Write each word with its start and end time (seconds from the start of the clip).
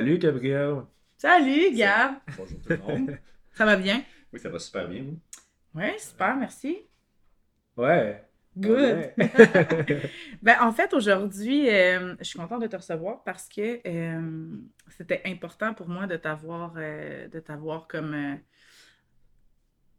Salut 0.00 0.16
Gabriel. 0.18 0.76
Salut 1.18 1.74
Gab. 1.76 2.14
Bonjour 2.38 2.58
tout 2.62 2.70
le 2.70 2.76
monde. 2.78 3.18
Ça 3.52 3.66
va 3.66 3.76
bien? 3.76 4.02
Oui, 4.32 4.40
ça 4.40 4.48
va 4.48 4.58
super 4.58 4.88
bien, 4.88 5.02
vous? 5.02 5.18
Oui, 5.74 5.88
super, 5.98 6.36
merci. 6.36 6.88
Ouais. 7.76 8.24
Good. 8.56 9.12
Ben, 10.42 10.56
en 10.62 10.72
fait, 10.72 10.94
aujourd'hui, 10.94 11.68
euh, 11.68 12.16
je 12.18 12.24
suis 12.24 12.38
contente 12.38 12.62
de 12.62 12.66
te 12.66 12.76
recevoir 12.76 13.22
parce 13.24 13.46
que 13.46 13.86
euh, 13.86 14.56
c'était 14.88 15.20
important 15.26 15.74
pour 15.74 15.86
moi 15.86 16.06
de 16.06 16.16
t'avoir 16.16 16.72
euh, 16.78 17.28
de 17.28 17.38
t'avoir 17.40 17.86
comme, 17.86 18.38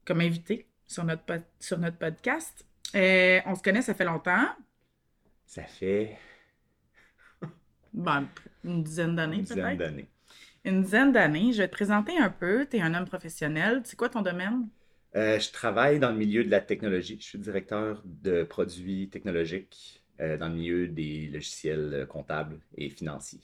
comme 0.03 0.21
invité 0.21 0.67
sur 0.87 1.03
notre, 1.03 1.25
pod- 1.25 1.45
sur 1.59 1.77
notre 1.77 1.99
podcast. 1.99 2.65
On 2.95 3.53
se 3.53 3.61
connaît, 3.61 3.83
ça 3.83 3.93
fait 3.93 4.05
longtemps. 4.05 4.47
Ça 5.45 5.61
fait 5.61 6.17
Ben, 7.93 8.27
une 8.63 8.83
dizaine 8.83 9.15
d'années 9.15 9.37
Une 9.37 9.43
dizaine 9.43 9.77
peut-être? 9.77 9.77
d'années. 9.77 10.07
Une 10.65 10.83
dizaine 10.83 11.11
d'années. 11.11 11.53
Je 11.53 11.59
vais 11.59 11.67
te 11.67 11.73
présenter 11.73 12.17
un 12.17 12.29
peu. 12.29 12.67
Tu 12.69 12.77
es 12.77 12.81
un 12.81 12.93
homme 12.93 13.05
professionnel. 13.07 13.81
C'est 13.85 13.95
quoi 13.97 14.09
ton 14.09 14.21
domaine? 14.21 14.67
Euh, 15.15 15.39
je 15.39 15.51
travaille 15.51 15.99
dans 15.99 16.11
le 16.11 16.17
milieu 16.17 16.43
de 16.43 16.49
la 16.49 16.61
technologie. 16.61 17.17
Je 17.19 17.25
suis 17.25 17.39
directeur 17.39 18.01
de 18.05 18.43
produits 18.43 19.09
technologiques 19.09 20.03
euh, 20.21 20.37
dans 20.37 20.47
le 20.47 20.55
milieu 20.55 20.87
des 20.87 21.27
logiciels 21.27 21.91
euh, 21.93 22.05
comptables 22.05 22.59
et 22.77 22.89
financiers. 22.89 23.41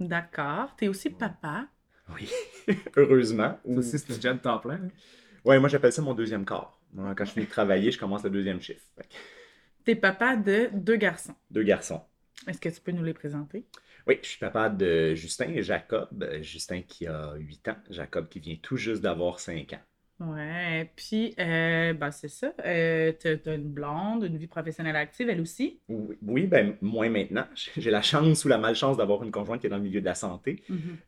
D'accord. 0.00 0.74
Tu 0.76 0.86
es 0.86 0.88
aussi 0.88 1.10
papa? 1.10 1.66
Oui, 2.14 2.28
heureusement. 2.96 3.58
Ça 3.64 3.70
aussi, 3.78 3.98
c'est 3.98 4.14
une 4.14 4.22
job 4.22 4.40
temps 4.40 4.58
plein. 4.58 4.74
hein? 4.74 4.88
Ouais, 5.44 5.58
moi 5.60 5.68
j'appelle 5.68 5.92
ça 5.92 6.02
mon 6.02 6.14
deuxième 6.14 6.44
corps. 6.44 6.80
Quand 6.96 7.24
je 7.24 7.30
finis 7.32 7.46
de 7.46 7.50
travailler, 7.50 7.90
je 7.90 7.98
commence 7.98 8.24
le 8.24 8.30
deuxième 8.30 8.60
chiffre. 8.60 8.82
Fait 8.96 9.02
que 9.04 9.14
Tu 9.84 9.90
es 9.92 9.96
papa 9.96 10.36
de 10.36 10.70
deux 10.72 10.96
garçons. 10.96 11.34
Deux 11.50 11.62
garçons. 11.62 12.00
Est-ce 12.46 12.60
que 12.60 12.68
tu 12.68 12.80
peux 12.80 12.92
nous 12.92 13.04
les 13.04 13.14
présenter? 13.14 13.64
Oui, 14.06 14.18
je 14.22 14.28
suis 14.28 14.38
papa 14.38 14.68
de 14.68 15.14
Justin 15.14 15.48
et 15.48 15.62
Jacob. 15.62 16.08
Justin 16.40 16.82
qui 16.82 17.06
a 17.06 17.34
8 17.34 17.68
ans, 17.68 17.76
Jacob 17.90 18.28
qui 18.28 18.40
vient 18.40 18.56
tout 18.62 18.76
juste 18.76 19.02
d'avoir 19.02 19.40
5 19.40 19.72
ans. 19.72 19.80
Ouais, 20.18 20.90
puis, 20.96 21.34
euh, 21.38 21.92
ben, 21.92 22.10
c'est 22.10 22.28
ça. 22.28 22.54
Euh, 22.64 23.12
t'as, 23.18 23.36
t'as 23.36 23.54
une 23.54 23.68
blonde, 23.68 24.24
une 24.24 24.38
vie 24.38 24.46
professionnelle 24.46 24.96
active, 24.96 25.28
elle 25.28 25.42
aussi? 25.42 25.82
Oui, 25.88 26.16
oui, 26.22 26.46
ben 26.46 26.74
moins 26.80 27.10
maintenant. 27.10 27.44
J'ai 27.54 27.90
la 27.90 28.00
chance 28.00 28.44
ou 28.46 28.48
la 28.48 28.56
malchance 28.56 28.96
d'avoir 28.96 29.22
une 29.24 29.30
conjointe 29.30 29.60
qui 29.60 29.66
est 29.66 29.70
dans 29.70 29.76
le 29.76 29.82
milieu 29.82 30.00
de 30.00 30.06
la 30.06 30.14
santé. 30.14 30.62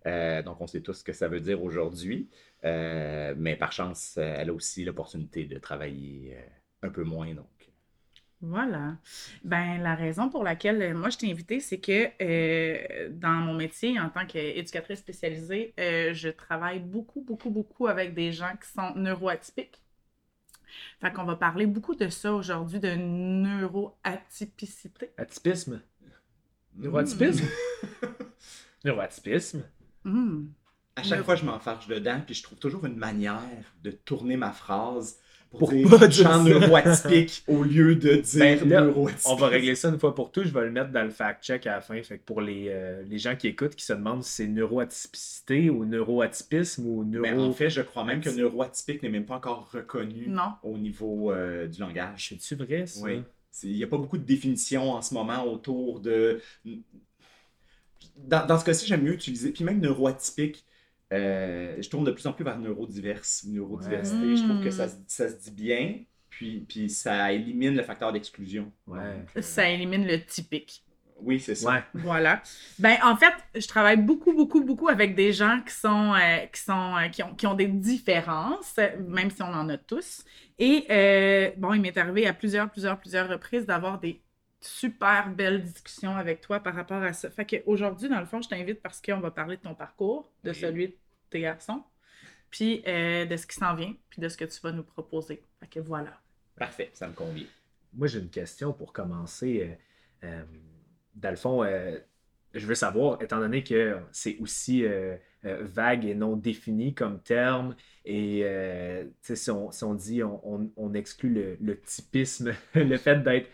Euh, 0.05 0.43
donc, 0.43 0.61
on 0.61 0.67
sait 0.67 0.83
tous 0.83 0.93
ce 0.93 1.05
que 1.05 1.15
ça 1.15 1.29
veut 1.29 1.41
dire 1.41 1.63
aujourd'hui. 1.63 2.29
Euh, 2.65 3.35
mais 3.39 3.57
par 3.57 3.73
chance, 3.73 4.19
elle 4.19 4.51
a 4.51 4.53
aussi 4.53 4.85
l'opportunité 4.85 5.45
de 5.45 5.59
travailler 5.59 6.37
un 6.83 6.91
peu 6.91 7.03
moins. 7.03 7.33
Donc, 7.33 7.49
Voilà. 8.41 8.97
Ben, 9.43 9.83
la 9.83 9.97
raison 9.97 10.29
pour 10.29 10.45
laquelle 10.45 10.81
euh, 10.81 10.95
moi 10.95 11.11
je 11.11 11.19
t'ai 11.19 11.29
invitée, 11.31 11.59
c'est 11.59 11.81
que 11.81 12.09
euh, 12.23 13.09
dans 13.11 13.31
mon 13.31 13.55
métier 13.55 13.99
en 13.99 14.11
tant 14.11 14.27
qu'éducatrice 14.27 15.01
spécialisée, 15.01 15.75
euh, 15.81 16.15
je 16.15 16.29
travaille 16.29 16.79
beaucoup, 16.79 17.21
beaucoup, 17.21 17.51
beaucoup 17.51 17.89
avec 17.89 18.15
des 18.15 18.31
gens 18.33 18.53
qui 18.63 18.71
sont 18.71 18.95
neuroatypiques. 18.95 19.83
Fait 21.01 21.13
qu'on 21.13 21.25
va 21.25 21.35
parler 21.35 21.67
beaucoup 21.67 21.97
de 21.97 22.09
ça 22.09 22.33
aujourd'hui, 22.33 22.79
de 22.79 22.95
neuroatypicité. 22.95 25.11
Atypisme? 25.17 25.83
Neuroatypisme? 26.77 27.49
Neuroatypisme. 28.85 29.65
Hmm. 30.05 30.47
à 30.95 31.03
chaque 31.03 31.25
fois, 31.25 31.35
je 31.35 31.45
m'enfarge 31.45 31.89
dedans, 31.89 32.23
puis 32.25 32.37
je 32.37 32.45
trouve 32.45 32.59
toujours 32.59 32.87
une 32.87 32.97
manière 32.97 33.43
de 33.83 33.91
tourner 33.91 34.37
ma 34.37 34.53
phrase 34.53 35.19
pour, 35.51 35.61
Pour 35.61 35.71
dire 35.73 35.89
pas 35.89 36.07
dire 36.09 36.25
genre 36.25 36.33
ça. 36.35 36.43
neuroatypique 36.43 37.43
au 37.49 37.63
lieu 37.63 37.97
de 37.97 38.17
dire 38.17 38.39
Ben, 38.39 38.69
neuroatypique. 38.69 39.27
On 39.27 39.35
va 39.37 39.47
régler 39.49 39.75
ça 39.75 39.89
une 39.89 39.99
fois 39.99 40.15
pour 40.15 40.31
toutes. 40.31 40.45
Je 40.45 40.53
vais 40.53 40.65
le 40.67 40.71
mettre 40.71 40.91
dans 40.91 41.03
le 41.05 41.11
fact-check 41.11 41.67
à 41.67 41.77
la 41.77 41.81
fin. 41.81 42.03
Fait 42.03 42.19
que 42.19 42.25
pour 42.25 42.41
les, 42.43 42.67
euh, 42.69 43.03
les 43.09 43.19
gens 43.19 43.35
qui 43.35 43.47
écoutent, 43.49 43.75
qui 43.75 43.85
se 43.85 43.95
demandent 43.95 44.23
si 44.23 44.31
c'est 44.33 44.47
neuroatypicité 44.47 45.71
ou 45.71 45.85
neuroatypisme 45.87 46.87
ou 46.87 47.03
neuro... 47.05 47.23
Mais 47.23 47.33
en 47.33 47.53
fait, 47.53 47.71
je 47.71 47.81
crois 47.81 48.05
même 48.05 48.21
que 48.21 48.29
neuroatypique 48.31 49.03
n'est 49.03 49.09
même 49.09 49.25
pas 49.25 49.37
encore 49.37 49.71
reconnu 49.73 50.27
Non. 50.29 50.53
au 50.63 50.77
niveau 50.77 51.33
euh, 51.33 51.67
du 51.67 51.81
langage. 51.81 52.29
C'est-tu 52.39 52.55
vrai, 52.63 52.87
ça? 52.87 53.01
Oui. 53.03 53.23
Il 53.63 53.73
n'y 53.75 53.83
a 53.85 53.89
pas 53.89 53.97
beaucoup 53.97 54.19
de 54.19 54.25
définitions 54.25 54.93
en 54.93 55.03
ce 55.03 55.15
moment 55.15 55.45
autour 55.45 56.01
de. 56.01 56.41
Dans, 58.17 58.47
dans 58.47 58.59
ce 58.59 58.65
cas-ci, 58.65 58.87
j'aime 58.87 59.03
mieux 59.03 59.15
utiliser. 59.15 59.51
Puis 59.51 59.65
même 59.65 59.81
neuroatypique, 59.81 60.65
euh, 61.13 61.77
je 61.81 61.89
tourne 61.89 62.05
de 62.05 62.11
plus 62.11 62.27
en 62.27 62.33
plus 62.33 62.45
vers 62.45 62.59
neurodiverse 62.59 63.45
neurodiversité. 63.49 64.27
Ouais. 64.27 64.37
Je 64.37 64.45
trouve 64.45 64.63
que 64.63 64.71
ça, 64.71 64.89
se- 64.89 64.97
ça 65.07 65.29
se 65.29 65.37
dit 65.37 65.51
bien, 65.51 66.01
puis, 66.31 66.61
puis 66.69 66.91
ça 66.91 67.33
élimine 67.33 67.75
le 67.77 67.83
facteur 67.83 68.13
d'exclusion. 68.13 68.73
Ouais. 68.87 68.99
Donc, 69.19 69.29
euh, 69.37 69.43
Ça 69.43 69.69
élimine 69.69 70.07
le 70.07 70.23
typique. 70.25 70.85
Oui, 71.21 71.41
c'est 71.41 71.57
ça. 71.57 71.73
Ouais. 71.73 71.83
Voilà. 71.95 72.41
Ben, 72.79 72.97
en 73.03 73.17
fait, 73.17 73.33
je 73.61 73.67
travaille 73.67 73.97
beaucoup, 73.97 74.33
beaucoup, 74.33 74.63
beaucoup 74.63 74.89
avec 74.89 75.17
des 75.17 75.33
gens 75.33 75.61
qui 75.67 75.75
sont, 75.75 76.15
euh, 76.15 76.47
qui 76.53 76.61
sont, 76.61 76.95
euh, 76.97 77.09
qui 77.09 77.25
ont, 77.25 77.35
qui 77.35 77.45
ont 77.49 77.55
des 77.55 77.67
différences, 77.67 78.79
même 79.05 79.31
si 79.31 79.43
on 79.43 79.47
en 79.53 79.69
a 79.69 79.77
tous. 79.79 80.23
Et 80.61 80.87
euh, 80.91 81.51
bon, 81.57 81.75
il 81.75 81.81
m'est 81.81 81.97
arrivé 81.99 82.27
à 82.27 82.33
plusieurs, 82.35 82.71
plusieurs, 82.71 83.01
plusieurs 83.01 83.29
reprises 83.29 83.67
d'avoir 83.67 83.99
des 83.99 84.21
super 84.61 85.31
belles 85.31 85.63
discussions 85.63 86.17
avec 86.17 86.41
toi 86.41 86.61
par 86.61 86.75
rapport 86.75 87.03
à 87.03 87.13
ça. 87.13 87.31
Fait 87.31 87.47
qu'aujourd'hui, 87.47 88.09
dans 88.09 88.21
le 88.21 88.27
fond, 88.27 88.41
je 88.43 88.49
t'invite 88.49 88.83
parce 88.83 89.01
qu'on 89.01 89.21
va 89.21 89.31
parler 89.31 89.57
de 89.57 89.63
ton 89.63 89.75
parcours, 89.75 90.31
de 90.45 90.51
Oui. 90.51 90.57
celui 90.57 90.89
de 90.89 90.97
tes 91.31 91.41
garçons, 91.41 91.83
puis 92.51 92.83
euh, 92.87 93.25
de 93.25 93.37
ce 93.37 93.47
qui 93.47 93.57
s'en 93.57 93.75
vient, 93.75 93.95
puis 94.11 94.21
de 94.21 94.29
ce 94.29 94.37
que 94.37 94.45
tu 94.45 94.61
vas 94.61 94.73
nous 94.73 94.83
proposer. 94.83 95.43
Fait 95.61 95.67
que 95.69 95.81
voilà. 95.81 96.21
Parfait, 96.57 96.91
ça 96.93 97.07
me 97.09 97.13
convient. 97.13 97.47
Moi, 97.93 98.07
j'ai 98.09 98.19
une 98.19 98.31
question 98.31 98.73
pour 98.73 98.93
commencer. 98.93 99.77
Euh, 100.23 100.27
euh, 100.27 100.45
dans 101.15 101.31
le 101.31 101.37
fond, 101.37 101.63
euh, 101.63 101.99
je 102.55 102.67
veux 102.67 102.75
savoir, 102.75 103.21
étant 103.23 103.39
donné 103.39 103.63
que 103.63 103.97
c'est 104.13 104.37
aussi 104.39 104.85
euh, 104.85 105.17
euh, 105.45 105.59
vague 105.63 106.05
et 106.07 106.15
non 106.15 106.37
défini 106.37 106.95
comme 106.95 107.21
terme, 107.21 107.77
et 108.05 108.41
euh, 108.45 109.05
si, 109.23 109.51
on, 109.51 109.71
si 109.71 109.85
on 109.85 109.95
dit 109.95 110.23
on, 110.23 110.41
on- 110.55 110.71
on 110.77 110.95
exclut 110.95 111.31
le, 111.31 111.57
le 111.61 111.81
typisme, 111.81 112.53
le 112.75 112.97
fait 112.97 113.23
d'être 113.23 113.49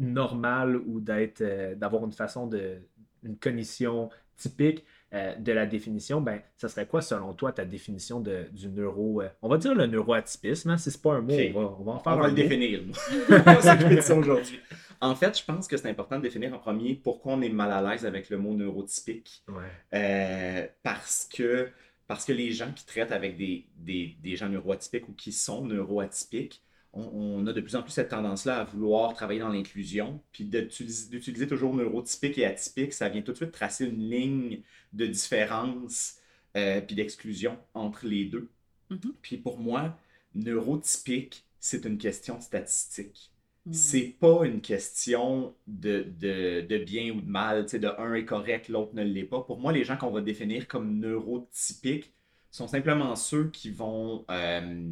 normal 0.00 0.76
ou 0.76 1.00
d'être 1.00 1.42
d'avoir 1.76 2.04
une 2.04 2.12
façon 2.12 2.46
de 2.46 2.78
une 3.24 3.36
cognition 3.36 4.10
typique 4.36 4.84
de 5.12 5.52
la 5.52 5.66
définition, 5.66 6.20
ben 6.20 6.40
ça 6.56 6.68
serait 6.68 6.86
quoi 6.86 7.00
selon 7.02 7.32
toi 7.32 7.50
ta 7.52 7.64
définition 7.64 8.20
de, 8.20 8.44
du 8.52 8.68
neuro 8.68 9.22
On 9.42 9.48
va 9.48 9.56
dire 9.58 9.74
le 9.74 9.86
neuroatypisme, 9.86 10.70
hein, 10.70 10.76
si 10.76 10.90
c'est 10.90 11.02
pas 11.02 11.14
un 11.14 11.22
mot, 11.22 11.32
on, 11.34 11.52
va, 11.52 11.76
on 11.80 11.82
va 11.84 11.92
en 11.92 11.98
faire 11.98 12.12
On 12.12 12.16
va 12.16 12.24
un 12.24 12.28
le 12.28 12.30
mot. 12.30 12.36
définir. 12.36 12.80
aujourd'hui. 14.16 14.60
En 15.00 15.14
fait, 15.14 15.38
je 15.38 15.44
pense 15.44 15.68
que 15.68 15.76
c'est 15.76 15.88
important 15.88 16.16
de 16.16 16.22
définir 16.22 16.54
en 16.54 16.58
premier 16.58 16.94
pourquoi 16.94 17.34
on 17.34 17.42
est 17.42 17.48
mal 17.48 17.70
à 17.70 17.82
l'aise 17.82 18.04
avec 18.04 18.30
le 18.30 18.38
mot 18.38 18.54
neurotypique. 18.54 19.44
Ouais. 19.48 19.64
Euh, 19.94 20.66
parce 20.82 21.28
que 21.32 21.70
parce 22.08 22.24
que 22.24 22.32
les 22.32 22.52
gens 22.52 22.72
qui 22.72 22.86
traitent 22.86 23.12
avec 23.12 23.36
des, 23.36 23.66
des, 23.76 24.16
des 24.22 24.34
gens 24.34 24.48
neuroatypiques 24.48 25.08
ou 25.08 25.12
qui 25.12 25.30
sont 25.30 25.66
neuroatypiques, 25.66 26.62
on, 26.94 27.02
on 27.02 27.46
a 27.46 27.52
de 27.52 27.60
plus 27.60 27.76
en 27.76 27.82
plus 27.82 27.92
cette 27.92 28.08
tendance-là 28.08 28.60
à 28.60 28.64
vouloir 28.64 29.12
travailler 29.12 29.40
dans 29.40 29.50
l'inclusion, 29.50 30.22
puis 30.32 30.44
d'utiliser 30.44 31.46
toujours 31.46 31.74
neurotypique 31.74 32.38
et 32.38 32.46
atypique, 32.46 32.94
ça 32.94 33.10
vient 33.10 33.20
tout 33.20 33.32
de 33.32 33.36
suite 33.36 33.52
tracer 33.52 33.84
une 33.84 34.08
ligne 34.08 34.62
de 34.94 35.06
différence 35.06 36.16
euh, 36.56 36.80
puis 36.80 36.96
d'exclusion 36.96 37.58
entre 37.74 38.06
les 38.06 38.24
deux. 38.24 38.48
Mhm. 38.88 39.12
Puis 39.20 39.36
pour 39.36 39.58
moi, 39.58 39.94
neurotypique, 40.34 41.44
c'est 41.60 41.84
une 41.84 41.98
question 41.98 42.40
statistique. 42.40 43.32
Hmm. 43.68 43.72
C'est 43.74 44.16
pas 44.18 44.46
une 44.46 44.62
question 44.62 45.54
de, 45.66 46.06
de, 46.18 46.62
de 46.62 46.78
bien 46.78 47.12
ou 47.12 47.20
de 47.20 47.28
mal. 47.28 47.64
Tu 47.64 47.72
sais, 47.72 47.78
de 47.78 47.88
un 47.98 48.14
est 48.14 48.24
correct, 48.24 48.68
l'autre 48.68 48.94
ne 48.94 49.02
l'est 49.02 49.24
pas. 49.24 49.42
Pour 49.42 49.60
moi, 49.60 49.72
les 49.72 49.84
gens 49.84 49.96
qu'on 49.98 50.10
va 50.10 50.22
définir 50.22 50.68
comme 50.68 50.98
neurotypiques 50.98 52.14
sont 52.50 52.66
simplement 52.66 53.14
ceux 53.14 53.50
qui 53.50 53.70
vont 53.70 54.24
euh, 54.30 54.90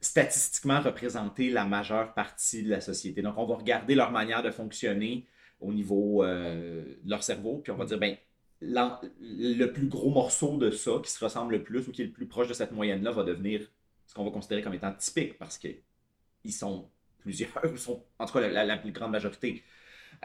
statistiquement 0.00 0.80
représenter 0.80 1.50
la 1.50 1.66
majeure 1.66 2.14
partie 2.14 2.64
de 2.64 2.68
la 2.70 2.80
société. 2.80 3.22
Donc, 3.22 3.38
on 3.38 3.46
va 3.46 3.54
regarder 3.54 3.94
leur 3.94 4.10
manière 4.10 4.42
de 4.42 4.50
fonctionner 4.50 5.26
au 5.60 5.72
niveau 5.72 6.24
euh, 6.24 6.84
de 7.04 7.10
leur 7.10 7.22
cerveau, 7.22 7.58
puis 7.58 7.70
on 7.72 7.76
va 7.76 7.84
dire, 7.84 7.98
ben, 7.98 8.16
le 8.60 9.66
plus 9.66 9.86
gros 9.86 10.10
morceau 10.10 10.56
de 10.58 10.70
ça, 10.70 11.00
qui 11.02 11.10
se 11.12 11.22
ressemble 11.24 11.54
le 11.54 11.62
plus 11.62 11.86
ou 11.88 11.92
qui 11.92 12.02
est 12.02 12.06
le 12.06 12.12
plus 12.12 12.26
proche 12.26 12.48
de 12.48 12.54
cette 12.54 12.72
moyenne-là, 12.72 13.12
va 13.12 13.22
devenir 13.22 13.70
ce 14.06 14.14
qu'on 14.14 14.24
va 14.24 14.30
considérer 14.32 14.62
comme 14.62 14.74
étant 14.74 14.92
typique 14.92 15.38
parce 15.38 15.58
qu'ils 15.58 16.52
sont 16.52 16.90
plusieurs, 17.26 17.50
sont 17.78 18.04
en 18.20 18.26
tout 18.26 18.34
cas 18.34 18.40
la, 18.42 18.50
la- 18.50 18.66
la 18.66 18.78
plus 18.78 18.92
grande 18.92 19.12
majorité. 19.12 19.64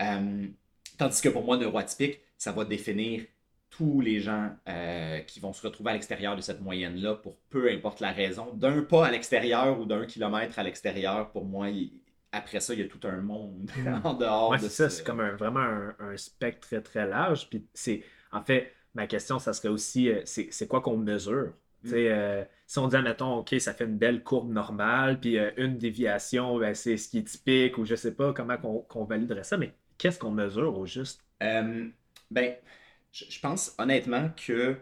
Euh, 0.01 0.47
tandis 0.97 1.21
que 1.21 1.29
pour 1.29 1.43
moi, 1.45 1.57
neuroatypique, 1.57 2.21
ça 2.37 2.51
va 2.51 2.65
définir 2.65 3.23
tous 3.69 4.01
les 4.01 4.19
gens 4.19 4.51
euh, 4.67 5.19
qui 5.21 5.39
vont 5.39 5.53
se 5.53 5.65
retrouver 5.65 5.91
à 5.91 5.93
l'extérieur 5.93 6.35
de 6.35 6.41
cette 6.41 6.61
moyenne-là 6.61 7.15
pour 7.15 7.37
peu 7.49 7.71
importe 7.71 8.01
la 8.01 8.11
raison. 8.11 8.53
D'un 8.53 8.81
pas 8.83 9.07
à 9.07 9.11
l'extérieur 9.11 9.79
ou 9.79 9.85
d'un 9.85 10.05
kilomètre 10.05 10.59
à 10.59 10.63
l'extérieur, 10.63 11.31
pour 11.31 11.45
moi, 11.45 11.69
il- 11.69 11.93
après 12.33 12.59
ça, 12.59 12.73
il 12.73 12.81
y 12.81 12.83
a 12.83 12.87
tout 12.87 12.99
un 13.07 13.21
monde 13.21 13.71
Mm. 13.75 14.01
en 14.03 14.13
dehors 14.13 14.51
Ouais, 14.51 14.59
de 14.59 14.67
c'est 14.67 14.69
ça, 14.69 14.89
ce- 14.89 14.89
c'est 14.89 15.03
comme 15.03 15.19
un- 15.21 15.35
vraiment 15.35 15.59
un, 15.61 15.95
un 15.99 16.17
spectre 16.17 16.67
très 16.67 16.81
très 16.81 17.07
large. 17.07 17.49
Puis 17.49 17.67
c'est, 17.73 18.03
en 18.31 18.43
fait, 18.43 18.73
ma 18.93 19.07
question, 19.07 19.39
ça 19.39 19.53
serait 19.53 19.69
aussi, 19.69 20.09
euh, 20.09 20.21
c'est, 20.25 20.49
c'est 20.51 20.67
quoi 20.67 20.81
qu'on 20.81 20.97
mesure? 20.97 21.53
Euh, 21.87 22.43
si 22.67 22.79
on 22.79 22.87
dit, 22.87 22.95
admettons, 22.95 23.37
OK, 23.37 23.55
ça 23.59 23.73
fait 23.73 23.85
une 23.85 23.97
belle 23.97 24.23
courbe 24.23 24.51
normale, 24.51 25.19
puis 25.19 25.37
euh, 25.37 25.51
une 25.57 25.77
déviation, 25.77 26.57
ben, 26.59 26.73
c'est 26.73 26.97
ce 26.97 27.09
qui 27.09 27.19
est 27.19 27.23
typique, 27.23 27.77
ou 27.77 27.85
je 27.85 27.95
sais 27.95 28.13
pas 28.13 28.33
comment 28.33 28.57
qu'on, 28.57 28.79
qu'on 28.79 29.03
validerait 29.05 29.43
ça, 29.43 29.57
mais 29.57 29.73
qu'est-ce 29.97 30.19
qu'on 30.19 30.31
mesure 30.31 30.77
au 30.77 30.85
juste? 30.85 31.23
Euh, 31.43 31.87
ben, 32.29 32.55
je, 33.11 33.25
je 33.29 33.39
pense 33.39 33.75
honnêtement 33.77 34.29
que 34.45 34.77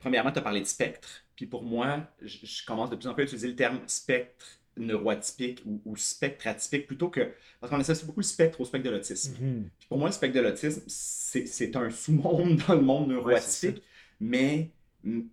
premièrement, 0.00 0.32
tu 0.32 0.40
as 0.40 0.42
parlé 0.42 0.60
de 0.60 0.66
spectre. 0.66 1.08
Puis 1.36 1.46
pour 1.46 1.62
moi, 1.62 2.00
je, 2.20 2.38
je 2.42 2.66
commence 2.66 2.90
de 2.90 2.96
plus 2.96 3.06
en 3.06 3.14
plus 3.14 3.22
à 3.22 3.24
utiliser 3.26 3.48
le 3.48 3.54
terme 3.54 3.78
spectre 3.86 4.58
neuroatypique 4.76 5.62
ou, 5.66 5.80
ou 5.84 5.96
spectre 5.96 6.46
atypique 6.46 6.86
plutôt 6.86 7.08
que. 7.08 7.32
Parce 7.60 7.70
qu'on 7.70 7.80
associe 7.80 8.06
beaucoup 8.06 8.20
le 8.20 8.24
spectre 8.24 8.60
au 8.60 8.64
spectre 8.64 8.86
de 8.86 8.94
l'autisme. 8.94 9.34
Mhm. 9.40 9.70
Puis 9.78 9.88
pour 9.88 9.98
moi, 9.98 10.08
le 10.08 10.12
spectre 10.12 10.36
de 10.36 10.42
l'autisme, 10.42 10.82
c'est 10.86 11.46
c'est 11.46 11.76
un 11.76 11.90
sous-monde 11.90 12.56
dans 12.68 12.74
le 12.74 12.80
monde 12.82 13.08
Ouais, 13.08 13.14
neuroatypique, 13.14 13.82
mais, 14.20 14.70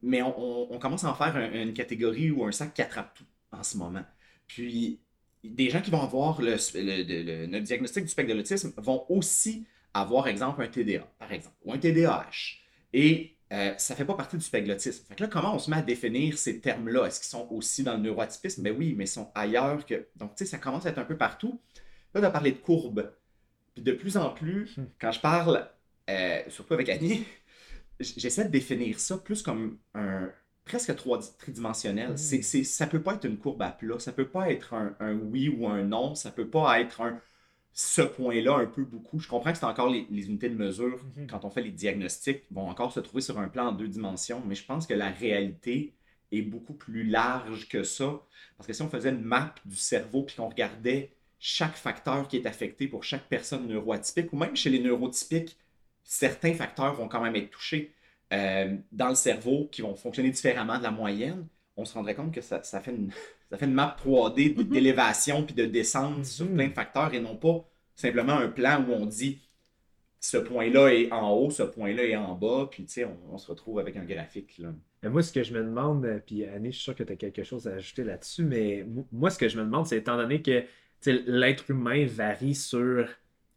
mais 0.02 0.22
on, 0.22 0.34
on- 0.40 0.68
on 0.75 0.80
commence 0.80 1.04
à 1.04 1.10
en 1.12 1.16
faire 1.16 1.36
un- 1.36 1.52
une 1.52 1.74
catégorie 1.74 2.31
ou 2.31 2.46
un 2.46 2.52
sac 2.52 2.74
qui 2.74 2.81
attrape 2.81 3.14
tout 3.16 3.25
en 3.52 3.64
ce 3.64 3.78
moment. 3.78 4.04
Puis 4.48 5.00
des 5.44 5.70
gens 5.70 5.81
qui 5.81 5.92
vont 5.92 6.02
avoir 6.02 6.42
le, 6.42 6.56
le- 6.75 7.04
le- 7.24 7.46
le 7.48 7.62
diagnostic 7.62 8.04
du 8.04 8.10
spectre 8.10 8.31
de 8.31 8.38
l'autisme 8.38 8.72
vont 8.78 9.06
aussi 9.10 9.66
avoir, 9.94 10.28
exemple, 10.28 10.62
un 10.64 10.68
TDA, 10.68 11.08
par 11.20 11.31
exemple, 11.31 11.56
ou 11.64 11.74
un 11.74 11.78
TDAH. 11.78 12.60
Et 12.94 13.36
euh, 13.52 13.74
ça 13.78 13.94
ne 13.94 13.98
fait 13.98 14.06
pas 14.06 14.16
partie 14.16 14.38
du 14.38 14.44
spectre 14.44 14.68
de 14.68 14.74
l'autisme. 14.74 15.06
Fait 15.08 15.16
que 15.16 15.24
là, 15.24 15.30
comment 15.30 15.54
on 15.56 15.60
se 15.60 15.70
met 15.70 15.78
à 15.78 15.81
définir 15.84 16.38
ces 16.38 16.60
termes-là? 16.60 17.06
Est-ce 17.06 17.20
qu'ils 17.20 17.30
sont 17.30 17.48
aussi 17.52 17.84
dans 17.84 17.94
le 17.94 18.00
neuroatypisme? 18.00 18.64
Ben 18.64 18.75
oui, 18.75 18.96
mais 18.98 19.04
ils 19.04 19.08
sont 19.08 19.31
ailleurs 19.36 19.86
que. 19.86 20.08
Donc, 20.16 20.36
tu 20.36 20.44
sais, 20.46 20.50
ça 20.52 20.58
commence 20.58 20.86
à 20.86 20.90
être 20.90 20.98
un 20.98 21.04
peu 21.06 21.18
partout. 21.18 21.60
Là, 22.16 22.22
tu 22.22 22.25
as 22.25 22.31
parlé 22.31 22.52
de 22.52 22.58
courbes. 22.58 23.12
Puis 23.75 23.84
de 23.84 23.92
plus 23.92 24.18
en 24.18 24.30
plus, 24.31 24.78
Hmm. 24.78 24.86
quand 25.00 25.12
je 25.12 25.20
parle, 25.20 25.68
euh, 26.10 26.42
surtout 26.50 26.74
avec 26.74 26.90
Annie, 26.90 27.25
j'essaie 28.04 28.46
de 28.46 28.50
définir 28.52 29.00
ça 29.00 29.18
plus 29.18 29.42
comme 29.42 29.80
un 29.94 30.30
presque 30.66 30.96
trois- 30.96 31.20
tridimensionnel. 31.38 32.12
Hmm. 32.14 32.18
C'est, 32.18 32.42
c'est- 32.42 32.64
ça 32.64 32.88
peut 32.88 33.02
pas 33.02 33.16
être 33.16 33.26
une 33.26 33.38
courbe 33.38 33.62
à 33.62 33.72
plat, 33.72 34.00
ça 34.00 34.12
peut 34.14 34.28
pas 34.30 34.52
être 34.52 34.74
un, 34.74 34.96
un 35.00 35.14
oui 35.16 35.50
ou 35.50 35.68
un 35.68 35.84
non, 35.84 36.16
ça 36.16 36.32
peut 36.32 36.50
pas 36.50 36.80
être 36.80 37.02
un 37.02 37.20
ce 37.76 38.02
point-là 38.02 38.56
un 38.58 38.66
peu 38.68 38.84
beaucoup. 38.84 39.20
Je 39.20 39.28
comprends 39.28 39.52
que 39.52 39.58
c'est 39.58 39.66
encore 39.66 39.90
les, 39.90 40.06
les 40.12 40.28
unités 40.28 40.50
de 40.50 40.56
mesure 40.56 41.00
Mhm. 41.18 41.28
quand 41.28 41.44
on 41.46 41.50
fait 41.50 41.62
les 41.64 41.72
diagnostics 41.72 42.44
vont 42.52 42.70
encore 42.70 42.92
se 42.94 43.00
trouver 43.00 43.22
sur 43.22 43.40
un 43.40 43.48
plan 43.50 43.68
en 43.70 43.72
deux 43.72 43.88
dimensions, 43.88 44.42
mais 44.46 44.56
je 44.56 44.64
pense 44.66 44.86
que 44.88 44.94
la 44.94 45.10
réalité 45.10 45.94
est 46.32 46.42
beaucoup 46.44 46.74
plus 46.74 47.04
large 47.04 47.68
que 47.70 47.84
ça. 47.84 48.22
Parce 48.58 48.68
que 48.68 48.74
si 48.74 48.82
on 48.84 48.90
faisait 48.90 49.10
une 49.10 49.22
map 49.24 49.54
du 49.66 49.76
cerveau 49.76 50.24
puis 50.24 50.36
qu'on 50.36 50.50
regardait 50.50 51.16
chaque 51.40 51.76
facteur 51.76 52.28
qui 52.28 52.38
est 52.38 52.46
affecté 52.46 52.88
pour 52.88 53.04
chaque 53.04 53.28
personne 53.28 53.68
neuroatypique, 53.68 54.32
ou 54.34 54.38
même 54.38 54.56
chez 54.56 54.70
les 54.70 54.80
neurotypiques, 54.80 55.58
certains 56.04 56.54
facteurs 56.54 56.94
vont 56.96 57.08
quand 57.08 57.22
même 57.22 57.36
être 57.36 57.50
touchés 57.52 57.94
euh, 58.32 58.76
dans 58.92 59.10
le 59.10 59.16
cerveau 59.16 59.68
qui 59.72 59.82
vont 59.82 59.96
fonctionner 59.96 60.32
différemment 60.32 60.78
de 60.78 60.84
la 60.84 60.92
moyenne, 60.92 61.48
on 61.78 61.86
se 61.86 61.94
rendrait 61.94 62.16
compte 62.16 62.34
que 62.34 62.42
ça, 62.42 62.62
ça 62.64 62.80
fait, 62.82 62.92
une, 62.92 63.12
ça 63.52 63.58
fait 63.58 63.66
une 63.66 63.74
map 63.74 63.96
3D 64.00 64.50
d- 64.56 64.64
Mhm. 64.64 64.70
d'élévation 64.70 65.44
puis 65.44 65.56
de 65.56 65.66
descente 65.66 66.26
sur 66.26 66.46
Mhm. 66.46 66.56
plein 66.56 66.68
de 66.70 66.74
facteurs 66.74 67.14
et 67.14 67.20
non 67.20 67.36
pas 67.36 67.66
simplement 67.96 68.34
un 68.34 68.50
plan 68.50 68.84
où 68.88 68.92
on 68.92 69.06
dit 69.06 69.40
ce 70.20 70.38
point-là 70.38 70.94
est 70.94 71.12
en 71.12 71.32
haut, 71.34 71.50
ce 71.52 71.64
point-là 71.64 72.04
est 72.06 72.16
en 72.16 72.34
bas, 72.36 72.68
puis 72.72 72.86
tu 72.86 72.94
sais, 72.94 73.06
on, 73.06 73.18
on 73.34 73.38
se 73.38 73.48
retrouve 73.48 73.80
avec 73.80 73.98
un 73.98 74.06
graphique. 74.06 74.58
Là. 74.58 74.70
Mais 75.04 75.10
moi, 75.10 75.22
ce 75.22 75.34
que 75.34 75.44
je 75.44 75.54
me 75.54 75.62
demande, 75.62 76.06
euh, 76.06 76.20
puis 76.26 76.46
Annie, 76.46 76.72
je 76.72 76.76
suis 76.78 76.84
sûr 76.84 76.96
que 76.96 77.04
tu 77.04 77.12
as 77.12 77.18
quelque 77.18 77.44
chose 77.44 77.68
à 77.68 77.74
ajouter 77.74 78.04
là-dessus, 78.06 78.44
mais 78.46 78.86
mo- 78.88 79.06
moi, 79.12 79.30
ce 79.30 79.38
que 79.38 79.50
je 79.50 79.58
me 79.58 79.64
demande, 79.66 79.86
c'est 79.86 79.98
étant 79.98 80.16
donné 80.16 80.42
que 80.42 80.64
l'être 81.06 81.70
humain 81.70 82.06
varie 82.08 82.56
sur. 82.56 83.08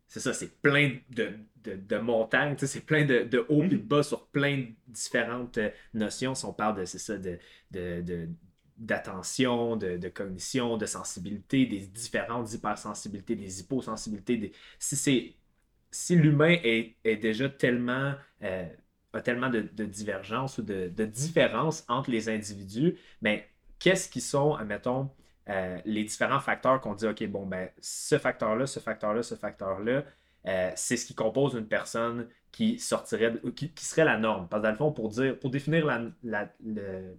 C'est 0.08 0.18
ça, 0.20 0.32
c'est 0.34 0.60
plein 0.60 0.96
de, 1.10 1.30
de, 1.74 2.58
sais, 2.58 2.66
c'est 2.66 2.80
plein 2.86 3.04
de, 3.04 3.24
de 3.24 3.44
hauts 3.48 3.64
et 3.64 3.68
de 3.68 3.76
bas 3.76 4.02
sur 4.02 4.26
plein 4.28 4.58
de 4.58 4.66
différentes 4.88 5.58
euh, 5.58 5.70
notions. 5.94 6.34
Si 6.34 6.44
on 6.44 6.52
parle 6.52 6.78
de, 6.78 6.84
c'est 6.84 6.98
ça, 6.98 7.16
de, 7.18 7.38
d'attention, 8.76 9.76
de, 9.76 9.96
de 9.96 10.08
cognition, 10.08 10.76
de 10.76 10.86
sensibilité, 10.86 11.66
des 11.66 11.86
différentes 11.86 12.52
hypersensibilités, 12.52 13.36
des 13.36 13.60
hyposensibilités. 13.60 14.36
Des... 14.36 14.52
Si 14.78 14.96
c'est 14.96 15.34
si 15.90 16.16
l'humain 16.16 16.56
est, 16.62 16.96
est 17.04 17.16
déjà 17.16 17.48
tellement 17.48 18.14
euh, 18.42 18.66
a 19.16 19.22
tellement 19.22 19.50
de, 19.50 19.60
de 19.60 19.84
divergences 19.84 20.58
ou 20.58 20.62
de, 20.62 20.88
de 20.88 21.04
différences 21.04 21.84
entre 21.88 22.10
les 22.10 22.28
individus, 22.28 22.96
ben, 23.22 23.40
qu'est-ce 23.78 24.08
qui 24.08 24.20
sont, 24.20 24.54
admettons, 24.54 25.10
euh, 25.48 25.78
les 25.84 26.04
différents 26.04 26.40
facteurs 26.40 26.80
qu'on 26.80 26.94
dit, 26.94 27.06
OK, 27.06 27.24
bon, 27.28 27.46
ben, 27.46 27.70
ce 27.80 28.18
facteur-là, 28.18 28.66
ce 28.66 28.80
facteur-là, 28.80 29.22
ce 29.22 29.34
facteur-là, 29.34 30.04
euh, 30.46 30.70
c'est 30.76 30.96
ce 30.96 31.06
qui 31.06 31.14
compose 31.14 31.54
une 31.54 31.66
personne 31.68 32.28
qui 32.52 32.78
sortirait, 32.78 33.34
qui, 33.54 33.70
qui 33.72 33.84
serait 33.84 34.04
la 34.04 34.16
norme. 34.18 34.48
Parce 34.48 34.60
que 34.62 34.66
dans 34.66 34.70
le 34.72 34.76
fond, 34.78 34.92
pour 34.92 35.08
dire, 35.10 35.38
pour 35.38 35.50
définir 35.50 35.84
la- 36.22 36.52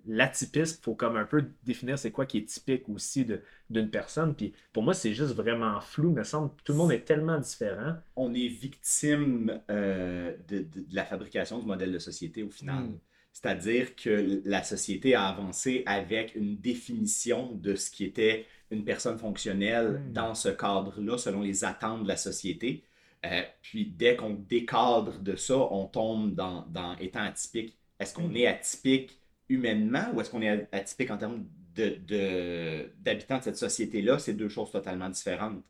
l'atypisme, 0.05 0.77
il 0.79 0.83
faut 0.83 0.95
comme 0.95 1.15
un 1.17 1.25
peu 1.25 1.45
définir 1.63 1.99
c'est 1.99 2.11
quoi 2.11 2.25
qui 2.25 2.39
est 2.39 2.45
typique 2.45 2.87
aussi 2.89 3.25
d'une 3.69 3.89
personne. 3.89 4.35
Puis 4.35 4.53
pour 4.73 4.83
moi, 4.83 4.93
c'est 4.93 5.13
juste 5.13 5.33
vraiment 5.33 5.79
flou, 5.81 6.11
me 6.11 6.23
semble. 6.23 6.51
Tout 6.63 6.71
le 6.73 6.77
monde 6.77 6.91
est 6.91 7.01
tellement 7.05 7.39
différent. 7.39 7.95
On 8.15 8.33
est 8.33 8.47
victime 8.47 9.59
euh, 9.69 10.35
de, 10.47 10.59
de- 10.59 10.81
de 10.81 10.95
la 10.95 11.05
fabrication 11.05 11.59
du 11.59 11.65
modèle 11.65 11.91
de 11.91 11.99
société 11.99 12.43
au 12.43 12.49
final. 12.49 12.83
Mm. 12.85 12.99
C'est-à-dire 13.33 13.95
que 13.95 14.41
la 14.45 14.63
société 14.63 15.13
a 15.13 15.27
avancé 15.27 15.83
avec 15.85 16.33
une 16.35 16.57
définition 16.57 17.51
de 17.53 17.75
ce 17.75 17.91
qui 17.91 18.03
était 18.05 18.45
une 18.71 18.83
personne 18.83 19.17
fonctionnelle 19.19 20.01
Mm. 20.09 20.13
dans 20.13 20.33
ce 20.35 20.49
cadre-là, 20.49 21.17
selon 21.17 21.41
les 21.41 21.63
attentes 21.63 22.03
de 22.03 22.07
la 22.07 22.17
société. 22.17 22.83
Euh, 23.27 23.43
puis 23.61 23.85
dès 23.87 24.15
qu'on 24.17 24.31
décadre 24.35 25.19
de 25.19 25.35
ça, 25.35 25.57
on 25.57 25.87
tombe 25.87 26.35
dans, 26.35 26.65
dans 26.67 26.97
étant 26.99 27.23
atypique. 27.23 27.77
Est-ce 27.99 28.13
qu'on 28.15 28.29
Mm. 28.29 28.37
est 28.37 28.47
atypique 28.47 29.19
humainement 29.49 30.11
ou 30.13 30.21
est-ce 30.21 30.29
qu'on 30.31 30.41
est 30.43 30.67
atypique 30.73 31.11
en 31.11 31.17
termes 31.17 31.45
de- 31.75 31.97
de- 32.07 32.93
d'habitants 32.99 33.39
de, 33.39 33.43
cette 33.43 33.57
société-là? 33.57 34.19
C'est 34.19 34.33
deux 34.35 34.49
choses 34.49 34.71
totalement 34.71 35.09
différentes. 35.09 35.63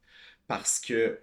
Parce 0.48 0.80
que 0.82 1.20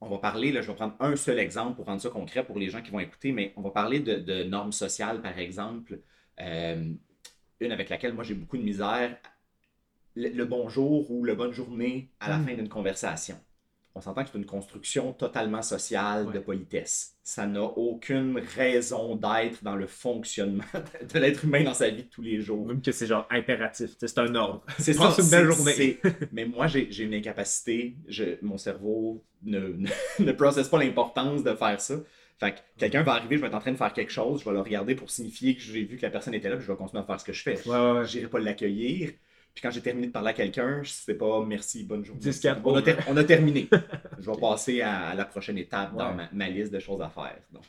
on 0.00 0.08
va 0.10 0.18
parler, 0.18 0.52
là, 0.52 0.62
je 0.62 0.68
vais 0.68 0.76
prendre 0.76 0.96
un 1.00 1.16
seul 1.16 1.38
exemple 1.40 1.76
pour 1.76 1.86
rendre 1.86 2.00
ça 2.02 2.10
concret 2.10 2.44
pour 2.46 2.58
les 2.58 2.70
gens 2.70 2.82
qui 2.82 2.90
vont 2.92 3.00
écouter, 3.00 3.32
mais 3.32 3.52
on 3.56 3.62
va 3.62 3.70
parler 3.70 4.00
de, 4.00 4.16
de 4.16 4.44
normes 4.44 4.72
sociales, 4.72 5.22
par 5.22 5.38
exemple. 5.38 6.00
Euh, 6.40 6.94
une 7.60 7.72
avec 7.72 7.90
laquelle 7.90 8.14
moi 8.14 8.24
j'ai 8.24 8.34
beaucoup 8.34 8.58
de 8.58 8.62
misère, 8.64 9.18
le, 10.16 10.28
le 10.30 10.44
bonjour 10.44 11.10
ou 11.10 11.24
le 11.24 11.34
bonne 11.36 11.52
journée 11.52 12.10
à 12.20 12.28
la 12.30 12.38
Mm. 12.38 12.46
fin 12.46 12.54
d'une 12.54 12.68
conversation. 12.68 13.38
On 13.96 14.00
s'entend 14.00 14.24
que 14.24 14.30
c'est 14.32 14.38
une 14.38 14.46
construction 14.46 15.12
totalement 15.12 15.62
sociale 15.62 16.32
de 16.32 16.40
politesse. 16.40 17.16
Ça 17.22 17.46
n'a 17.46 17.62
aucune 17.62 18.40
raison 18.56 19.14
d'être 19.14 19.62
dans 19.62 19.76
le 19.76 19.86
fonctionnement 19.86 20.64
de 21.14 21.18
l'être 21.18 21.44
humain 21.44 21.62
dans 21.62 21.74
sa 21.74 21.90
vie 21.90 22.02
de 22.02 22.08
tous 22.08 22.22
les 22.22 22.40
jours. 22.40 22.66
Même 22.66 22.82
que 22.82 22.90
c'est 22.90 23.06
genre 23.06 23.26
impératif. 23.30 23.92
C'est 23.98 24.18
un 24.18 24.34
ordre. 24.34 24.64
C'est 24.78 24.92
ça, 24.94 25.14
une 25.16 25.30
belle 25.30 25.50
journée. 25.50 26.00
Mais 26.32 26.44
moi, 26.44 26.66
j'ai 26.66 26.90
j'ai 26.90 27.04
une 27.04 27.14
incapacité. 27.14 27.96
Je, 28.08 28.36
mon 28.42 28.58
cerveau 28.58 29.24
ne, 29.44 29.60
ne, 29.60 29.88
ne 30.18 30.32
processe 30.32 30.68
pas 30.68 30.78
l'importance 30.78 31.44
de 31.44 31.54
faire 31.54 31.80
ça. 31.80 31.94
Fait 32.40 32.52
que 32.52 32.58
quelqu'un 32.78 33.02
va 33.04 33.12
arriver, 33.12 33.36
je 33.36 33.42
vais 33.42 33.46
être 33.46 33.54
en 33.54 33.60
train 33.60 33.72
de 33.72 33.76
faire 33.76 33.92
quelque 33.92 34.10
chose, 34.10 34.40
je 34.40 34.44
vais 34.44 34.52
le 34.52 34.60
regarder 34.60 34.96
pour 34.96 35.08
signifier 35.08 35.54
que 35.54 35.62
j'ai 35.62 35.84
vu 35.84 35.96
que 35.96 36.02
la 36.02 36.10
personne 36.10 36.34
était 36.34 36.48
là, 36.48 36.56
puis 36.56 36.66
je 36.66 36.72
vais 36.72 36.76
continuer 36.76 37.02
à 37.02 37.06
faire 37.06 37.20
ce 37.20 37.24
que 37.24 37.32
je 37.32 37.42
fais. 37.42 37.68
Ouais, 37.68 37.76
ouais, 37.76 37.92
ouais. 37.92 38.06
Je 38.06 38.18
n'irai 38.18 38.28
pas 38.28 38.40
l'accueillir. 38.40 39.12
Puis 39.54 39.62
quand 39.62 39.70
j'ai 39.70 39.80
terminé 39.82 40.08
de 40.08 40.12
parler 40.12 40.30
à 40.30 40.32
quelqu'un, 40.32 40.82
je 40.82 40.90
sais 40.90 41.14
pas 41.14 41.44
merci, 41.44 41.84
bonne 41.84 42.04
journée. 42.04 42.20
10-4, 42.20 42.60
on, 42.64 42.74
a 42.74 42.80
bon. 42.80 42.82
ter- 42.82 42.98
on 43.08 43.16
a 43.16 43.24
terminé. 43.24 43.68
je 44.18 44.30
vais 44.30 44.36
passer 44.40 44.80
à, 44.82 45.14
la 45.14 45.24
prochaine 45.24 45.58
étape 45.58 45.94
dans 45.96 46.08
Ouais. 46.10 46.14
ma, 46.14 46.28
ma 46.32 46.48
liste 46.48 46.72
de 46.72 46.80
choses 46.80 47.00
à 47.02 47.08
faire. 47.08 47.38
Donc, 47.52 47.64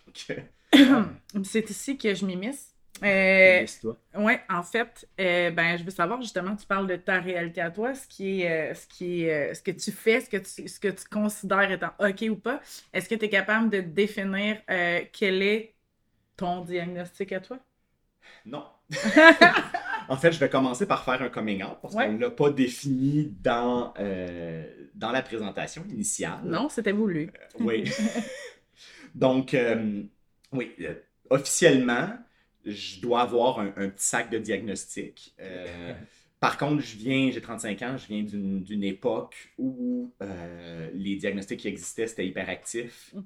C'est 1.44 1.70
ici 1.70 1.98
que 1.98 2.14
je 2.14 2.26
m'immisce. 2.26 2.72
Euh, 3.04 3.66
ouais, 4.16 4.42
en 4.50 4.64
fait, 4.64 5.08
euh, 5.20 5.52
ben, 5.52 5.78
je 5.78 5.84
veux 5.84 5.92
savoir 5.92 6.22
justement, 6.22 6.56
tu 6.56 6.66
parles 6.66 6.88
de 6.88 6.96
ta 6.96 7.20
réalité 7.20 7.60
à 7.60 7.70
toi, 7.70 7.94
ce 7.94 8.08
qui 8.08 8.42
est, 8.42 8.72
euh, 8.72 8.74
ce 8.74 8.88
qui 8.88 9.24
est, 9.26 9.52
euh, 9.52 9.54
ce 9.54 9.62
que 9.62 9.72
tu 9.72 9.92
fais, 9.92 10.22
ce 10.22 10.30
que 10.30 10.38
tu, 10.38 10.68
ce 10.68 10.80
que 10.80 10.88
tu 10.88 11.04
considères 11.12 11.70
étant 11.72 11.92
OK 12.00 12.24
ou 12.30 12.38
pas. 12.38 12.62
Est-ce 12.94 13.10
que 13.10 13.16
tu 13.16 13.26
es 13.26 13.30
capable 13.30 13.70
de 13.70 13.82
définir 13.82 14.62
euh, 14.70 15.02
quel 15.12 15.42
est 15.42 15.76
ton 16.38 16.62
diagnostic 16.62 17.34
à 17.34 17.42
toi? 17.42 17.60
non. 18.46 18.66
En 20.10 20.18
fait, 20.18 20.32
je 20.32 20.40
vais 20.40 20.50
commencer 20.50 20.86
par 20.86 21.04
faire 21.04 21.22
un 21.22 21.30
coming 21.30 21.64
out 21.64 21.78
parce 21.82 21.94
Ouais. 21.96 22.08
qu'on 22.08 22.14
ne 22.14 22.20
l'a 22.20 22.30
pas 22.32 22.50
défini 22.50 23.34
dans, 23.42 23.94
euh, 24.00 24.64
dans 24.94 25.12
la 25.12 25.22
présentation 25.22 25.84
initiale. 25.90 26.40
Non, 26.44 26.70
c'était 26.70 26.92
voulu. 26.92 27.32
Oui. 27.60 27.84
Donc, 29.16 29.54
euh, 29.54 30.04
oui, 30.52 30.72
euh, 30.82 30.96
officiellement, 31.30 32.10
je 32.66 33.00
dois 33.02 33.22
avoir 33.22 33.60
un, 33.60 33.68
un 33.78 33.90
petit 33.90 34.06
sac 34.06 34.30
de 34.30 34.38
diagnostic. 34.38 35.34
Euh, 35.40 35.94
par 36.40 36.58
contre, 36.58 36.82
je 36.84 36.98
viens, 36.98 37.32
j'ai 37.32 37.42
35 37.42 37.82
ans, 37.84 37.98
je 37.98 38.08
viens 38.08 38.24
d'une 38.24 38.62
d'une 38.64 38.84
époque 38.84 39.54
où 39.58 40.14
euh, 40.22 40.90
les 40.94 41.16
diagnostics 41.16 41.60
qui 41.60 41.68
existaient, 41.68 42.08
c'était 42.08 42.28
hyperactif. 42.28 43.12
Mhm. 43.14 43.26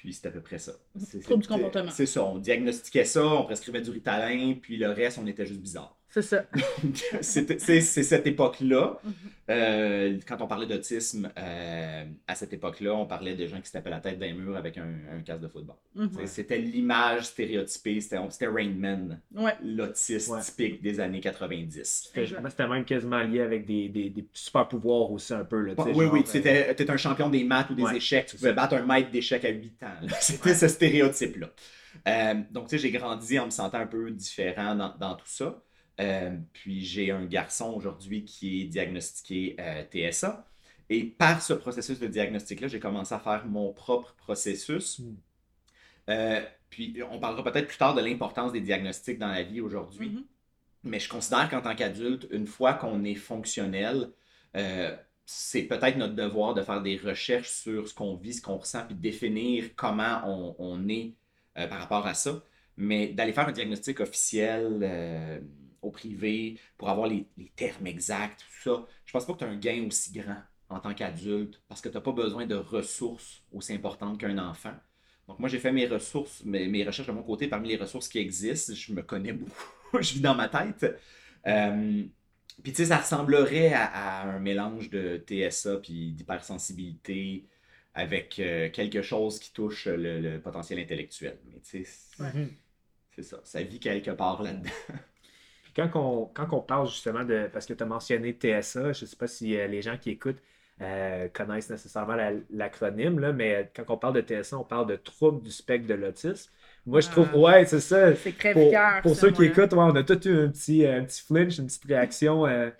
Puis 0.00 0.12
c'est 0.12 0.26
à 0.26 0.30
peu 0.30 0.40
près 0.40 0.58
ça. 0.58 0.72
C'est- 0.98 1.20
Trouble 1.20 1.42
du 1.42 1.48
comportement. 1.48 1.90
C'est 1.90 2.06
ça, 2.06 2.24
on 2.24 2.38
diagnostiquait 2.38 3.04
ça, 3.04 3.24
on 3.24 3.44
prescrivait 3.44 3.80
du 3.80 3.90
Ritalin, 3.90 4.54
puis 4.60 4.76
le 4.76 4.90
reste, 4.90 5.18
on 5.18 5.26
était 5.26 5.46
juste 5.46 5.60
bizarre. 5.60 5.95
C'est 6.16 6.22
ça. 6.22 6.44
C'était- 7.20 7.58
c'est 7.58 7.80
c'est 7.82 8.02
cette 8.02 8.26
époque-là. 8.26 8.98
Mhm. 9.04 9.12
Euh, 9.50 10.18
quand 10.26 10.40
on 10.40 10.46
parlait 10.46 10.66
d'autisme, 10.66 11.30
euh, 11.38 12.04
à 12.26 12.34
cette 12.34 12.54
époque-là, 12.54 12.94
on 12.94 13.04
parlait 13.04 13.34
de 13.34 13.46
gens 13.46 13.60
qui 13.60 13.66
se 13.66 13.72
tapaient 13.72 13.90
la 13.90 14.00
tête 14.00 14.18
d'un 14.18 14.32
mur 14.32 14.56
avec 14.56 14.78
un, 14.78 14.94
un 15.12 15.20
casque 15.20 15.42
de 15.42 15.48
football. 15.48 15.76
Mhm. 15.94 16.10
T'sais, 16.12 16.26
C'était 16.26 16.58
l'image 16.58 17.24
stéréotypée, 17.26 18.00
c'était 18.00 18.16
c'était 18.30 18.46
Rain 18.46 18.70
Man, 18.74 19.20
Ouais. 19.34 19.52
l'autiste 19.62 20.30
Ouais. 20.30 20.40
typique 20.40 20.82
des 20.82 21.00
années 21.00 21.20
90. 21.20 22.10
C'était 22.14 22.66
même 22.66 22.84
quasiment 22.86 23.20
lié 23.22 23.40
avec 23.42 23.66
des, 23.66 23.90
des, 23.90 24.08
des 24.08 24.26
super 24.32 24.66
pouvoirs 24.68 25.10
aussi 25.12 25.34
un 25.34 25.44
peu. 25.44 25.60
Là, 25.60 25.74
tu 25.76 25.82
oui, 25.82 26.04
genre, 26.04 26.12
oui, 26.14 26.20
euh, 26.20 26.22
c'était 26.24 26.74
t'étais 26.74 26.90
un 26.90 26.96
champion 26.96 27.28
des 27.28 27.44
maths 27.44 27.68
ou 27.68 27.74
des 27.74 27.82
Ouais, 27.82 27.96
échecs, 27.98 28.26
tu 28.26 28.36
pouvais 28.36 28.54
battre 28.54 28.74
un 28.74 28.86
maître 28.86 29.10
d'échecs 29.10 29.44
à 29.44 29.50
8 29.50 29.82
ans. 29.82 30.06
C'était 30.20 30.54
ce 30.54 30.66
stéréotype-là. 30.68 31.50
Euh, 32.08 32.34
donc, 32.50 32.68
tu 32.68 32.76
sais, 32.76 32.78
j'ai 32.78 32.90
grandi 32.90 33.38
en 33.38 33.46
me 33.46 33.50
sentant 33.50 33.78
un 33.78 33.86
peu 33.86 34.10
différent 34.10 34.74
dans, 34.74 34.94
dans 34.98 35.14
tout 35.14 35.26
ça. 35.26 35.62
Euh, 36.00 36.36
puis 36.52 36.84
j'ai 36.84 37.10
un 37.10 37.24
garçon 37.24 37.72
aujourd'hui 37.72 38.24
qui 38.24 38.62
est 38.62 38.64
diagnostiqué 38.64 39.56
euh, 39.58 39.82
TSA. 39.90 40.46
Et 40.88 41.04
par 41.04 41.42
ce 41.42 41.52
processus 41.52 41.98
de 41.98 42.06
diagnostic-là, 42.06 42.68
j'ai 42.68 42.80
commencé 42.80 43.14
à 43.14 43.18
faire 43.18 43.46
mon 43.46 43.72
propre 43.72 44.14
processus. 44.14 44.98
Mm. 44.98 45.16
Euh, 46.10 46.40
puis 46.70 46.96
on 47.10 47.18
parlera 47.18 47.42
peut-être 47.44 47.68
plus 47.68 47.78
tard 47.78 47.94
de 47.94 48.00
l'importance 48.00 48.52
des 48.52 48.60
diagnostics 48.60 49.18
dans 49.18 49.28
la 49.28 49.42
vie 49.42 49.60
aujourd'hui. 49.60 50.10
Mhm. 50.10 50.24
Mais 50.84 51.00
je 51.00 51.08
considère 51.08 51.48
qu'en 51.50 51.60
tant 51.60 51.74
qu'adulte, 51.74 52.28
une 52.30 52.46
fois 52.46 52.74
qu'on 52.74 53.02
est 53.04 53.14
fonctionnel, 53.14 54.10
euh, 54.56 54.96
c'est 55.24 55.62
peut-être 55.62 55.96
notre 55.96 56.14
devoir 56.14 56.54
de 56.54 56.62
faire 56.62 56.80
des 56.80 56.96
recherches 56.96 57.50
sur 57.50 57.88
ce 57.88 57.94
qu'on 57.94 58.14
vit, 58.14 58.34
ce 58.34 58.42
qu'on 58.42 58.58
ressent, 58.58 58.86
puis 58.86 58.94
de 58.94 59.00
définir 59.00 59.74
comment 59.74 60.20
on, 60.24 60.54
on 60.58 60.88
est 60.88 61.14
euh, 61.58 61.66
par 61.66 61.80
rapport 61.80 62.06
à 62.06 62.14
ça. 62.14 62.42
Mais 62.76 63.08
d'aller 63.08 63.32
faire 63.32 63.48
un 63.48 63.52
diagnostic 63.52 64.00
officiel 64.00 64.78
euh, 64.82 65.40
au 65.86 65.90
privé 65.90 66.58
pour 66.78 66.88
avoir 66.88 67.06
les, 67.08 67.26
les 67.36 67.48
termes 67.56 67.86
exacts, 67.86 68.40
tout 68.40 68.70
ça, 68.70 68.86
je 69.04 69.12
pense 69.12 69.26
pas 69.26 69.32
que 69.34 69.38
tu 69.38 69.44
as 69.44 69.48
un 69.48 69.56
gain 69.56 69.84
aussi 69.86 70.12
grand 70.12 70.42
en 70.68 70.80
tant 70.80 70.94
qu'adulte 70.94 71.60
parce 71.68 71.80
que 71.80 71.88
tu 71.88 71.94
n'as 71.94 72.00
pas 72.00 72.12
besoin 72.12 72.46
de 72.46 72.56
ressources 72.56 73.42
aussi 73.52 73.72
importantes 73.72 74.18
qu'un 74.18 74.38
enfant. 74.38 74.74
Donc 75.28 75.38
moi, 75.40 75.48
j'ai 75.48 75.58
fait 75.58 75.72
mes 75.72 75.86
ressources, 75.86 76.44
mes, 76.44 76.66
mes 76.68 76.84
recherches 76.84 77.08
de 77.08 77.12
mon 77.12 77.22
côté 77.22 77.48
parmi 77.48 77.68
les 77.68 77.76
ressources 77.76 78.08
qui 78.08 78.18
existent. 78.18 78.74
Je 78.74 78.92
me 78.92 79.02
connais 79.02 79.32
beaucoup, 79.32 79.52
je 80.00 80.14
vis 80.14 80.20
dans 80.20 80.34
ma 80.34 80.48
tête. 80.48 81.00
Euh, 81.46 82.04
puis 82.62 82.72
tu 82.72 82.76
sais, 82.78 82.86
ça 82.86 82.98
ressemblerait 82.98 83.72
à, 83.72 83.84
à 83.86 84.28
un 84.28 84.38
mélange 84.38 84.90
de 84.90 85.18
TSA 85.18 85.78
puis 85.78 86.12
d'hypersensibilité 86.12 87.46
avec 87.94 88.38
euh, 88.38 88.70
quelque 88.70 89.02
chose 89.02 89.38
qui 89.38 89.52
touche 89.52 89.86
le, 89.86 90.20
le 90.20 90.40
potentiel 90.40 90.78
intellectuel. 90.78 91.38
Mais 91.46 91.60
tu 91.60 91.84
sais, 91.84 91.84
c'est- 91.84 92.26
c'est 93.16 93.22
ça. 93.22 93.40
Ça 93.44 93.62
vit 93.62 93.80
quelque 93.80 94.10
part 94.10 94.42
là-dedans. 94.42 94.70
Quand 95.76 95.90
on, 95.94 96.26
quand 96.26 96.48
on 96.52 96.60
parle 96.62 96.88
justement 96.88 97.24
de. 97.24 97.48
Parce 97.52 97.66
que 97.66 97.74
tu 97.74 97.82
as 97.82 97.86
mentionné 97.86 98.32
TSA, 98.32 98.92
je 98.94 99.04
ne 99.04 99.08
sais 99.08 99.16
pas 99.16 99.26
si 99.28 99.56
euh, 99.58 99.66
les 99.68 99.82
gens 99.82 99.98
qui 99.98 100.10
écoutent 100.10 100.42
euh, 100.80 101.28
connaissent 101.28 101.70
nécessairement 101.70 102.14
la- 102.16 102.32
l'acronyme, 102.50 103.32
mais 103.32 103.70
quand 103.76 103.84
on 103.90 103.98
parle 103.98 104.14
de 104.14 104.20
TSA, 104.22 104.58
on 104.58 104.64
parle 104.64 104.86
de 104.88 104.96
trouble 104.96 105.42
du 105.42 105.50
spectre 105.50 105.86
de 105.88 105.94
l'autisme. 105.94 106.50
Moi, 106.86 107.00
je 107.00 107.10
trouve. 107.10 107.28
Ah. 107.32 107.36
Ouais, 107.36 107.64
c'est 107.66 107.80
ça. 107.80 108.14
C'est 108.16 108.32
Pour, 108.32 108.38
crève-cœur. 108.38 109.02
pour 109.02 109.16
ceux 109.16 109.30
qui 109.32 109.44
écoutent, 109.44 109.72
ouais, 109.72 109.78
on 109.80 109.94
a 109.96 110.02
tous 110.04 110.26
eu 110.28 110.44
un 110.46 110.48
petit, 110.48 110.84
euh, 110.86 111.00
un 111.00 111.04
petit 111.04 111.22
flinch, 111.22 111.58
une 111.58 111.66
petite 111.66 111.84
réaction. 111.86 112.46
euh, 112.46 112.70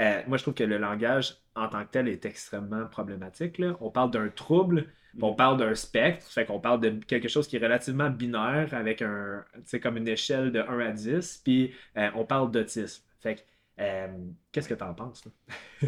euh, 0.00 0.22
moi, 0.26 0.36
je 0.38 0.42
trouve 0.42 0.54
que 0.54 0.64
le 0.64 0.78
langage 0.78 1.36
en 1.56 1.68
tant 1.68 1.84
que 1.84 1.90
tel 1.90 2.08
est 2.08 2.24
extrêmement 2.26 2.86
problématique. 2.86 3.58
là. 3.58 3.76
On 3.80 3.90
parle 3.90 4.10
d'un 4.10 4.28
trouble, 4.28 4.88
on 5.20 5.34
parle 5.34 5.58
d'un 5.58 5.74
spectre, 5.74 6.26
fait 6.30 6.44
qu'on 6.46 6.60
parle 6.60 6.80
de 6.80 6.90
quelque 7.04 7.28
chose 7.28 7.46
qui 7.48 7.56
est 7.56 7.60
relativement 7.60 8.10
binaire 8.10 8.74
avec 8.74 9.02
un, 9.02 9.44
comme 9.82 9.96
une 9.96 10.08
échelle 10.08 10.52
de 10.52 10.60
1 10.60 10.80
à 10.80 10.92
10, 10.92 11.40
puis 11.44 11.72
euh, 11.96 12.10
on 12.14 12.24
parle 12.24 12.50
d'autisme. 12.50 13.04
Fait 13.20 13.36
que, 13.36 13.40
euh, 13.80 14.08
qu'est-ce 14.52 14.68
que 14.68 14.74
tu 14.74 14.84
en 14.84 14.94
penses? 14.94 15.22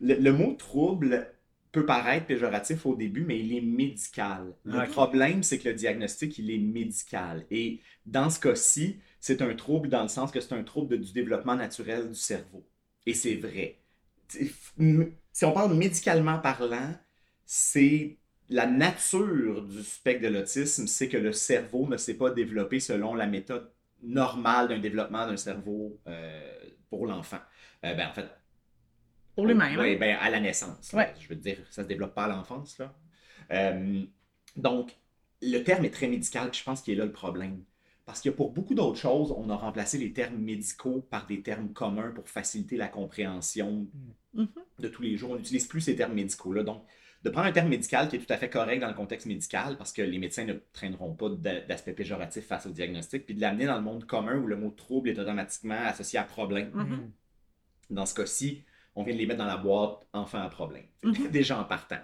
le, 0.00 0.14
le 0.14 0.32
mot 0.32 0.54
trouble 0.54 1.32
peut 1.72 1.84
paraître 1.86 2.26
péjoratif 2.26 2.86
au 2.86 2.94
début, 2.96 3.24
mais 3.24 3.38
il 3.38 3.54
est 3.56 3.60
médical. 3.60 4.54
Le 4.64 4.82
problème, 4.82 5.42
c'est 5.42 5.58
que 5.58 5.68
le 5.68 5.74
diagnostic, 5.74 6.38
il 6.38 6.50
est 6.50 6.58
médical. 6.58 7.44
Et 7.50 7.80
dans 8.06 8.30
ce 8.30 8.40
cas-ci, 8.40 9.00
c'est 9.20 9.42
un 9.42 9.54
trouble 9.54 9.88
dans 9.88 10.02
le 10.02 10.08
sens 10.08 10.30
que 10.32 10.40
c'est 10.40 10.54
un 10.54 10.64
trouble 10.64 10.88
de- 10.98 11.04
du 11.04 11.12
développement 11.12 11.54
naturel 11.56 12.08
du 12.08 12.14
cerveau. 12.14 12.66
Et 13.04 13.14
c'est 13.14 13.36
vrai. 13.36 13.78
Si 14.28 15.44
on 15.44 15.52
parle 15.52 15.74
médicalement 15.74 16.38
parlant, 16.38 16.94
c'est 17.44 18.18
la 18.48 18.66
nature 18.66 19.62
du 19.62 19.82
spectre 19.82 20.22
de 20.22 20.28
l'autisme, 20.28 20.86
c'est 20.86 21.08
que 21.08 21.16
le 21.16 21.32
cerveau 21.32 21.88
ne 21.88 21.96
s'est 21.96 22.16
pas 22.16 22.30
développé 22.30 22.80
selon 22.80 23.14
la 23.14 23.26
méthode 23.26 23.70
normale 24.02 24.68
d'un 24.68 24.78
développement 24.78 25.26
d'un 25.26 25.36
cerveau 25.36 26.00
euh, 26.06 26.52
pour 26.90 27.06
l'enfant. 27.06 27.40
Euh, 27.84 27.94
ben, 27.94 28.08
en 28.08 28.12
fait, 28.12 28.28
Pour 29.34 29.46
lui-même. 29.46 29.78
oui, 29.80 29.94
hein. 29.94 29.96
ben, 29.98 30.16
à 30.20 30.30
la 30.30 30.40
naissance. 30.40 30.92
là. 30.92 30.98
Ouais. 30.98 31.14
Je 31.18 31.28
veux 31.28 31.34
dire, 31.36 31.58
ça 31.70 31.82
se 31.82 31.88
développe 31.88 32.14
pas 32.14 32.24
à 32.24 32.28
l'enfance. 32.28 32.78
là. 32.78 32.94
Euh, 33.50 34.02
donc, 34.56 34.96
le 35.42 35.58
terme 35.62 35.84
est 35.84 35.90
très 35.90 36.08
médical, 36.08 36.50
puis 36.50 36.60
je 36.60 36.64
pense 36.64 36.82
qu'il 36.82 36.94
est 36.94 36.96
là 36.96 37.04
le 37.04 37.12
problème. 37.12 37.62
Parce 38.06 38.20
que 38.22 38.30
pour 38.30 38.52
beaucoup 38.52 38.74
d'autres 38.74 38.98
choses, 38.98 39.32
on 39.36 39.50
a 39.50 39.56
remplacé 39.56 39.98
les 39.98 40.12
termes 40.12 40.36
médicaux 40.38 41.00
par 41.10 41.26
des 41.26 41.42
termes 41.42 41.72
communs 41.72 42.12
pour 42.12 42.28
faciliter 42.28 42.76
la 42.76 42.86
compréhension 42.88 43.88
Mhm. 44.32 44.48
de 44.78 44.88
tous 44.88 45.02
les 45.02 45.16
jours. 45.16 45.32
On 45.32 45.36
n'utilise 45.36 45.66
plus 45.66 45.80
ces 45.80 45.96
termes 45.96 46.14
médicaux-là. 46.14 46.62
Donc, 46.62 46.84
de 47.24 47.30
prendre 47.30 47.48
un 47.48 47.52
terme 47.52 47.68
médical 47.68 48.08
qui 48.08 48.14
est 48.16 48.18
tout 48.20 48.32
à 48.32 48.36
fait 48.36 48.48
correct 48.48 48.78
dans 48.78 48.86
le 48.86 48.94
contexte 48.94 49.26
médical, 49.26 49.76
parce 49.76 49.92
que 49.92 50.02
les 50.02 50.18
médecins 50.18 50.44
ne 50.44 50.54
traîneront 50.72 51.14
pas 51.14 51.30
d'a- 51.30 51.60
d'aspect 51.62 51.94
péjoratif 51.94 52.46
face 52.46 52.66
au 52.66 52.70
diagnostic, 52.70 53.26
puis 53.26 53.34
de 53.34 53.40
l'amener 53.40 53.66
dans 53.66 53.76
le 53.76 53.82
monde 53.82 54.06
commun 54.06 54.36
où 54.38 54.46
le 54.46 54.56
mot 54.56 54.70
trouble 54.70 55.08
est 55.08 55.18
automatiquement 55.18 55.80
associé 55.86 56.20
à 56.20 56.22
problème. 56.24 56.70
Mhm. 56.74 57.10
Dans 57.90 58.06
ce 58.06 58.14
cas-ci, 58.14 58.62
on 58.94 59.02
vient 59.02 59.14
de 59.14 59.18
les 59.18 59.26
mettre 59.26 59.38
dans 59.38 59.46
la 59.46 59.56
boîte 59.56 60.06
enfant 60.12 60.40
à 60.42 60.48
problème. 60.48 60.84
Mhm. 61.02 61.12
Déjà 61.32 61.58
en 61.58 61.64
partant. 61.64 61.98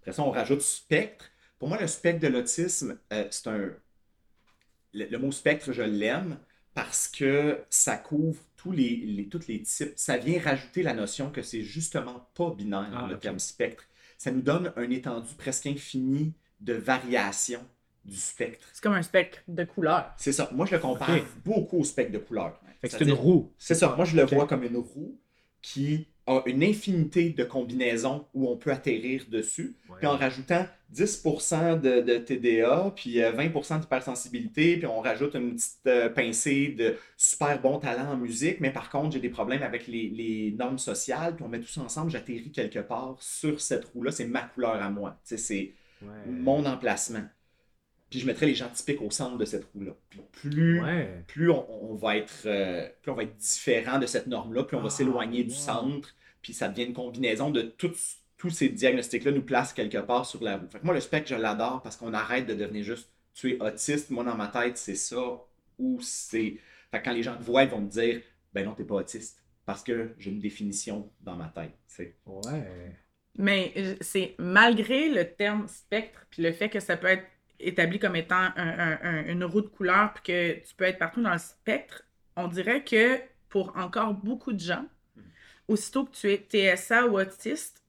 Après 0.00 0.12
ça, 0.12 0.22
on 0.22 0.30
rajoute 0.30 0.60
spectre. 0.60 1.30
Pour 1.58 1.68
moi, 1.68 1.80
le 1.80 1.86
spectre 1.86 2.20
de 2.20 2.28
l'autisme, 2.28 2.98
euh, 3.14 3.26
c'est 3.30 3.46
un. 3.48 3.70
Le, 4.92 5.06
le 5.06 5.18
mot 5.18 5.32
spectre, 5.32 5.72
je 5.72 5.82
l'aime 5.82 6.38
parce 6.74 7.08
que 7.08 7.58
ça 7.70 7.96
couvre 7.96 8.40
tous 8.56 8.72
les, 8.72 8.96
les- 8.96 9.28
tous 9.28 9.46
les 9.48 9.62
types. 9.62 9.92
Ça 9.96 10.16
vient 10.16 10.40
rajouter 10.40 10.82
la 10.82 10.94
notion 10.94 11.30
que 11.30 11.42
c'est 11.42 11.62
justement 11.62 12.28
pas 12.34 12.50
binaire, 12.54 12.88
Ah, 12.94 13.06
le 13.08 13.18
terme 13.18 13.38
spectre. 13.38 13.84
Ça 14.16 14.30
nous 14.30 14.42
donne 14.42 14.72
un 14.76 14.90
étendue 14.90 15.34
presque 15.36 15.66
infini 15.66 16.34
de 16.60 16.74
variations 16.74 17.64
du 18.04 18.16
spectre. 18.16 18.66
C'est 18.72 18.82
comme 18.82 18.94
un 18.94 19.02
spectre 19.02 19.40
de 19.48 19.64
couleurs. 19.64 20.12
C'est 20.16 20.32
ça. 20.32 20.48
Moi, 20.52 20.66
je 20.66 20.74
le 20.74 20.80
compare 20.80 21.10
beaucoup 21.44 21.78
au 21.78 21.84
spectre 21.84 22.12
de 22.12 22.18
couleur. 22.18 22.58
C'est 22.84 23.00
une 23.00 23.12
roue. 23.12 23.52
C'est 23.58 23.74
ça. 23.74 23.94
Moi, 23.96 24.04
je 24.04 24.16
le 24.16 24.24
vois 24.24 24.46
comme 24.46 24.62
une 24.64 24.76
roue 24.76 25.18
qui 25.62 26.08
a 26.28 26.42
une 26.46 26.62
infinité 26.62 27.30
de 27.30 27.42
combinaisons 27.44 28.26
où 28.34 28.48
on 28.48 28.56
peut 28.56 28.70
atterrir 28.70 29.24
dessus. 29.28 29.76
Ouais. 29.88 29.96
Puis 29.98 30.06
en 30.06 30.16
rajoutant 30.16 30.66
10% 30.92 31.80
de, 31.80 32.00
de 32.00 32.18
TDA, 32.18 32.92
puis 32.94 33.22
euh, 33.22 33.32
20% 33.32 33.80
d'hypersensibilité, 33.80 34.76
puis 34.76 34.86
on 34.86 35.00
rajoute 35.00 35.34
une 35.34 35.54
petite 35.56 35.86
euh, 35.86 36.08
pincée 36.08 36.68
de 36.68 36.96
super 37.16 37.60
bon 37.60 37.78
talent 37.78 38.12
en 38.12 38.16
musique, 38.16 38.60
mais 38.60 38.70
par 38.72 38.88
contre, 38.90 39.12
j'ai 39.12 39.20
des 39.20 39.28
problèmes 39.28 39.62
avec 39.62 39.86
les, 39.86 40.08
les 40.08 40.54
normes 40.58 40.78
sociales, 40.78 41.34
puis 41.36 41.44
on 41.44 41.48
met 41.48 41.60
tout 41.60 41.66
ça 41.68 41.80
ensemble, 41.82 42.10
j'atterris 42.10 42.52
quelque 42.52 42.78
part 42.80 43.16
sur 43.20 43.60
cette 43.60 43.84
roue-là. 43.86 44.10
C'est 44.12 44.26
ma 44.26 44.42
couleur 44.42 44.74
à 44.82 44.90
moi. 44.90 45.18
C'est 45.24 45.74
Ouais. 46.00 46.30
mon 46.30 46.64
emplacement. 46.64 47.24
Puis 48.10 48.20
je 48.20 48.26
mettrais 48.26 48.46
les 48.46 48.54
gens 48.54 48.68
typiques 48.70 49.02
au 49.02 49.10
centre 49.10 49.36
de 49.36 49.44
cette 49.44 49.64
roue-là. 49.74 49.92
Puis 50.08 50.20
plus 50.32 50.80
Ouais. 50.82 51.24
plus 51.26 51.50
on, 51.50 51.90
on 51.92 51.94
va 51.94 52.16
être 52.16 52.42
euh, 52.46 52.88
plus 53.02 53.10
on 53.10 53.14
va 53.14 53.24
être 53.24 53.36
différent 53.36 53.98
de 53.98 54.06
cette 54.06 54.26
norme-là, 54.26 54.64
plus 54.64 54.76
on 54.76 54.80
va 54.80 54.86
Ah, 54.86 54.90
s'éloigner 54.90 55.44
du 55.44 55.54
centre, 55.54 56.14
puis 56.42 56.52
ça 56.54 56.68
devient 56.68 56.84
une 56.84 56.94
combinaison 56.94 57.50
de 57.50 57.62
tous 57.62 58.16
tous 58.38 58.50
ces 58.50 58.68
diagnostics-là 58.68 59.32
nous 59.32 59.42
placent 59.42 59.72
quelque 59.72 59.98
part 59.98 60.24
sur 60.24 60.42
la 60.44 60.58
roue. 60.58 60.68
Fait 60.70 60.78
que 60.78 60.84
moi, 60.84 60.94
le 60.94 61.00
spectre, 61.00 61.28
je 61.28 61.34
l'adore 61.34 61.82
parce 61.82 61.96
qu'on 61.96 62.14
arrête 62.14 62.46
de 62.46 62.54
devenir 62.54 62.84
juste 62.84 63.10
tu 63.34 63.52
es 63.54 63.60
autiste. 63.62 64.10
Moi, 64.10 64.22
dans 64.24 64.36
ma 64.36 64.46
tête, 64.48 64.76
c'est 64.78 64.94
ça 64.94 65.40
ou 65.78 65.98
c'est. 66.00 66.56
Fait 66.92 67.00
que 67.00 67.04
quand 67.04 67.12
les 67.12 67.22
gens 67.24 67.36
te 67.36 67.42
voient, 67.42 67.64
ils 67.64 67.68
vont 67.70 67.80
me 67.80 67.90
dire 67.90 68.20
ben 68.54 68.64
non, 68.64 68.74
t'es 68.74 68.84
pas 68.84 68.94
autiste. 68.94 69.42
Parce 69.66 69.82
que 69.82 70.14
j'ai 70.18 70.30
une 70.30 70.38
définition 70.40 71.10
dans 71.20 71.36
ma 71.36 71.48
tête. 71.48 71.72
tu 71.88 71.96
sais. 71.96 72.16
Ouais. 72.24 72.94
Mais 73.36 73.72
euh, 73.76 73.94
c'est 74.00 74.34
malgré 74.38 75.08
le 75.10 75.24
terme 75.30 75.68
spectre, 75.68 76.26
puis 76.30 76.42
le 76.42 76.52
fait 76.52 76.68
que 76.70 76.80
ça 76.80 76.96
peut 76.96 77.06
être 77.08 77.24
établi 77.60 77.98
comme 77.98 78.16
étant 78.16 78.36
un- 78.36 78.52
un- 78.56 78.98
un- 79.02 79.26
une 79.26 79.44
roue 79.44 79.62
de 79.62 79.68
couleur, 79.68 80.12
puis 80.14 80.22
que 80.24 80.66
tu 80.66 80.74
peux 80.74 80.84
être 80.84 80.98
partout 80.98 81.22
dans 81.22 81.32
le 81.32 81.38
spectre, 81.38 82.04
on 82.36 82.48
dirait 82.48 82.84
que 82.84 83.20
pour 83.48 83.76
encore 83.76 84.14
beaucoup 84.14 84.52
de 84.52 84.60
gens, 84.60 84.86
Mhm. 85.16 85.24
aussitôt 85.68 86.04
que 86.04 86.12
tu 86.12 86.30
es 86.30 86.38
TSA 86.38 87.06
ou 87.06 87.18
autiste, 87.18 87.82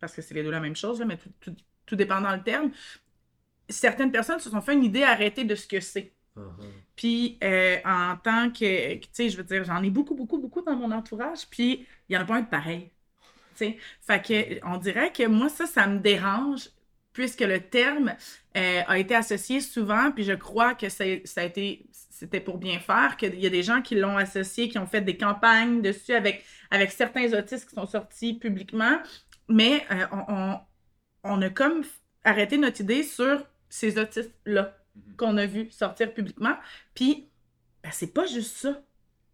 parce 0.00 0.14
que 0.14 0.22
c'est 0.22 0.34
les 0.34 0.42
deux 0.42 0.50
la 0.50 0.60
même 0.60 0.76
chose, 0.76 0.98
là, 1.00 1.06
mais 1.06 1.16
tout, 1.16 1.30
tout, 1.40 1.56
tout 1.86 1.96
dépend 1.96 2.20
dans 2.20 2.34
le 2.34 2.42
terme, 2.42 2.72
certaines 3.68 4.12
personnes 4.12 4.40
se 4.40 4.50
sont 4.50 4.60
fait 4.60 4.74
une 4.74 4.84
idée 4.84 5.02
arrêtée 5.02 5.44
de 5.44 5.54
ce 5.54 5.66
que 5.66 5.80
c'est. 5.80 6.12
Uh-huh. 6.36 6.42
Puis 6.96 7.38
euh, 7.42 7.78
en 7.84 8.16
tant 8.16 8.50
que, 8.50 8.94
tu 8.94 9.08
sais, 9.12 9.28
je 9.28 9.36
veux 9.36 9.44
dire, 9.44 9.64
j'en 9.64 9.82
ai 9.82 9.90
beaucoup, 9.90 10.14
beaucoup, 10.14 10.38
beaucoup 10.38 10.62
dans 10.62 10.76
mon 10.76 10.90
entourage, 10.92 11.46
puis 11.50 11.86
il 12.08 12.14
y 12.14 12.18
en 12.18 12.22
a 12.22 12.24
pas 12.24 12.36
un 12.36 12.42
de 12.42 12.48
pareil. 12.48 12.90
Tu 13.56 13.64
sais, 13.66 13.78
fait 14.00 14.22
que 14.60 14.66
on 14.66 14.76
dirait 14.78 15.12
que 15.12 15.26
moi, 15.26 15.48
ça, 15.48 15.66
ça 15.66 15.86
me 15.86 15.98
dérange, 15.98 16.68
puisque 17.12 17.40
le 17.40 17.60
terme 17.60 18.14
euh, 18.56 18.82
a 18.86 18.98
été 18.98 19.14
associé 19.14 19.60
souvent, 19.60 20.12
puis 20.12 20.24
je 20.24 20.32
crois 20.32 20.74
que 20.74 20.88
ça 20.88 21.04
a 21.04 21.44
été, 21.44 21.86
c'était 21.92 22.40
pour 22.40 22.58
bien 22.58 22.78
faire, 22.78 23.16
qu'il 23.16 23.38
y 23.38 23.46
a 23.46 23.50
des 23.50 23.62
gens 23.62 23.82
qui 23.82 23.94
l'ont 23.94 24.16
associé, 24.16 24.68
qui 24.68 24.78
ont 24.78 24.86
fait 24.86 25.00
des 25.00 25.16
campagnes 25.16 25.82
dessus 25.82 26.12
avec, 26.12 26.44
avec 26.70 26.92
certains 26.92 27.32
autistes 27.32 27.68
qui 27.68 27.74
sont 27.74 27.86
sortis 27.86 28.34
publiquement, 28.34 28.98
mais 29.48 29.84
euh, 29.90 30.06
on, 30.28 30.58
on, 31.24 31.42
a 31.42 31.50
comme 31.50 31.82
arrêté 32.24 32.58
notre 32.58 32.80
idée 32.80 33.02
sur 33.02 33.44
ces 33.68 33.98
autistes-là 33.98 34.76
Mhm. 34.94 35.16
qu'on 35.16 35.36
a 35.36 35.46
vu 35.46 35.70
sortir 35.70 36.12
publiquement. 36.12 36.56
Puis, 36.94 37.28
ben, 37.82 37.90
c'est 37.92 38.12
pas 38.12 38.26
juste 38.26 38.56
ça. 38.56 38.82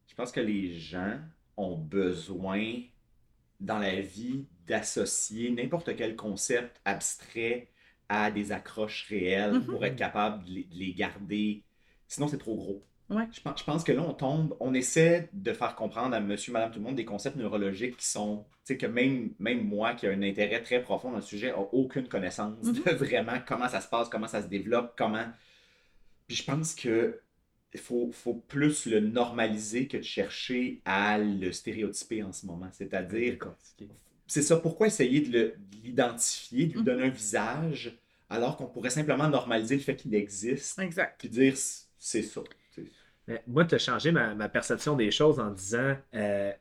Je 0.06 0.14
pense 0.14 0.32
que 0.32 0.40
les 0.40 0.78
gens 0.78 1.18
ont 1.56 1.76
besoin 1.76 2.82
dans 3.60 3.78
la 3.78 4.00
vie 4.00 4.46
d'associer 4.66 5.50
n'importe 5.50 5.96
quel 5.96 6.16
concept 6.16 6.80
abstrait 6.84 7.68
à 8.08 8.30
des 8.30 8.52
accroches 8.52 9.06
réelles 9.08 9.54
Mhm. 9.54 9.66
pour 9.66 9.84
être 9.84 9.96
capable 9.96 10.44
de 10.44 10.50
les, 10.50 10.64
de 10.64 10.74
les 10.74 10.92
garder. 10.94 11.64
Sinon, 12.08 12.28
c'est 12.28 12.38
trop 12.38 12.54
gros. 12.56 12.84
Ouais. 13.08 13.24
Je 13.32 13.40
pense, 13.40 13.60
je 13.60 13.64
pense 13.64 13.84
que 13.84 13.92
là, 13.92 14.02
on 14.02 14.12
tombe, 14.14 14.56
on 14.58 14.74
essaie 14.74 15.28
de 15.32 15.52
faire 15.52 15.74
comprendre 15.76 16.14
à 16.14 16.20
monsieur, 16.20 16.52
madame, 16.52 16.70
tout 16.72 16.78
le 16.80 16.84
monde 16.84 16.96
des 16.96 17.04
concepts 17.04 17.36
neurologiques 17.36 17.96
qui 17.96 18.06
sont, 18.06 18.44
tu 18.64 18.74
sais, 18.74 18.76
que 18.76 18.86
même, 18.86 19.30
même 19.38 19.62
moi 19.64 19.94
qui 19.94 20.06
ai 20.06 20.10
un 20.12 20.22
intérêt 20.22 20.60
très 20.62 20.82
profond 20.82 21.10
dans 21.10 21.16
le 21.16 21.22
sujet, 21.22 21.48
n'a 21.50 21.58
aucune 21.58 22.08
connaissance 22.08 22.64
Mhm. 22.64 22.82
de 22.84 22.90
vraiment 22.92 23.38
comment 23.46 23.68
ça 23.68 23.80
se 23.80 23.88
passe, 23.88 24.08
comment 24.08 24.26
ça 24.26 24.42
se 24.42 24.48
développe, 24.48 24.94
comment. 24.98 25.26
Puis 26.26 26.36
je 26.36 26.44
pense 26.44 26.74
que 26.74 27.20
il 27.74 27.80
faut, 27.80 28.10
faut 28.12 28.34
plus 28.34 28.86
le 28.86 29.00
normaliser 29.00 29.88
que 29.88 29.98
de 29.98 30.02
chercher 30.02 30.80
à 30.84 31.18
le 31.18 31.52
stéréotyper 31.52 32.22
en 32.22 32.32
ce 32.32 32.46
moment. 32.46 32.68
C'est-à-dire, 32.72 33.32
Décortiquer. 33.32 33.88
c'est 34.26 34.42
ça, 34.42 34.56
pourquoi 34.56 34.88
essayer 34.88 35.20
de 35.20 35.54
l'identifier, 35.84 36.66
de 36.66 36.72
lui 36.74 36.80
Mhm. 36.80 36.84
donner 36.84 37.04
un 37.04 37.10
visage, 37.10 37.98
alors 38.30 38.56
qu'on 38.56 38.66
pourrait 38.66 38.90
simplement 38.90 39.28
normaliser 39.28 39.76
le 39.76 39.82
fait 39.82 39.96
qu'il 39.96 40.14
existe, 40.14 40.78
Exact. 40.78 41.16
puis 41.18 41.28
dire 41.28 41.54
c'est 41.98 42.22
ça. 42.22 42.42
Mais 43.28 43.42
moi, 43.46 43.64
tu 43.64 43.74
as 43.74 43.78
changé 43.78 44.12
ma, 44.12 44.34
ma 44.34 44.48
perception 44.48 44.96
des 44.96 45.10
choses 45.10 45.40
en 45.40 45.50
disant 45.50 45.96
euh, 46.14 46.52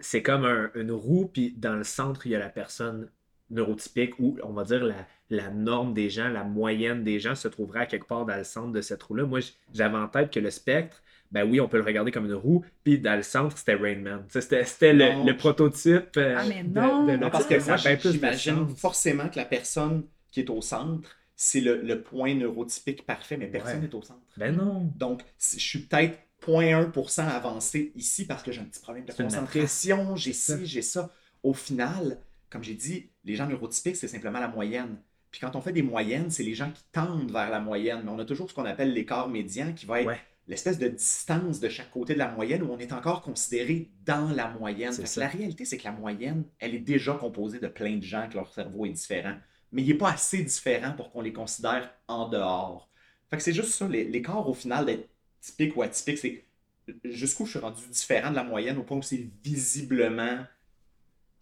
c'est 0.00 0.22
comme 0.22 0.44
un- 0.44 0.70
une 0.74 0.90
roue, 0.92 1.26
puis 1.26 1.52
dans 1.56 1.76
le 1.76 1.84
centre, 1.84 2.26
il 2.26 2.32
y 2.32 2.34
a 2.34 2.38
la 2.38 2.48
personne 2.48 3.10
neurotypique 3.50 4.18
ou 4.18 4.36
on 4.42 4.52
va 4.52 4.64
dire 4.64 4.84
la, 4.84 5.06
la 5.30 5.50
norme 5.50 5.94
des 5.94 6.10
gens, 6.10 6.28
la 6.28 6.44
moyenne 6.44 7.04
des 7.04 7.20
gens 7.20 7.34
se 7.34 7.48
trouverait 7.48 7.80
à 7.80 7.86
quelque 7.86 8.06
part 8.06 8.24
dans 8.26 8.36
le 8.36 8.44
centre 8.44 8.72
de 8.72 8.80
cette 8.80 9.02
roue-là. 9.02 9.24
Moi, 9.24 9.40
j'avais 9.72 9.96
en 9.96 10.08
tête 10.08 10.30
que 10.32 10.40
le 10.40 10.50
spectre, 10.50 11.02
ben 11.30 11.48
oui, 11.48 11.60
on 11.60 11.68
peut 11.68 11.78
le 11.78 11.84
regarder 11.84 12.10
comme 12.12 12.26
une 12.26 12.34
roue, 12.34 12.64
puis 12.84 12.98
dans 12.98 13.16
le 13.16 13.22
centre, 13.22 13.56
c'était 13.58 13.74
Rain 13.74 13.96
Man. 13.96 14.24
C'était 14.28 14.64
c'était 14.64 14.92
le, 14.92 15.36
prototype 15.36 16.16
euh, 16.16 16.36
Ah, 16.38 16.44
mais 16.48 16.62
de- 16.62 16.68
non. 16.78 17.06
de, 17.06 17.16
Non, 17.16 17.30
parce 17.30 17.46
que 17.46 17.54
moi, 17.66 17.76
de 17.76 18.10
j'imagine 18.12 18.68
forcément 18.76 19.28
que 19.28 19.36
la 19.36 19.44
personne 19.44 20.04
qui 20.30 20.40
est 20.40 20.50
au 20.50 20.60
centre, 20.60 21.08
c'est 21.36 21.60
le, 21.60 21.80
le 21.82 22.00
point 22.02 22.34
neurotypique 22.34 23.04
parfait, 23.04 23.36
mais 23.36 23.46
personne 23.48 23.80
Ouais. 23.80 23.88
n'est 23.88 23.94
au 23.94 24.02
centre. 24.02 24.20
Ben 24.36 24.54
non. 24.54 24.90
Donc, 24.96 25.22
je 25.40 25.58
suis 25.58 25.80
peut-être 25.80 26.18
0.1% 26.46 27.26
avancé 27.26 27.90
ici 27.96 28.26
parce 28.26 28.42
que 28.42 28.52
j'ai 28.52 28.60
un 28.60 28.64
petit 28.64 28.80
problème 28.80 29.04
de 29.04 29.12
concentration, 29.12 30.14
j'ai 30.16 30.32
ci, 30.32 30.64
j'ai 30.66 30.82
ça. 30.82 31.10
Au 31.42 31.54
final, 31.54 32.18
comme 32.50 32.62
j'ai 32.62 32.74
dit, 32.74 33.08
les 33.24 33.34
gens 33.36 33.46
neurotypiques, 33.46 33.96
c'est 33.96 34.08
simplement 34.08 34.40
la 34.40 34.48
moyenne. 34.48 34.96
Puis 35.30 35.40
quand 35.40 35.56
on 35.56 35.60
fait 35.60 35.72
des 35.72 35.82
moyennes, 35.82 36.30
c'est 36.30 36.42
les 36.44 36.54
gens 36.54 36.70
qui 36.70 36.82
tendent 36.92 37.30
vers 37.32 37.50
la 37.50 37.58
moyenne. 37.60 38.02
Mais 38.04 38.10
on 38.10 38.18
a 38.18 38.24
toujours 38.24 38.48
ce 38.48 38.54
qu'on 38.54 38.64
appelle 38.64 38.92
l'écart 38.92 39.28
médian 39.28 39.72
qui 39.72 39.84
va 39.86 40.00
être 40.00 40.06
Ouais. 40.06 40.20
l'espèce 40.46 40.78
de 40.78 40.88
distance 40.88 41.58
de 41.58 41.68
chaque 41.68 41.90
côté 41.90 42.14
de 42.14 42.18
la 42.20 42.28
moyenne 42.30 42.62
où 42.62 42.70
on 42.70 42.78
est 42.78 42.92
encore 42.92 43.22
considéré 43.22 43.90
dans 44.04 44.28
la 44.30 44.48
moyenne. 44.50 44.92
Fait 44.92 45.02
que 45.02 45.20
la 45.20 45.26
réalité, 45.28 45.64
c'est 45.64 45.76
que 45.78 45.84
la 45.84 45.92
moyenne, 45.92 46.44
elle 46.60 46.74
est 46.74 46.78
déjà 46.80 47.14
composée 47.14 47.58
de 47.58 47.66
plein 47.66 47.96
de 47.96 48.02
gens 48.04 48.28
que 48.28 48.34
leur 48.34 48.52
cerveau 48.52 48.86
est 48.86 48.90
différent. 48.90 49.34
Mais 49.72 49.82
il 49.82 49.88
n'est 49.88 49.94
pas 49.98 50.12
assez 50.12 50.42
différent 50.44 50.92
pour 50.92 51.10
qu'on 51.10 51.20
les 51.22 51.32
considère 51.32 51.90
en 52.06 52.28
dehors. 52.28 52.88
Fait 53.30 53.38
que 53.38 53.42
c'est 53.42 53.52
juste 53.52 53.70
ça, 53.72 53.88
l'é- 53.88 54.04
l'écart 54.04 54.48
au 54.48 54.54
final 54.54 54.86
d'être 54.86 55.08
typique 55.40 55.74
ou 55.76 55.82
atypique, 55.82 56.18
c'est 56.18 56.44
jusqu'où 57.02 57.44
je 57.46 57.50
suis 57.52 57.58
rendu 57.58 57.82
différent 57.90 58.30
de 58.30 58.36
la 58.36 58.44
moyenne 58.44 58.78
au 58.78 58.84
point 58.84 58.98
où 58.98 59.02
c'est 59.02 59.26
visiblement. 59.42 60.38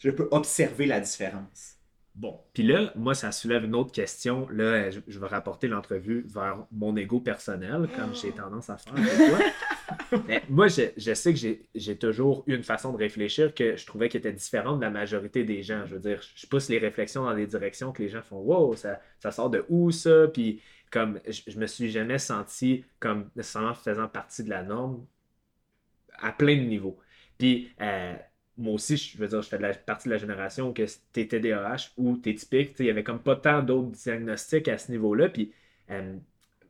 Je 0.03 0.11
peux 0.11 0.29
observer 0.31 0.87
la 0.87 1.01
différence. 1.01 1.77
Bon, 2.15 2.41
puis 2.53 2.62
là, 2.62 2.93
moi, 2.95 3.15
ça 3.15 3.33
soulève 3.33 3.65
une 3.65 3.75
autre 3.75 3.91
question. 3.93 4.47
Là, 4.51 4.65
euh, 4.65 4.91
je, 4.91 5.01
je 5.07 5.19
vais 5.19 5.27
rapporter 5.29 5.67
l'entrevue 5.67 6.27
vers 6.29 6.67
mon 6.71 6.95
ego 6.95 7.21
personnel, 7.21 7.88
comme 7.97 8.15
j'ai 8.15 8.33
tendance 8.33 8.69
à 8.69 8.77
faire 8.77 8.95
avec 8.95 9.17
toi. 9.31 10.19
Mais 10.29 10.43
moi, 10.51 10.69
je, 10.69 10.83
je 10.99 11.15
sais 11.15 11.33
que 11.33 11.38
j'ai- 11.38 11.67
j'ai 11.75 11.97
toujours 11.97 12.45
eu 12.47 12.55
une 12.55 12.65
façon 12.65 12.93
de 12.93 12.99
réfléchir 12.99 13.55
que 13.55 13.77
je 13.77 13.87
trouvais 13.87 14.11
qui 14.11 14.19
était 14.19 14.33
différente 14.33 14.79
de 14.81 14.85
la 14.85 14.91
majorité 14.91 15.45
des 15.45 15.62
gens. 15.62 15.87
Je 15.87 15.95
veux 15.95 16.01
dire, 16.01 16.21
je 16.35 16.47
pousse 16.47 16.69
les 16.69 16.79
réflexions 16.79 17.25
dans 17.25 17.35
des 17.35 17.47
directions 17.47 17.93
que 17.93 18.03
les 18.03 18.11
gens 18.11 18.23
font 18.23 18.41
Wow, 18.41 18.77
ça, 18.77 19.01
ça 19.19 19.31
sort 19.31 19.49
de 19.49 19.65
où 19.71 19.91
ça? 19.91 20.29
Puis 20.29 20.61
comme 20.91 21.19
je, 21.27 21.41
je 21.47 21.59
me 21.59 21.67
suis 21.67 21.91
jamais 21.91 22.19
senti 22.19 22.85
comme 23.01 23.31
nécessairement 23.37 23.73
faisant 23.75 24.09
partie 24.09 24.45
de 24.45 24.51
la 24.51 24.62
norme 24.62 25.07
à 26.19 26.33
plein 26.33 26.57
de 26.57 26.62
niveaux. 26.62 26.99
Puis 27.38 27.71
euh, 27.81 28.15
moi 28.59 28.75
aussi, 28.75 28.97
je 28.97 29.17
veux 29.19 29.29
dire, 29.29 29.43
je 29.43 29.49
fais 29.49 29.57
de 29.59 29.62
la 29.62 29.75
partie 29.75 30.09
de 30.09 30.12
la 30.15 30.19
génération 30.19 30.71
où 30.71 30.73
que 30.73 30.85
t'es 31.12 31.27
TDAH 31.27 31.91
ou 31.97 32.17
t'es 32.19 32.35
typique. 32.35 32.71
Tu 32.73 32.77
sais, 32.79 32.83
Il 32.85 32.87
n'y 32.87 32.91
avait 32.91 33.05
comme 33.05 33.23
pas 33.23 33.37
tant 33.37 33.62
d'autres 33.62 33.91
diagnostics 33.91 34.69
à 34.69 34.79
ce 34.79 34.91
niveau-là. 34.93 35.29
Puis 35.31 35.53
euh, 35.91 36.17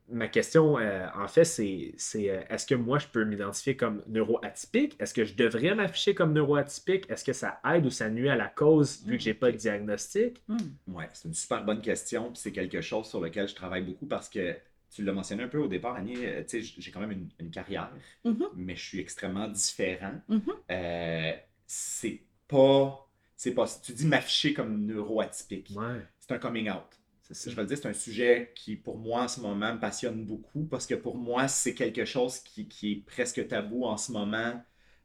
ma 0.09 0.27
question, 0.27 0.77
euh, 0.79 1.07
en 1.15 1.27
fait, 1.27 1.43
c'est 1.45 1.93
c'est, 1.97 2.29
euh, 2.29 2.41
est-ce 2.49 2.65
que 2.65 2.75
moi, 2.75 2.99
je 2.99 3.07
peux 3.07 3.25
m'identifier 3.25 3.75
comme 3.75 4.01
neuroatypique? 4.07 4.95
Est-ce 4.99 5.13
que 5.13 5.25
je 5.25 5.35
devrais 5.35 5.75
m'afficher 5.75 6.13
comme 6.15 6.33
neuroatypique? 6.33 7.09
Est-ce 7.09 7.23
que 7.25 7.33
ça 7.33 7.59
aide 7.73 7.85
ou 7.85 7.89
ça 7.89 8.09
nuit 8.09 8.29
à 8.29 8.35
la 8.35 8.47
cause 8.47 9.03
vu 9.05 9.17
que 9.17 9.23
j'ai 9.23 9.33
pas 9.33 9.51
de 9.51 9.57
diagnostic? 9.57 10.41
Hmm. 10.47 10.57
Ouais, 10.87 11.09
c'est 11.13 11.27
une 11.27 11.33
super 11.33 11.63
bonne 11.65 11.81
question. 11.81 12.25
Puis 12.31 12.37
c'est 12.41 12.51
quelque 12.51 12.81
chose 12.81 13.07
sur 13.07 13.19
lequel 13.21 13.47
je 13.47 13.55
travaille 13.55 13.83
beaucoup 13.83 14.05
parce 14.05 14.29
que 14.29 14.55
tu 14.93 15.03
l'as 15.03 15.13
mentionné 15.13 15.43
un 15.43 15.47
peu 15.47 15.57
au 15.57 15.67
départ, 15.67 15.95
Annie. 15.95 16.15
tu 16.47 16.61
sais, 16.61 16.61
j'ai 16.61 16.91
quand 16.91 16.99
même 16.99 17.11
une, 17.11 17.29
une 17.39 17.49
carrière, 17.49 17.89
Mhm. 18.23 18.45
mais 18.55 18.75
je 18.75 18.83
suis 18.85 18.99
extrêmement 18.99 19.47
différent. 19.47 20.13
Mhm. 20.29 20.41
Euh, 20.71 21.31
c'est 21.73 22.21
pas. 22.47 23.07
C'est 23.35 23.53
pas. 23.53 23.65
Tu 23.83 23.93
dis 23.93 24.05
m'afficher 24.05 24.53
comme 24.53 24.85
neuroatypique. 24.85 25.71
Ouais, 25.75 26.07
C'est 26.19 26.31
un 26.33 26.39
coming 26.39 26.69
out. 26.69 26.99
c'est 27.21 27.33
ça. 27.33 27.49
Je 27.51 27.55
vais 27.55 27.61
le 27.63 27.67
dire, 27.67 27.77
c'est 27.77 27.87
un 27.87 27.93
sujet 27.93 28.51
qui, 28.55 28.75
pour 28.75 28.97
moi, 28.97 29.23
en 29.23 29.27
ce 29.27 29.39
moment, 29.41 29.73
me 29.73 29.79
passionne 29.79 30.25
beaucoup 30.25 30.65
parce 30.65 30.85
que 30.87 30.95
pour 30.95 31.17
moi, 31.17 31.47
c'est 31.47 31.73
quelque 31.73 32.05
chose 32.05 32.39
qui, 32.39 32.67
qui 32.67 32.91
est 32.93 32.95
presque 33.05 33.47
tabou 33.47 33.85
en 33.85 33.97
ce 33.97 34.11
moment, 34.11 34.61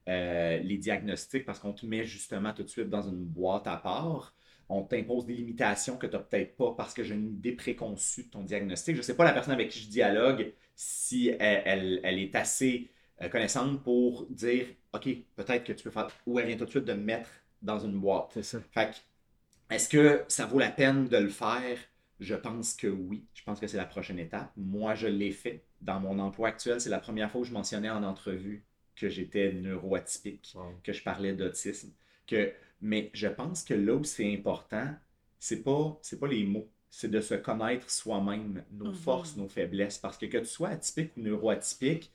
euh, 0.09 0.59
les 0.59 0.79
diagnostics, 0.79 1.45
parce 1.45 1.59
qu'on 1.59 1.73
te 1.73 1.87
met 1.87 2.05
justement 2.05 2.53
tout 2.53 2.63
de 2.63 2.69
suite 2.69 2.89
dans 2.89 3.03
une 3.09 3.25
boîte 3.25 3.67
à 3.67 3.77
part. 3.77 4.35
On 4.69 4.83
t'impose 4.83 5.25
des 5.27 5.35
limitations 5.35 5.97
que 5.97 6.07
tu 6.07 6.13
n'as 6.13 6.19
peut-être 6.23 6.57
pas 6.57 6.75
parce 6.77 6.93
que 6.93 7.03
j'ai 7.03 7.15
une 7.15 7.31
idée 7.33 7.53
préconçue 7.53 8.25
de 8.25 8.29
ton 8.31 8.43
diagnostic. 8.43 8.95
Je 8.95 9.01
ne 9.01 9.03
sais 9.05 9.17
pas 9.17 9.25
la 9.25 9.33
personne 9.33 9.55
avec 9.55 9.71
qui 9.71 9.81
je 9.81 9.89
dialogue 9.89 10.53
si 10.77 11.29
elle, 11.29 11.63
elle- 11.65 12.01
elle 12.05 12.19
est 12.19 12.35
assez 12.37 12.91
connaissante 13.31 13.83
pour 13.83 14.27
dire 14.31 14.67
OK, 14.93 15.09
peut-être 15.37 15.65
que 15.65 15.73
tu 15.73 15.85
peux 15.85 15.91
faire. 15.91 16.09
Ou 16.27 16.39
elle 16.39 16.47
vient 16.47 16.57
tout 16.57 16.65
de 16.65 16.71
suite 16.71 16.85
de 16.85 16.93
me 16.95 17.03
mettre 17.03 17.31
dans 17.63 17.79
une 17.79 17.99
boîte. 17.99 18.31
C'est 18.35 18.43
ça. 18.43 18.61
Fait 18.73 18.91
que, 18.91 19.75
est-ce 19.75 19.89
que 19.89 20.25
ça 20.29 20.47
vaut 20.47 20.59
la 20.59 20.71
peine 20.71 21.09
de 21.09 21.17
le 21.17 21.29
faire? 21.29 21.79
Je 22.21 22.35
pense 22.35 22.75
que 22.75 22.87
oui. 22.89 23.25
Je 23.35 23.43
pense 23.45 23.61
que 23.61 23.67
c'est 23.67 23.77
la 23.77 23.85
prochaine 23.87 24.19
étape. 24.19 24.53
Moi, 24.57 24.95
je 24.95 25.07
l'ai 25.09 25.31
fait. 25.33 25.65
Dans 25.81 26.01
mon 26.01 26.19
emploi 26.19 26.49
actuel, 26.49 26.81
c'est 26.81 26.91
la 26.91 26.99
première 26.99 27.31
fois 27.31 27.43
que 27.43 27.47
je 27.47 27.53
mentionnais 27.53 27.91
en 27.91 28.03
entrevue 28.03 28.65
que 28.97 29.09
j'étais 29.09 29.53
neuroatypique, 29.53 30.53
Wow. 30.55 30.81
que 30.83 30.93
je 30.93 31.03
parlais 31.03 31.33
d'autisme. 31.35 31.93
Que... 32.27 32.53
Mais 32.81 33.11
je 33.15 33.29
pense 33.29 33.63
que 33.65 33.75
là 33.75 33.95
où 33.95 34.05
c'est 34.05 34.33
important, 34.35 34.95
c'est 35.39 35.63
pas, 35.63 35.99
c'est 36.03 36.19
pas 36.19 36.27
les 36.29 36.45
mots. 36.45 36.69
C'est 36.91 37.11
de 37.11 37.21
se 37.21 37.35
connaître 37.35 37.91
soi-même, 37.91 38.65
nos 38.73 38.87
Mhm. 38.87 38.95
forces, 38.95 39.37
nos 39.37 39.49
faiblesses. 39.49 39.99
Parce 39.99 40.17
que 40.19 40.27
que 40.27 40.39
tu 40.39 40.47
sois 40.47 40.71
atypique 40.71 41.13
ou 41.17 41.21
neuroatypique, 41.21 42.11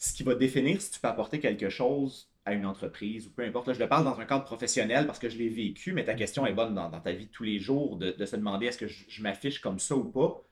ce 0.00 0.14
qui 0.14 0.22
va 0.22 0.34
définir 0.34 0.80
si 0.80 0.90
tu 0.90 0.98
peux 0.98 1.08
apporter 1.08 1.38
quelque 1.40 1.68
chose 1.68 2.30
à 2.46 2.54
une 2.54 2.64
entreprise 2.64 3.26
ou 3.26 3.30
peu 3.30 3.42
importe. 3.42 3.68
Là, 3.68 3.74
je 3.74 3.78
le 3.78 3.88
parle 3.88 4.04
dans 4.04 4.18
un 4.18 4.24
cadre 4.24 4.44
professionnel 4.44 5.06
parce 5.06 5.18
que 5.18 5.28
je 5.28 5.36
l'ai 5.36 5.50
vécu, 5.50 5.92
mais 5.92 6.04
ta 6.04 6.14
question 6.14 6.46
est 6.46 6.54
bonne 6.54 6.74
dans, 6.74 6.90
ta 6.90 7.12
vie 7.12 7.26
de 7.26 7.30
tous 7.30 7.44
les 7.44 7.58
jours 7.58 7.98
de, 7.98 8.24
se 8.24 8.34
demander 8.34 8.66
est-ce 8.66 8.78
que 8.78 8.88
je, 8.88 9.22
m'affiche 9.22 9.60
comme 9.60 9.78
ça 9.78 9.94
ou 9.94 10.04
pas. 10.04 10.42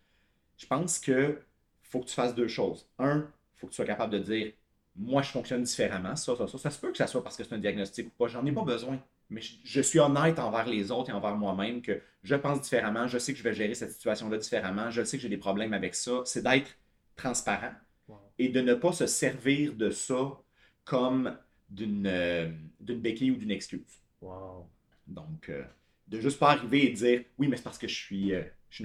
Je 0.59 0.67
pense 0.67 0.99
que 0.99 1.41
faut 1.83 2.01
que 2.01 2.07
tu 2.07 2.15
fasses 2.15 2.35
deux 2.35 2.47
choses. 2.47 2.87
Un, 2.99 3.27
faut 3.57 3.67
que 3.67 3.73
tu 3.73 3.77
sois 3.77 3.87
capable 3.87 4.13
de 4.13 4.19
dire 4.19 4.53
moi, 4.97 5.23
je 5.23 5.31
fonctionne 5.31 5.63
différemment, 5.63 6.15
ça, 6.15 6.37
ça, 6.37 6.47
ça. 6.47 6.59
Ça 6.59 6.71
se 6.71 6.79
peut 6.79 6.91
que 6.91 6.99
ça 6.99 7.07
soit 7.07 7.23
parce 7.23 7.37
que 7.37 7.45
c'est 7.45 7.55
un 7.55 7.59
diagnostic 7.59 8.09
ou 8.09 8.11
pas, 8.19 8.29
j'en 8.29 8.45
ai 8.45 8.53
pas 8.53 8.65
besoin. 8.65 9.01
Mais 9.31 9.41
je 9.41 9.81
suis 9.81 9.99
honnête 9.99 10.39
envers 10.39 10.67
les 10.67 10.91
autres 10.91 11.11
et 11.11 11.13
envers 11.13 11.37
moi-même 11.37 11.81
que 11.81 12.01
je 12.23 12.35
pense 12.35 12.61
différemment, 12.61 13.07
je 13.07 13.19
sais 13.19 13.33
que 13.33 13.39
je 13.39 13.45
vais 13.45 13.55
gérer 13.55 13.75
cette 13.75 13.93
situation-là 13.93 14.37
différemment, 14.39 14.91
je 14.91 15.05
sais 15.05 15.17
que 15.17 15.23
j'ai 15.23 15.29
des 15.29 15.39
problèmes 15.39 15.73
avec 15.73 15.95
ça. 15.95 16.23
C'est 16.27 16.43
d'être 16.43 16.77
transparent 17.17 17.73
Wow. 18.09 18.17
et 18.39 18.49
de 18.49 18.61
ne 18.61 18.75
pas 18.75 18.93
se 18.93 19.07
servir 19.07 19.75
de 19.75 19.91
ça 19.91 20.39
comme 20.85 21.37
d'une 21.69 22.07
euh, 22.07 22.49
béquille 22.81 23.31
ou 23.33 23.37
d'une 23.37 23.51
excuse. 23.51 24.01
Wow. 24.23 24.69
Donc, 25.07 25.49
euh, 25.51 25.63
de 26.07 26.21
juste 26.21 26.39
pas 26.39 26.51
arriver 26.53 26.87
et 26.87 26.91
dire 26.91 27.23
oui, 27.37 27.49
mais 27.49 27.57
c'est 27.57 27.63
parce 27.63 27.79
que 27.79 27.89
je 27.89 27.95
suis, 27.95 28.35
euh, 28.35 28.43
je 28.71 28.77
suis 28.77 28.85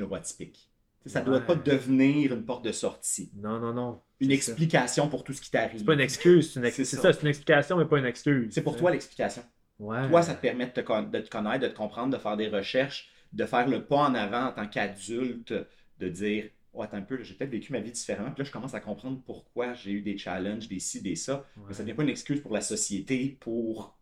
sais, 1.05 1.09
Ça 1.09 1.21
ne 1.21 1.25
doit 1.25 1.39
pas 1.41 1.55
devenir 1.55 2.33
une 2.33 2.43
porte 2.45 2.65
de 2.65 2.71
sortie, 2.71 3.31
Non, 3.36 3.59
non, 3.59 3.73
non. 3.73 4.01
une 4.19 4.29
ça. 4.29 4.33
explication 4.36 5.07
pour 5.07 5.23
tout 5.23 5.33
ce 5.33 5.41
qui 5.41 5.51
t'arrive. 5.51 5.79
C'est 5.79 5.86
pas 5.86 5.93
une 5.93 5.99
excuse, 6.01 6.51
c'est 6.53 6.59
une 6.59 6.65
ça. 6.86 7.01
ça, 7.01 7.13
c'est 7.13 7.21
une 7.21 7.27
explication, 7.29 7.77
mais 7.77 7.86
pas 7.86 7.99
une 7.99 8.05
excuse. 8.05 8.53
C'est 8.53 8.63
pour 8.63 8.75
toi 8.77 8.91
l'explication. 8.91 9.43
Ouais. 9.79 10.07
Toi, 10.09 10.21
ça 10.21 10.36
te 10.36 10.41
permet 10.41 10.67
de 10.67 10.71
te, 10.71 10.81
con- 10.81 11.03
de 11.09 11.19
te 11.19 11.29
connaître, 11.29 11.63
de 11.63 11.67
te 11.69 11.75
comprendre, 11.75 12.15
de 12.15 12.21
faire 12.21 12.38
des 12.38 12.47
recherches, 12.47 13.09
de 13.31 13.45
faire 13.45 13.67
le 13.67 13.86
pas 13.86 13.97
en 14.09 14.15
avant 14.15 14.47
en 14.47 14.51
tant 14.51 14.67
qu'adulte, 14.67 15.53
de 15.99 16.09
dire 16.09 16.49
Oh, 16.73 16.81
attends 16.81 16.97
un 16.97 17.01
peu, 17.01 17.21
j'ai 17.21 17.36
peut-être 17.36 17.51
vécu 17.51 17.71
ma 17.71 17.79
vie 17.79 17.91
différemment. 17.91 18.31
Puis 18.31 18.43
là, 18.43 18.47
je 18.47 18.51
commence 18.51 18.73
à 18.73 18.79
comprendre 18.79 19.21
pourquoi 19.25 19.73
j'ai 19.73 19.91
eu 19.91 20.01
des 20.01 20.17
challenges, 20.17 20.67
des 20.67 20.79
ci, 20.79 21.01
des 21.01 21.15
ça. 21.15 21.45
Ouais. 21.55 21.63
Mais 21.67 21.73
ça 21.73 21.83
ne 21.83 21.88
devient 21.88 21.97
pas 21.97 22.03
une 22.03 22.09
excuse 22.09 22.41
pour 22.41 22.53
la 22.53 22.62
société 22.62 23.38
pour 23.39 23.97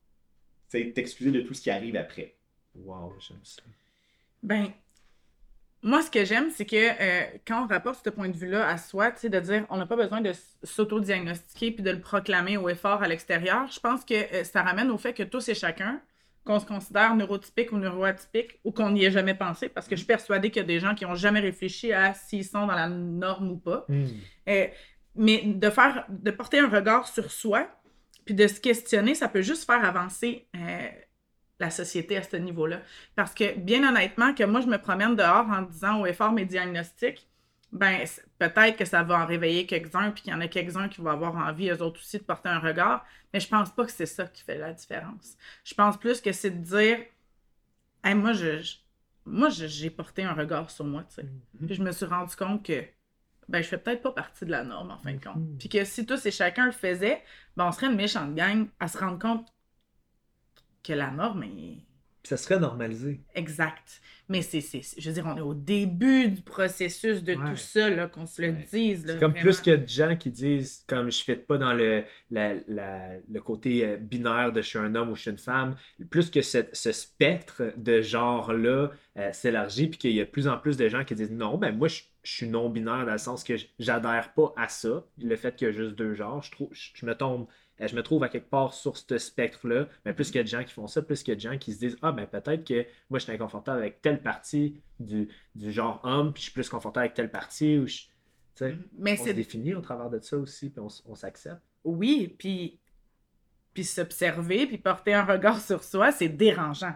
t'excuser 0.69 1.31
de 1.31 1.41
tout 1.41 1.53
ce 1.53 1.61
qui 1.61 1.69
arrive 1.69 1.97
après. 1.97 2.37
Wow, 2.75 3.13
j'aime 3.19 3.39
ça. 3.43 3.61
Ben, 4.41 4.71
moi, 5.83 6.01
ce 6.03 6.11
que 6.11 6.23
j'aime, 6.25 6.51
c'est 6.51 6.65
que 6.65 6.75
euh, 6.75 7.25
quand 7.45 7.65
on 7.65 7.67
rapporte 7.67 8.05
ce 8.05 8.09
point 8.11 8.29
de 8.29 8.37
vue-là 8.37 8.67
à 8.67 8.77
soi, 8.77 9.11
tu 9.11 9.21
sais, 9.21 9.29
de 9.29 9.39
dire 9.39 9.65
on 9.69 9.77
n'a 9.77 9.87
pas 9.87 9.95
besoin 9.95 10.21
de 10.21 10.31
s'auto-diagnostiquer 10.63 11.71
puis 11.71 11.83
de 11.83 11.89
le 11.89 11.99
proclamer 11.99 12.55
au 12.57 12.69
effort 12.69 13.01
à 13.01 13.07
l'extérieur, 13.07 13.67
je 13.71 13.79
pense 13.79 14.05
que 14.05 14.13
euh, 14.13 14.43
ça 14.43 14.61
ramène 14.61 14.91
au 14.91 14.97
fait 14.97 15.13
que 15.13 15.23
tous 15.23 15.49
et 15.49 15.55
chacun, 15.55 15.99
qu'on 16.43 16.59
se 16.59 16.65
considère 16.65 17.15
neurotypique 17.15 17.71
ou 17.71 17.77
neuroatypique 17.77 18.59
ou 18.63 18.71
qu'on 18.71 18.91
n'y 18.91 19.05
ait 19.05 19.11
jamais 19.11 19.35
pensé 19.35 19.69
parce 19.69 19.87
que 19.87 19.95
je 19.95 19.99
suis 19.99 20.07
persuadée 20.07 20.49
qu'il 20.49 20.61
y 20.61 20.65
a 20.65 20.67
des 20.67 20.79
gens 20.79 20.95
qui 20.95 21.05
n'ont 21.05 21.15
jamais 21.15 21.39
réfléchi 21.39 21.93
à 21.93 22.13
s'ils 22.13 22.45
sont 22.45 22.65
dans 22.65 22.75
la 22.75 22.89
norme 22.89 23.51
ou 23.51 23.57
pas. 23.57 23.85
Hmm. 23.87 24.05
Euh, 24.49 24.67
mais 25.15 25.43
de 25.43 25.69
faire, 25.69 26.05
de 26.09 26.31
porter 26.31 26.59
un 26.59 26.69
regard 26.69 27.07
sur 27.07 27.31
soi, 27.31 27.67
puis 28.25 28.33
de 28.33 28.47
se 28.47 28.59
questionner, 28.59 29.15
ça 29.15 29.27
peut 29.27 29.41
juste 29.41 29.65
faire 29.65 29.83
avancer 29.83 30.47
euh, 30.55 30.87
la 31.59 31.69
société 31.69 32.17
à 32.17 32.23
ce 32.23 32.37
niveau-là. 32.37 32.81
Parce 33.15 33.33
que, 33.33 33.57
bien 33.57 33.87
honnêtement, 33.87 34.33
que 34.33 34.43
moi, 34.43 34.61
je 34.61 34.67
me 34.67 34.77
promène 34.77 35.15
dehors 35.15 35.47
en 35.49 35.63
disant 35.63 36.01
au 36.01 36.05
effort 36.05 36.31
mes 36.31 36.45
diagnostics, 36.45 37.27
ben, 37.71 38.05
peut-être 38.39 38.77
que 38.77 38.85
ça 38.85 39.03
va 39.03 39.19
en 39.23 39.25
réveiller 39.25 39.65
quelques-uns, 39.65 40.11
puis 40.11 40.23
qu'il 40.23 40.31
y 40.33 40.35
en 40.35 40.41
a 40.41 40.47
quelques-uns 40.47 40.89
qui 40.89 41.01
vont 41.01 41.09
avoir 41.11 41.35
envie, 41.37 41.69
eux 41.69 41.81
autres 41.81 41.99
aussi, 42.01 42.17
de 42.19 42.23
porter 42.23 42.49
un 42.49 42.59
regard. 42.59 43.05
Mais 43.33 43.39
je 43.39 43.47
pense 43.47 43.71
pas 43.73 43.85
que 43.85 43.91
c'est 43.91 44.05
ça 44.05 44.25
qui 44.27 44.43
fait 44.43 44.57
la 44.57 44.73
différence. 44.73 45.37
Je 45.63 45.73
pense 45.73 45.97
plus 45.97 46.21
que 46.21 46.31
c'est 46.33 46.51
de 46.51 46.63
dire, 46.63 46.99
Hey, 48.03 48.15
moi, 48.15 48.33
je, 48.33 48.61
je- 48.61 48.77
moi, 49.25 49.49
j'ai 49.49 49.89
porté 49.89 50.23
un 50.23 50.33
regard 50.33 50.69
sur 50.71 50.85
moi, 50.85 51.03
tu 51.03 51.15
sais. 51.15 51.25
Puis 51.65 51.75
je 51.75 51.83
me 51.83 51.91
suis 51.91 52.05
rendu 52.05 52.35
compte 52.35 52.65
que, 52.65 52.83
ben, 53.47 53.61
je 53.61 53.67
fais 53.67 53.77
peut-être 53.77 54.01
pas 54.01 54.11
partie 54.11 54.45
de 54.45 54.51
la 54.51 54.63
norme, 54.63 54.91
en 54.91 54.97
fin 54.99 55.13
de 55.13 55.23
compte. 55.23 55.37
Mhm. 55.37 55.57
Puis 55.59 55.69
que 55.69 55.83
si 55.85 56.05
tous 56.05 56.25
et 56.25 56.31
chacun 56.31 56.65
le 56.67 56.71
faisait, 56.71 57.23
ben, 57.55 57.67
on 57.67 57.71
serait 57.71 57.87
une 57.87 57.95
méchante 57.95 58.33
gang 58.35 58.67
à 58.79 58.87
se 58.87 58.97
rendre 58.97 59.19
compte 59.19 59.47
que 60.83 60.93
la 60.93 61.11
norme 61.11 61.43
est 61.43 61.77
ça 62.23 62.37
serait 62.37 62.59
normalisé. 62.59 63.21
exacte. 63.35 64.01
Mais 64.29 64.41
c'est, 64.43 64.61
je 64.61 65.09
veux 65.09 65.13
dire, 65.13 65.25
on 65.27 65.35
est 65.35 65.41
au 65.41 65.53
début 65.53 66.29
du 66.29 66.41
processus 66.41 67.21
de 67.21 67.33
Ouais. 67.35 67.49
tout 67.49 67.57
ça, 67.57 67.89
là, 67.89 68.07
qu'on 68.07 68.25
se 68.25 68.41
le 68.41 68.49
Ouais. 68.51 68.65
dise. 68.71 69.05
là, 69.05 69.13
C'est 69.13 69.19
comme 69.19 69.31
vraiment. 69.31 69.43
plus 69.43 69.59
que 69.59 69.71
de 69.75 69.85
gens 69.87 70.15
qui 70.15 70.29
disent 70.31 70.85
comme 70.87 71.11
je 71.11 71.29
ne 71.29 71.35
pas 71.35 71.57
dans 71.57 71.73
le, 71.73 72.05
la- 72.29 72.53
la- 72.69 73.17
le 73.29 73.41
côté 73.41 73.85
euh, 73.85 73.97
binaire 73.97 74.53
de 74.53 74.61
je 74.61 74.67
suis 74.67 74.77
un 74.79 74.95
homme 74.95 75.09
ou 75.09 75.15
je 75.15 75.23
suis 75.23 75.31
une 75.31 75.37
femme, 75.37 75.75
plus 76.09 76.29
que 76.31 76.41
cette- 76.41 76.73
ce 76.73 76.93
spectre 76.93 77.73
de 77.75 78.01
genre-là 78.01 78.91
euh, 79.17 79.33
s'élargit, 79.33 79.87
puis 79.87 79.97
qu'il 79.99 80.11
y 80.13 80.21
a 80.21 80.25
de 80.25 80.29
plus 80.29 80.47
en 80.47 80.57
plus 80.57 80.77
de 80.77 80.87
gens 80.87 81.03
qui 81.03 81.13
disent 81.15 81.31
non, 81.31 81.57
ben 81.57 81.75
moi 81.75 81.89
je, 81.89 82.03
je 82.23 82.31
suis 82.31 82.47
non-binaire 82.47 83.05
dans 83.05 83.11
le 83.11 83.17
sens 83.17 83.43
que 83.43 83.55
j'adhère 83.79 84.31
pas 84.33 84.53
à 84.55 84.69
ça. 84.69 85.03
Le 85.21 85.35
fait 85.35 85.53
qu'il 85.55 85.67
y 85.67 85.69
a 85.69 85.73
juste 85.73 85.95
deux 85.95 86.13
genres, 86.13 86.41
je, 86.41 86.51
trouve, 86.51 86.69
je, 86.71 86.91
je 86.93 87.05
me 87.05 87.15
tombe. 87.15 87.47
Euh, 87.81 87.87
Je 87.87 87.95
me 87.95 88.03
trouve 88.03 88.23
à 88.23 88.29
quelque 88.29 88.49
part 88.49 88.73
sur 88.73 88.97
ce 88.97 89.17
spectre-là, 89.17 89.87
mais 90.05 90.13
plus 90.13 90.27
qu'il 90.27 90.37
y 90.37 90.39
a 90.39 90.43
de 90.43 90.47
gens 90.47 90.63
qui 90.63 90.73
font 90.73 90.87
ça, 90.87 91.01
plus 91.01 91.23
qu'il 91.23 91.31
y 91.31 91.33
a 91.33 91.35
de 91.35 91.41
gens 91.41 91.57
qui 91.57 91.73
se 91.73 91.79
disent 91.79 91.97
Ah, 92.01 92.11
ben 92.11 92.25
peut-être 92.25 92.65
que 92.65 92.85
moi 93.09 93.19
je 93.19 93.23
suis 93.23 93.33
inconfortable 93.33 93.79
avec 93.79 94.01
telle 94.01 94.21
partie 94.21 94.81
du, 94.99 95.29
du 95.55 95.71
genre 95.71 95.99
homme, 96.03 96.33
puis 96.33 96.41
je 96.41 96.45
suis 96.45 96.53
plus 96.53 96.69
confortable 96.69 97.05
avec 97.05 97.15
telle 97.15 97.31
partie, 97.31 97.77
ou 97.77 97.87
je, 97.87 98.03
sais, 98.55 98.75
Mais 98.97 99.13
on 99.13 99.17
se 99.17 99.23
c'est 99.23 99.33
définit 99.33 99.73
au 99.73 99.81
travers 99.81 100.09
de 100.09 100.19
ça 100.19 100.37
aussi, 100.37 100.69
puis 100.69 100.81
on 101.05 101.15
s'accepte. 101.15 101.61
Oui, 101.83 102.35
puis, 102.37 102.79
puis 103.73 103.83
s'observer, 103.83 104.67
puis 104.67 104.77
porter 104.77 105.13
un 105.13 105.25
regard 105.25 105.59
sur 105.59 105.83
soi, 105.83 106.11
c'est 106.11 106.29
dérangeant. 106.29 106.93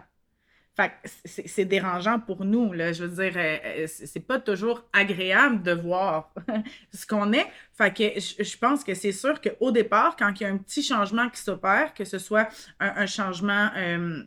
Fait 0.76 0.90
que 0.90 0.94
c'est 1.24 1.48
c'est 1.48 1.64
dérangeant 1.64 2.20
pour 2.20 2.44
nous, 2.44 2.72
là. 2.72 2.92
Je 2.92 3.04
veux 3.04 3.24
dire, 3.24 3.32
euh, 3.36 3.84
euh, 3.84 3.86
c'est 3.86 4.26
pas 4.26 4.38
toujours 4.38 4.84
agréable 4.92 5.62
de 5.62 5.72
voir 5.72 6.34
ce 6.92 7.06
qu'on 7.06 7.32
est. 7.32 7.46
Fait 7.72 7.92
que 7.92 8.20
je, 8.20 8.58
pense 8.58 8.84
que 8.84 8.94
c'est 8.94 9.12
sûr 9.12 9.40
qu'au 9.40 9.70
départ, 9.70 10.16
quand 10.16 10.32
il 10.38 10.42
y 10.42 10.46
a 10.46 10.50
un 10.50 10.58
petit 10.58 10.82
changement 10.82 11.30
qui 11.30 11.40
s'opère, 11.40 11.94
que 11.94 12.04
ce 12.04 12.18
soit 12.18 12.48
un, 12.78 12.92
un 12.96 13.06
changement 13.06 13.70
euh, 13.76 14.22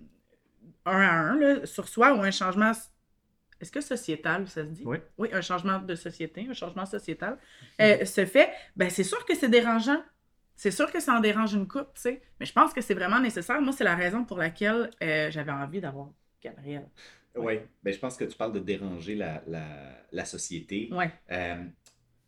un 0.86 1.02
à 1.02 1.12
un 1.12 1.36
là, 1.40 1.66
sur 1.66 1.88
soi 1.88 2.14
ou 2.14 2.22
un 2.22 2.32
changement. 2.32 2.72
Est-ce 3.62 3.72
que 3.72 3.82
sociétal, 3.82 4.48
ça 4.48 4.64
se 4.64 4.70
dit? 4.70 4.84
Oui. 4.86 4.98
Oui, 5.18 5.30
un 5.34 5.42
changement 5.42 5.80
de 5.80 5.96
société, 5.96 6.48
un 6.50 6.54
changement 6.54 6.86
sociétal 6.86 7.38
euh, 7.82 8.06
se 8.06 8.26
fait, 8.26 8.52
ben 8.76 8.90
c'est 8.90 9.04
sûr 9.04 9.24
que 9.26 9.36
c'est 9.36 9.50
dérangeant. 9.50 10.02
C'est 10.56 10.72
sûr 10.72 10.92
que 10.92 11.00
ça 11.00 11.14
en 11.14 11.20
dérange 11.22 11.54
une 11.54 11.68
coupe, 11.68 11.94
tu 11.96 12.02
sais. 12.02 12.22
Mais 12.40 12.46
je 12.46 12.52
pense 12.52 12.74
que 12.74 12.82
c'est 12.82 12.94
vraiment 12.94 13.20
nécessaire. 13.20 13.62
Moi, 13.62 13.74
c'est 13.74 13.86
la 13.86 13.96
raison 13.96 14.26
pour 14.26 14.38
laquelle 14.38 14.90
euh, 15.02 15.32
j'avais 15.32 15.54
envie 15.54 15.80
d'avoir 15.80 16.10
Gabriel. 16.42 16.90
Oui, 17.36 17.60
ben, 17.84 17.94
je 17.94 18.00
pense 18.00 18.18
que 18.18 18.26
tu 18.26 18.36
parles 18.36 18.54
de 18.54 18.60
déranger 18.60 19.16
la, 19.16 19.44
la, 19.48 20.06
la 20.12 20.26
société. 20.26 20.90
Ouais. 20.92 21.12
Euh, 21.32 21.64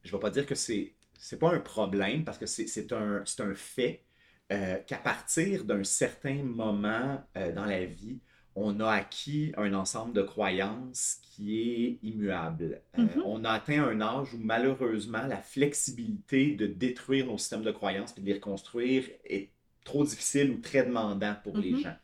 je 0.03 0.09
ne 0.09 0.13
vais 0.17 0.19
pas 0.21 0.29
dire 0.29 0.45
que 0.45 0.55
c'est 0.55 0.95
c'est 1.17 1.39
pas 1.39 1.53
un 1.53 1.59
problème 1.59 2.25
parce 2.25 2.37
que 2.39 2.47
c'est 2.47 2.91
un, 2.93 3.23
un 3.39 3.55
fait 3.55 4.05
euh, 4.51 4.77
qu'à 4.87 4.97
partir 4.97 5.65
d'un 5.65 5.83
certain 5.83 6.43
moment 6.43 7.23
euh, 7.37 7.51
dans 7.53 7.65
la 7.65 7.85
vie, 7.85 8.19
on 8.55 8.79
a 8.79 8.89
acquis 8.91 9.53
un 9.57 9.73
ensemble 9.73 10.13
de 10.13 10.23
croyances 10.23 11.19
qui 11.21 11.59
est 11.61 11.99
immuable. 12.03 12.81
Euh, 12.97 13.03
Mhm. 13.03 13.21
On 13.25 13.43
a 13.45 13.51
atteint 13.51 13.83
un 13.83 14.01
âge 14.01 14.33
où 14.33 14.39
malheureusement 14.39 15.25
la 15.27 15.41
flexibilité 15.41 16.55
de 16.55 16.67
détruire 16.67 17.27
nos 17.27 17.37
systèmes 17.37 17.63
de 17.63 17.71
croyances 17.71 18.13
et 18.17 18.21
de 18.21 18.25
les 18.25 18.33
reconstruire 18.33 19.09
est 19.25 19.51
trop 19.83 20.03
difficile 20.03 20.51
ou 20.51 20.59
très 20.59 20.83
demandant 20.85 21.35
pour 21.43 21.57
les 21.57 21.73
Mhm. 21.73 21.77
gens. 21.77 21.95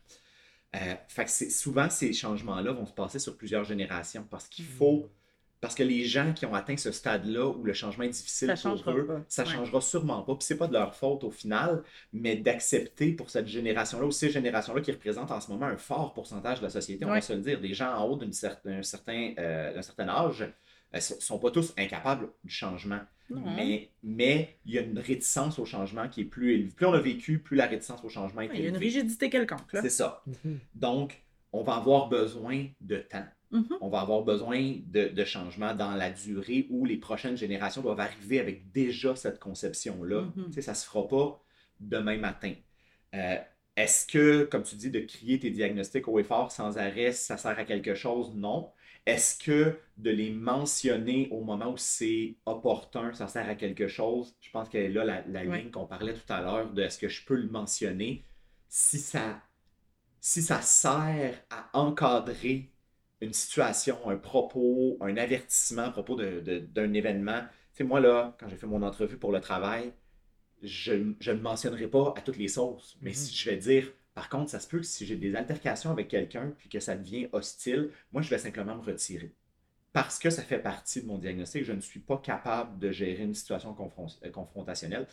Euh, 0.76 0.94
fait 1.08 1.24
que 1.24 1.30
souvent, 1.50 1.88
ces 1.88 2.12
changements-là 2.12 2.72
vont 2.72 2.86
se 2.86 2.92
passer 2.92 3.18
sur 3.18 3.36
plusieurs 3.36 3.64
générations 3.64 4.26
parce 4.30 4.48
qu'il 4.48 4.64
faut. 4.66 5.08
Parce 5.60 5.74
que 5.74 5.82
les 5.82 6.04
gens 6.04 6.32
qui 6.34 6.46
ont 6.46 6.54
atteint 6.54 6.76
ce 6.76 6.92
stade-là 6.92 7.48
où 7.48 7.64
le 7.64 7.72
changement 7.72 8.04
est 8.04 8.10
difficile 8.10 8.46
Ça 8.46 8.52
pour 8.54 8.62
changera 8.62 8.92
eux, 8.92 9.06
pas. 9.06 9.20
ça 9.26 9.42
Ouais. 9.42 9.48
changera 9.50 9.80
sûrement 9.80 10.22
pas. 10.22 10.36
Puis 10.36 10.44
c'est 10.44 10.56
pas 10.56 10.68
de 10.68 10.72
leur 10.72 10.94
faute 10.94 11.24
au 11.24 11.32
final, 11.32 11.82
mais 12.12 12.36
d'accepter 12.36 13.10
pour 13.12 13.28
cette 13.28 13.48
génération-là 13.48 14.06
ou 14.06 14.12
ces 14.12 14.30
générations-là 14.30 14.80
qui 14.82 14.92
représentent 14.92 15.32
en 15.32 15.40
ce 15.40 15.50
moment 15.50 15.66
un 15.66 15.76
fort 15.76 16.12
pourcentage 16.14 16.58
de 16.60 16.64
la 16.64 16.70
société, 16.70 17.04
on 17.04 17.08
Ouais. 17.08 17.14
va 17.16 17.20
se 17.22 17.32
le 17.32 17.40
dire. 17.40 17.60
Des 17.60 17.74
gens 17.74 17.92
en 17.92 18.04
haut 18.04 18.14
d'un 18.16 18.30
certain, 18.30 19.32
euh, 19.38 19.74
d'un 19.74 19.82
certain 19.82 20.08
âge 20.08 20.44
ne 20.94 21.00
sont 21.00 21.38
pas 21.38 21.50
tous 21.50 21.74
incapables 21.78 22.28
du 22.44 22.52
changement. 22.52 23.00
Mais, 23.30 23.90
mais 24.02 24.56
il 24.64 24.72
y 24.72 24.78
a 24.78 24.80
une 24.80 24.98
réticence 24.98 25.58
au 25.58 25.66
changement 25.66 26.08
qui 26.08 26.22
est 26.22 26.24
plus 26.24 26.54
élevée. 26.54 26.70
Plus 26.74 26.86
on 26.86 26.94
a 26.94 27.00
vécu, 27.00 27.38
plus 27.40 27.56
la 27.58 27.66
réticence 27.66 28.02
au 28.02 28.08
changement 28.08 28.40
est 28.40 28.48
Ouais, 28.48 28.54
Il 28.54 28.60
y 28.62 28.64
a 28.64 28.68
une 28.68 28.74
élevée. 28.76 28.86
rigidité 28.86 29.28
quelconque, 29.28 29.70
là. 29.74 29.82
C'est 29.82 29.90
ça. 29.90 30.24
Donc, 30.74 31.20
on 31.52 31.62
va 31.62 31.74
avoir 31.74 32.08
besoin 32.08 32.66
de 32.80 32.96
temps. 32.96 33.26
Mhm. 33.50 33.76
On 33.82 33.90
va 33.90 34.00
avoir 34.00 34.22
besoin 34.22 34.76
de, 34.86 35.08
de 35.08 35.24
changements 35.26 35.74
dans 35.74 35.90
la 35.94 36.10
durée 36.10 36.66
où 36.70 36.86
les 36.86 36.96
prochaines 36.96 37.36
générations 37.36 37.82
doivent 37.82 38.00
arriver 38.00 38.40
avec 38.40 38.72
déjà 38.72 39.14
cette 39.14 39.38
conception-là. 39.38 40.22
Mhm. 40.34 40.46
Tu 40.46 40.52
sais, 40.54 40.62
Ça 40.62 40.72
ne 40.72 40.76
se 40.76 40.86
fera 40.86 41.06
pas 41.06 41.42
demain 41.80 42.16
matin. 42.16 42.54
Euh, 43.14 43.36
Est-ce 43.76 44.06
que, 44.06 44.44
comme 44.44 44.62
tu 44.62 44.74
dis, 44.76 44.90
de 44.90 45.00
crier 45.00 45.38
tes 45.38 45.50
diagnostics 45.50 46.08
haut 46.08 46.18
et 46.18 46.24
fort 46.24 46.50
sans 46.50 46.78
arrêt, 46.78 47.12
ça 47.12 47.36
sert 47.36 47.58
à 47.58 47.64
quelque 47.64 47.94
chose? 47.94 48.32
Non. 48.34 48.70
Est-ce 49.08 49.38
que 49.44 49.80
de 49.98 50.10
les 50.10 50.30
mentionner 50.32 51.28
au 51.32 51.42
moment 51.42 51.72
où 51.72 51.78
c'est 51.78 52.36
opportun, 52.46 53.12
ça 53.14 53.28
sert 53.28 53.48
à 53.50 53.56
quelque 53.56 53.88
chose? 53.88 54.36
Je 54.40 54.50
pense 54.52 54.70
qu'elle 54.70 54.84
est 54.84 54.90
là 54.94 55.04
la, 55.04 55.22
la 55.28 55.44
Ouais. 55.44 55.64
ligne 55.64 55.72
qu'on 55.72 55.86
parlait 55.88 56.14
tout 56.14 56.32
à 56.32 56.42
l'heure 56.42 56.72
de 56.72 56.82
est-ce 56.82 56.98
que 57.00 57.08
je 57.10 57.24
peux 57.26 57.36
le 57.36 57.48
mentionner? 57.48 58.24
Si 58.68 58.98
ça, 59.00 59.42
si 60.20 60.42
ça 60.42 60.62
sert 60.62 61.42
à 61.50 61.70
encadrer 61.78 62.72
une 63.20 63.32
situation, 63.32 64.08
un 64.08 64.16
propos, 64.16 64.98
un 65.00 65.16
avertissement 65.16 65.84
à 65.84 65.90
propos 65.90 66.16
d'un 66.16 66.94
événement. 66.94 67.40
Tu 67.74 67.78
sais, 67.78 67.84
moi, 67.84 68.00
là, 68.00 68.36
quand 68.40 68.48
j'ai 68.48 68.56
fait 68.56 68.66
mon 68.66 68.82
entrevue 68.82 69.18
pour 69.18 69.32
le 69.32 69.40
travail, 69.40 69.92
je, 70.62 71.14
je 71.20 71.32
ne 71.32 71.40
mentionnerai 71.40 71.88
pas 71.88 72.14
à 72.16 72.22
toutes 72.22 72.36
les 72.38 72.48
sauces. 72.48 72.96
Mais 73.02 73.12
Mhm. 73.12 73.14
si 73.14 73.34
je 73.34 73.50
vais 73.50 73.56
dire, 73.56 73.92
par 74.18 74.28
contre, 74.28 74.50
ça 74.50 74.60
se 74.60 74.66
peut 74.68 74.78
que 74.78 74.84
si 74.86 75.06
j'ai 75.06 75.16
des 75.16 75.36
altercations 75.36 75.90
avec 75.92 76.08
quelqu'un 76.08 76.52
puis 76.58 76.68
que 76.68 76.80
ça 76.80 76.96
devient 76.96 77.28
hostile, 77.32 77.90
moi, 78.12 78.20
je 78.22 78.30
vais 78.30 78.38
simplement 78.38 78.76
me 78.76 78.82
retirer. 78.82 79.32
Parce 79.92 80.18
que 80.18 80.30
ça 80.30 80.42
fait 80.42 80.58
partie 80.60 81.02
de 81.02 81.06
mon 81.06 81.18
diagnostic, 81.18 81.64
je 81.64 81.72
ne 81.72 81.80
suis 81.80 82.00
pas 82.00 82.18
capable 82.18 82.78
de 82.78 82.90
gérer 82.92 83.22
une 83.24 83.34
situation 83.34 83.74
confron- 83.74 84.18
euh, 84.24 84.30
confrontationnelle. 84.30 85.06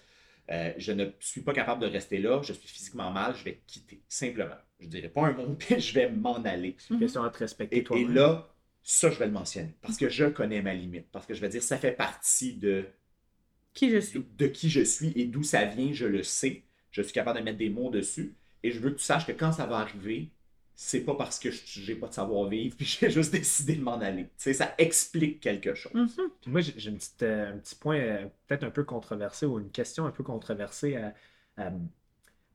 Euh, 0.52 0.74
je 0.78 0.92
ne 0.94 1.08
suis 1.20 1.42
pas 1.42 1.54
capable 1.54 1.82
de 1.82 1.88
rester 1.88 2.20
là, 2.20 2.42
je 2.44 2.54
suis 2.54 2.68
physiquement 2.68 3.12
mal, 3.12 3.36
je 3.36 3.44
vais 3.46 3.62
quitter, 3.68 4.04
simplement. 4.10 4.56
Je 4.80 4.86
ne 4.86 4.92
dirai 4.92 5.10
pas 5.10 5.28
un 5.28 5.34
mot, 5.34 5.56
puis 5.60 5.80
je 5.82 5.94
vais 5.94 6.10
m'en 6.12 6.36
aller. 6.44 6.76
C'est 6.80 6.90
une 6.94 7.00
question 7.00 7.24
à 7.24 7.30
te 7.32 7.40
respecter 7.40 7.78
Et, 7.92 8.02
et 8.02 8.06
là, 8.06 8.56
ça, 8.84 9.10
je 9.12 9.20
vais 9.20 9.28
le 9.28 9.34
mentionner, 9.34 9.76
parce 9.82 9.98
que 9.98 10.10
je 10.10 10.26
connais 10.26 10.62
ma 10.64 10.74
limite, 10.76 11.08
parce 11.12 11.26
que 11.28 11.34
je 11.36 11.42
vais 11.42 11.50
dire, 11.50 11.64
ça 11.64 11.78
fait 11.78 11.94
partie 11.94 12.56
de, 12.56 12.86
Qui 13.74 13.90
je 13.92 14.00
suis. 14.00 14.20
de, 14.20 14.26
de 14.38 14.48
qui 14.48 14.70
je 14.70 14.82
suis 14.82 15.12
et 15.16 15.26
d'où 15.26 15.44
ça 15.44 15.66
vient, 15.66 15.92
je 15.94 16.06
le 16.06 16.24
sais. 16.24 16.64
Je 16.92 17.02
suis 17.02 17.14
capable 17.14 17.40
de 17.40 17.44
mettre 17.44 17.58
des 17.58 17.70
mots 17.70 17.90
dessus. 17.92 18.36
Et 18.66 18.72
je 18.72 18.80
veux 18.80 18.92
que 18.92 18.98
tu 18.98 19.04
saches 19.04 19.26
que 19.28 19.32
quand 19.32 19.52
ça 19.52 19.66
va 19.66 19.78
arriver, 19.78 20.32
c'est 20.76 21.02
pas 21.06 21.16
parce 21.16 21.40
que 21.40 21.52
je 21.52 21.92
n'ai 21.92 21.98
pas 21.98 22.08
de 22.08 22.14
savoir-vivre, 22.14 22.76
puis 22.78 22.86
j'ai 22.86 23.10
juste 23.10 23.32
décidé 23.32 23.76
de 23.76 23.82
m'en 23.84 24.00
aller. 24.00 24.24
Tu 24.26 24.30
sais, 24.38 24.54
ça 24.54 24.74
explique 24.78 25.40
quelque 25.42 25.74
chose. 25.76 25.94
Mhm. 25.94 26.10
Puis 26.42 26.52
moi, 26.52 26.62
j'ai 26.62 26.74
j'ai 26.78 26.90
une 26.92 26.98
petite, 26.98 27.24
euh, 27.24 27.54
un 27.54 27.58
petit 27.60 27.76
point 27.76 27.98
euh, 27.98 28.28
peut-être 28.48 28.64
un 28.64 28.72
peu 28.72 28.84
controversé 28.84 29.46
ou 29.46 29.60
une 29.60 29.72
question 29.72 30.06
un 30.06 30.12
peu 30.12 30.24
controversée 30.24 30.96
à- 30.98 31.14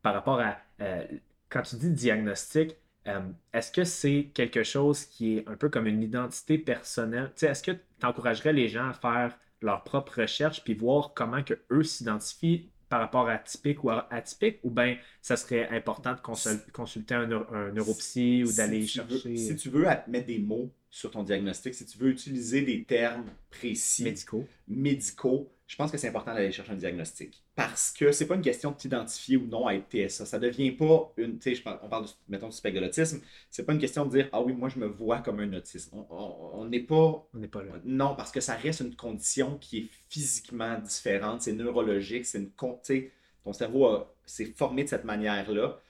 par 0.02 0.14
rapport 0.14 0.40
à 0.40 0.58
euh, 0.80 1.06
quand 1.48 1.62
tu 1.62 1.76
dis 1.76 1.90
diagnostic, 1.90 2.76
euh, 3.06 3.20
est-ce 3.52 3.72
que 3.72 3.84
c'est 3.84 4.30
quelque 4.34 4.62
chose 4.62 5.04
qui 5.06 5.38
est 5.38 5.48
un 5.48 5.56
peu 5.56 5.68
comme 5.68 5.86
une 5.86 6.02
identité 6.02 6.58
personnelle? 6.58 7.28
Tu 7.34 7.40
sais, 7.40 7.46
est-ce 7.48 7.62
que 7.62 7.72
tu 7.72 8.06
encouragerais 8.06 8.52
les 8.52 8.68
gens 8.68 8.88
à 8.88 8.92
faire 8.94 9.38
leur 9.62 9.84
propre 9.84 10.20
recherche 10.22 10.62
puis 10.64 10.74
voir 10.74 11.12
comment 11.14 11.42
que 11.42 11.54
eux 11.70 11.82
s'identifient 11.82 12.70
par 12.90 13.00
rapport 13.00 13.28
à 13.30 13.38
typique 13.38 13.82
ou 13.84 13.90
à 13.90 14.06
atypique 14.12 14.58
ou 14.64 14.70
bien 14.70 14.98
ça 15.22 15.36
serait 15.38 15.68
important 15.70 16.14
de 16.14 16.20
consul- 16.20 16.60
consulter 16.72 17.14
un, 17.14 17.26
neuro- 17.26 17.54
un 17.54 17.72
neuropsy 17.72 18.44
ou 18.44 18.46
Si 18.48 18.56
d'aller 18.56 18.80
veux- 18.80 18.86
chercher 18.86 19.36
si 19.36 19.56
tu 19.56 19.70
veux 19.70 19.86
mettre 20.08 20.26
des 20.26 20.38
mots 20.40 20.70
sur 20.90 21.10
ton 21.12 21.22
diagnostic, 21.22 21.74
si 21.74 21.86
tu 21.86 21.98
veux 21.98 22.10
utiliser 22.10 22.62
des 22.62 22.84
termes 22.84 23.26
précis, 23.50 24.04
médicaux? 24.04 24.46
médicaux, 24.68 25.52
je 25.70 25.76
pense 25.76 25.92
que 25.92 25.98
c'est 25.98 26.08
important 26.08 26.34
d'aller 26.34 26.50
chercher 26.50 26.72
un 26.72 26.76
diagnostic. 26.76 27.44
Parce 27.54 27.92
que 27.92 28.10
c'est 28.10 28.26
pas 28.26 28.34
une 28.34 28.42
question 28.42 28.72
de 28.72 28.76
t'identifier 28.76 29.36
ou 29.36 29.46
non 29.46 29.68
à 29.68 29.74
être 29.74 29.88
TSA. 29.88 30.26
Ça 30.26 30.40
devient 30.40 30.72
pas 30.72 31.12
une. 31.16 31.38
Tu 31.38 31.54
sais, 31.54 31.62
on 31.84 31.88
parle, 31.88 32.06
mettons, 32.28 32.48
du 32.48 32.56
spectre 32.56 32.80
de 32.80 32.84
l'autisme. 32.84 33.20
C'est 33.50 33.64
pas 33.64 33.72
une 33.72 33.78
question 33.78 34.04
de 34.04 34.10
dire 34.10 34.28
Ah 34.32 34.42
oui, 34.42 34.52
moi, 34.52 34.68
je 34.68 34.80
me 34.80 34.86
vois 34.86 35.20
comme 35.20 35.38
un 35.38 35.52
autiste. 35.52 35.92
On 35.92 36.64
n'est 36.64 36.80
pas. 36.80 37.24
On 37.32 37.38
n'est 37.38 37.46
pas 37.46 37.62
là. 37.62 37.74
Non, 37.84 38.16
parce 38.16 38.32
que 38.32 38.40
ça 38.40 38.56
reste 38.56 38.80
une 38.80 38.96
condition 38.96 39.58
qui 39.58 39.78
est 39.78 39.88
physiquement 40.08 40.76
différente. 40.80 41.42
C'est 41.42 41.52
neurologique. 41.52 42.26
C'est 42.26 42.38
une. 42.38 42.50
Tu 42.82 43.12
ton 43.44 43.52
cerveau 43.52 44.08
s'est 44.26 44.46
formé 44.46 44.82
de 44.82 44.88
cette 44.88 45.04
manière-là. 45.04 45.80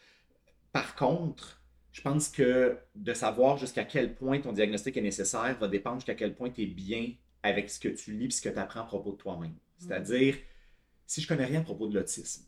Par 0.72 0.94
contre, 0.94 1.62
je 1.92 2.02
pense 2.02 2.28
que 2.28 2.76
de 2.96 3.14
savoir 3.14 3.56
jusqu'à 3.56 3.84
quel 3.84 4.14
point 4.14 4.40
ton 4.40 4.52
diagnostic 4.52 4.98
est 4.98 5.00
nécessaire 5.00 5.56
va 5.58 5.68
dépendre 5.68 6.00
jusqu'à 6.00 6.14
quel 6.14 6.34
point 6.34 6.50
tu 6.50 6.64
es 6.64 6.66
bien 6.66 7.14
avec 7.42 7.70
ce 7.70 7.80
que 7.80 7.88
tu 7.88 8.12
lis 8.12 8.26
et 8.26 8.30
ce 8.30 8.42
que 8.42 8.50
tu 8.50 8.58
apprends 8.58 8.80
à 8.80 8.84
propos 8.84 9.12
de 9.12 9.16
toi-même. 9.16 9.54
C'est-à-dire, 9.80 10.36
si 11.06 11.20
je 11.20 11.26
connais 11.26 11.46
rien 11.46 11.60
à 11.60 11.64
propos 11.64 11.88
de 11.88 11.94
l'autisme, 11.94 12.44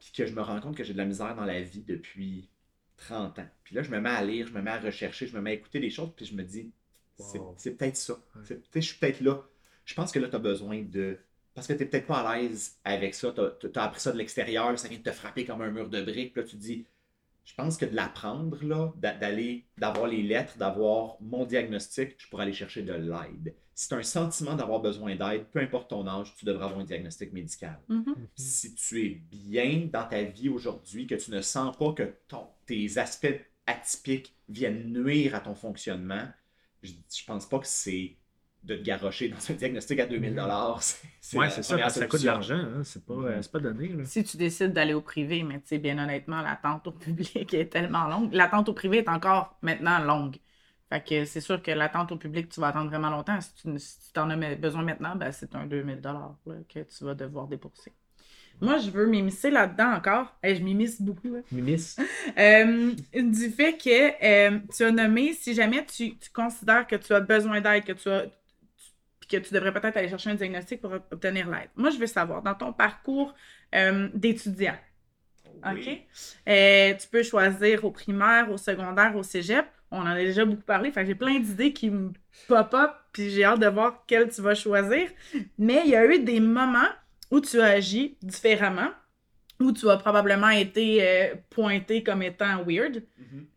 puis 0.00 0.10
que 0.12 0.26
je 0.26 0.34
me 0.34 0.42
rends 0.42 0.60
compte 0.60 0.76
que 0.76 0.84
j'ai 0.84 0.92
de 0.92 0.98
la 0.98 1.04
misère 1.04 1.34
dans 1.34 1.44
la 1.44 1.62
vie 1.62 1.82
depuis 1.82 2.50
30 2.96 3.38
ans, 3.38 3.48
puis 3.64 3.74
là, 3.74 3.82
je 3.82 3.90
me 3.90 4.00
mets 4.00 4.10
à 4.10 4.24
lire, 4.24 4.46
je 4.48 4.52
me 4.52 4.60
mets 4.60 4.70
à 4.70 4.80
rechercher, 4.80 5.26
je 5.26 5.36
me 5.36 5.40
mets 5.40 5.50
à 5.50 5.54
écouter 5.54 5.80
des 5.80 5.90
choses, 5.90 6.10
puis 6.16 6.26
je 6.26 6.34
me 6.34 6.42
dis, 6.42 6.72
c'est 7.56 7.76
peut-être 7.76 7.96
ça. 7.96 8.18
Je 8.74 8.80
suis 8.80 8.98
peut-être 8.98 9.20
là. 9.20 9.42
Je 9.84 9.94
pense 9.94 10.12
que 10.12 10.18
là, 10.18 10.28
tu 10.28 10.36
as 10.36 10.40
besoin 10.40 10.82
de. 10.82 11.18
Parce 11.54 11.66
que 11.66 11.74
tu 11.74 11.80
n'es 11.80 11.86
peut-être 11.86 12.06
pas 12.06 12.20
à 12.20 12.36
l'aise 12.36 12.78
avec 12.84 13.14
ça, 13.14 13.32
tu 13.32 13.78
as, 13.78 13.82
appris 13.82 14.00
ça 14.00 14.10
de 14.10 14.18
l'extérieur, 14.18 14.76
ça 14.78 14.88
vient 14.88 14.98
de 14.98 15.02
te 15.02 15.12
frapper 15.12 15.44
comme 15.44 15.60
un 15.60 15.70
mur 15.70 15.88
de 15.88 16.02
briques, 16.02 16.32
puis 16.32 16.42
là, 16.42 16.48
tu 16.48 16.56
te 16.56 16.62
dis, 16.62 16.86
je 17.44 17.54
pense 17.54 17.76
que 17.76 17.84
de 17.84 17.94
l'apprendre, 17.94 18.62
là, 18.64 18.92
d'aller, 18.96 19.66
d'avoir 19.76 20.06
les 20.06 20.22
lettres, 20.22 20.56
d'avoir 20.58 21.16
mon 21.20 21.44
diagnostic, 21.44 22.14
je 22.18 22.28
pourrais 22.28 22.44
aller 22.44 22.52
chercher 22.52 22.82
de 22.82 22.92
l'aide. 22.92 23.54
Si 23.74 23.88
tu 23.88 23.94
as 23.94 23.98
un 23.98 24.02
sentiment 24.02 24.54
d'avoir 24.54 24.80
besoin 24.80 25.16
d'aide, 25.16 25.46
peu 25.50 25.58
importe 25.58 25.90
ton 25.90 26.06
âge, 26.06 26.34
tu 26.36 26.44
devrais 26.44 26.66
avoir 26.66 26.80
un 26.80 26.84
diagnostic 26.84 27.32
médical. 27.32 27.80
Mm-hmm. 27.88 28.14
Si 28.36 28.74
tu 28.74 29.04
es 29.04 29.22
bien 29.30 29.88
dans 29.92 30.06
ta 30.06 30.22
vie 30.22 30.48
aujourd'hui, 30.48 31.06
que 31.06 31.14
tu 31.14 31.30
ne 31.30 31.40
sens 31.40 31.76
pas 31.76 31.92
que 31.92 32.14
ton, 32.28 32.46
tes 32.66 32.98
aspects 32.98 33.40
atypiques 33.66 34.36
viennent 34.48 34.92
nuire 34.92 35.34
à 35.34 35.40
ton 35.40 35.54
fonctionnement, 35.54 36.28
je, 36.82 36.92
je 36.92 37.24
pense 37.24 37.48
pas 37.48 37.58
que 37.58 37.66
c'est 37.66 38.16
de 38.64 38.76
te 38.76 38.82
garrocher 38.82 39.28
dans 39.28 39.50
un 39.50 39.54
diagnostic 39.54 40.00
à 40.00 40.06
2000 40.06 40.34
dollars. 40.34 40.80
Oui, 41.34 41.46
c'est 41.50 41.62
ça, 41.62 41.88
ça 41.88 42.06
coûte 42.06 42.20
de 42.20 42.26
l'argent, 42.26 42.54
hein. 42.54 42.82
c'est 42.84 43.04
pas, 43.04 43.14
euh, 43.14 43.40
pas, 43.50 43.58
donné. 43.58 44.04
Si 44.04 44.22
tu 44.22 44.36
décides 44.36 44.72
d'aller 44.72 44.94
au 44.94 45.00
privé, 45.00 45.42
mais 45.42 45.56
tu 45.56 45.68
sais, 45.68 45.78
bien 45.78 45.98
honnêtement, 45.98 46.42
l'attente 46.42 46.86
au 46.86 46.92
public 46.92 47.54
est 47.54 47.72
tellement 47.72 48.06
longue. 48.06 48.32
L'attente 48.32 48.68
au 48.68 48.72
privé 48.72 48.98
est 48.98 49.08
encore 49.08 49.56
maintenant 49.62 49.98
longue. 49.98 50.36
Fait 50.90 51.02
que 51.02 51.24
c'est 51.24 51.40
sûr 51.40 51.62
que 51.62 51.70
l'attente 51.70 52.12
au 52.12 52.16
public, 52.16 52.50
tu 52.50 52.60
vas 52.60 52.68
attendre 52.68 52.90
vraiment 52.90 53.10
longtemps. 53.10 53.38
Si 53.40 53.54
tu, 54.12 54.20
en 54.20 54.30
as 54.30 54.54
besoin 54.56 54.82
maintenant, 54.82 55.16
ben, 55.16 55.32
c'est 55.32 55.54
un 55.54 55.66
2000 55.66 56.00
dollars 56.00 56.36
que 56.68 56.80
tu 56.80 57.04
vas 57.04 57.14
devoir 57.14 57.46
débourser. 57.48 57.92
Moi, 58.60 58.78
je 58.78 58.90
veux 58.90 59.06
m'immiscer 59.06 59.50
là-dedans 59.50 59.94
encore. 59.94 60.36
et 60.42 60.54
je 60.54 60.62
m'immisce 60.62 61.00
beaucoup. 61.00 61.36
M'immisce. 61.50 61.98
Euh, 62.38 62.92
du 63.14 63.50
fait 63.50 63.76
que 63.76 64.24
euh, 64.24 64.58
tu 64.74 64.84
as 64.84 64.90
nommé, 64.90 65.32
si 65.34 65.54
jamais 65.54 65.84
tu, 65.84 66.16
tu 66.16 66.30
considères 66.30 66.86
que 66.86 66.96
tu 66.96 67.12
as 67.12 67.20
besoin 67.20 67.60
d'aide, 67.60 67.84
que 67.84 67.92
tu 67.92 68.08
as 68.08 68.26
que 69.40 69.46
tu 69.46 69.54
devrais 69.54 69.72
peut-être 69.72 69.96
aller 69.96 70.08
chercher 70.08 70.30
un 70.30 70.34
diagnostic 70.34 70.80
pour 70.80 70.92
obtenir 70.92 71.48
l'aide. 71.48 71.70
Moi, 71.76 71.90
je 71.90 71.98
veux 71.98 72.06
savoir, 72.06 72.42
dans 72.42 72.54
ton 72.54 72.72
parcours 72.72 73.34
euh, 73.74 74.08
d'étudiant, 74.14 74.76
OK? 75.64 75.88
Euh, 76.48 76.94
tu 76.94 77.08
peux 77.08 77.22
choisir 77.22 77.84
au 77.84 77.90
primaire, 77.90 78.50
au 78.50 78.56
secondaire, 78.56 79.16
au 79.16 79.22
cégep. 79.22 79.66
On 79.90 80.00
en 80.00 80.06
a 80.06 80.16
déjà 80.16 80.44
beaucoup 80.44 80.62
parlé. 80.62 80.90
Fait 80.90 81.04
j'ai 81.04 81.14
plein 81.14 81.38
d'idées 81.38 81.72
qui 81.72 81.90
me 81.90 82.12
pop-up, 82.48 82.92
puis 83.12 83.30
j'ai 83.30 83.44
hâte 83.44 83.60
de 83.60 83.66
voir 83.66 84.04
quelle 84.06 84.30
tu 84.30 84.40
vas 84.40 84.54
choisir. 84.54 85.08
Mais 85.58 85.82
il 85.84 85.90
y 85.90 85.96
a 85.96 86.06
eu 86.06 86.18
des 86.18 86.40
moments 86.40 86.88
où 87.30 87.40
tu 87.40 87.60
as 87.60 87.66
agi 87.66 88.16
différemment, 88.22 88.90
où 89.60 89.72
tu 89.72 89.88
as 89.88 89.96
probablement 89.96 90.48
été 90.48 91.06
euh, 91.06 91.34
pointé 91.50 92.02
comme 92.02 92.22
étant 92.22 92.64
weird. 92.64 93.02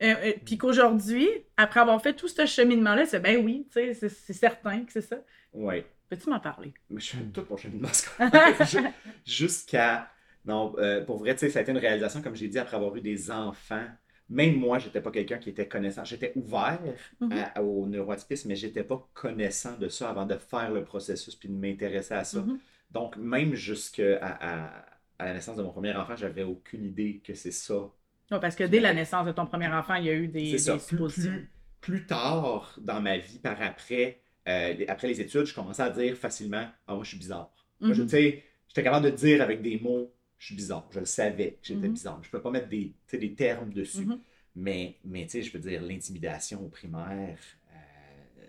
Mm-hmm. 0.01 0.39
puis 0.45 0.57
qu'aujourd'hui, 0.57 1.27
après 1.57 1.79
avoir 1.79 2.01
fait 2.01 2.13
tout 2.13 2.27
ce 2.27 2.45
cheminement-là, 2.45 3.05
c'est 3.05 3.19
ben 3.19 3.43
oui, 3.43 3.67
c'est 3.71 4.33
certain 4.33 4.83
que 4.83 4.91
c'est 4.91 5.01
ça. 5.01 5.17
Oui. 5.55 5.83
Peux-tu 6.09 6.29
m'en 6.29 6.39
parler? 6.39 6.73
Mais 6.89 6.99
je 6.99 7.05
suis 7.05 7.17
tout 7.33 7.43
pour 7.43 7.57
cheminement 7.57 7.89
Jusqu'à. 9.25 10.11
Non, 10.45 10.75
euh, 10.77 11.03
pour 11.03 11.17
vrai, 11.17 11.35
ça 11.35 11.45
a 11.45 11.61
été 11.61 11.71
une 11.71 11.77
réalisation, 11.77 12.21
comme 12.21 12.35
j'ai 12.35 12.47
dit, 12.47 12.59
après 12.59 12.77
avoir 12.77 12.95
eu 12.95 13.01
des 13.01 13.31
enfants. 13.31 13.87
Même 14.29 14.55
moi, 14.55 14.79
j'étais 14.79 15.01
pas 15.01 15.11
quelqu'un 15.11 15.37
qui 15.37 15.49
était 15.49 15.67
connaissant. 15.67 16.03
J'étais 16.03 16.33
ouvert 16.35 16.79
mm-hmm. 17.21 17.59
au 17.61 17.87
neuroatypisme, 17.87 18.49
mais 18.49 18.55
j'étais 18.55 18.83
pas 18.83 19.07
connaissant 19.13 19.77
de 19.77 19.87
ça 19.87 20.09
avant 20.09 20.25
de 20.25 20.35
faire 20.35 20.71
le 20.71 20.83
processus 20.83 21.35
puis 21.35 21.49
de 21.49 21.53
m'intéresser 21.53 22.13
à 22.13 22.23
ça. 22.23 22.39
Mm-hmm. 22.39 22.57
Donc, 22.91 23.17
même 23.17 23.53
jusqu'à 23.55 24.19
à, 24.21 24.85
la 25.19 25.33
naissance 25.33 25.57
de 25.57 25.63
mon 25.63 25.71
premier 25.71 25.95
enfant, 25.95 26.15
j'avais 26.15 26.43
aucune 26.43 26.85
idée 26.85 27.21
que 27.23 27.33
c'est 27.33 27.51
ça. 27.51 27.89
parce 28.29 28.55
que 28.55 28.63
dès 28.63 28.79
la 28.79 28.93
naissance 28.93 29.25
de 29.25 29.31
ton 29.31 29.45
premier 29.45 29.67
enfant, 29.67 29.95
il 29.95 30.05
y 30.05 30.09
a 30.09 30.13
eu 30.13 30.27
des, 30.27 30.57
des 30.57 30.77
Plus, 30.87 31.49
plus, 31.81 32.05
tard 32.05 32.77
dans 32.81 33.01
ma 33.01 33.17
vie, 33.17 33.39
par 33.39 33.61
après, 33.61 34.21
euh, 34.47 34.86
après 34.88 35.08
les 35.08 35.21
études, 35.21 35.45
je 35.45 35.55
commençais 35.55 35.81
à 35.81 35.89
dire 35.89 36.15
facilement 36.15 36.67
Ah, 36.88 36.95
moi, 36.95 37.03
je 37.03 37.10
suis 37.10 37.17
bizarre. 37.17 37.51
Mm 37.79 37.91
-hmm. 37.91 38.41
J'étais 38.67 38.84
capable 38.84 39.05
de 39.05 39.15
dire 39.15 39.41
avec 39.41 39.62
des 39.62 39.79
mots 39.79 40.12
Je 40.38 40.47
suis 40.47 40.55
bizarre. 40.55 40.88
Je 40.91 40.99
le 40.99 41.05
savais 41.05 41.51
que 41.62 41.67
j'étais 41.67 41.88
mhm. 41.88 41.93
bizarre. 41.93 42.19
Je 42.23 42.27
ne 42.27 42.31
peux 42.31 42.41
pas 42.41 42.51
mettre 42.51 42.67
des, 42.67 42.93
des 43.12 43.36
termes 43.36 43.71
dessus. 43.73 44.05
Mhm. 44.05 44.19
Mais, 44.55 44.97
mais 45.03 45.27
je 45.27 45.51
veux 45.51 45.60
dire, 45.60 45.81
l'intimidation 45.81 46.63
au 46.65 46.69
primaire, 46.69 47.38
euh, 47.73 48.47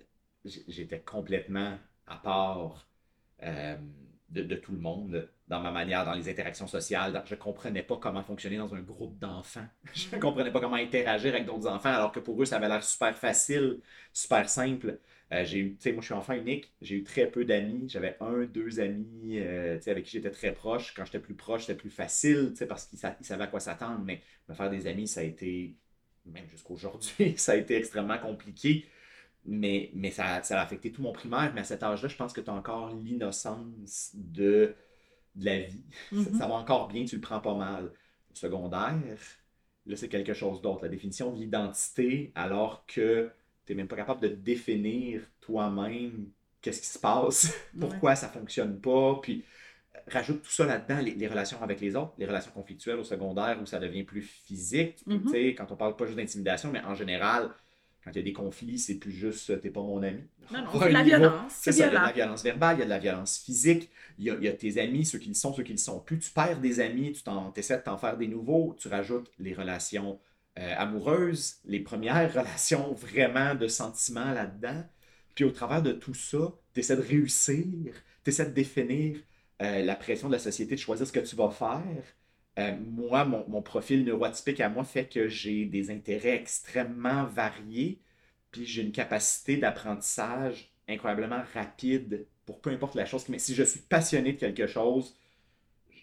j'étais 0.68 1.00
complètement 1.00 1.78
à 2.06 2.16
part 2.16 2.88
euh, 3.42 3.76
de, 4.28 4.42
de, 4.42 4.56
tout 4.56 4.72
le 4.72 4.78
monde 4.78 5.28
dans 5.48 5.60
ma 5.60 5.72
manière, 5.72 6.04
dans 6.04 6.14
les 6.14 6.28
interactions 6.28 6.66
sociales. 6.66 7.22
Je 7.26 7.34
ne 7.34 7.40
comprenais 7.40 7.82
pas 7.82 7.96
comment 7.96 8.22
fonctionner 8.22 8.56
dans 8.56 8.72
un 8.74 8.80
groupe 8.80 9.18
d'enfants. 9.18 9.66
Je 9.94 10.14
ne 10.14 10.20
comprenais 10.20 10.52
pas 10.52 10.60
comment 10.60 10.76
interagir 10.76 11.34
avec 11.34 11.46
d'autres 11.46 11.68
enfants, 11.68 11.92
alors 11.92 12.12
que 12.12 12.20
pour 12.20 12.40
eux, 12.40 12.44
ça 12.44 12.56
avait 12.56 12.68
l'air 12.68 12.84
super 12.84 13.16
facile, 13.16 13.80
super 14.12 14.48
simple. 14.48 15.00
Euh, 15.32 15.44
j'ai 15.44 15.58
eu, 15.58 15.76
tu 15.76 15.82
sais, 15.82 15.92
moi 15.92 16.02
je 16.02 16.06
suis 16.06 16.14
enfant 16.14 16.34
unique, 16.34 16.72
j'ai 16.80 16.96
eu 16.96 17.02
très 17.02 17.26
peu 17.28 17.44
d'amis. 17.44 17.88
J'avais 17.88 18.16
un, 18.20 18.44
deux 18.44 18.78
amis 18.78 19.38
euh, 19.38 19.78
avec 19.86 20.04
qui 20.04 20.12
j'étais 20.12 20.30
très 20.30 20.52
proche. 20.52 20.94
Quand 20.94 21.04
j'étais 21.04 21.18
plus 21.18 21.34
proche, 21.34 21.62
c'était 21.62 21.78
plus 21.78 21.90
facile 21.90 22.54
parce 22.68 22.86
qu'ils 22.86 22.98
savaient 22.98 23.44
à 23.44 23.46
quoi 23.48 23.60
s'attendre. 23.60 24.02
Mais 24.04 24.22
me 24.48 24.54
faire 24.54 24.70
des 24.70 24.86
amis, 24.86 25.08
ça 25.08 25.20
a 25.20 25.24
été, 25.24 25.76
même 26.26 26.48
jusqu'à 26.48 26.72
aujourd'hui, 26.72 27.34
ça 27.36 27.52
a 27.52 27.56
été 27.56 27.76
extrêmement 27.76 28.18
compliqué. 28.18 28.86
Mais, 29.48 29.90
mais 29.94 30.10
ça, 30.10 30.42
ça, 30.42 30.60
a 30.60 30.62
affecté 30.64 30.92
tout 30.92 31.02
mon 31.02 31.12
primaire. 31.12 31.52
Mais 31.54 31.60
à 31.62 31.64
cet 31.64 31.82
âge-là, 31.82 32.08
je 32.08 32.16
pense 32.16 32.32
que 32.32 32.40
tu 32.40 32.50
as 32.50 32.54
encore 32.54 32.94
l'innocence 32.94 34.10
de, 34.14 34.74
de, 35.34 35.44
la 35.44 35.60
vie. 35.60 35.84
Mm-hmm. 36.12 36.38
ça, 36.38 36.46
va 36.46 36.54
encore 36.54 36.88
bien, 36.88 37.04
tu 37.04 37.16
le 37.16 37.20
prends 37.20 37.40
pas 37.40 37.54
mal. 37.54 37.92
Secondaire, 38.32 38.98
là, 39.86 39.96
c'est 39.96 40.08
quelque 40.08 40.34
chose 40.34 40.60
d'autre. 40.62 40.82
La 40.82 40.88
définition 40.88 41.32
de 41.32 41.38
l'identité, 41.38 42.32
alors 42.34 42.84
que 42.86 43.30
tu 43.66 43.72
n'es 43.72 43.76
même 43.76 43.88
pas 43.88 43.96
capable 43.96 44.20
de 44.20 44.28
définir 44.28 45.22
toi-même 45.40 46.28
qu'est-ce 46.62 46.80
qui 46.80 46.86
se 46.86 46.98
passe, 46.98 47.52
pourquoi 47.80 48.16
ça 48.16 48.28
fonctionne 48.28 48.80
pas, 48.80 49.18
puis 49.22 49.44
euh, 49.94 49.98
rajoute 50.08 50.42
tout 50.42 50.50
ça 50.50 50.64
là-dedans, 50.64 51.00
les, 51.00 51.28
relations 51.28 51.62
avec 51.62 51.80
les 51.80 51.94
autres, 51.96 52.14
les 52.18 52.26
relations 52.26 52.52
conflictuelles 52.52 52.98
au 52.98 53.04
secondaire 53.04 53.58
où 53.60 53.66
ça 53.66 53.78
devient 53.78 54.04
plus 54.04 54.22
physique. 54.22 54.98
Mm-hmm. 55.06 55.54
Quand 55.54 55.70
on 55.70 55.76
parle 55.76 55.96
pas 55.96 56.06
juste 56.06 56.18
d'intimidation, 56.18 56.70
mais 56.72 56.80
en 56.80 56.94
général, 56.94 57.50
quand 58.06 58.12
il 58.12 58.16
y 58.16 58.20
a 58.20 58.22
des 58.22 58.32
conflits, 58.32 58.78
c'est 58.78 58.94
plus 58.96 59.10
juste 59.10 59.60
t'es 59.60 59.70
pas 59.70 59.80
mon 59.80 60.00
ami. 60.00 60.22
Non, 60.52 60.62
non, 60.62 60.70
c'est 60.80 60.88
de 60.88 60.92
la 60.92 61.02
violence. 61.02 61.52
C'est 61.52 61.72
ça, 61.72 61.78
il 61.78 61.80
y 61.80 61.96
a 61.96 62.00
de 62.00 62.06
la 62.06 62.12
violence 62.12 62.44
verbale, 62.44 62.76
il 62.76 62.78
y 62.78 62.82
a 62.82 62.84
de 62.84 62.90
la 62.90 62.98
violence 63.00 63.38
physique, 63.38 63.90
il 64.18 64.26
y 64.26 64.48
a, 64.48 64.52
tes 64.52 64.80
amis, 64.80 65.04
ceux 65.04 65.18
qui 65.18 65.28
le 65.28 65.34
sont, 65.34 65.52
ceux 65.52 65.64
qui 65.64 65.72
le 65.72 65.78
sont 65.78 65.98
plus. 65.98 66.20
Tu 66.20 66.30
perds 66.30 66.60
des 66.60 66.78
amis, 66.78 67.12
tu 67.12 67.22
essaies 67.56 67.78
de 67.78 67.82
t'en 67.82 67.98
faire 67.98 68.16
des 68.16 68.28
nouveaux, 68.28 68.76
tu 68.78 68.86
rajoutes 68.86 69.28
les 69.40 69.54
relations 69.54 70.20
euh, 70.58 70.74
amoureuse, 70.76 71.56
les 71.66 71.80
premières 71.80 72.32
relations 72.32 72.94
vraiment 72.94 73.54
de 73.54 73.68
sentiments 73.68 74.32
là-dedans. 74.32 74.84
Puis 75.34 75.44
au 75.44 75.50
travers 75.50 75.82
de 75.82 75.92
tout 75.92 76.14
ça, 76.14 76.54
tu 76.72 76.80
essaies 76.80 76.96
de 76.96 77.02
réussir, 77.02 77.92
tu 78.24 78.30
essaies 78.30 78.46
de 78.46 78.54
définir 78.54 79.18
euh, 79.60 79.82
la 79.82 79.94
pression 79.94 80.28
de 80.28 80.32
la 80.32 80.38
société, 80.38 80.74
de 80.74 80.80
choisir 80.80 81.06
ce 81.06 81.12
que 81.12 81.20
tu 81.20 81.36
vas 81.36 81.50
faire. 81.50 82.04
Euh, 82.58 82.74
moi, 82.80 83.26
mon, 83.26 83.60
profil 83.60 84.04
neurotypique 84.04 84.60
à 84.60 84.70
moi 84.70 84.84
fait 84.84 85.06
que 85.06 85.28
j'ai 85.28 85.66
des 85.66 85.90
intérêts 85.90 86.36
extrêmement 86.36 87.24
variés, 87.26 88.00
puis 88.50 88.64
j'ai 88.64 88.80
une 88.80 88.92
capacité 88.92 89.58
d'apprentissage 89.58 90.72
incroyablement 90.88 91.42
rapide 91.52 92.26
pour 92.46 92.62
peu 92.62 92.70
importe 92.70 92.94
la 92.94 93.04
chose. 93.04 93.28
Mais 93.28 93.38
si 93.38 93.54
je 93.54 93.62
suis 93.62 93.80
passionné 93.80 94.32
de 94.32 94.38
quelque 94.38 94.66
chose, 94.66 95.18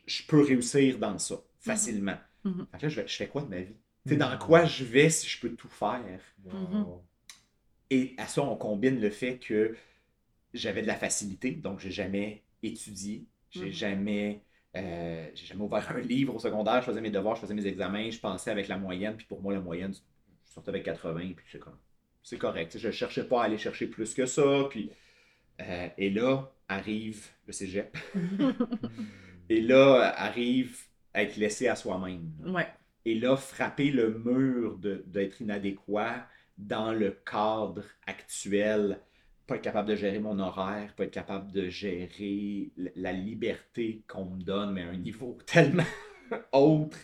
je 0.05 0.21
peux 0.27 0.41
réussir 0.41 0.99
dans 0.99 1.17
ça 1.17 1.41
facilement. 1.59 2.17
Mm-hmm. 2.45 2.81
là, 2.81 2.89
je 2.89 3.01
fais 3.01 3.27
quoi 3.27 3.41
de 3.41 3.47
ma 3.47 3.61
vie? 3.61 3.75
C'est 4.05 4.17
dans 4.17 4.37
quoi 4.37 4.65
je 4.65 4.83
vais 4.83 5.09
si 5.09 5.27
je 5.27 5.39
peux 5.39 5.53
tout 5.55 5.69
faire? 5.69 6.19
Mm-hmm. 6.45 6.85
Et 7.89 8.15
à 8.17 8.27
ça, 8.27 8.41
on 8.41 8.55
combine 8.55 8.99
le 8.99 9.09
fait 9.09 9.37
que 9.37 9.75
j'avais 10.53 10.81
de 10.81 10.87
la 10.87 10.95
facilité, 10.95 11.51
donc 11.51 11.79
j'ai 11.79 11.91
jamais 11.91 12.43
étudié, 12.61 13.25
j'ai 13.49 13.69
mm-hmm. 13.69 13.71
jamais, 13.71 14.41
euh, 14.75 15.27
j'ai 15.33 15.45
jamais 15.45 15.63
ouvert 15.63 15.89
un 15.91 15.99
livre 15.99 16.35
au 16.35 16.39
secondaire, 16.39 16.81
je 16.81 16.87
faisais 16.87 17.01
mes 17.01 17.11
devoirs, 17.11 17.35
je 17.35 17.41
faisais 17.41 17.53
mes 17.53 17.65
examens, 17.65 18.09
je 18.09 18.19
pensais 18.19 18.51
avec 18.51 18.67
la 18.67 18.77
moyenne, 18.77 19.15
puis 19.15 19.25
pour 19.25 19.41
moi, 19.41 19.53
la 19.53 19.61
moyenne, 19.61 19.93
je 19.93 20.53
sortais 20.53 20.69
avec 20.69 20.83
80, 20.83 21.33
puis 21.35 21.59
c'est 22.23 22.37
correct. 22.37 22.77
Je 22.77 22.91
cherchais 22.91 23.27
pas 23.27 23.41
à 23.41 23.45
aller 23.45 23.57
chercher 23.57 23.87
plus 23.87 24.13
que 24.13 24.25
ça, 24.25 24.67
puis 24.69 24.91
euh, 25.61 25.87
et 25.97 26.09
là, 26.09 26.51
arrive 26.67 27.27
le 27.47 27.53
cégep. 27.53 27.97
Et 29.49 29.61
là, 29.61 30.13
arrive 30.17 30.79
à 31.13 31.23
être 31.23 31.35
laissé 31.35 31.67
à 31.67 31.75
soi-même. 31.75 32.31
Ouais. 32.45 32.67
Et 33.05 33.15
là, 33.15 33.35
frapper 33.37 33.91
le 33.91 34.17
mur 34.19 34.77
d'être 34.77 35.41
inadéquat 35.41 36.27
dans 36.57 36.93
le 36.93 37.11
cadre 37.11 37.83
actuel, 38.07 38.99
pas 39.47 39.55
être 39.55 39.61
capable 39.61 39.89
de 39.89 39.95
gérer 39.95 40.19
mon 40.19 40.39
horaire, 40.39 40.93
pas 40.95 41.03
être 41.05 41.11
capable 41.11 41.51
de 41.51 41.67
gérer 41.69 42.71
la 42.95 43.11
liberté 43.11 44.03
qu'on 44.07 44.25
me 44.25 44.41
donne, 44.41 44.71
mais 44.73 44.83
à 44.83 44.89
un 44.89 44.97
niveau 44.97 45.37
tellement 45.45 45.83
autre. 46.51 46.97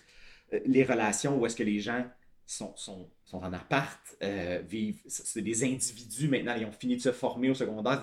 Euh, 0.53 0.59
Les 0.65 0.83
relations 0.83 1.37
où 1.37 1.45
est-ce 1.45 1.55
que 1.55 1.63
les 1.63 1.79
gens 1.79 2.05
sont, 2.45 2.75
sont, 2.77 3.09
sont 3.25 3.39
en 3.39 3.53
appart, 3.53 3.99
euh, 4.23 4.61
vivent, 4.67 5.01
c'est 5.07 5.41
des 5.41 5.63
individus 5.63 6.27
maintenant, 6.27 6.55
ils 6.57 6.65
ont 6.65 6.71
fini 6.71 6.95
de 6.97 7.01
se 7.01 7.11
former 7.11 7.49
au 7.49 7.53
secondaire, 7.53 8.01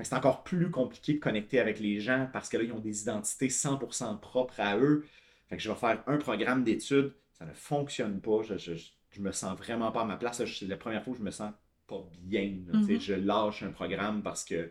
C'est 0.00 0.14
encore 0.14 0.42
plus 0.44 0.70
compliqué 0.70 1.14
de 1.14 1.18
connecter 1.18 1.60
avec 1.60 1.78
les 1.80 2.00
gens 2.00 2.28
parce 2.32 2.48
que 2.48 2.56
là, 2.56 2.64
ils 2.64 2.72
ont 2.72 2.78
des 2.80 3.02
identités 3.02 3.50
100% 3.50 4.18
propres 4.20 4.60
à 4.60 4.76
eux. 4.78 5.04
Fait 5.48 5.56
que 5.56 5.62
je 5.62 5.68
vais 5.70 5.76
faire 5.76 6.02
un 6.06 6.18
programme 6.18 6.64
d'études, 6.64 7.14
ça 7.32 7.44
ne 7.46 7.52
fonctionne 7.52 8.20
pas, 8.20 8.42
je, 8.42 8.58
je, 8.58 8.74
je- 8.74 8.90
je 9.10 9.20
me 9.22 9.32
sens 9.32 9.56
vraiment 9.56 9.90
pas 9.92 10.02
à 10.02 10.04
ma 10.04 10.16
place. 10.16 10.44
C'est 10.44 10.66
la 10.66 10.76
première 10.76 11.02
fois 11.02 11.12
où 11.14 11.16
je 11.16 11.22
me 11.22 11.30
sens 11.30 11.52
pas 11.86 12.04
bien. 12.20 12.58
là, 12.66 12.78
tu 12.80 12.84
sais. 12.86 12.92
Mhm. 12.94 13.00
Je 13.00 13.14
lâche 13.14 13.62
un 13.62 13.72
programme 13.72 14.22
parce 14.22 14.44
que 14.44 14.70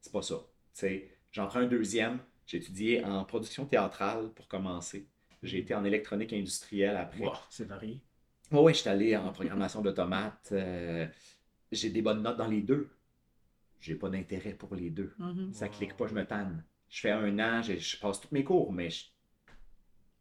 c'est 0.00 0.12
pas 0.12 0.22
ça. 0.22 0.36
tu 0.74 0.80
sais. 0.80 1.08
J'en 1.32 1.46
prends 1.46 1.60
un 1.60 1.66
deuxième. 1.66 2.18
J'ai 2.46 2.58
étudié 2.58 3.04
en 3.04 3.24
production 3.24 3.66
théâtrale 3.66 4.30
pour 4.34 4.48
commencer. 4.48 5.06
J'ai 5.42 5.58
été 5.58 5.74
en 5.74 5.84
électronique 5.84 6.32
industrielle 6.32 6.96
après. 6.96 7.24
Wow, 7.24 7.32
c'est 7.50 7.66
varié. 7.66 8.00
Oui, 8.50 8.58
ouais, 8.60 8.74
je 8.74 8.78
suis 8.80 8.88
allé 8.88 9.16
en 9.16 9.30
programmation 9.32 9.82
d'automates. 9.82 10.48
euh, 10.52 11.06
j'ai 11.70 11.90
des 11.90 12.02
bonnes 12.02 12.22
notes 12.22 12.38
dans 12.38 12.48
les 12.48 12.62
deux. 12.62 12.90
J'ai 13.80 13.94
pas 13.94 14.08
d'intérêt 14.08 14.54
pour 14.54 14.74
les 14.74 14.90
deux. 14.90 15.14
Mhm. 15.18 15.52
Ça 15.52 15.68
clique 15.68 15.96
pas, 15.96 16.06
je 16.08 16.14
me 16.14 16.24
tanne. 16.26 16.64
Je 16.88 17.00
fais 17.00 17.10
un 17.10 17.38
an, 17.38 17.62
je, 17.62 17.76
je 17.76 17.98
passe 17.98 18.20
tous 18.20 18.28
mes 18.32 18.42
cours, 18.44 18.72
mais 18.72 18.90
je- 18.90 19.06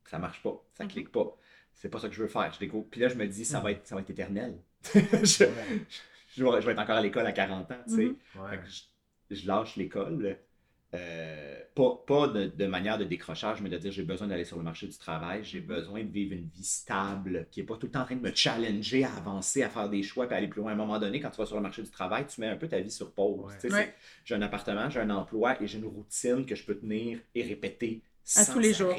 ça 0.10 0.20
marche 0.20 0.42
pas. 0.44 0.64
Ça 0.74 0.84
Mhm. 0.84 0.90
clique 0.92 1.12
pas. 1.12 1.36
C'est 1.74 1.90
pas 1.90 2.00
ça 2.00 2.08
que 2.10 2.16
je 2.16 2.22
veux 2.24 2.28
faire. 2.30 2.52
Je 2.52 2.60
découvre. 2.60 2.88
Puis 2.90 3.00
là, 3.02 3.08
je 3.10 3.16
me 3.16 3.28
dis, 3.28 3.46
ça, 3.46 3.58
Mhm. 3.60 3.64
va, 3.64 3.72
être, 3.72 3.86
ça 3.88 3.96
va 3.96 4.02
être 4.02 4.10
éternel. 4.10 4.58
je, 4.94 5.44
Ouais. 5.44 5.52
je 6.36 6.44
vais, 6.44 6.62
je 6.62 6.66
vais 6.66 6.72
être 6.72 6.80
encore 6.80 6.98
à 6.98 7.02
l'école 7.02 7.26
à 7.28 7.32
40 7.32 7.72
ans, 7.72 7.76
tu 7.88 7.96
sais. 7.96 8.04
Mhm. 8.06 8.16
Que 8.36 8.70
je, 8.70 9.36
je 9.36 9.48
lâche 9.48 9.76
l'école. 9.76 10.38
euh, 10.94 11.60
pas 11.76 12.02
pas 12.08 12.28
de, 12.30 12.46
de 12.46 12.66
manière 12.66 12.98
de 12.98 13.04
décrochage, 13.04 13.62
mais 13.62 13.70
de 13.70 13.78
dire 13.78 13.92
j'ai 13.92 14.04
besoin 14.04 14.26
d'aller 14.28 14.46
sur 14.46 14.56
le 14.58 14.64
marché 14.64 14.88
du 14.88 14.98
travail, 14.98 15.44
j'ai 15.44 15.60
besoin 15.60 16.02
de 16.02 16.10
vivre 16.10 16.34
une 16.34 16.48
vie 16.48 16.64
stable, 16.64 17.46
qui 17.52 17.60
n'est 17.60 17.66
pas 17.66 17.76
tout 17.76 17.88
le 17.88 17.92
temps 17.92 18.02
en 18.02 18.06
train 18.06 18.16
de 18.16 18.22
me 18.22 18.34
challenger 18.34 19.04
à 19.04 19.14
avancer, 19.18 19.64
à 19.64 19.70
faire 19.70 19.90
des 19.90 20.02
choix, 20.02 20.28
puis 20.28 20.36
à 20.36 20.38
aller 20.38 20.48
plus 20.48 20.62
loin. 20.62 20.72
À 20.72 20.74
un 20.76 20.78
moment 20.78 20.98
donné, 20.98 21.20
quand 21.20 21.30
tu 21.30 21.38
vas 21.38 21.46
sur 21.46 21.58
le 21.58 21.62
marché 21.62 21.84
du 21.84 21.90
travail, 21.90 22.26
tu 22.26 22.40
mets 22.40 22.48
un 22.48 22.56
peu 22.56 22.70
ta 22.70 22.80
vie 22.80 22.90
sur 22.90 23.12
pause. 23.12 23.54
Ouais. 23.66 23.72
Ouais. 23.74 23.96
J'ai 24.24 24.36
un 24.36 24.42
appartement, 24.42 24.90
j'ai 24.90 25.02
un 25.02 25.10
emploi 25.10 25.62
et 25.62 25.68
j'ai 25.68 25.78
une 25.78 25.86
routine 25.86 26.46
que 26.46 26.56
je 26.56 26.64
peux 26.64 26.78
tenir 26.80 27.20
et 27.36 27.44
répéter 27.44 28.02
À 28.38 28.44
sans 28.46 28.54
tous 28.54 28.60
les 28.60 28.74
jours. 28.74 28.96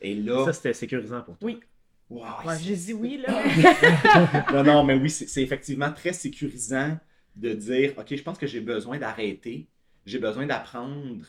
Et 0.00 0.14
là, 0.14 0.44
Ça, 0.46 0.52
c'était 0.52 0.72
sécurisant 0.72 1.20
pour 1.22 1.36
toi. 1.38 1.46
Oui. 1.48 1.60
wow, 2.08 2.22
Ouais, 2.46 2.58
j'ai 2.60 2.74
dit 2.76 2.92
oui, 2.92 3.22
là. 3.26 3.42
non, 4.52 4.62
non, 4.64 4.84
mais 4.84 4.94
oui, 4.94 5.10
c'est 5.10 5.42
effectivement 5.42 5.92
très 5.92 6.12
sécurisant 6.12 6.98
de 7.36 7.52
dire, 7.52 7.94
OK, 7.98 8.14
je 8.14 8.22
pense 8.22 8.38
que 8.38 8.46
j'ai 8.46 8.60
besoin 8.60 8.98
d'arrêter, 8.98 9.66
j'ai 10.06 10.18
besoin 10.18 10.46
d'apprendre 10.46 11.24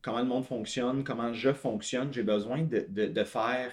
comment 0.00 0.18
le 0.20 0.24
monde 0.26 0.44
fonctionne, 0.46 1.04
comment 1.04 1.32
je 1.32 1.52
fonctionne, 1.52 2.12
j'ai 2.12 2.22
besoin 2.22 2.62
de, 2.62 2.86
de- 2.88 3.06
de 3.06 3.24
faire 3.24 3.72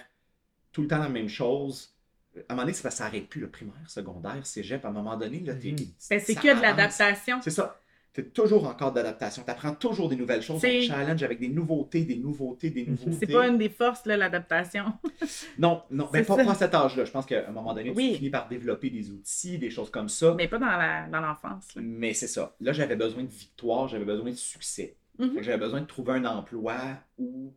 tout 0.72 0.82
le 0.82 0.88
temps 0.88 0.98
la 0.98 1.08
même 1.08 1.28
chose. 1.28 1.94
À 2.36 2.40
un 2.52 2.54
moment 2.54 2.62
donné, 2.62 2.74
c'est 2.74 2.82
parce 2.82 2.94
que 2.94 2.98
ça 2.98 3.04
n'arrête 3.04 3.28
plus, 3.28 3.40
le 3.40 3.48
primaire, 3.50 3.74
secondaire, 3.88 4.46
cégep, 4.46 4.84
à 4.84 4.88
un 4.88 4.92
moment 4.92 5.16
donné, 5.16 5.40
là, 5.40 5.54
t'es- 5.54 5.72
Mhm. 5.72 5.76
Ben, 6.10 6.20
c'est 6.20 6.34
que 6.34 6.56
de 6.56 6.60
l'adaptation. 6.60 7.40
C'est 7.42 7.50
ça. 7.50 7.80
Tu 8.12 8.28
toujours 8.30 8.66
encore 8.66 8.92
d'adaptation. 8.92 9.44
Tu 9.44 9.50
apprends 9.50 9.72
toujours 9.74 10.08
des 10.08 10.16
nouvelles 10.16 10.42
choses. 10.42 10.60
Te 10.60 10.80
challenge 10.82 11.22
avec 11.22 11.38
des 11.38 11.48
nouveautés, 11.48 12.04
des 12.04 12.16
nouveautés, 12.16 12.70
des 12.70 12.84
nouveautés. 12.84 13.16
C'est 13.20 13.32
pas 13.32 13.46
une 13.46 13.56
des 13.56 13.68
forces, 13.68 14.04
là, 14.06 14.16
l'adaptation. 14.16 14.84
Non, 15.58 15.82
non, 15.90 16.08
ben, 16.12 16.24
C'est 16.24 16.34
pas, 16.44 16.50
à 16.50 16.54
cet 16.54 16.74
âge-là. 16.74 17.04
Je 17.04 17.10
pense 17.12 17.24
qu'à 17.26 17.48
un 17.48 17.52
moment 17.52 17.72
donné, 17.74 17.90
Oui. 17.90 18.10
tu 18.12 18.16
finis 18.16 18.30
par 18.30 18.48
développer 18.48 18.90
des 18.90 19.10
outils, 19.10 19.58
des 19.58 19.70
choses 19.70 19.90
comme 19.90 20.08
ça. 20.08 20.34
Mais 20.34 20.48
pas 20.48 20.58
dans 20.58 20.66
la- 20.66 21.06
dans 21.08 21.20
l'enfance. 21.20 21.74
là. 21.76 21.82
Mais 21.84 22.14
c'est 22.14 22.26
ça. 22.26 22.56
Là, 22.60 22.72
j'avais 22.72 22.96
besoin 22.96 23.22
de 23.22 23.28
victoire, 23.28 23.86
j'avais 23.86 24.04
besoin 24.04 24.30
de 24.30 24.36
succès. 24.36 24.96
Mhm. 25.18 25.30
Fait 25.32 25.36
que 25.36 25.42
J'avais 25.44 25.58
besoin 25.58 25.80
de 25.82 25.86
trouver 25.86 26.14
un 26.14 26.24
emploi 26.24 26.76
où 27.18 27.52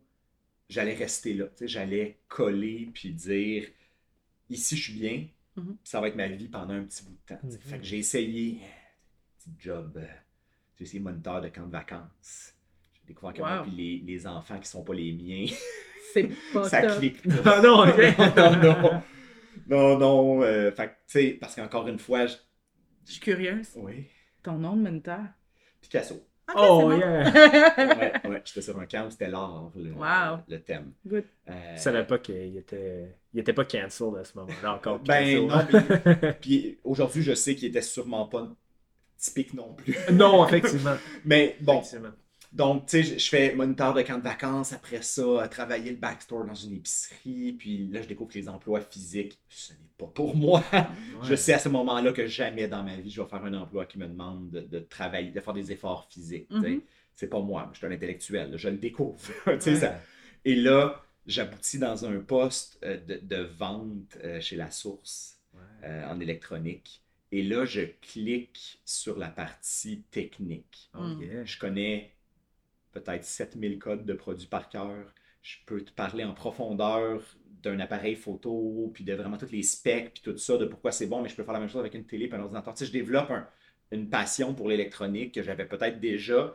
j'allais 0.68 0.94
rester 0.94 1.34
là. 1.34 1.46
Tu 1.46 1.50
sais, 1.60 1.68
J'allais 1.68 2.18
coller 2.28 2.90
puis 2.94 3.10
dire 3.12 3.64
ici, 4.50 4.76
je 4.76 4.82
suis 4.90 5.00
bien, 5.00 5.26
Mhm. 5.56 5.64
puis 5.66 5.76
ça 5.90 6.00
va 6.00 6.08
être 6.08 6.16
ma 6.16 6.28
vie 6.28 6.48
pendant 6.48 6.74
un 6.74 6.84
petit 6.84 7.02
bout 7.04 7.12
de 7.12 7.34
temps. 7.34 7.40
tu. 7.40 7.46
Mhm. 7.46 7.58
Fait 7.58 7.78
que 7.78 7.84
j'ai 7.84 7.98
essayé 7.98 8.60
un 8.62 9.38
petit 9.38 9.50
job. 9.58 10.00
J'ai 10.84 10.88
essayé 10.90 11.02
moniteur 11.02 11.40
de 11.40 11.48
camp 11.48 11.64
de 11.66 11.72
vacances. 11.72 12.52
J'ai 12.92 13.00
découvert 13.08 13.32
que 13.32 13.38
moi 13.38 13.62
Wow. 13.62 13.70
les, 13.74 14.02
les 14.06 14.26
enfants 14.26 14.58
qui 14.58 14.68
sont 14.68 14.84
pas 14.84 14.92
les 14.92 15.12
miens, 15.12 15.46
C'est 16.12 16.28
pas 16.52 16.64
ça 16.68 16.82
top. 16.82 16.98
clique. 16.98 17.22
Ah 17.46 17.62
non, 17.62 17.88
ok. 17.88 18.18
non, 18.36 18.56
non. 18.62 19.02
Non, 19.66 19.98
non. 19.98 20.42
euh, 20.42 20.70
fait 20.72 20.88
que, 20.88 20.90
tu 20.90 20.96
sais, 21.06 21.38
parce 21.40 21.54
qu'encore 21.54 21.88
une 21.88 21.98
fois, 21.98 22.26
je- 22.26 22.36
Je 23.06 23.12
suis 23.12 23.20
curieuse. 23.20 23.68
oui, 23.76 24.04
Ton 24.42 24.58
nom 24.58 24.76
de 24.76 24.82
moniteur? 24.82 25.20
Picasso. 25.80 26.16
Ok, 26.50 26.54
Oh, 26.58 26.92
yeah. 26.92 27.30
ouais, 27.32 28.28
ouais, 28.28 28.42
j'étais 28.44 28.60
sur 28.60 28.78
un 28.78 28.84
camp 28.84 29.06
où 29.06 29.10
c'était 29.10 29.30
l'art, 29.30 29.70
le, 29.74 29.92
Wow. 29.92 30.40
le 30.46 30.58
thème. 30.60 30.92
Good. 31.06 31.24
Euh, 31.48 31.76
Je 31.76 31.80
savais 31.80 32.04
pas 32.06 32.18
qu'il 32.18 32.58
était... 32.58 33.16
Il 33.32 33.40
était 33.40 33.54
pas 33.54 33.64
cancel 33.64 34.08
à 34.20 34.24
ce 34.24 34.36
moment-là 34.36 34.74
encore. 34.74 34.98
Ben 34.98 35.46
non, 35.46 35.66
puis 36.42 36.78
aujourd'hui, 36.84 37.22
je 37.22 37.32
sais 37.34 37.54
qu'il 37.54 37.68
était 37.68 37.80
sûrement 37.80 38.26
pas 38.26 38.54
typique 39.16 39.54
non 39.54 39.72
plus. 39.74 39.96
non, 40.12 40.46
effectivement. 40.46 40.96
Mais 41.24 41.56
bon, 41.60 41.78
Effectivement. 41.80 42.10
donc, 42.52 42.86
tu 42.86 43.02
sais, 43.02 43.18
je- 43.18 43.28
fais 43.28 43.54
moniteur 43.54 43.94
de 43.94 44.02
camp 44.02 44.18
de 44.18 44.22
vacances, 44.22 44.72
après 44.72 45.02
ça, 45.02 45.48
travailler 45.50 45.90
le 45.90 45.96
backstore 45.96 46.44
dans 46.44 46.54
une 46.54 46.74
épicerie, 46.74 47.52
puis 47.58 47.86
là, 47.88 48.02
je 48.02 48.06
découvre 48.08 48.32
que 48.32 48.38
les 48.38 48.48
emplois 48.48 48.80
physiques, 48.80 49.38
ce 49.48 49.72
n'est 49.72 49.78
pas 49.98 50.06
pour 50.06 50.36
moi. 50.36 50.62
Je 51.22 51.34
sais 51.34 51.52
à 51.52 51.58
ce 51.58 51.68
moment-là 51.68 52.12
que 52.12 52.26
jamais 52.26 52.68
dans 52.68 52.82
ma 52.82 52.96
vie, 52.96 53.10
je 53.10 53.20
vais 53.22 53.28
faire 53.28 53.44
un 53.44 53.54
emploi 53.54 53.86
qui 53.86 53.98
me 53.98 54.06
demande 54.06 54.50
de, 54.50 54.60
de 54.60 54.78
travailler, 54.80 55.30
de 55.30 55.40
faire 55.40 55.54
des 55.54 55.72
efforts 55.72 56.06
physiques. 56.10 56.50
Mhm. 56.50 56.80
C'est 57.16 57.28
pas 57.28 57.40
moi, 57.40 57.70
je 57.72 57.78
suis 57.78 57.86
un 57.86 57.92
intellectuel, 57.92 58.52
je 58.56 58.68
le 58.68 58.76
découvre. 58.76 59.18
tu 59.44 59.60
sais, 59.60 59.70
Ouais. 59.72 59.76
ça- 59.80 60.00
Et 60.44 60.56
là, 60.56 61.00
j'aboutis 61.26 61.78
dans 61.78 62.04
un 62.04 62.18
poste 62.18 62.78
euh, 62.84 62.98
de, 62.98 63.18
de 63.22 63.42
vente 63.56 64.18
euh, 64.22 64.40
chez 64.40 64.56
La 64.56 64.70
Source 64.70 65.38
Ouais. 65.54 65.60
euh, 65.88 66.10
en 66.10 66.18
électronique. 66.20 67.00
Et 67.34 67.42
là, 67.42 67.64
je 67.64 67.80
clique 68.00 68.80
sur 68.84 69.18
la 69.18 69.28
partie 69.28 70.02
technique. 70.10 70.90
Oh, 70.96 71.00
yeah. 71.20 71.44
Je 71.44 71.58
connais 71.58 72.12
peut-être 72.92 73.24
7000 73.24 73.78
codes 73.80 74.04
de 74.06 74.12
produits 74.14 74.46
par 74.46 74.68
cœur. 74.68 75.12
Je 75.42 75.56
peux 75.66 75.80
te 75.82 75.90
parler 75.90 76.22
en 76.24 76.32
profondeur 76.32 77.20
d'un 77.62 77.80
appareil 77.80 78.14
photo, 78.14 78.90
puis 78.94 79.02
de 79.02 79.14
vraiment 79.14 79.36
tous 79.36 79.50
les 79.50 79.64
specs, 79.64 80.12
puis 80.14 80.22
tout 80.22 80.38
ça, 80.38 80.56
de 80.58 80.64
pourquoi 80.66 80.92
c'est 80.92 81.08
bon, 81.08 81.22
mais 81.22 81.28
je 81.28 81.34
peux 81.34 81.42
faire 81.42 81.54
la 81.54 81.60
même 81.60 81.68
chose 81.68 81.80
avec 81.80 81.94
une 81.94 82.06
télé 82.06 82.28
puis 82.28 82.36
un 82.38 82.42
ordinateur. 82.42 82.72
Tu 82.74 82.80
sais, 82.80 82.86
je 82.86 82.92
développe 82.92 83.30
un- 83.30 83.48
une 83.90 84.08
passion 84.08 84.54
pour 84.54 84.68
l'électronique 84.68 85.34
que 85.34 85.42
j'avais 85.42 85.66
peut-être 85.66 85.98
déjà, 85.98 86.54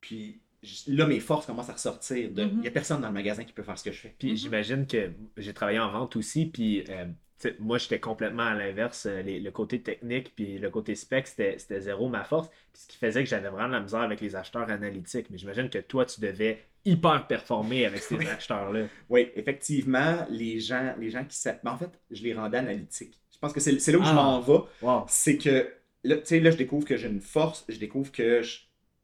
puis 0.00 0.40
là, 0.88 1.06
mes 1.06 1.20
forces 1.20 1.46
commencent 1.46 1.70
à 1.70 1.74
ressortir. 1.74 2.30
de- 2.32 2.42
Il 2.42 2.58
n'y 2.60 2.68
a 2.68 2.70
personne 2.72 3.00
dans 3.00 3.08
le 3.08 3.14
magasin 3.14 3.44
qui 3.44 3.52
peut 3.52 3.62
faire 3.62 3.78
ce 3.78 3.84
que 3.84 3.92
je 3.92 4.00
fais. 4.00 4.14
Puis 4.18 4.30
Mhm. 4.32 4.36
j'imagine 4.36 4.86
que 4.86 5.12
j'ai 5.36 5.54
travaillé 5.54 5.78
en 5.78 5.90
vente 5.92 6.16
aussi, 6.16 6.46
puis 6.46 6.84
euh, 6.88 7.06
moi 7.60 7.78
j'étais 7.78 8.00
complètement 8.00 8.44
à 8.44 8.54
l'inverse. 8.54 9.06
euh, 9.06 9.22
le 9.22 9.50
côté 9.50 9.80
technique, 9.82 10.34
puis 10.34 10.58
le 10.58 10.70
côté 10.70 10.94
spec, 10.94 11.26
c'était 11.26 11.58
zéro 11.80 12.08
ma 12.08 12.24
force. 12.24 12.48
Puis 12.72 12.82
ce 12.82 12.86
qui 12.88 12.96
faisait 12.98 13.22
que 13.24 13.28
j'avais 13.28 13.48
vraiment 13.48 13.68
de 13.68 13.74
la 13.74 13.80
misère 13.80 14.00
avec 14.00 14.20
les 14.20 14.34
acheteurs 14.36 14.70
analytiques. 14.70 15.26
Mais 15.30 15.38
j'imagine 15.38 15.68
que 15.68 15.78
toi, 15.78 16.04
tu 16.06 16.20
devais 16.20 16.64
hyper 16.84 17.26
performer 17.26 17.84
avec 17.86 18.00
ces 18.02 18.14
Oui. 18.18 18.26
acheteurs-là. 18.26 18.86
Oui, 19.08 19.28
effectivement, 19.34 20.24
les 20.30 20.60
gens, 20.60 20.94
les 20.98 21.10
gens 21.10 21.24
qui 21.24 21.36
savent. 21.36 21.58
En 21.64 21.76
fait, 21.76 21.90
je 22.10 22.22
les 22.22 22.32
rendais 22.34 22.58
analytiques. 22.58 23.18
Je 23.32 23.38
pense 23.38 23.52
que 23.52 23.60
c'est 23.60 23.72
là 23.92 23.98
où 23.98 24.02
je 24.04 24.08
Ah. 24.10 24.14
m'en 24.14 24.40
vais. 24.40 24.60
Wow. 24.82 25.04
c'est 25.08 25.36
que 25.36 25.70
là, 26.04 26.16
tu 26.16 26.26
sais, 26.26 26.40
là, 26.40 26.50
je 26.50 26.56
découvre 26.56 26.86
que 26.86 26.96
j'ai 26.96 27.08
une 27.08 27.20
force, 27.20 27.64
je 27.68 27.78
découvre 27.78 28.10
que 28.12 28.40
je, 28.42 28.60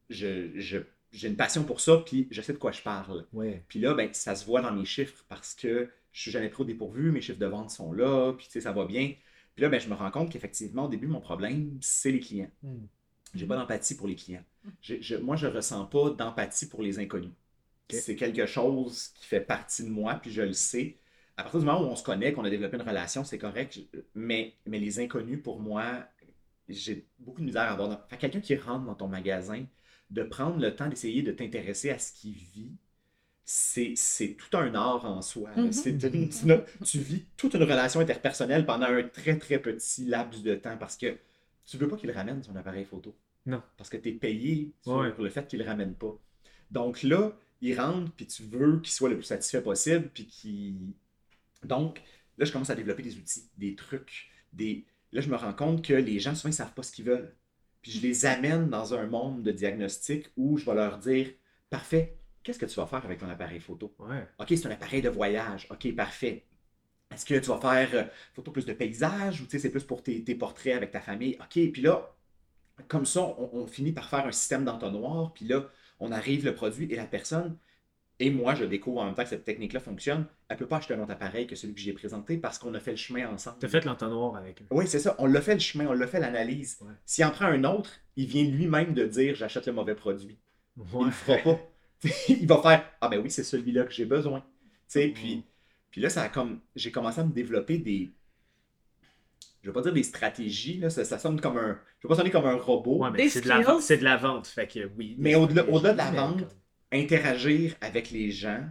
je- 0.09 0.52
je- 0.59 0.78
j'ai 1.11 1.28
une 1.28 1.36
passion 1.36 1.64
pour 1.64 1.80
ça, 1.80 1.98
puis 2.07 2.28
je 2.30 2.40
sais 2.40 2.54
de 2.54 2.59
quoi 2.59 2.72
je 2.72 2.80
parle. 2.80 3.26
Ouais. 3.34 3.62
Puis 3.68 3.78
là, 3.80 3.92
ben, 3.92 4.09
ça 4.12 4.34
se 4.34 4.46
voit 4.46 4.62
dans 4.62 4.72
mes 4.72 4.86
chiffres 4.86 5.24
parce 5.28 5.54
que 5.54 5.90
je 6.12 6.20
suis 6.22 6.30
jamais 6.30 6.50
trop 6.50 6.64
dépourvu, 6.64 7.10
mes 7.12 7.20
chiffres 7.20 7.38
de 7.38 7.46
vente 7.46 7.70
sont 7.70 7.92
là, 7.92 8.32
puis 8.34 8.46
tu 8.46 8.52
sais, 8.52 8.60
ça 8.60 8.72
va 8.72 8.84
bien. 8.86 9.14
Puis 9.54 9.62
là, 9.62 9.68
ben, 9.68 9.80
je 9.80 9.88
me 9.88 9.94
rends 9.94 10.10
compte 10.10 10.30
qu'effectivement, 10.30 10.86
au 10.86 10.88
début, 10.88 11.06
mon 11.06 11.20
problème, 11.20 11.78
c'est 11.80 12.10
les 12.12 12.20
clients. 12.20 12.50
Hmm. 12.62 12.86
J'ai 13.34 13.46
pas 13.46 13.56
d'empathie 13.56 13.96
pour 13.96 14.08
les 14.08 14.14
clients. 14.16 14.44
J'ai- 14.80 15.00
je- 15.02 15.16
moi, 15.16 15.36
je 15.36 15.46
ressens 15.46 15.86
pas 15.86 16.10
d'empathie 16.10 16.68
pour 16.68 16.82
les 16.82 16.98
inconnus. 16.98 17.32
C'est 17.90 18.16
quelque 18.16 18.46
chose 18.46 19.08
qui 19.14 19.26
fait 19.26 19.40
partie 19.40 19.84
de 19.84 19.90
moi, 19.90 20.14
puis 20.14 20.30
je 20.30 20.42
le 20.42 20.52
sais. 20.54 20.98
À 21.36 21.42
partir 21.42 21.60
du 21.60 21.66
moment 21.66 21.82
où 21.82 21.86
on 21.90 21.96
se 21.96 22.02
connaît, 22.02 22.32
qu'on 22.32 22.44
a 22.44 22.50
développé 22.50 22.76
une 22.76 22.82
relation, 22.82 23.24
c'est 23.24 23.38
correct. 23.38 23.74
Je- 23.74 24.00
Mais, 24.14 24.54
mais 24.66 24.78
les 24.78 24.98
inconnus, 25.00 25.40
pour 25.42 25.60
moi, 25.60 26.06
j'ai 26.68 27.06
beaucoup 27.18 27.40
de 27.40 27.46
misère 27.46 27.62
à 27.62 27.72
avoir. 27.72 28.06
quelqu'un 28.18 28.40
qui 28.40 28.56
rentre 28.56 28.86
dans 28.86 28.94
ton 28.94 29.08
magasin, 29.08 29.64
de 30.10 30.22
prendre 30.22 30.58
le 30.58 30.74
temps 30.76 30.88
d'essayer 30.88 31.22
de 31.22 31.32
t'intéresser 31.32 31.90
à 31.90 31.98
ce 31.98 32.12
qu'il 32.12 32.34
vit, 32.34 32.72
c'est 33.45 34.36
tout 34.38 34.57
un 34.57 34.74
art 34.74 35.05
en 35.05 35.20
soi. 35.22 35.51
Mhm. 35.57 35.70
Une- 35.86 36.64
tu 36.84 36.99
vis 36.99 37.24
toute 37.36 37.55
une 37.55 37.62
relation 37.62 38.01
interpersonnelle 38.01 38.64
pendant 38.66 38.86
un 38.86 39.03
très 39.03 39.38
très 39.38 39.59
petit 39.59 40.05
laps 40.05 40.43
de 40.43 40.55
temps 40.55 40.76
parce 40.76 40.97
que 40.97 41.16
tu 41.66 41.76
veux 41.76 41.88
pas 41.88 41.97
qu'il 41.97 42.11
ramène 42.11 42.43
son 42.43 42.57
appareil 42.57 42.84
photo. 42.84 43.14
Non. 43.47 43.62
Parce 43.76 43.90
que 43.90 43.97
tu 43.97 44.11
es 44.11 44.12
payé 44.12 44.72
sur 44.82 44.93
Ouais. 44.97 45.12
le 45.18 45.28
fait 45.30 45.47
qu'il 45.47 45.59
ne 45.59 45.64
le 45.64 45.70
ramène 45.70 45.95
pas. 45.95 46.16
Donc 46.70 47.03
là, 47.03 47.32
il 47.61 47.78
rentre, 47.78 48.11
puis 48.12 48.26
tu 48.26 48.45
veux 48.45 48.80
qu'il 48.80 48.93
soit 48.93 49.09
le 49.09 49.16
plus 49.16 49.24
satisfait 49.24 49.61
possible, 49.62 50.09
puis 50.14 50.26
qu'il. 50.26 50.76
Donc, 51.64 52.03
là, 52.38 52.45
je 52.45 52.53
commence 52.53 52.70
à 52.70 52.74
développer 52.74 53.03
des 53.03 53.16
outils, 53.16 53.49
des 53.59 53.74
trucs, 53.74 54.30
des. 54.53 54.84
Là, 55.12 55.20
je 55.20 55.28
me 55.28 55.36
rends 55.36 55.53
compte 55.53 55.84
que 55.84 55.93
les 55.93 56.18
gens, 56.18 56.34
souvent, 56.34 56.49
ils 56.49 56.53
ne 56.53 56.57
savent 56.57 56.72
pas 56.74 56.82
ce 56.82 56.90
qu'ils 56.93 57.05
veulent. 57.05 57.34
Puis 57.82 57.93
je 57.93 58.01
les 58.03 58.24
amène 58.26 58.68
dans 58.70 58.95
un 58.95 59.07
monde 59.07 59.43
de 59.43 59.51
diagnostic 59.53 60.26
où 60.36 60.57
je 60.57 60.64
vais 60.64 60.74
leur 60.74 60.99
dire 60.99 61.28
Parfait, 61.70 62.16
qu'est-ce 62.43 62.59
que 62.59 62.66
tu 62.66 62.76
vas 62.76 62.86
faire 62.86 63.05
avec 63.05 63.18
ton 63.20 63.28
appareil 63.28 63.61
photo? 63.61 63.95
Ouais. 63.99 64.26
OK, 64.38 64.49
c'est 64.51 64.66
un 64.66 64.70
appareil 64.70 65.03
de 65.03 65.09
voyage. 65.09 65.66
OK, 65.70 65.95
parfait. 65.95 66.47
Est-ce 67.12 67.26
que 67.26 67.34
tu 67.38 67.49
vas 67.51 67.61
faire 67.61 67.90
euh, 67.95 68.05
photo 68.34 68.53
plus 68.53 68.66
de 68.66 68.72
paysage 68.74 69.40
ou 69.43 69.47
tu 69.47 69.59
c'est 69.61 69.70
plus 69.70 69.84
pour 69.84 70.03
tes, 70.03 70.24
tes 70.24 70.34
portraits 70.34 70.74
avec 70.76 70.90
ta 70.93 71.01
famille? 71.01 71.36
OK, 71.40 71.72
puis 71.72 71.82
là, 71.82 72.14
comme 72.88 73.07
ça, 73.07 73.22
on, 73.22 73.51
on 73.55 73.66
finit 73.66 73.93
par 73.93 74.09
faire 74.09 74.26
un 74.26 74.32
système 74.32 74.64
d'entonnoir, 74.64 75.32
puis 75.34 75.47
là, 75.47 75.68
on 76.01 76.12
arrive 76.12 76.45
le 76.45 76.55
produit 76.55 76.90
et 76.93 76.97
la 76.97 77.07
personne, 77.07 77.59
et 78.18 78.30
moi, 78.30 78.55
je 78.55 78.64
découvre 78.64 79.01
en 79.01 79.07
même 79.07 79.14
temps 79.14 79.24
que 79.24 79.30
cette 79.30 79.45
technique-là 79.45 79.80
fonctionne, 79.80 80.26
elle 80.49 80.57
ne 80.57 80.59
peut 80.61 80.68
pas 80.68 80.76
acheter 80.76 80.95
un 80.95 81.01
autre 81.01 81.12
appareil 81.12 81.47
que 81.47 81.57
celui 81.57 81.74
que 81.74 81.80
j'ai 81.80 81.93
présenté 81.93 82.38
parce 82.38 82.59
qu'on 82.59 82.72
a 82.74 82.80
fait 82.80 82.93
le 82.93 82.97
chemin 82.97 83.28
ensemble. 83.28 83.59
T'as 83.59 83.68
fait 83.68 83.84
l'entonnoir 83.84 84.36
avec 84.36 84.62
eux. 84.62 84.66
Oui, 84.70 84.86
c'est 84.86 85.01
ça. 85.01 85.16
On 85.18 85.26
l'a 85.26 85.40
fait 85.40 85.55
le 85.55 85.61
chemin, 85.61 85.86
on 85.88 85.93
l'a 85.93 86.07
fait 86.07 86.20
l'analyse. 86.20 86.78
Ouais. 86.82 86.93
S'il 87.05 87.24
en 87.24 87.30
prend 87.30 87.47
un 87.47 87.64
autre, 87.64 87.90
il 88.16 88.26
vient 88.26 88.45
lui-même 88.45 88.95
de 88.95 89.07
dire 89.07 89.34
j'achète 89.34 89.66
le 89.66 89.72
mauvais 89.72 89.95
produit. 89.97 90.38
Il 90.76 90.82
Ouais. 90.82 91.05
le 91.07 91.11
fera 91.11 91.38
pas. 91.38 91.61
il 92.28 92.46
va 92.46 92.61
faire 92.62 92.84
Ah 93.00 93.09
ben 93.09 93.20
oui, 93.20 93.30
c'est 93.30 93.44
celui-là 93.44 93.84
que 93.84 93.92
j'ai 93.92 94.05
besoin. 94.07 94.40
Tu 94.40 94.46
sais, 94.88 95.09
Mm. 95.09 95.12
puis, 95.14 95.44
puis 95.90 96.00
là, 96.00 96.11
ça 96.11 96.22
a 96.22 96.28
comme. 96.28 96.61
J'ai 96.76 96.90
commencé 96.90 97.20
à 97.20 97.24
me 97.24 97.32
développer 97.32 97.78
des. 97.78 98.11
Je 99.62 99.68
vais 99.70 99.72
pas 99.74 99.82
dire 99.82 99.92
des 99.92 100.03
stratégies, 100.03 100.78
là, 100.78 100.90
ça, 100.90 101.05
ça 101.05 101.18
sonne 101.18 101.40
comme 101.40 101.57
un. 101.57 101.78
Je 102.00 102.09
vais 102.09 102.09
pas 102.09 102.16
sonner 102.16 102.30
comme 102.30 102.46
un 102.46 102.57
robot. 102.57 102.98
Ouais, 103.05 103.11
mais 103.12 103.18
Des 103.18 103.28
c'est 103.28 103.42
de, 103.42 103.48
la 103.48 103.62
c'est 103.80 103.98
de 103.98 104.05
la 104.05 104.16
vente. 104.16 104.48
Fait 104.48 104.66
que 104.66 104.90
oui. 104.98 105.14
Mais 105.18 105.34
au-delà- 105.36 105.68
au-delà 105.68 105.92
de 105.92 105.98
la 105.98 106.11
vente, 106.11 106.40
comme- 106.40 106.48
Interagir 106.94 107.74
avec 107.80 108.11
les 108.11 108.30
gens, 108.30 108.66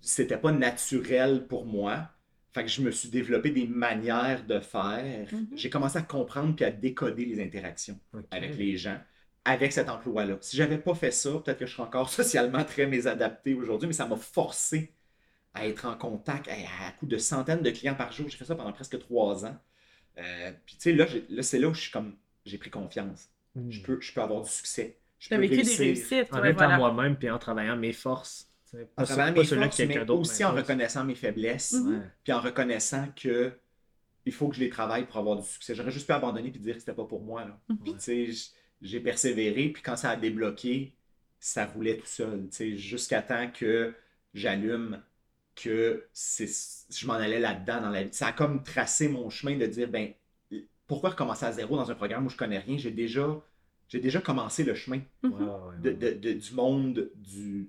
c'était 0.00 0.36
pas 0.36 0.52
naturel 0.52 1.46
pour 1.46 1.64
moi. 1.66 2.08
Fait 2.52 2.64
que 2.64 2.68
je 2.68 2.82
me 2.82 2.90
suis 2.90 3.08
développé 3.08 3.50
des 3.50 3.66
manières 3.66 4.44
de 4.44 4.58
faire. 4.60 5.26
Mhm. 5.32 5.48
J'ai 5.54 5.70
commencé 5.70 5.98
à 5.98 6.02
comprendre 6.02 6.54
puis 6.56 6.64
à 6.64 6.70
décoder 6.72 7.24
les 7.24 7.40
interactions 7.42 7.98
avec 8.30 8.56
les 8.56 8.76
gens, 8.76 8.98
avec 9.50 9.72
cet 9.72 9.88
emploi-là. 9.88 10.38
Si 10.40 10.56
j'avais 10.56 10.78
pas 10.78 10.94
fait 10.94 11.10
ça, 11.10 11.30
peut-être 11.44 11.58
que 11.58 11.66
je 11.66 11.72
serais 11.72 11.82
encore 11.84 12.08
socialement 12.20 12.64
très 12.64 12.86
mésadapté 12.86 13.54
aujourd'hui, 13.54 13.86
mais 13.88 13.94
ça 13.94 14.06
m'a 14.06 14.16
forcé 14.16 14.94
à 15.54 15.66
être 15.66 15.86
en 15.86 15.96
contact 15.96 16.48
à, 16.48 16.52
à 16.88 16.92
coup 16.92 17.06
de 17.06 17.18
centaines 17.18 17.62
de 17.62 17.70
clients 17.70 17.94
par 17.96 18.12
jour. 18.12 18.28
J'ai 18.28 18.36
fait 18.38 18.44
ça 18.44 18.54
pendant 18.54 18.72
presque 18.72 18.98
trois 18.98 19.44
ans. 19.46 19.56
Euh, 20.18 20.52
puis 20.66 20.76
tu 20.76 20.82
sais, 20.82 20.92
là, 20.92 21.42
c'est 21.42 21.58
là 21.58 21.68
où 21.68 21.74
je 21.74 21.80
suis 21.82 21.90
comme 21.90 22.16
j'ai 22.44 22.58
pris 22.58 22.70
confiance. 22.70 23.28
Hmm. 23.54 23.70
Je 23.70 23.82
peux, 23.82 24.00
je 24.00 24.12
peux 24.12 24.20
avoir 24.22 24.42
du 24.42 24.50
succès. 24.50 24.98
Je 25.18 25.28
Tu 25.28 25.34
as 25.34 25.36
peux 25.36 25.42
vécu 25.42 25.62
des 25.62 25.74
réussites. 25.76 26.32
En 26.32 26.40
ouais, 26.40 26.50
étant 26.50 26.58
voilà. 26.58 26.78
moi-même 26.78 27.16
puis 27.16 27.30
en 27.30 27.38
travaillant 27.38 27.76
mes 27.76 27.92
forces. 27.92 28.50
En 28.74 28.78
Pas, 28.96 29.04
travaillant 29.04 29.34
pas 29.34 29.40
mes 29.40 29.46
que 29.46 29.54
forces, 29.56 29.78
mais 29.80 30.10
aussi 30.10 30.44
en 30.44 30.52
reconnaissant 30.54 31.04
mes 31.04 31.14
faiblesses, 31.16 31.72
Mhm. 31.72 32.10
Puis 32.22 32.32
en 32.32 32.40
reconnaissant 32.40 33.08
que 33.16 33.52
il 34.26 34.32
faut 34.32 34.48
que 34.48 34.54
je 34.56 34.60
les 34.60 34.70
travaille 34.70 35.06
pour 35.06 35.16
avoir 35.16 35.36
du 35.36 35.46
succès. 35.46 35.74
J'aurais 35.74 35.90
juste 35.90 36.06
pu 36.06 36.12
abandonner 36.12 36.50
puis 36.50 36.60
dire 36.60 36.74
que 36.74 36.80
c'était 36.80 36.94
pas 36.94 37.04
pour 37.06 37.22
moi. 37.22 37.44
Là. 37.44 37.58
Mhm. 37.68 37.78
Puis 37.84 37.92
tu 37.94 38.00
sais, 38.00 38.26
j- 38.32 38.50
j'ai 38.82 39.00
persévéré, 39.00 39.68
puis 39.70 39.82
quand 39.82 39.96
ça 39.96 40.10
a 40.10 40.16
débloqué, 40.16 40.94
ça 41.38 41.66
roulait 41.66 41.96
tout 41.98 42.06
seul. 42.06 42.48
tu 42.50 42.56
sais, 42.56 42.76
Jusqu'à 42.76 43.22
temps 43.22 43.50
que 43.50 43.94
j'allume 44.34 45.02
que 45.54 46.06
je 46.14 47.06
m'en 47.06 47.14
allais 47.14 47.40
là-dedans 47.40 47.82
dans 47.82 47.90
la 47.90 48.04
vie. 48.04 48.12
Ça 48.14 48.28
a 48.28 48.32
comme 48.32 48.62
tracé 48.62 49.08
mon 49.08 49.28
chemin 49.30 49.56
de 49.58 49.66
dire 49.66 49.88
ben 49.88 50.12
pourquoi 50.86 51.10
recommencer 51.10 51.44
à 51.46 51.52
zéro 51.52 51.76
dans 51.76 51.90
un 51.90 51.94
programme 51.94 52.26
où 52.26 52.30
je 52.30 52.36
connais 52.36 52.58
rien? 52.58 52.76
J'ai 52.78 52.90
déjà, 52.90 53.40
j'ai 53.88 54.00
déjà 54.00 54.20
commencé 54.20 54.64
le 54.64 54.74
chemin 54.74 55.00
Mhm. 55.22 55.82
De, 55.82 55.90
de- 55.92 56.12
de- 56.14 56.32
du 56.32 56.54
monde, 56.54 57.10
du, 57.16 57.68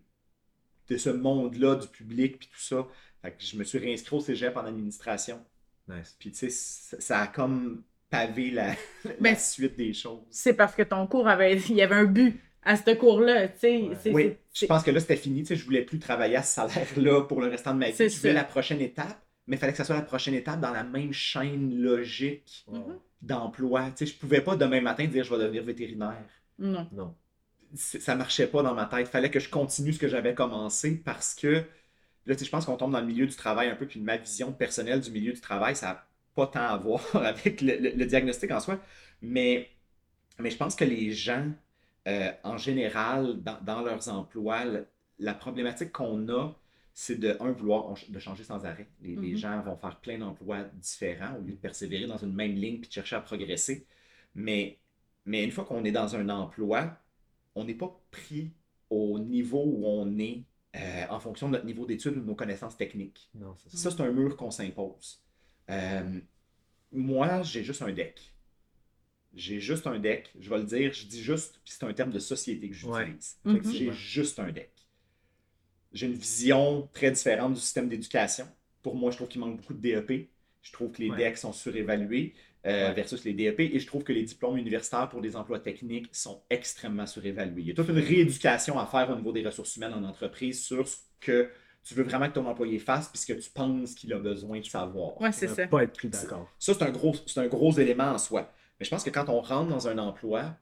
de 0.90 0.98
ce 0.98 1.10
monde-là, 1.10 1.76
du 1.76 1.88
public, 1.88 2.40
puis 2.40 2.48
tout 2.50 2.60
ça. 2.62 2.88
Fait 3.22 3.32
que 3.32 3.44
je 3.44 3.56
me 3.58 3.64
suis 3.64 3.78
réinscrit 3.78 4.16
au 4.16 4.20
cégep 4.20 4.56
en 4.58 4.66
administration. 4.66 5.44
Nice. 5.88 6.16
Puis 6.20 6.32
tu 6.32 6.38
sais, 6.38 6.50
ça, 6.50 7.00
ça 7.02 7.20
a 7.22 7.28
comme 7.28 7.84
pavé 8.12 8.52
la, 8.52 8.68
la 9.06 9.12
Ben, 9.20 9.36
suite 9.36 9.76
des 9.78 9.94
choses. 9.94 10.22
C'est 10.30 10.54
parce 10.54 10.76
que 10.76 10.84
ton 10.84 11.08
cours 11.08 11.28
avait. 11.28 11.58
Il 11.70 11.76
y 11.76 11.82
avait 11.82 11.96
un 11.96 12.04
but 12.06 12.40
à 12.64 12.76
ce 12.78 12.92
cours-là. 12.94 13.48
tu 13.48 13.60
sais. 13.60 13.78
Ouais. 13.82 14.12
Oui, 14.14 14.34
je 14.54 14.66
pense 14.68 14.84
que 14.84 14.92
là, 14.92 15.00
c'était 15.00 15.16
fini. 15.16 15.42
Tu 15.42 15.48
sais, 15.48 15.56
je 15.56 15.66
voulais 15.66 15.82
plus 15.82 15.98
travailler 15.98 16.36
à 16.36 16.44
ce 16.44 16.54
salaire-là 16.54 17.22
pour 17.24 17.42
le 17.42 17.48
restant 17.48 17.74
de 17.74 17.80
ma 17.80 17.88
vie. 17.88 17.94
C'est 17.96 18.10
Je 18.10 18.20
voulais 18.20 18.34
la 18.34 18.44
prochaine 18.44 18.82
étape, 18.82 19.20
mais 19.48 19.56
il 19.56 19.60
fallait 19.60 19.72
que 19.72 19.78
ça 19.80 19.84
soit 19.86 19.96
la 19.96 20.04
prochaine 20.04 20.36
étape 20.36 20.60
dans 20.60 20.72
la 20.72 20.84
même 20.84 21.12
chaîne 21.14 21.82
logique 21.82 22.66
Mhm. 22.68 22.78
ouais. 22.78 22.96
d'emploi. 23.24 23.86
Tu 23.96 24.06
sais, 24.06 24.14
je 24.14 24.18
pouvais 24.18 24.42
pas 24.42 24.56
demain 24.56 24.82
matin 24.82 25.06
dire 25.08 25.24
je 25.24 25.34
vais 25.34 25.42
devenir 25.42 25.64
vétérinaire. 25.64 26.22
Non. 26.60 26.88
Non. 26.92 27.16
ça 27.74 28.16
marchait 28.16 28.48
pas 28.48 28.62
dans 28.62 28.74
ma 28.76 28.86
tête. 28.86 29.08
Fallait 29.08 29.32
que 29.32 29.40
je 29.40 29.50
continue 29.50 29.94
ce 29.94 30.00
que 30.00 30.08
j'avais 30.10 30.36
commencé 30.36 30.98
parce 31.04 31.34
que 31.34 31.64
là, 32.26 32.36
tu 32.36 32.40
sais, 32.40 32.46
je 32.46 32.52
pense 32.52 32.66
qu'on 32.66 32.76
tombe 32.78 32.92
dans 32.92 33.00
le 33.00 33.08
milieu 33.08 33.26
du 33.26 33.36
travail 33.36 33.70
un 33.70 33.76
peu, 33.76 33.88
puis 33.88 34.00
ma 34.02 34.18
vision 34.18 34.52
personnelle 34.52 35.00
du 35.00 35.10
milieu 35.10 35.32
du 35.34 35.40
travail, 35.42 35.76
ça 35.76 35.88
n'a 35.88 36.08
pas 36.36 36.48
tant 36.48 36.62
à 36.62 36.78
voir 36.78 37.04
avec 37.16 37.62
le, 37.62 37.78
le- 37.78 37.92
le 37.96 38.06
diagnostic 38.06 38.52
en 38.52 38.60
soi. 38.60 38.80
Mais, 39.22 39.70
mais 40.40 40.50
je 40.52 40.58
pense 40.58 40.76
que 40.76 40.86
les 40.86 41.12
gens, 41.12 41.52
euh, 42.08 42.32
en 42.44 42.58
général, 42.58 43.42
dans, 43.44 43.60
dans 43.62 43.82
leurs 43.82 44.10
emplois, 44.10 44.64
la 45.20 45.34
problématique 45.34 45.92
qu'on 45.92 46.28
a, 46.30 46.56
c'est 46.94 47.20
de, 47.20 47.38
un, 47.40 47.52
vouloir 47.52 47.94
de 48.10 48.20
changer 48.20 48.44
sans 48.44 48.66
arrêt. 48.66 48.88
Les, 49.02 49.16
les 49.16 49.32
Mhm. 49.32 49.38
gens 49.38 49.62
vont 49.62 49.78
faire 49.78 50.00
plein 50.02 50.18
d'emplois 50.18 50.64
différents 50.76 51.36
au 51.38 51.42
lieu 51.42 51.54
de 51.54 51.58
persévérer 51.58 52.08
dans 52.08 52.18
une 52.18 52.34
même 52.34 52.54
ligne 52.56 52.80
puis 52.80 52.90
de 52.90 52.94
chercher 52.94 53.16
à 53.16 53.22
progresser. 53.22 53.86
Mais, 54.36 54.80
mais 55.26 55.44
une 55.44 55.52
fois 55.52 55.66
qu'on 55.66 55.84
est 55.86 55.92
dans 55.92 56.16
un 56.16 56.28
emploi, 56.30 56.98
on 57.56 57.64
n'est 57.66 57.76
pas 57.76 58.00
pris 58.12 58.52
au 58.90 59.20
niveau 59.20 59.64
où 59.66 59.86
on 59.86 60.18
est 60.20 60.44
euh, 60.76 61.06
en 61.10 61.20
fonction 61.20 61.48
de 61.48 61.54
notre 61.54 61.66
niveau 61.66 61.86
d'études 61.86 62.18
ou 62.18 62.22
de 62.22 62.26
nos 62.26 62.36
connaissances 62.36 62.78
techniques. 62.78 63.30
Non. 63.34 63.56
Ça, 63.68 63.92
c'est 63.92 64.02
un 64.02 64.12
mur 64.12 64.36
qu'on 64.38 64.52
s'impose. 64.52 65.22
Euh, 65.70 66.20
moi, 66.92 67.42
j'ai 67.44 67.64
juste 67.64 67.82
un 67.82 67.92
deck. 67.92 68.34
J'ai 69.34 69.60
juste 69.62 69.88
un 69.88 69.98
deck. 70.00 70.30
Je 70.40 70.50
vais 70.50 70.58
le 70.58 70.64
dire, 70.66 70.92
je 70.94 71.06
dis 71.06 71.22
juste, 71.24 71.60
puis 71.64 71.74
c'est 71.78 71.86
un 71.86 71.94
terme 71.94 72.12
de 72.12 72.20
société 72.20 72.68
que 72.70 72.76
j'utilise. 72.76 73.38
Ouais. 73.46 73.54
Mhm. 73.54 73.72
J'ai 73.72 73.92
juste 73.94 74.40
un 74.40 74.52
deck. 74.52 74.72
J'ai 75.94 76.08
une 76.08 76.14
vision 76.16 76.90
très 76.94 77.12
différente 77.12 77.54
du 77.54 77.60
système 77.60 77.88
d'éducation. 77.90 78.48
Pour 78.82 78.96
moi, 78.96 79.12
je 79.12 79.18
trouve 79.18 79.28
qu'il 79.30 79.42
manque 79.42 79.58
beaucoup 79.58 79.74
de 79.74 79.82
DEP. 79.82 80.30
Je 80.62 80.72
trouve 80.72 80.92
que 80.92 81.02
les 81.02 81.10
Ouais. 81.10 81.18
decks 81.18 81.38
sont 81.38 81.54
surévalués 81.54 82.34
euh, 82.66 82.90
Ouais. 82.90 82.94
versus 82.94 83.24
les 83.24 83.34
DEP. 83.34 83.60
Et 83.74 83.80
je 83.80 83.88
trouve 83.88 84.04
que 84.04 84.14
les 84.14 84.24
diplômes 84.24 84.58
universitaires 84.58 85.10
pour 85.10 85.22
des 85.22 85.36
emplois 85.36 85.60
techniques 85.60 86.14
sont 86.14 86.44
extrêmement 86.50 87.08
surévalués. 87.08 87.62
Il 87.62 87.68
y 87.70 87.72
a 87.72 87.74
toute 87.74 87.90
une 87.90 87.98
rééducation 88.00 88.78
à 88.80 88.86
faire 88.86 89.10
au 89.10 89.16
niveau 89.16 89.32
des 89.32 89.44
ressources 89.46 89.76
humaines 89.78 89.94
en 89.94 90.04
entreprise 90.04 90.64
sur 90.64 90.88
ce 90.88 90.98
que 91.20 91.50
tu 91.84 91.94
veux 91.96 92.04
vraiment 92.04 92.28
que 92.28 92.34
ton 92.34 92.46
employé 92.46 92.80
fasse 92.80 93.10
puis 93.10 93.18
ce 93.18 93.26
que 93.26 93.34
tu 93.34 93.50
penses 93.50 93.96
qu'il 93.96 94.14
a 94.14 94.20
besoin 94.20 94.60
de 94.60 94.66
savoir. 94.66 95.20
Ouais, 95.20 95.32
c'est 95.32 95.48
ça. 95.48 95.68
pas 95.68 95.84
être 95.84 95.94
plus 95.94 96.10
d'accord. 96.10 96.48
Ça, 96.60 96.74
c'est 96.74 96.84
un, 96.84 96.92
gros, 96.92 97.16
c'est 97.26 97.40
un 97.40 97.48
gros 97.48 97.72
élément 97.74 98.12
en 98.12 98.18
soi. 98.18 98.52
Mais 98.80 98.86
je 98.86 98.90
pense 98.90 99.04
que 99.04 99.10
quand 99.10 99.30
on 99.30 99.42
rentre 99.42 99.70
dans 99.70 99.88
un 99.88 99.98
emploi, 99.98 100.56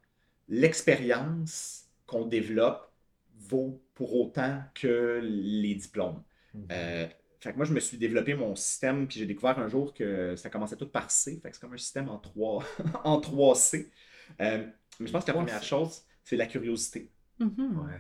l'expérience 0.48 1.86
qu'on 2.06 2.26
développe 2.26 2.92
vaut 3.38 3.82
pour 3.94 4.16
autant 4.16 4.62
que 4.74 5.20
les 5.24 5.76
diplômes. 5.76 6.22
Mhm. 6.54 6.68
Euh, 6.72 7.08
fait 7.40 7.52
que 7.52 7.58
moi, 7.58 7.66
je 7.66 7.74
me 7.74 7.80
suis 7.80 7.98
développé 7.98 8.34
mon 8.34 8.56
système, 8.56 9.08
puis 9.08 9.20
j'ai 9.20 9.26
découvert 9.26 9.58
un 9.60 9.70
jour 9.70 9.94
que 9.94 10.36
ça 10.36 10.50
commençait 10.50 10.76
tout 10.76 10.90
par 10.90 11.10
C. 11.10 11.40
Fait 11.42 11.50
que 11.50 11.56
c'est 11.56 11.62
comme 11.62 11.74
un 11.74 11.78
système 11.78 12.10
en 12.10 12.18
3, 12.18 12.64
en 13.06 13.20
3C. 13.20 13.88
Euh, 14.42 14.66
mais 15.00 15.08
je 15.08 15.12
pense 15.12 15.24
que 15.24 15.32
la 15.32 15.38
3C. 15.38 15.46
première 15.46 15.64
chose, 15.64 16.02
c'est 16.24 16.36
la 16.36 16.48
curiosité. 16.48 17.10
Mhm. 17.40 17.80
Ouais. 17.80 18.00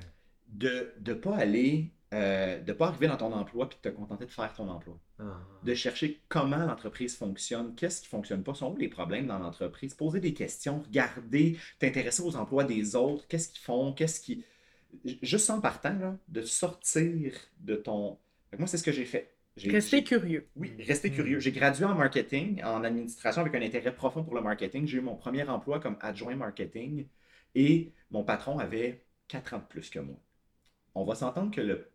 De 0.49 0.93
ne 1.05 1.13
pas 1.13 1.37
aller, 1.37 1.91
euh, 2.13 2.59
de 2.59 2.73
pas 2.73 2.87
arriver 2.87 3.07
dans 3.07 3.17
ton 3.17 3.31
emploi 3.33 3.69
puis 3.69 3.77
de 3.83 3.89
te 3.89 3.95
contenter 3.95 4.25
de 4.25 4.31
faire 4.31 4.51
ton 4.53 4.67
emploi 4.67 4.97
Ah. 5.19 5.39
de 5.63 5.73
chercher 5.75 6.21
comment 6.27 6.57
l'entreprise 6.65 7.15
fonctionne, 7.15 7.75
qu'est-ce 7.75 8.01
qui 8.01 8.07
ne 8.07 8.09
fonctionne 8.09 8.43
pas, 8.43 8.53
sont 8.55 8.71
où 8.73 8.77
les 8.77 8.87
problèmes 8.89 9.27
dans 9.27 9.37
l'entreprise, 9.39 9.93
poser 9.93 10.19
des 10.19 10.33
questions, 10.33 10.79
regarder, 10.81 11.57
t'intéresser 11.77 12.23
aux 12.23 12.35
emplois 12.35 12.63
des 12.63 12.95
autres, 12.95 13.27
qu'est-ce 13.27 13.49
qu'ils 13.49 13.61
font, 13.61 13.93
qu'est-ce 13.93 14.21
qui... 14.21 14.43
Juste 15.21 15.49
en 15.51 15.61
partant, 15.61 15.93
là, 15.99 16.17
de 16.29 16.41
sortir 16.41 17.33
de 17.59 17.75
ton... 17.75 18.17
Moi, 18.57 18.65
c'est 18.65 18.77
ce 18.77 18.83
que 18.83 18.91
j'ai 18.91 19.05
fait. 19.05 19.35
J'ai- 19.55 20.03
curieux. 20.03 20.47
Oui, 20.55 20.71
rester 20.79 21.09
Mm. 21.11 21.13
curieux. 21.13 21.39
J'ai 21.39 21.51
gradué 21.51 21.85
en 21.85 21.93
marketing, 21.93 22.63
en 22.63 22.83
administration 22.83 23.41
avec 23.41 23.53
un 23.53 23.61
intérêt 23.61 23.93
profond 23.93 24.23
pour 24.23 24.33
le 24.33 24.41
marketing. 24.41 24.87
J'ai 24.87 24.97
eu 24.97 25.01
mon 25.01 25.15
premier 25.15 25.43
emploi 25.43 25.79
comme 25.79 25.97
adjoint 26.01 26.35
marketing 26.35 27.07
et 27.55 27.91
mon 28.09 28.23
patron 28.23 28.57
avait 28.57 29.05
4 29.27 29.53
ans 29.53 29.59
de 29.59 29.63
plus 29.65 29.89
que 29.89 29.99
moi. 29.99 30.15
On 30.95 31.03
va 31.03 31.13
s'entendre 31.15 31.51
que 31.53 31.61
le 31.61 31.91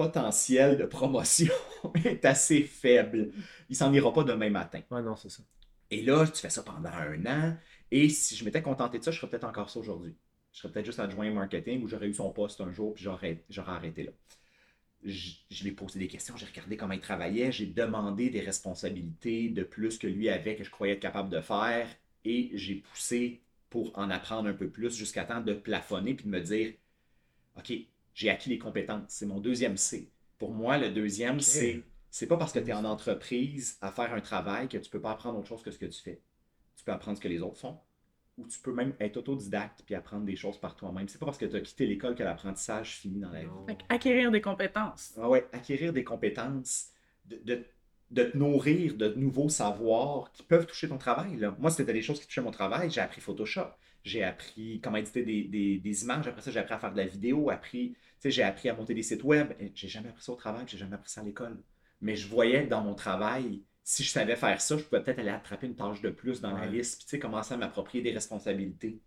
potentiel 0.00 0.78
de 0.78 0.86
promotion 0.86 1.52
est 2.06 2.24
assez 2.24 2.62
faible. 2.62 3.32
Il 3.68 3.76
s'en 3.76 3.92
ira 3.92 4.10
pas 4.14 4.24
demain 4.24 4.48
matin. 4.48 4.80
Ouais, 4.90 5.02
non, 5.02 5.14
c'est 5.14 5.28
ça. 5.28 5.42
Et 5.90 6.00
là, 6.00 6.26
tu 6.26 6.40
fais 6.40 6.48
ça 6.48 6.62
pendant 6.62 6.88
un 6.88 7.26
an. 7.26 7.56
Et 7.90 8.08
si 8.08 8.34
je 8.34 8.42
m'étais 8.46 8.62
contenté 8.62 8.98
de 8.98 9.04
ça, 9.04 9.10
je 9.10 9.18
serais 9.18 9.28
peut-être 9.28 9.44
encore 9.44 9.68
ça 9.68 9.78
aujourd'hui. 9.78 10.16
Je 10.54 10.60
serais 10.60 10.72
peut-être 10.72 10.86
juste 10.86 11.00
adjoint 11.00 11.30
marketing 11.30 11.82
ou 11.82 11.86
j'aurais 11.86 12.08
eu 12.08 12.14
son 12.14 12.30
poste 12.30 12.62
un 12.62 12.72
jour 12.72 12.94
puis 12.94 13.04
j'aurais 13.04 13.44
j'aurais 13.50 13.72
arrêté 13.72 14.04
là. 14.04 14.12
Je, 15.04 15.32
je 15.50 15.62
lui 15.64 15.70
ai 15.70 15.72
posé 15.72 15.98
des 15.98 16.08
questions, 16.08 16.34
j'ai 16.36 16.46
regardé 16.46 16.78
comment 16.78 16.94
il 16.94 17.00
travaillait, 17.00 17.52
j'ai 17.52 17.66
demandé 17.66 18.30
des 18.30 18.40
responsabilités 18.40 19.50
de 19.50 19.62
plus 19.62 19.98
que 19.98 20.06
lui 20.06 20.30
avait 20.30 20.56
que 20.56 20.64
je 20.64 20.70
croyais 20.70 20.94
être 20.94 21.00
capable 21.00 21.28
de 21.28 21.40
faire 21.40 21.88
et 22.24 22.50
j'ai 22.54 22.76
poussé 22.76 23.42
pour 23.68 23.96
en 23.98 24.10
apprendre 24.10 24.48
un 24.48 24.54
peu 24.54 24.70
plus 24.70 24.96
jusqu'à 24.96 25.24
temps 25.24 25.40
de 25.42 25.52
plafonner 25.52 26.14
puis 26.14 26.24
de 26.24 26.30
me 26.30 26.40
dire 26.40 26.72
OK, 27.56 27.72
j'ai 28.20 28.28
acquis 28.28 28.50
les 28.50 28.58
compétences. 28.58 29.04
C'est 29.08 29.24
mon 29.24 29.40
deuxième 29.40 29.78
C. 29.78 30.12
Pour 30.38 30.52
moi, 30.52 30.76
le 30.76 30.90
deuxième, 30.90 31.40
c'est 31.40 31.82
c'est 32.10 32.26
pas 32.26 32.36
parce 32.36 32.52
que 32.52 32.58
tu 32.58 32.68
es 32.68 32.72
en 32.72 32.84
entreprise 32.84 33.78
à 33.80 33.92
faire 33.92 34.12
un 34.12 34.20
travail 34.20 34.68
que 34.68 34.76
tu 34.76 34.90
peux 34.90 35.00
pas 35.00 35.12
apprendre 35.12 35.38
autre 35.38 35.48
chose 35.48 35.62
que 35.62 35.70
ce 35.70 35.78
que 35.78 35.86
tu 35.86 36.02
fais. 36.02 36.20
Tu 36.76 36.84
peux 36.84 36.92
apprendre 36.92 37.16
ce 37.16 37.22
que 37.22 37.28
les 37.28 37.40
autres 37.40 37.58
font 37.58 37.78
ou 38.36 38.46
tu 38.46 38.58
peux 38.60 38.72
même 38.72 38.94
être 39.00 39.16
autodidacte 39.18 39.82
puis 39.84 39.94
apprendre 39.94 40.24
des 40.24 40.36
choses 40.36 40.58
par 40.58 40.76
toi-même. 40.76 41.08
C'est 41.08 41.18
pas 41.18 41.26
parce 41.26 41.38
que 41.38 41.46
tu 41.46 41.56
as 41.56 41.60
quitté 41.60 41.86
l'école 41.86 42.14
que 42.14 42.22
l'apprentissage 42.22 42.96
finit 42.96 43.20
dans 43.20 43.30
la 43.30 43.42
vie. 43.42 43.76
acquérir 43.88 44.30
des 44.30 44.40
compétences. 44.40 45.14
Ah 45.18 45.28
ouais, 45.28 45.46
acquérir 45.52 45.92
des 45.92 46.04
compétences, 46.04 46.88
de, 47.26 47.40
de, 47.44 47.64
de, 48.10 48.24
te 48.24 48.36
nourrir 48.36 48.96
de 48.96 49.14
nouveaux 49.14 49.48
savoirs 49.48 50.32
qui 50.32 50.42
peuvent 50.42 50.66
toucher 50.66 50.88
ton 50.88 50.98
travail. 50.98 51.36
Là. 51.36 51.54
Moi, 51.58 51.70
c'était 51.70 51.92
des 51.92 52.02
choses 52.02 52.20
qui 52.20 52.26
touchaient 52.26 52.40
mon 52.40 52.50
travail. 52.50 52.90
J'ai 52.90 53.00
appris 53.00 53.20
Photoshop, 53.20 53.68
j'ai 54.04 54.24
appris 54.24 54.80
comment 54.82 54.96
éditer 54.96 55.22
des, 55.22 55.44
des, 55.44 55.78
des, 55.78 56.02
images. 56.02 56.26
Après 56.26 56.40
ça, 56.40 56.50
j'ai 56.50 56.60
appris 56.60 56.74
à 56.74 56.78
faire 56.78 56.92
de 56.92 56.96
la 56.96 57.06
vidéo, 57.06 57.50
appris, 57.50 57.94
j'ai 58.24 58.42
appris 58.42 58.68
à 58.68 58.74
monter 58.74 58.94
des 58.94 59.02
sites 59.02 59.24
web. 59.24 59.52
J'ai 59.74 59.88
jamais 59.88 60.10
appris 60.10 60.22
ça 60.22 60.32
au 60.32 60.36
travail, 60.36 60.64
j'ai 60.66 60.78
jamais 60.78 60.94
appris 60.94 61.10
ça 61.10 61.22
à 61.22 61.24
l'école. 61.24 61.62
Mais 62.00 62.16
je 62.16 62.28
voyais 62.28 62.64
que 62.64 62.70
dans 62.70 62.82
mon 62.82 62.94
travail, 62.94 63.62
si 63.82 64.02
je 64.02 64.10
savais 64.10 64.36
faire 64.36 64.60
ça, 64.60 64.76
je 64.76 64.84
pouvais 64.84 65.02
peut-être 65.02 65.18
aller 65.18 65.30
attraper 65.30 65.66
une 65.66 65.76
tâche 65.76 66.00
de 66.00 66.10
plus 66.10 66.40
dans 66.40 66.52
la 66.52 66.66
liste, 66.66 66.98
puis 66.98 67.04
tu 67.06 67.10
sais, 67.10 67.18
commencer 67.18 67.54
à 67.54 67.56
m'approprier 67.56 68.02
des 68.02 68.12
responsabilités. 68.12 69.00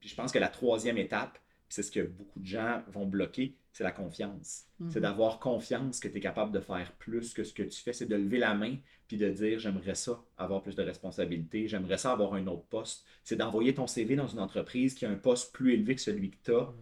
Puis 0.00 0.08
je 0.08 0.14
pense 0.14 0.32
que 0.32 0.38
la 0.38 0.48
troisième 0.48 0.98
étape, 0.98 1.38
c'est 1.68 1.82
ce 1.82 1.90
que 1.90 2.00
beaucoup 2.00 2.38
de 2.40 2.46
gens 2.46 2.82
vont 2.88 3.06
bloquer, 3.06 3.56
c'est 3.72 3.84
la 3.84 3.90
confiance. 3.90 4.64
C'est 4.88 4.96
mhm. 4.96 5.02
d'avoir 5.02 5.38
confiance 5.38 6.00
que 6.00 6.08
tu 6.08 6.16
es 6.16 6.20
capable 6.20 6.52
de 6.52 6.60
faire 6.60 6.92
plus 6.92 7.34
que 7.34 7.44
ce 7.44 7.52
que 7.52 7.62
tu 7.62 7.82
fais. 7.82 7.92
C'est 7.92 8.06
de 8.06 8.16
lever 8.16 8.38
la 8.38 8.54
main 8.54 8.76
puis 9.06 9.16
de 9.16 9.28
dire 9.28 9.58
j'aimerais 9.58 9.94
ça, 9.94 10.22
avoir 10.36 10.62
plus 10.62 10.74
de 10.74 10.82
responsabilités, 10.82 11.68
j'aimerais 11.68 11.98
ça 11.98 12.12
avoir 12.12 12.34
un 12.34 12.46
autre 12.46 12.64
poste. 12.64 13.04
C'est 13.22 13.36
d'envoyer 13.36 13.74
ton 13.74 13.86
CV 13.86 14.16
dans 14.16 14.26
une 14.26 14.40
entreprise 14.40 14.94
qui 14.94 15.04
a 15.06 15.10
un 15.10 15.16
poste 15.16 15.52
plus 15.52 15.74
élevé 15.74 15.94
que 15.94 16.00
celui 16.00 16.30
que 16.30 16.36
tu 16.42 16.54
as, 16.54 16.72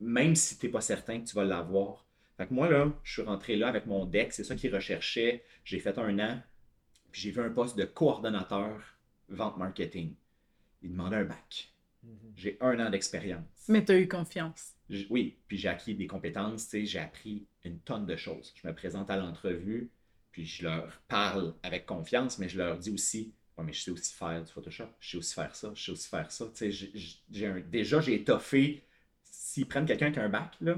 même 0.00 0.34
si 0.34 0.58
tu 0.58 0.66
n'es 0.66 0.72
pas 0.72 0.80
certain 0.80 1.20
que 1.20 1.26
tu 1.26 1.34
vas 1.34 1.44
l'avoir. 1.44 2.06
Fait 2.36 2.46
que 2.46 2.54
moi, 2.54 2.68
là, 2.68 2.92
je 3.02 3.12
suis 3.12 3.22
rentré 3.22 3.56
là 3.56 3.68
avec 3.68 3.86
mon 3.86 4.04
deck, 4.04 4.32
c'est 4.32 4.44
ça 4.44 4.54
qu'ils 4.54 4.74
recherchaient. 4.74 5.42
J'ai 5.64 5.78
fait 5.78 5.98
un 5.98 6.18
an, 6.18 6.42
j'ai 7.12 7.30
vu 7.30 7.40
un 7.40 7.50
poste 7.50 7.78
de 7.78 7.84
coordonnateur 7.84 8.80
vente 9.28 9.56
marketing. 9.56 10.14
Il 10.82 10.90
demandait 10.90 11.16
un 11.16 11.24
bac. 11.24 11.72
Mhm. 12.02 12.32
J'ai 12.36 12.58
un 12.60 12.78
an 12.78 12.90
d'expérience. 12.90 13.66
Mais 13.68 13.84
tu 13.84 13.92
as 13.92 13.98
eu 13.98 14.08
confiance. 14.08 14.74
Oui, 15.10 15.38
puis 15.48 15.56
j'ai 15.56 15.68
acquis 15.68 15.94
des 15.94 16.06
compétences, 16.06 16.68
j'ai 16.72 16.98
appris 16.98 17.46
une 17.64 17.80
tonne 17.80 18.06
de 18.06 18.16
choses. 18.16 18.52
Je 18.54 18.68
me 18.68 18.74
présente 18.74 19.10
à 19.10 19.16
l'entrevue, 19.16 19.90
puis 20.30 20.46
je 20.46 20.64
leur 20.64 21.00
parle 21.08 21.54
avec 21.62 21.86
confiance, 21.86 22.38
mais 22.38 22.48
je 22.48 22.58
leur 22.58 22.78
dis 22.78 22.90
aussi, 22.90 23.32
ouais, 23.58 23.64
mais 23.64 23.72
je 23.72 23.82
sais 23.82 23.90
aussi 23.90 24.14
faire 24.14 24.44
du 24.44 24.52
Photoshop, 24.52 24.88
je 25.00 25.10
sais 25.10 25.16
aussi 25.16 25.34
faire 25.34 25.56
ça, 25.56 25.72
je 25.74 25.84
sais 25.84 25.90
aussi 25.90 26.08
faire 26.08 26.30
ça. 26.30 26.44
déjà, 27.68 28.00
j'ai 28.00 28.14
étoffé. 28.14 28.84
S'ils 29.56 29.66
prennent 29.66 29.86
quelqu'un 29.86 30.10
qui 30.12 30.18
a 30.18 30.22
un 30.22 30.28
bac, 30.28 30.52
là, 30.60 30.74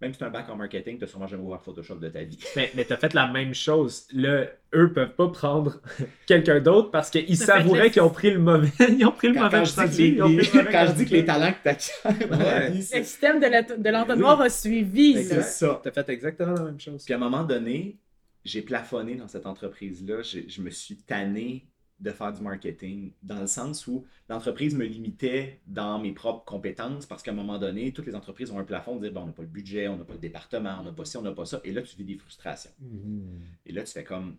même 0.00 0.12
si 0.12 0.18
tu 0.18 0.22
as 0.22 0.28
un 0.28 0.30
bac 0.30 0.48
en 0.48 0.54
marketing, 0.54 0.98
tu 0.98 1.00
n'as 1.00 1.08
sûrement 1.08 1.26
jamais 1.26 1.42
ouvert 1.42 1.60
Photoshop 1.60 1.96
de 1.96 2.08
ta 2.08 2.22
vie. 2.22 2.38
Mais, 2.54 2.70
mais 2.76 2.84
tu 2.84 2.92
as 2.92 2.96
fait 2.96 3.12
la 3.12 3.26
même 3.26 3.52
chose. 3.54 4.06
Là, 4.12 4.44
eux 4.72 4.92
peuvent 4.92 5.16
pas 5.16 5.26
prendre 5.30 5.80
quelqu'un 6.28 6.60
d'autre 6.60 6.92
parce 6.92 7.10
qu'ils 7.10 7.36
savouraient 7.36 7.90
qu'ils 7.90 8.02
ont 8.02 8.10
pris 8.10 8.30
le 8.30 8.38
mauvais. 8.38 8.70
ils 8.88 9.04
ont 9.04 9.10
pris 9.10 9.26
le 9.26 9.34
mauvais 9.34 9.58
quand, 9.58 9.64
je 9.64 9.88
dis, 9.88 10.16
quand 10.16 10.86
je 10.86 10.92
dis 10.92 11.06
que 11.06 11.10
les 11.10 11.24
talents 11.24 11.52
que 11.52 11.70
tu 11.70 11.90
as 12.04 12.12
ouais. 12.12 12.70
Le 12.70 12.82
système 12.82 13.40
de 13.40 13.90
l'entonnoir 13.90 14.40
a 14.42 14.48
suivi. 14.48 15.24
C'est 15.24 15.42
ça. 15.42 15.80
Tu 15.82 15.88
as 15.88 15.92
fait 15.92 16.08
exactement 16.08 16.54
la 16.54 16.62
même 16.66 16.78
chose. 16.78 17.04
Puis 17.04 17.14
à 17.14 17.16
un 17.16 17.20
moment 17.20 17.42
donné, 17.42 17.98
j'ai 18.44 18.62
plafonné 18.62 19.16
dans 19.16 19.26
cette 19.26 19.46
entreprise-là. 19.46 20.22
Je 20.22 20.62
me 20.62 20.70
suis 20.70 20.98
tanné 20.98 21.66
de 22.00 22.10
faire 22.10 22.32
du 22.32 22.42
marketing, 22.42 23.12
dans 23.22 23.40
le 23.40 23.46
sens 23.46 23.86
où 23.86 24.04
l'entreprise 24.28 24.74
me 24.74 24.84
limitait 24.84 25.60
dans 25.66 25.98
mes 25.98 26.12
propres 26.12 26.44
compétences, 26.44 27.06
parce 27.06 27.22
qu'à 27.22 27.30
un 27.30 27.34
moment 27.34 27.58
donné, 27.58 27.92
toutes 27.92 28.06
les 28.06 28.14
entreprises 28.14 28.50
ont 28.50 28.58
un 28.58 28.64
plafond 28.64 28.96
de 28.96 29.02
dire, 29.02 29.12
bon, 29.12 29.22
on 29.22 29.26
n'a 29.26 29.32
pas 29.32 29.42
le 29.42 29.48
budget, 29.48 29.88
on 29.88 29.96
n'a 29.96 30.04
pas 30.04 30.14
le 30.14 30.18
département, 30.18 30.78
on 30.80 30.84
n'a 30.84 30.92
pas 30.92 31.04
ci, 31.04 31.16
on 31.16 31.22
n'a 31.22 31.32
pas 31.32 31.46
ça, 31.46 31.60
et 31.64 31.72
là, 31.72 31.82
tu 31.82 31.96
vis 31.96 32.04
des 32.04 32.16
frustrations. 32.16 32.72
Mm-hmm. 32.82 33.66
Et 33.66 33.72
là, 33.72 33.82
tu 33.84 33.92
fais 33.92 34.04
comme, 34.04 34.36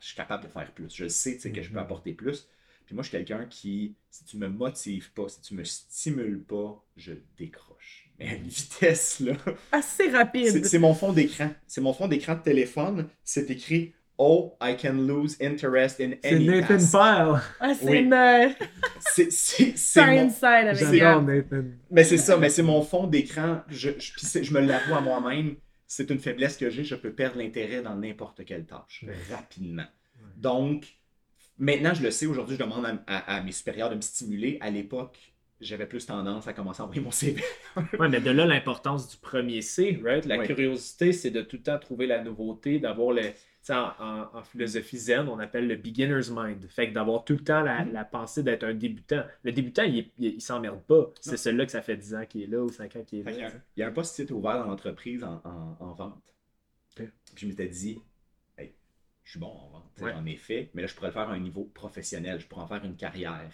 je 0.00 0.06
suis 0.06 0.16
capable 0.16 0.44
de 0.44 0.48
faire 0.48 0.72
plus, 0.72 0.94
je 0.94 1.06
sais 1.06 1.36
que 1.36 1.62
je 1.62 1.68
peux 1.68 1.76
mm-hmm. 1.76 1.80
apporter 1.80 2.12
plus. 2.14 2.48
Puis 2.86 2.94
moi, 2.94 3.02
je 3.04 3.10
suis 3.10 3.18
quelqu'un 3.18 3.44
qui, 3.46 3.94
si 4.10 4.24
tu 4.24 4.36
me 4.36 4.48
motives 4.48 5.12
pas, 5.12 5.28
si 5.28 5.40
tu 5.40 5.54
me 5.54 5.64
stimules 5.64 6.42
pas, 6.42 6.84
je 6.96 7.12
décroche. 7.36 8.10
Mais 8.18 8.28
à 8.30 8.34
une 8.34 8.48
vitesse, 8.48 9.20
là. 9.20 9.36
Assez 9.70 10.10
rapide. 10.10 10.64
C'est 10.64 10.78
mon 10.78 10.94
fond 10.94 11.12
d'écran. 11.12 11.50
C'est 11.66 11.80
mon 11.80 11.92
fond 11.92 12.08
d'écran 12.08 12.34
de 12.34 12.42
téléphone. 12.42 13.08
C'est 13.22 13.50
écrit 13.50 13.94
Oh, 14.18 14.56
I 14.60 14.76
can 14.76 15.06
lose 15.06 15.36
interest 15.40 16.00
in 16.00 16.12
any 16.22 16.46
C'est 16.46 16.60
Nathan 16.60 16.76
Pyle. 16.78 17.40
Ah, 17.60 17.74
c'est 17.74 18.00
une... 18.00 18.54
c'est 19.00 19.96
mon... 20.06 20.18
inside 20.18 20.68
avec 20.68 20.78
J'adore 20.78 21.22
Nathan. 21.22 21.64
Mais 21.90 22.04
c'est 22.04 22.18
ça, 22.18 22.36
mais 22.36 22.50
c'est 22.50 22.62
mon 22.62 22.82
fond 22.82 23.06
d'écran. 23.06 23.62
Je, 23.68 23.90
je, 23.98 24.42
je 24.42 24.54
me 24.54 24.60
l'avoue 24.60 24.94
à 24.94 25.00
moi-même. 25.00 25.56
C'est 25.86 26.10
une 26.10 26.18
faiblesse 26.18 26.56
que 26.56 26.70
j'ai. 26.70 26.84
Je 26.84 26.94
peux 26.94 27.12
perdre 27.12 27.38
l'intérêt 27.38 27.82
dans 27.82 27.94
n'importe 27.94 28.44
quelle 28.44 28.64
tâche 28.64 29.04
rapidement. 29.30 29.86
Donc, 30.36 30.86
maintenant, 31.58 31.94
je 31.94 32.02
le 32.02 32.10
sais. 32.10 32.26
Aujourd'hui, 32.26 32.56
je 32.56 32.62
demande 32.62 32.86
à, 33.06 33.42
mes 33.42 33.52
supérieurs 33.52 33.90
de 33.90 33.96
me 33.96 34.00
stimuler. 34.00 34.58
À 34.60 34.70
l'époque, 34.70 35.18
j'avais 35.60 35.86
plus 35.86 36.06
tendance 36.06 36.48
à 36.48 36.52
commencer 36.52 36.80
à 36.80 36.84
envoyer 36.84 37.02
mon 37.02 37.10
CV. 37.10 37.42
oui, 37.76 38.08
mais 38.10 38.20
de 38.20 38.30
là, 38.30 38.46
l'importance 38.46 39.08
du 39.08 39.16
premier 39.16 39.62
C, 39.62 40.00
right? 40.02 40.24
La 40.26 40.38
curiosité, 40.38 41.12
c'est 41.12 41.30
de 41.30 41.42
tout 41.42 41.56
le 41.56 41.62
temps 41.62 41.78
trouver 41.78 42.06
la 42.06 42.22
nouveauté, 42.22 42.78
d'avoir 42.78 43.12
le 43.12 43.22
en, 43.70 44.42
philosophie 44.42 44.98
zen, 44.98 45.28
on 45.28 45.38
appelle 45.38 45.68
le 45.68 45.76
beginner's 45.76 46.30
mind. 46.30 46.66
Fait 46.68 46.88
que 46.88 46.94
d'avoir 46.94 47.24
tout 47.24 47.34
le 47.34 47.44
temps 47.44 47.62
la, 47.62 47.84
mm-hmm. 47.84 48.10
pensée 48.10 48.42
d'être 48.42 48.64
un 48.64 48.74
débutant. 48.74 49.24
Le 49.44 49.52
débutant, 49.52 49.84
il, 49.84 50.10
il, 50.18 50.40
s'emmerde 50.40 50.82
pas. 50.82 51.10
C'est 51.20 51.36
celui-là 51.36 51.66
que 51.66 51.72
ça 51.72 51.82
fait 51.82 51.96
10 51.96 52.14
ans 52.14 52.26
qu'il 52.26 52.42
est 52.42 52.46
là 52.46 52.62
ou 52.62 52.70
5 52.70 52.96
ans 52.96 53.04
qu'il 53.04 53.20
est 53.20 53.22
là. 53.22 53.50
Il 53.76 53.80
y, 53.80 53.82
a, 53.82 53.88
un 53.88 53.92
poste 53.92 54.26
qui 54.26 54.32
ouvert 54.32 54.58
dans 54.58 54.66
l'entreprise 54.66 55.22
en, 55.22 55.92
vente. 55.92 56.34
Puis 56.96 57.06
je 57.36 57.46
m'étais 57.46 57.68
dit, 57.68 58.00
hey, 58.58 58.74
je 59.24 59.30
suis 59.30 59.40
bon 59.40 59.46
en 59.46 59.68
vente, 59.68 60.02
en 60.02 60.26
effet, 60.26 60.70
mais 60.74 60.82
là, 60.82 60.88
je 60.88 60.94
pourrais 60.94 61.08
le 61.08 61.14
faire 61.14 61.28
à 61.28 61.32
un 61.32 61.40
niveau 61.40 61.64
professionnel. 61.72 62.40
Je 62.40 62.46
pourrais 62.46 62.62
en 62.62 62.68
faire 62.68 62.84
une 62.84 62.96
carrière. 62.96 63.52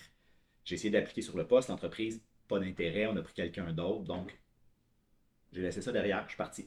J'ai 0.65 0.75
essayé 0.75 0.91
d'appliquer 0.91 1.23
sur 1.23 1.37
le 1.37 1.47
poste. 1.47 1.69
L'entreprise, 1.69 2.23
pas 2.49 2.59
d'intérêt. 2.59 3.07
On 3.07 3.17
a 3.17 3.23
pris 3.23 3.35
quelqu'un 3.35 3.73
d'autre. 3.73 4.05
Donc, 4.05 4.39
j'ai 5.53 5.63
laissé 5.63 5.83
ça 5.83 5.93
derrière. 5.93 6.23
Je 6.25 6.31
suis 6.31 6.39
parti 6.39 6.67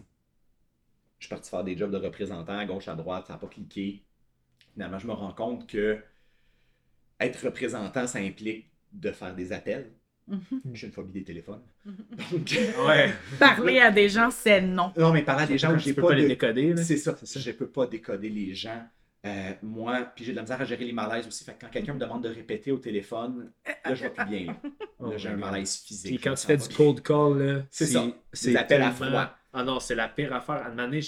je 1.21 1.27
suis 1.27 1.29
parti 1.29 1.51
faire 1.51 1.63
des 1.63 1.77
jobs 1.77 1.91
de 1.91 1.97
représentant 1.97 2.57
à 2.57 2.65
gauche, 2.65 2.87
à 2.87 2.95
droite, 2.95 3.27
ça 3.27 3.33
n'a 3.33 3.39
pas 3.39 3.47
cliqué. 3.47 4.03
Finalement, 4.73 4.97
je 4.97 5.05
me 5.05 5.13
rends 5.13 5.33
compte 5.33 5.67
que 5.67 5.99
être 7.19 7.45
représentant, 7.45 8.07
ça 8.07 8.17
implique 8.17 8.71
de 8.91 9.11
faire 9.11 9.35
des 9.35 9.53
appels. 9.53 9.91
Mm-hmm. 10.27 10.59
J'ai 10.73 10.87
une 10.87 10.93
phobie 10.93 11.11
des 11.11 11.23
téléphones. 11.23 11.61
Mm-hmm. 11.87 12.87
ouais. 12.87 13.13
Parler 13.37 13.79
à 13.79 13.91
des 13.91 14.09
gens, 14.09 14.31
c'est 14.31 14.61
non. 14.61 14.91
Non, 14.97 15.13
mais 15.13 15.21
parler 15.21 15.43
à 15.43 15.47
des 15.47 15.59
gens 15.59 15.75
où 15.75 15.77
j'ai 15.77 15.93
pas, 15.93 16.01
pas 16.01 16.15
les 16.15 16.27
décoder. 16.27 16.75
C'est 16.77 16.97
ça, 16.97 17.15
ça. 17.15 17.39
Je 17.39 17.51
peux 17.51 17.69
pas 17.69 17.85
décoder 17.85 18.29
les 18.29 18.55
gens. 18.55 18.83
Euh, 19.23 19.51
moi, 19.61 20.11
puis 20.15 20.25
j'ai 20.25 20.31
de 20.31 20.37
la 20.37 20.41
misère 20.41 20.59
à 20.59 20.65
gérer 20.65 20.85
les 20.85 20.93
malaises 20.93 21.27
aussi. 21.27 21.43
Fait 21.43 21.53
que 21.53 21.61
quand 21.61 21.69
quelqu'un 21.69 21.93
me 21.93 21.99
demande 21.99 22.23
de 22.23 22.29
répéter 22.29 22.71
au 22.71 22.79
téléphone, 22.79 23.51
là, 23.85 23.93
je 23.93 24.01
vais 24.01 24.09
plus 24.09 24.25
bien. 24.25 24.45
Là, 24.47 24.55
oh 24.99 25.13
j'ai 25.17 25.29
un 25.29 25.37
malaise 25.37 25.75
physique. 25.75 26.15
Puis 26.15 26.23
quand 26.23 26.33
tu 26.33 26.47
fais 26.47 26.57
du 26.57 26.67
cold 26.67 27.03
call, 27.03 27.67
c'est 27.69 27.85
ça. 27.85 28.07
C'est 28.33 28.55
appels 28.55 28.81
à 28.81 28.91
froid. 28.91 29.37
Ah 29.53 29.63
non, 29.63 29.79
c'est 29.79 29.95
la 29.95 30.07
pire 30.07 30.33
affaire. 30.33 30.55
À 30.55 30.67
un 30.67 30.69
moment 30.69 30.83
donné, 30.83 31.01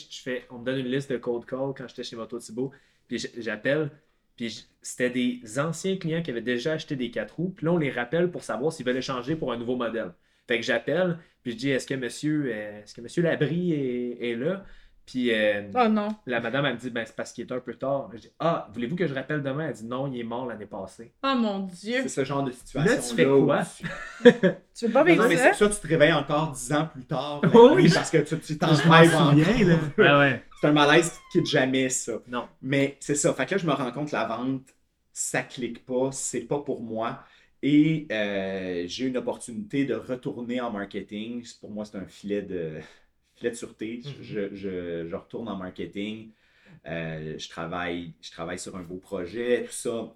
on 0.50 0.60
me 0.60 0.66
donne 0.66 0.80
une 0.80 0.88
liste 0.91 1.12
de 1.12 1.18
cold 1.18 1.46
call 1.46 1.74
quand 1.78 1.88
j'étais 1.88 2.04
chez 2.04 2.16
Moto 2.16 2.39
Thibault. 2.39 2.72
Puis 3.08 3.26
j'appelle. 3.38 3.91
Puis 4.36 4.68
c'était 4.82 5.10
des 5.10 5.60
anciens 5.60 5.98
clients 5.98 6.22
qui 6.22 6.32
avaient 6.32 6.41
déjà 6.41 6.74
acheté 6.74 6.96
des 6.96 7.12
4 7.12 7.36
roues. 7.36 7.54
Puis 7.56 7.66
là, 7.66 7.74
on 7.74 7.78
les 7.78 7.91
rappelle 7.91 8.32
pour 8.32 8.44
savoir 8.44 8.74
s'ils 8.74 8.86
veulent 8.86 8.98
échanger 8.98 9.36
pour 9.36 9.52
un 9.54 9.58
nouveau 9.58 9.76
modèle. 9.76 10.14
Fait 10.48 10.60
que 10.60 10.66
j'appelle. 10.66 11.20
Puis 11.44 11.54
je 11.54 11.58
dis 11.58 11.70
Est-ce 11.70 11.88
que 11.88 11.94
monsieur, 11.94 12.46
euh, 12.48 12.82
est-ce 12.84 12.94
que 12.94 13.02
monsieur 13.02 13.24
Labrie 13.24 13.74
est 13.74 14.36
là? 14.36 14.66
Puis 15.06 15.34
euh, 15.34 15.64
oh 15.76 15.89
non. 15.89 16.10
la 16.26 16.39
madame, 16.39 16.66
elle 16.66 16.76
me 16.76 16.80
dit 16.80 16.89
ben, 16.89 17.04
c'est 17.06 17.16
parce 17.16 17.34
qu'il 17.34 17.45
est 17.45 17.51
un 17.51 17.60
peu 17.60 17.74
tard. 17.76 18.10
Je 18.14 18.20
dis 18.20 18.32
Ah, 18.39 18.70
voulez-vous 18.74 18.95
que 18.95 19.06
je 19.06 19.14
rappelle 19.14 19.43
demain 19.43 19.68
Elle 19.68 19.74
dit 19.74 19.86
Non, 19.86 20.08
il 20.08 20.20
est 20.20 20.24
mort 20.24 20.45
l'année 20.45 20.66
passée. 20.66 21.14
Oh 21.24 21.36
mon 21.36 21.60
Dieu. 21.60 22.01
C'est 22.04 22.10
ce 22.10 22.24
genre 22.24 22.43
de 22.43 22.51
situation. 22.51 22.95
Là, 22.95 23.01
tu 23.01 23.16
fais 23.16 23.26
quoi? 23.26 23.64
Tu 24.76 24.88
veux 24.88 24.91
pas 24.91 25.04
vivre 25.04 25.22
ça? 25.22 25.30
mais 25.30 25.38
c'est 25.38 25.54
ça, 25.54 25.70
tu 25.70 25.76
te 25.76 25.88
réveilles 25.88 26.14
encore 26.14 26.51
dix 26.51 26.74
ans 26.74 26.88
plus 26.91 27.06
tard. 27.06 27.41
oui, 27.76 27.91
parce 27.93 28.10
que 28.10 28.18
tu 28.18 28.58
t'en 28.58 28.74
rêves 28.74 29.14
encore. 29.14 29.36
ouais, 29.97 30.20
ouais. 30.20 30.43
C'est 30.60 30.68
un 30.68 30.72
malaise 30.72 31.12
qui 31.12 31.38
quitte 31.38 31.47
jamais, 31.47 31.89
ça. 31.89 32.14
Non. 32.28 32.47
Mais 32.62 32.97
c'est 32.99 33.16
ça. 33.16 33.34
Fait 33.34 33.45
que 33.45 33.51
là, 33.51 33.58
je 33.58 33.68
me 33.68 33.74
rends 33.74 33.91
compte 33.91 34.08
que 34.08 34.16
la 34.16 34.26
vente, 34.26 34.64
ça 35.12 35.43
clique 35.43 35.86
pas, 35.86 36.12
c'est 36.12 36.41
pas 36.41 36.60
pour 36.60 36.82
moi. 36.82 37.20
Et 37.62 38.08
euh, 38.12 38.84
j'ai 38.88 39.06
une 39.06 39.18
opportunité 39.18 39.86
de 39.86 39.93
retourner 39.93 40.60
en 40.60 40.72
marketing. 40.72 41.45
Pour 41.62 41.70
moi, 41.70 41.86
c'est 41.86 41.97
un 41.97 42.08
filet 42.08 42.41
de 42.41 42.80
de 43.42 43.54
sûreté. 43.54 44.02
Mhm. 44.06 44.56
je, 44.56 45.14
retourne 45.16 45.48
en 45.48 45.56
marketing. 45.56 46.30
Euh, 46.86 47.38
je, 47.38 47.50
travaille, 47.50 48.14
je 48.22 48.32
travaille 48.32 48.60
sur 48.60 48.76
un 48.76 48.82
beau 48.82 48.98
projet, 48.98 49.66
tout 49.66 49.74
ça, 49.74 50.16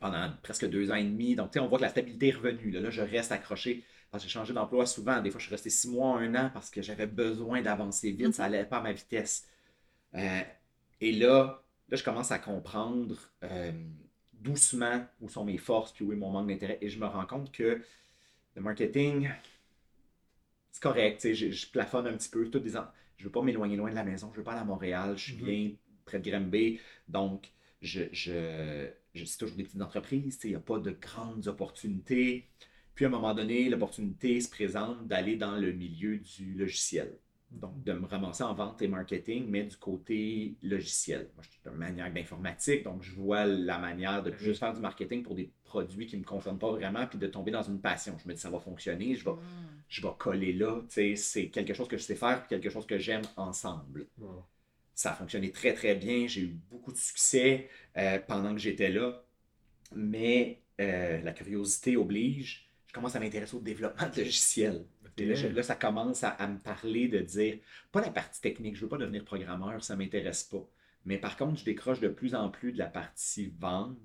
pendant 0.00 0.30
presque 0.42 0.68
deux 0.68 0.90
ans 0.90 0.96
et 0.96 1.04
demi. 1.04 1.34
Donc, 1.34 1.52
on 1.56 1.66
voit 1.66 1.78
que 1.78 1.84
la 1.84 1.90
stabilité 1.90 2.28
est 2.28 2.32
revenue. 2.32 2.70
Là, 2.70 2.90
je 2.90 3.02
reste 3.02 3.32
accroché. 3.32 3.84
J'ai 4.18 4.28
changé 4.28 4.52
d'emploi 4.52 4.86
souvent. 4.86 5.20
Des 5.20 5.30
fois, 5.30 5.40
je 5.40 5.46
suis 5.46 5.54
resté 5.54 5.70
six 5.70 5.88
mois, 5.88 6.18
un 6.18 6.34
an 6.34 6.50
parce 6.52 6.70
que 6.70 6.82
j'avais 6.82 7.06
besoin 7.06 7.62
d'avancer 7.62 8.12
vite. 8.12 8.34
Ça 8.34 8.44
n'allait 8.44 8.64
pas 8.64 8.78
à 8.78 8.82
ma 8.82 8.92
vitesse. 8.92 9.48
Euh, 10.14 10.40
et 11.00 11.12
là, 11.12 11.62
là, 11.88 11.96
je 11.96 12.04
commence 12.04 12.30
à 12.30 12.38
comprendre 12.38 13.16
euh, 13.42 13.72
doucement 14.32 15.04
où 15.20 15.28
sont 15.28 15.44
mes 15.44 15.58
forces 15.58 15.92
puis 15.92 16.04
où 16.04 16.12
est 16.12 16.16
mon 16.16 16.30
manque 16.30 16.48
d'intérêt. 16.48 16.78
Et 16.80 16.88
je 16.88 16.98
me 16.98 17.06
rends 17.06 17.26
compte 17.26 17.50
que 17.50 17.82
le 18.54 18.62
marketing, 18.62 19.30
c'est 20.74 20.82
correct. 20.82 21.20
tu 21.20 21.28
sais, 21.28 21.34
Je, 21.34 21.50
je 21.52 21.70
plafonne 21.70 22.06
un 22.08 22.16
petit 22.16 22.28
peu. 22.28 22.50
Toutes 22.50 22.62
des 22.64 22.76
en- 22.76 22.86
Je 23.16 23.24
veux 23.24 23.30
pas 23.32 23.42
m'éloigner 23.42 23.76
loin 23.76 23.90
de 23.90 23.94
la 23.94 24.04
maison. 24.04 24.30
Je 24.32 24.38
veux 24.38 24.44
pas 24.44 24.52
aller 24.52 24.60
à 24.62 24.64
Montréal. 24.64 25.16
Je 25.16 25.24
suis 25.32 25.36
Mhm. 25.36 25.44
bien 25.44 25.72
près 26.04 26.18
de 26.20 26.30
Granby. 26.30 26.80
Donc, 27.08 27.52
je, 27.82 28.02
je, 28.12 28.90
je- 29.14 29.24
c'est 29.24 29.38
toujours 29.38 29.56
des 29.56 29.64
petites 29.64 29.80
entreprises. 29.82 30.36
tu 30.36 30.42
sais, 30.42 30.48
Il 30.48 30.52
n'y 30.52 30.56
a 30.56 30.60
pas 30.60 30.78
de 30.80 30.90
grandes 30.90 31.46
opportunités. 31.48 32.48
Puis 32.94 33.04
à 33.04 33.08
un 33.08 33.10
moment 33.12 33.34
donné, 33.34 33.68
l'opportunité 33.68 34.40
se 34.40 34.48
présente 34.50 35.06
d'aller 35.08 35.36
dans 35.36 35.56
le 35.58 35.72
milieu 35.72 36.18
du 36.18 36.54
logiciel. 36.54 37.18
Donc, 37.60 37.82
de 37.84 37.92
me 37.92 38.06
ramasser 38.06 38.42
en 38.42 38.54
vente 38.54 38.82
et 38.82 38.88
marketing, 38.88 39.46
mais 39.48 39.64
du 39.64 39.76
côté 39.76 40.56
logiciel. 40.62 41.30
Moi, 41.34 41.44
je 41.44 41.50
suis 41.50 41.60
un 41.66 41.72
maniaque 41.72 42.14
d'informatique, 42.14 42.82
donc 42.82 43.02
je 43.02 43.12
vois 43.14 43.44
la 43.44 43.78
manière 43.78 44.22
de 44.22 44.32
juste 44.32 44.60
faire 44.60 44.72
du 44.72 44.80
marketing 44.80 45.22
pour 45.22 45.34
des 45.34 45.50
produits 45.64 46.06
qui 46.06 46.16
ne 46.16 46.22
me 46.22 46.26
concernent 46.26 46.58
pas 46.58 46.70
vraiment, 46.70 47.06
puis 47.06 47.18
de 47.18 47.26
tomber 47.26 47.50
dans 47.50 47.62
une 47.62 47.80
passion. 47.80 48.16
Je 48.22 48.28
me 48.28 48.34
dis, 48.34 48.40
ça 48.40 48.50
va 48.50 48.58
fonctionner, 48.58 49.14
je 49.14 49.24
vais, 49.24 49.36
je 49.88 50.02
vais 50.02 50.12
coller 50.18 50.52
là. 50.52 50.80
Tu 50.88 50.94
sais, 50.94 51.16
C'est 51.16 51.48
quelque 51.48 51.74
chose 51.74 51.88
que 51.88 51.96
je 51.96 52.02
sais 52.02 52.16
faire, 52.16 52.40
puis 52.40 52.48
quelque 52.48 52.70
chose 52.70 52.86
que 52.86 52.98
j'aime 52.98 53.22
ensemble. 53.36 54.06
Wow. 54.18 54.44
Ça 54.94 55.12
a 55.12 55.14
fonctionné 55.14 55.50
très, 55.50 55.74
très 55.74 55.94
bien. 55.94 56.26
J'ai 56.26 56.42
eu 56.42 56.56
beaucoup 56.70 56.92
de 56.92 56.96
succès 56.96 57.68
euh, 57.96 58.18
pendant 58.26 58.52
que 58.52 58.60
j'étais 58.60 58.90
là. 58.90 59.24
Mais 59.94 60.62
euh, 60.80 61.20
la 61.22 61.32
curiosité 61.32 61.96
oblige. 61.96 62.68
Je 62.86 62.92
commence 62.92 63.16
à 63.16 63.20
m'intéresser 63.20 63.56
au 63.56 63.60
développement 63.60 64.08
de 64.08 64.22
logiciels. 64.22 64.84
Là, 65.18 65.34
je- 65.34 65.46
là, 65.48 65.62
ça 65.62 65.74
commence 65.76 66.24
à, 66.24 66.30
à 66.30 66.46
me 66.48 66.58
parler 66.58 67.08
de 67.08 67.20
dire, 67.20 67.58
pas 67.92 68.00
la 68.00 68.10
partie 68.10 68.40
technique, 68.40 68.76
je 68.76 68.82
veux 68.82 68.88
pas 68.88 68.98
devenir 68.98 69.24
programmeur, 69.24 69.82
ça 69.84 69.96
m'intéresse 69.96 70.44
pas. 70.44 70.66
Mais 71.06 71.18
par 71.18 71.36
contre, 71.36 71.60
je 71.60 71.64
décroche 71.64 72.00
de 72.00 72.08
plus 72.08 72.34
en 72.34 72.48
plus 72.48 72.72
de 72.72 72.78
la 72.78 72.86
partie 72.86 73.52
vente 73.60 73.96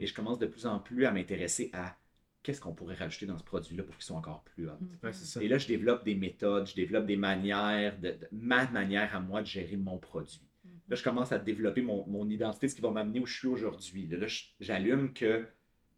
et 0.00 0.06
je 0.06 0.14
commence 0.14 0.38
de 0.38 0.46
plus 0.46 0.66
en 0.66 0.78
plus 0.80 1.04
à 1.04 1.12
m'intéresser 1.12 1.70
à 1.72 1.96
qu'est-ce 2.42 2.60
qu'on 2.60 2.72
pourrait 2.74 2.94
rajouter 2.94 3.26
dans 3.26 3.36
ce 3.38 3.44
produit-là 3.44 3.82
pour 3.82 3.94
qu'il 3.96 4.04
soit 4.04 4.16
encore 4.16 4.42
plus 4.44 4.68
hot. 4.68 4.72
Ouais, 5.02 5.12
c'est 5.12 5.24
ça. 5.26 5.42
Et 5.42 5.48
là, 5.48 5.58
je 5.58 5.66
développe 5.66 6.04
des 6.04 6.14
méthodes, 6.14 6.66
je 6.66 6.74
développe 6.74 7.06
des 7.06 7.16
manières, 7.16 7.98
de, 7.98 8.10
de- 8.12 8.28
ma 8.32 8.66
manière 8.70 9.14
à 9.14 9.20
moi 9.20 9.42
de 9.42 9.46
gérer 9.46 9.76
mon 9.76 9.98
produit. 9.98 10.40
Là, 10.88 10.94
je 10.96 11.02
commence 11.02 11.32
à 11.32 11.38
développer 11.38 11.82
mon, 11.82 12.06
mon 12.06 12.28
identité, 12.30 12.68
ce 12.68 12.74
qui 12.76 12.80
va 12.80 12.90
m'amener 12.90 13.18
où 13.20 13.26
je 13.26 13.36
suis 13.36 13.48
aujourd'hui. 13.48 14.06
Là, 14.06 14.18
là, 14.18 14.26
j'allume 14.60 15.12
que, 15.12 15.46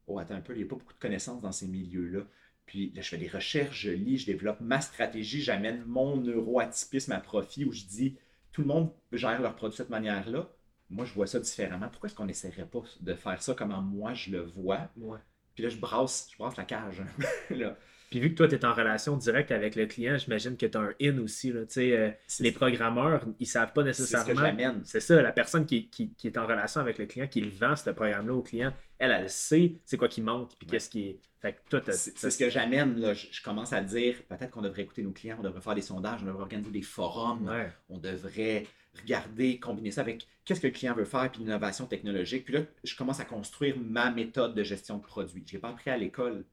oh, 0.07 0.19
attends 0.19 0.35
un 0.37 0.41
peu, 0.41 0.55
il 0.55 0.59
n'y 0.59 0.65
a 0.65 0.67
pas 0.67 0.77
beaucoup 0.77 0.95
de 0.95 0.99
connaissances 0.99 1.43
dans 1.43 1.53
ces 1.53 1.69
milieux-là. 1.69 2.23
Puis 2.69 2.93
là, 2.95 3.03
je 3.03 3.09
fais 3.09 3.19
des 3.19 3.29
recherches, 3.29 3.81
je 3.81 3.91
lis, 3.91 4.19
je 4.19 4.27
développe 4.27 4.61
ma 4.61 4.81
stratégie, 4.81 5.43
j'amène 5.43 5.85
mon 5.87 6.17
neuroatypisme 6.19 7.13
à 7.13 7.21
profit 7.21 7.65
où 7.65 7.73
je 7.73 7.85
dis, 7.85 8.17
tout 8.53 8.61
le 8.63 8.69
monde 8.69 8.93
gère 9.13 9.41
leur 9.43 9.57
produit 9.57 9.73
de 9.73 9.77
cette 9.79 9.91
manière-là. 9.91 10.49
Moi, 10.91 11.05
je 11.05 11.15
vois 11.15 11.27
ça 11.27 11.41
différemment. 11.41 11.89
Pourquoi 11.89 12.09
est-ce 12.09 12.15
qu'on 12.15 12.27
n'essaierait 12.27 12.67
pas 12.67 12.83
de 13.01 13.15
faire 13.15 13.43
ça 13.43 13.55
comment 13.55 13.83
moi 13.83 14.15
je 14.15 14.31
le 14.31 14.43
vois? 14.43 14.91
Ouais. 14.99 15.19
Puis 15.55 15.65
là, 15.65 15.71
je 15.71 15.79
brasse, 15.79 16.29
je 16.33 16.39
brasse 16.39 16.57
la 16.57 16.65
cage. 16.65 17.01
hein. 17.01 17.25
là. 17.57 17.77
Puis 18.11 18.21
vu 18.21 18.31
que 18.31 18.35
toi, 18.37 18.49
tu 18.49 18.55
es 18.55 18.65
en 18.65 18.73
relation 18.73 19.17
directe 19.17 19.51
avec 19.51 19.77
le 19.77 19.87
client, 19.87 20.17
j'imagine 20.17 20.57
que 20.57 20.65
tu 20.67 20.79
as 20.79 20.81
un 20.81 20.95
in 21.01 21.19
aussi. 21.19 21.53
Là. 21.53 21.61
Euh, 21.77 22.11
les 22.41 22.53
programmeurs, 22.53 23.25
ils 23.39 23.47
savent 23.47 23.73
pas 23.73 23.85
c'est 23.93 23.93
ce 23.93 23.99
que 24.13 24.17
nécessairement. 24.17 24.41
j'amène. 24.47 24.81
C'est 24.85 25.01
ça, 25.01 25.21
la 25.21 25.33
personne 25.33 25.67
qui, 25.67 25.89
qui- 25.91 26.15
qui 26.15 26.27
est 26.29 26.39
en 26.39 26.47
relation 26.47 26.81
avec 26.81 26.97
le 26.99 27.07
client, 27.07 27.27
qui 27.27 27.41
le 27.43 27.51
vend, 27.51 27.77
ce 27.77 27.91
programme-là 27.91 28.33
au 28.35 28.43
client, 28.43 28.73
elle, 28.99 29.11
elle 29.11 29.29
sait 29.29 29.75
c'est 29.85 29.97
quoi 29.97 30.09
qui 30.09 30.23
manque, 30.23 30.51
puis 30.59 30.67
Ouais. 30.67 30.71
qu'est-ce 30.73 30.89
qui 30.91 31.03
est. 31.09 31.21
Fait 31.41 31.53
que 31.53 31.59
toi, 31.71 31.81
C'est 31.93 32.31
ce 32.31 32.37
que 32.39 32.51
j'amène. 32.51 32.99
là. 32.99 33.15
Je, 33.15 33.27
je 33.31 33.43
commence 33.43 33.73
à 33.73 33.81
dire 33.81 34.17
peut-être 34.29 34.51
qu'on 34.51 34.63
devrait 34.63 34.83
écouter 34.83 35.03
nos 35.03 35.13
clients, 35.13 35.37
on 35.39 35.43
devrait 35.43 35.61
faire 35.61 35.75
des 35.77 35.83
sondages, 35.83 36.21
on 36.23 36.27
devrait 36.27 36.43
organiser 36.43 36.71
des 36.73 36.83
forums, 36.83 37.47
Ouais. 37.47 37.71
on 37.91 37.99
devrait 37.99 38.65
regarder, 39.03 39.61
combiner 39.61 39.91
ça 39.93 40.01
avec 40.01 40.27
qu'est-ce 40.45 40.61
que 40.61 40.67
le 40.67 40.73
client 40.73 40.95
veut 40.95 41.05
faire, 41.05 41.31
puis 41.31 41.43
l'innovation 41.43 41.87
technologique. 41.87 42.45
Puis 42.47 42.55
là, 42.55 42.61
je 42.83 42.97
commence 42.97 43.21
à 43.21 43.25
construire 43.25 43.77
ma 43.79 44.11
méthode 44.11 44.55
de 44.57 44.63
gestion 44.65 44.97
de 44.99 45.03
produits. 45.03 45.45
Je 45.47 45.53
l'ai 45.53 45.59
pas 45.61 45.69
appris 45.69 45.91
à 45.91 45.97
l'école, 45.97 46.45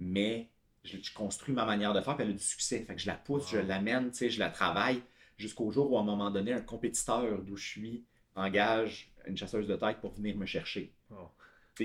mais 0.00 0.50
je, 0.84 0.96
je 1.02 1.12
construis 1.14 1.54
ma 1.54 1.64
manière 1.64 1.92
de 1.92 2.00
faire, 2.00 2.14
puis 2.16 2.24
elle 2.24 2.30
a 2.30 2.34
du 2.34 2.42
succès. 2.42 2.84
Fait 2.86 2.94
que 2.94 3.00
je 3.00 3.06
la 3.06 3.14
pousse, 3.14 3.50
je 3.50 3.58
Wow. 3.58 3.66
l'amène, 3.66 4.10
tu 4.10 4.18
sais, 4.18 4.30
je 4.30 4.38
la 4.38 4.50
travaille 4.50 5.02
jusqu'au 5.36 5.70
jour 5.70 5.90
où, 5.92 5.98
à 5.98 6.00
un 6.00 6.04
moment 6.04 6.30
donné, 6.30 6.52
un 6.52 6.60
compétiteur 6.60 7.38
d'où 7.42 7.56
je 7.56 7.66
suis 7.66 8.04
engage 8.36 9.10
une 9.26 9.36
chasseuse 9.36 9.66
de 9.66 9.76
tête 9.76 9.98
pour 10.00 10.12
venir 10.12 10.36
me 10.36 10.46
chercher. 10.46 10.92
Oh. 11.10 11.28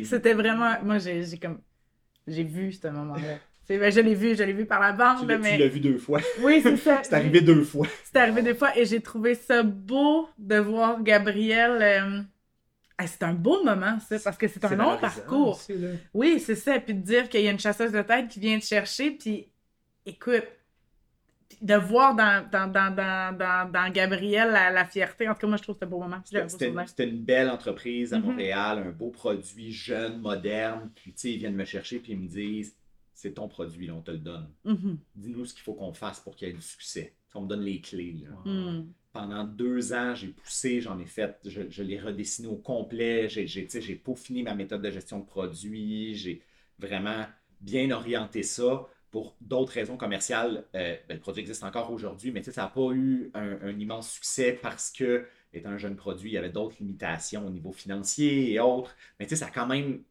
C'était 0.04 0.34
vraiment. 0.34 0.76
Moi, 0.84 0.98
j'ai 1.00 1.26
comme. 1.40 1.62
J'ai 2.28 2.44
vu 2.44 2.72
ce 2.74 2.88
moment-là. 2.88 3.40
Ben, 3.70 3.92
je 3.92 4.00
l'ai 4.02 4.16
vu, 4.16 4.36
je 4.36 4.42
l'ai 4.44 4.54
vu 4.54 4.66
par 4.66 4.80
la 4.80 4.94
bande, 4.94 5.20
Tu 5.22 5.28
l'as 5.28 5.36
tu 5.36 5.42
mais. 5.44 5.58
l'as 5.60 5.68
vu 5.68 5.80
deux 5.80 5.98
fois. 6.00 6.20
Oui, 6.42 6.60
c'est 6.64 6.76
ça. 6.78 7.02
C'est 7.04 7.14
arrivé 7.14 7.42
deux 7.42 7.64
fois. 7.64 7.88
C'est 8.04 8.18
arrivé 8.18 8.42
des 8.42 8.56
fois 8.56 8.76
et 8.76 8.84
j'ai 8.86 9.00
trouvé 9.00 9.36
ça 9.36 9.62
beau 9.62 10.28
de 10.40 10.58
voir 10.58 11.04
Gabriel. 11.04 11.78
euh, 11.82 12.22
ah, 13.02 13.08
c'est 13.08 13.24
un 13.24 13.34
beau 13.34 13.64
moment, 13.64 13.98
ça, 14.02 14.20
parce 14.20 14.38
que 14.38 14.48
c'est 14.50 14.64
un 14.66 14.76
long 14.76 14.98
parcours. 14.98 15.56
aussi. 15.56 15.74
Oui, 16.14 16.40
c'est 16.40 16.56
ça. 16.56 16.80
Puis 16.80 16.94
de 16.94 17.02
dire 17.02 17.30
qu'il 17.30 17.42
y 17.42 17.48
a 17.48 17.52
une 17.52 17.60
chasseuse 17.60 17.94
de 17.94 18.02
tête 18.02 18.28
qui 18.28 18.40
vient 18.42 18.60
te 18.60 18.66
chercher, 18.66 19.12
puis 19.12 19.48
écoute, 20.06 20.44
de 21.62 21.76
voir 21.76 22.14
dans, 22.16 22.48
dans, 22.50 22.68
dans, 22.72 22.94
dans, 22.94 23.72
dans, 23.72 23.92
Gabriel 23.92 24.52
la, 24.52 24.70
la 24.70 24.86
fierté. 24.86 25.28
En 25.30 25.34
tout 25.34 25.42
cas, 25.42 25.48
moi, 25.48 25.58
je 25.58 25.64
trouve 25.64 25.76
que 25.76 25.80
c'est 25.80 25.86
un 25.86 25.90
beau 25.90 26.00
moment. 26.00 26.22
C'était 26.26 27.08
une 27.08 27.22
belle 27.24 27.50
entreprise 27.50 28.14
à 28.14 28.20
Mhm. 28.20 28.26
Montréal, 28.26 28.84
un 28.86 28.92
beau 28.92 29.10
produit 29.10 29.72
jeune, 29.72 30.20
moderne. 30.20 30.92
Puis, 30.96 31.14
tu 31.14 31.20
sais, 31.20 31.32
ils 31.32 31.38
viennent 31.40 31.56
me 31.56 31.66
chercher 31.66 32.00
puis 32.00 32.14
ils 32.14 32.20
me 32.20 32.28
disent 32.28 32.76
c'est 33.14 33.34
ton 33.34 33.48
produit, 33.50 33.88
là, 33.88 33.94
on 33.96 34.02
te 34.02 34.12
le 34.12 34.18
donne. 34.20 34.50
Mhm. 34.64 34.98
Dis-nous 35.16 35.46
ce 35.46 35.54
qu'il 35.54 35.64
faut 35.64 35.74
qu'on 35.74 35.94
fasse 35.94 36.20
pour 36.22 36.36
qu'il 36.36 36.48
y 36.48 36.52
ait 36.52 36.54
du 36.54 36.62
succès. 36.62 37.14
On 37.36 37.42
me 37.42 37.48
donne 37.48 37.62
les 37.62 37.82
clés. 37.82 38.18
là. 38.24 38.52
Mm. 38.52 38.88
Pendant 39.12 39.44
deux 39.44 39.92
ans, 39.94 40.14
j'ai 40.16 40.28
poussé, 40.28 40.82
j'en 40.82 41.00
ai 41.00 41.06
fait, 41.06 41.38
je, 41.46 41.62
je 41.70 41.84
l'ai 41.84 42.00
redessiné 42.00 42.48
au 42.48 42.56
complet. 42.58 43.28
J'ai 43.30 43.96
peaufiné 43.96 44.44
ma 44.44 44.54
méthode 44.56 44.82
de 44.84 44.92
gestion 44.92 45.20
de 45.20 45.26
produits. 45.26 46.16
J'ai 46.16 46.42
vraiment 46.78 47.26
bien 47.62 47.90
orienté 47.92 48.44
ça. 48.44 48.86
Pour 49.12 49.36
d'autres 49.42 49.74
raisons 49.74 49.98
commerciales, 49.98 50.66
euh, 50.76 50.96
ben, 51.08 51.16
le 51.16 51.20
produit 51.20 51.42
existe 51.42 51.64
encore 51.64 51.92
aujourd'hui, 51.92 52.30
mais 52.32 52.44
ça 52.44 52.62
n'a 52.62 52.68
pas 52.68 52.92
eu 52.92 53.32
un, 53.34 53.58
un 53.64 53.80
immense 53.80 54.12
succès 54.12 54.60
parce 54.62 54.92
que, 54.92 55.26
étant 55.52 55.70
un 55.70 55.78
jeune 55.80 55.96
produit, 55.96 56.30
il 56.30 56.34
y 56.34 56.38
avait 56.38 56.52
d'autres 56.52 56.76
limitations 56.80 57.48
au 57.48 57.50
niveau 57.50 57.72
financier 57.72 58.54
et 58.54 58.60
autres. 58.60 58.96
Mais 59.20 59.26
tu 59.26 59.32
sais, 59.32 59.38
ça 59.38 59.48
a 59.48 59.52
quand 59.52 59.66
même. 59.66 60.04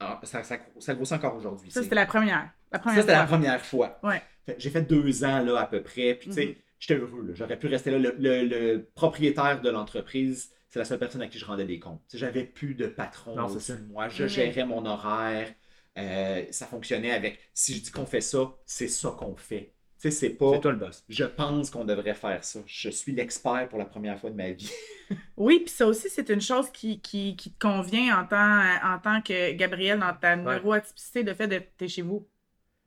ah, 0.00 0.20
Ça, 0.24 0.42
ça, 0.42 0.58
ça 0.78 0.94
grossit 0.94 1.14
encore 1.14 1.36
aujourd'hui. 1.36 1.70
Ça, 1.70 1.82
c'était 1.82 1.94
la 1.94 2.06
première. 2.06 2.50
La 2.84 2.94
ça, 2.94 3.00
c'était 3.00 3.12
la 3.12 3.24
première 3.26 3.60
fois. 3.64 3.98
Ouais. 4.02 4.22
J'ai 4.58 4.70
fait 4.70 4.82
deux 4.82 5.24
ans 5.24 5.40
là, 5.42 5.60
à 5.60 5.66
peu 5.66 5.82
près. 5.82 6.14
Puis, 6.14 6.28
tu 6.28 6.34
sais, 6.34 6.46
Mhm. 6.46 6.54
j'étais 6.78 7.00
heureux. 7.00 7.30
J'aurais 7.34 7.58
pu 7.58 7.66
rester 7.66 7.90
là. 7.90 7.98
Le, 7.98 8.14
le- 8.18 8.44
le 8.44 8.90
propriétaire 8.94 9.60
de 9.60 9.70
l'entreprise, 9.70 10.50
c'est 10.68 10.78
la 10.78 10.84
seule 10.84 10.98
personne 10.98 11.22
à 11.22 11.28
qui 11.28 11.38
je 11.38 11.44
rendais 11.46 11.64
des 11.64 11.78
comptes. 11.78 12.02
J'avais 12.12 12.44
plus 12.44 12.74
de 12.74 12.86
patron 12.86 13.36
Non, 13.36 13.48
ça. 13.58 13.74
moi. 13.90 14.08
Je 14.08 14.24
Mhm. 14.24 14.28
gérais 14.28 14.66
mon 14.66 14.84
horaire. 14.84 15.52
Euh, 15.96 16.42
ça 16.50 16.66
fonctionnait 16.66 17.12
avec 17.12 17.38
si 17.54 17.76
je 17.76 17.82
dis 17.82 17.90
qu'on 17.92 18.04
fait 18.06 18.20
ça, 18.20 18.52
c'est 18.66 18.88
ça 18.88 19.14
qu'on 19.16 19.36
fait. 19.36 19.72
Tu 20.00 20.10
sais, 20.10 20.10
c'est 20.10 20.30
pas. 20.30 20.50
C'est 20.54 20.60
toi 20.60 20.72
le 20.72 20.78
boss. 20.78 21.04
Je 21.08 21.24
pense 21.24 21.70
qu'on 21.70 21.84
devrait 21.84 22.14
faire 22.14 22.42
ça. 22.44 22.58
Je 22.66 22.90
suis 22.90 23.12
l'expert 23.12 23.68
pour 23.70 23.78
la 23.78 23.84
première 23.84 24.18
fois 24.18 24.30
de 24.30 24.36
ma 24.36 24.50
vie. 24.50 24.70
Oui, 25.36 25.60
puis 25.60 25.68
ça 25.72 25.86
aussi, 25.86 26.08
c'est 26.10 26.28
une 26.30 26.40
chose 26.40 26.70
qui, 26.70 26.98
qui, 27.00 27.36
qui 27.36 27.52
te 27.52 27.58
convient 27.66 28.18
en 28.20 28.26
tant, 28.26 28.62
en 28.82 28.98
tant 28.98 29.20
que 29.20 29.52
Gabriel 29.52 29.98
dans 30.00 30.14
ta 30.14 30.34
neuroatypicité, 30.34 31.22
de 31.22 31.34
fait 31.34 31.46
de 31.46 31.60
t'es 31.76 31.88
chez 31.88 32.02
vous. 32.02 32.26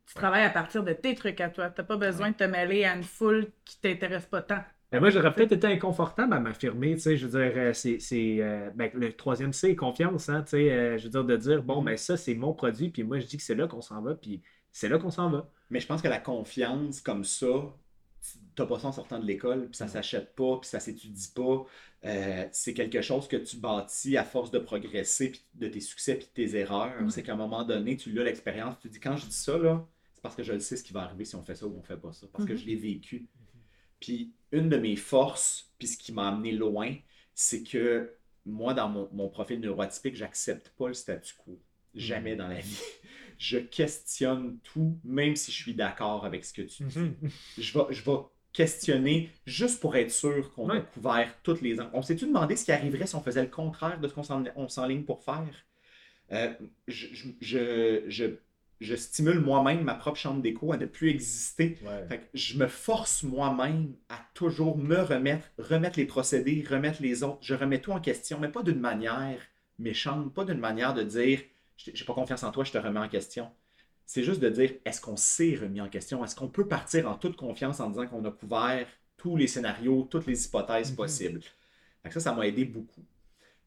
Tu 0.07 0.13
travailles 0.15 0.45
à 0.45 0.49
partir 0.49 0.83
de 0.83 0.93
tes 0.93 1.15
trucs 1.15 1.41
à 1.41 1.49
toi. 1.49 1.69
Tu 1.69 1.81
n'as 1.81 1.85
pas 1.87 1.97
besoin 1.97 2.31
de 2.31 2.35
te 2.35 2.43
mêler 2.45 2.85
à 2.85 2.95
une 2.95 3.03
foule 3.03 3.51
qui 3.65 3.79
t'intéresse 3.81 4.25
pas 4.25 4.41
tant. 4.41 4.63
Mais 4.93 5.01
moi, 5.01 5.09
j'aurais 5.09 5.33
peut-être 5.33 5.51
été 5.51 5.67
inconfortable 5.67 6.33
à 6.33 6.39
m'affirmer, 6.39 6.93
tu 6.95 7.01
sais, 7.01 7.17
je 7.17 7.27
veux 7.27 7.37
dire, 7.43 7.51
euh, 7.57 7.73
c'est, 7.73 7.99
c'est, 7.99 8.37
euh, 8.39 8.69
ben, 8.73 8.89
le 8.93 9.11
troisième 9.11 9.51
C, 9.51 9.75
confiance, 9.75 10.29
hein, 10.29 10.43
tu 10.43 10.51
sais, 10.51 10.71
euh, 10.71 10.97
je 10.97 11.03
veux 11.03 11.09
dire, 11.09 11.25
de 11.25 11.35
dire, 11.35 11.61
bon, 11.61 11.79
Mhm. 11.81 11.85
ben 11.87 11.97
ça, 11.97 12.15
c'est 12.15 12.35
mon 12.35 12.53
produit, 12.53 12.89
puis 12.89 13.03
moi, 13.03 13.19
je 13.19 13.25
dis 13.25 13.35
que 13.35 13.43
c'est 13.43 13.55
là 13.55 13.67
qu'on 13.67 13.81
s'en 13.81 14.01
va, 14.01 14.15
puis 14.15 14.41
c'est 14.71 14.87
là 14.87 14.97
qu'on 14.97 15.11
s'en 15.11 15.29
va. 15.29 15.49
Mais 15.69 15.81
je 15.81 15.87
pense 15.87 16.01
que 16.01 16.07
la 16.07 16.19
confiance 16.19 17.01
comme 17.01 17.25
ça, 17.25 17.47
t'as 18.55 18.65
pas 18.65 18.79
ça 18.79 18.87
en 18.87 18.91
sortant 18.93 19.19
de 19.19 19.25
l'école, 19.25 19.67
puis 19.67 19.75
ça 19.75 19.85
Non. 19.85 19.91
s'achète 19.91 20.33
pas, 20.35 20.57
puis 20.61 20.69
ça 20.69 20.79
s'étudie 20.79 21.31
pas. 21.35 21.65
Euh, 22.05 22.45
c'est 22.53 22.73
quelque 22.73 23.01
chose 23.01 23.27
que 23.27 23.35
tu 23.35 23.57
bâtis 23.57 24.15
à 24.15 24.23
force 24.23 24.51
de 24.51 24.59
progresser, 24.59 25.31
puis 25.31 25.45
de 25.55 25.67
tes 25.67 25.81
succès, 25.81 26.15
puis 26.15 26.27
de 26.27 26.31
tes 26.31 26.55
erreurs. 26.57 26.93
C'est 27.09 27.23
qu'à 27.23 27.33
un 27.33 27.37
moment 27.37 27.65
donné, 27.65 27.97
tu 27.97 28.11
l'as 28.13 28.23
l'expérience, 28.23 28.75
tu 28.79 28.87
te 28.87 28.93
dis, 28.93 28.99
quand 29.01 29.17
je 29.17 29.25
dis 29.25 29.35
ça, 29.35 29.57
là, 29.57 29.85
parce 30.27 30.35
que 30.35 30.43
je 30.43 30.53
le 30.53 30.59
sais 30.59 30.77
ce 30.77 30.83
qui 30.83 30.93
va 30.93 31.01
arriver 31.03 31.25
si 31.25 31.35
on 31.35 31.43
fait 31.43 31.55
ça 31.55 31.65
ou 31.67 31.75
on 31.77 31.81
fait 31.83 31.97
pas 31.97 32.13
ça, 32.13 32.27
parce 32.31 32.45
que 32.45 32.53
Mhm. 32.53 32.57
je 32.59 32.65
l'ai 32.65 32.75
vécu. 32.75 33.27
Puis 33.99 34.31
une 34.51 34.69
de 34.69 34.77
mes 34.77 34.95
forces, 34.95 35.73
puis 35.77 35.87
ce 35.87 35.97
qui 35.97 36.11
m'a 36.13 36.27
amené 36.29 36.51
loin, 36.51 36.93
c'est 37.33 37.63
que 37.63 38.13
moi, 38.45 38.73
dans 38.73 38.87
mon, 38.89 39.09
mon 39.11 39.29
profil 39.29 39.59
neuroatypique, 39.59 40.15
j'accepte 40.15 40.69
pas 40.77 40.87
le 40.87 40.93
statu 40.93 41.33
quo. 41.37 41.59
Jamais 41.95 42.35
dans 42.35 42.47
la 42.47 42.59
vie. 42.59 42.77
Je 43.39 43.57
questionne 43.57 44.57
tout, 44.63 44.99
même 45.03 45.35
si 45.35 45.51
je 45.51 45.57
suis 45.57 45.73
d'accord 45.73 46.25
avec 46.25 46.45
ce 46.45 46.53
que 46.53 46.61
tu 46.63 46.83
dis. 46.83 47.11
Je 47.57 47.77
vais, 47.77 47.85
je 47.93 48.03
vais 48.03 48.17
questionner 48.53 49.29
juste 49.45 49.79
pour 49.79 49.95
être 49.95 50.11
sûr 50.11 50.51
qu'on 50.53 50.69
a 50.69 50.79
couvert 50.79 51.35
toutes 51.43 51.61
les 51.61 51.79
angles. 51.79 51.91
On 51.93 52.01
s'est-tu 52.01 52.25
demandé 52.25 52.55
ce 52.55 52.65
qui 52.65 52.71
arriverait 52.71 53.05
si 53.07 53.15
on 53.15 53.21
faisait 53.21 53.43
le 53.43 53.49
contraire 53.49 53.99
de 53.99 54.07
ce 54.07 54.13
qu'on 54.13 54.23
s'en- 54.23 54.43
on 54.55 54.67
s'enligne 54.67 55.03
pour 55.03 55.23
faire? 55.23 55.47
Euh, 56.31 56.53
je, 56.87 57.07
je, 57.41 58.03
je, 58.07 58.25
je- 58.79 58.95
stimule 58.95 59.39
moi-même 59.39 59.83
ma 59.83 59.95
propre 59.95 60.17
chambre 60.17 60.41
d'écho 60.41 60.71
à 60.73 60.77
ne 60.77 60.85
plus 60.85 61.09
exister. 61.09 61.77
Ouais. 61.83 62.07
Fait 62.07 62.17
que 62.19 62.25
je 62.33 62.57
me 62.57 62.67
force 62.67 63.23
moi-même 63.23 63.93
à 64.09 64.19
toujours 64.33 64.77
me 64.77 64.97
remettre, 65.01 65.47
remettre 65.57 65.97
les 65.99 66.05
procédés, 66.05 66.65
remettre 66.69 67.01
les 67.01 67.23
autres. 67.23 67.39
Je 67.41 67.55
remets 67.55 67.81
tout 67.81 67.91
en 67.91 67.99
question, 68.01 68.39
mais 68.39 68.49
pas 68.49 68.63
d'une 68.63 68.79
manière 68.79 69.39
méchante, 69.79 70.33
pas 70.33 70.45
d'une 70.45 70.59
manière 70.59 70.93
de 70.93 71.03
dire 71.03 71.41
j'ai 71.77 72.05
pas 72.05 72.13
confiance 72.15 72.43
en 72.43 72.51
toi, 72.51 72.63
je 72.63 72.71
te 72.71 72.77
remets 72.79 72.99
en 72.99 73.07
question. 73.09 73.51
C'est 74.05 74.23
juste 74.23 74.39
de 74.41 74.49
dire, 74.49 74.71
est-ce 74.85 75.01
qu'on 75.01 75.17
s'est 75.17 75.55
remis 75.61 75.81
en 75.81 75.89
question? 75.89 76.23
Est-ce 76.23 76.35
qu'on 76.35 76.47
peut 76.47 76.67
partir 76.67 77.07
en 77.09 77.15
toute 77.15 77.35
confiance 77.35 77.79
en 77.79 77.89
disant 77.89 78.07
qu'on 78.07 78.23
a 78.25 78.31
couvert 78.31 78.87
tous 79.17 79.35
les 79.37 79.47
scénarios, 79.47 80.07
toutes 80.09 80.25
les 80.27 80.45
hypothèses 80.45 80.91
Mhm. 80.91 80.95
possibles? 80.95 81.41
Fait 82.01 82.09
que 82.09 82.13
ça, 82.13 82.19
ça 82.21 82.33
m'a 82.33 82.47
aidé 82.47 82.65
beaucoup. 82.65 83.03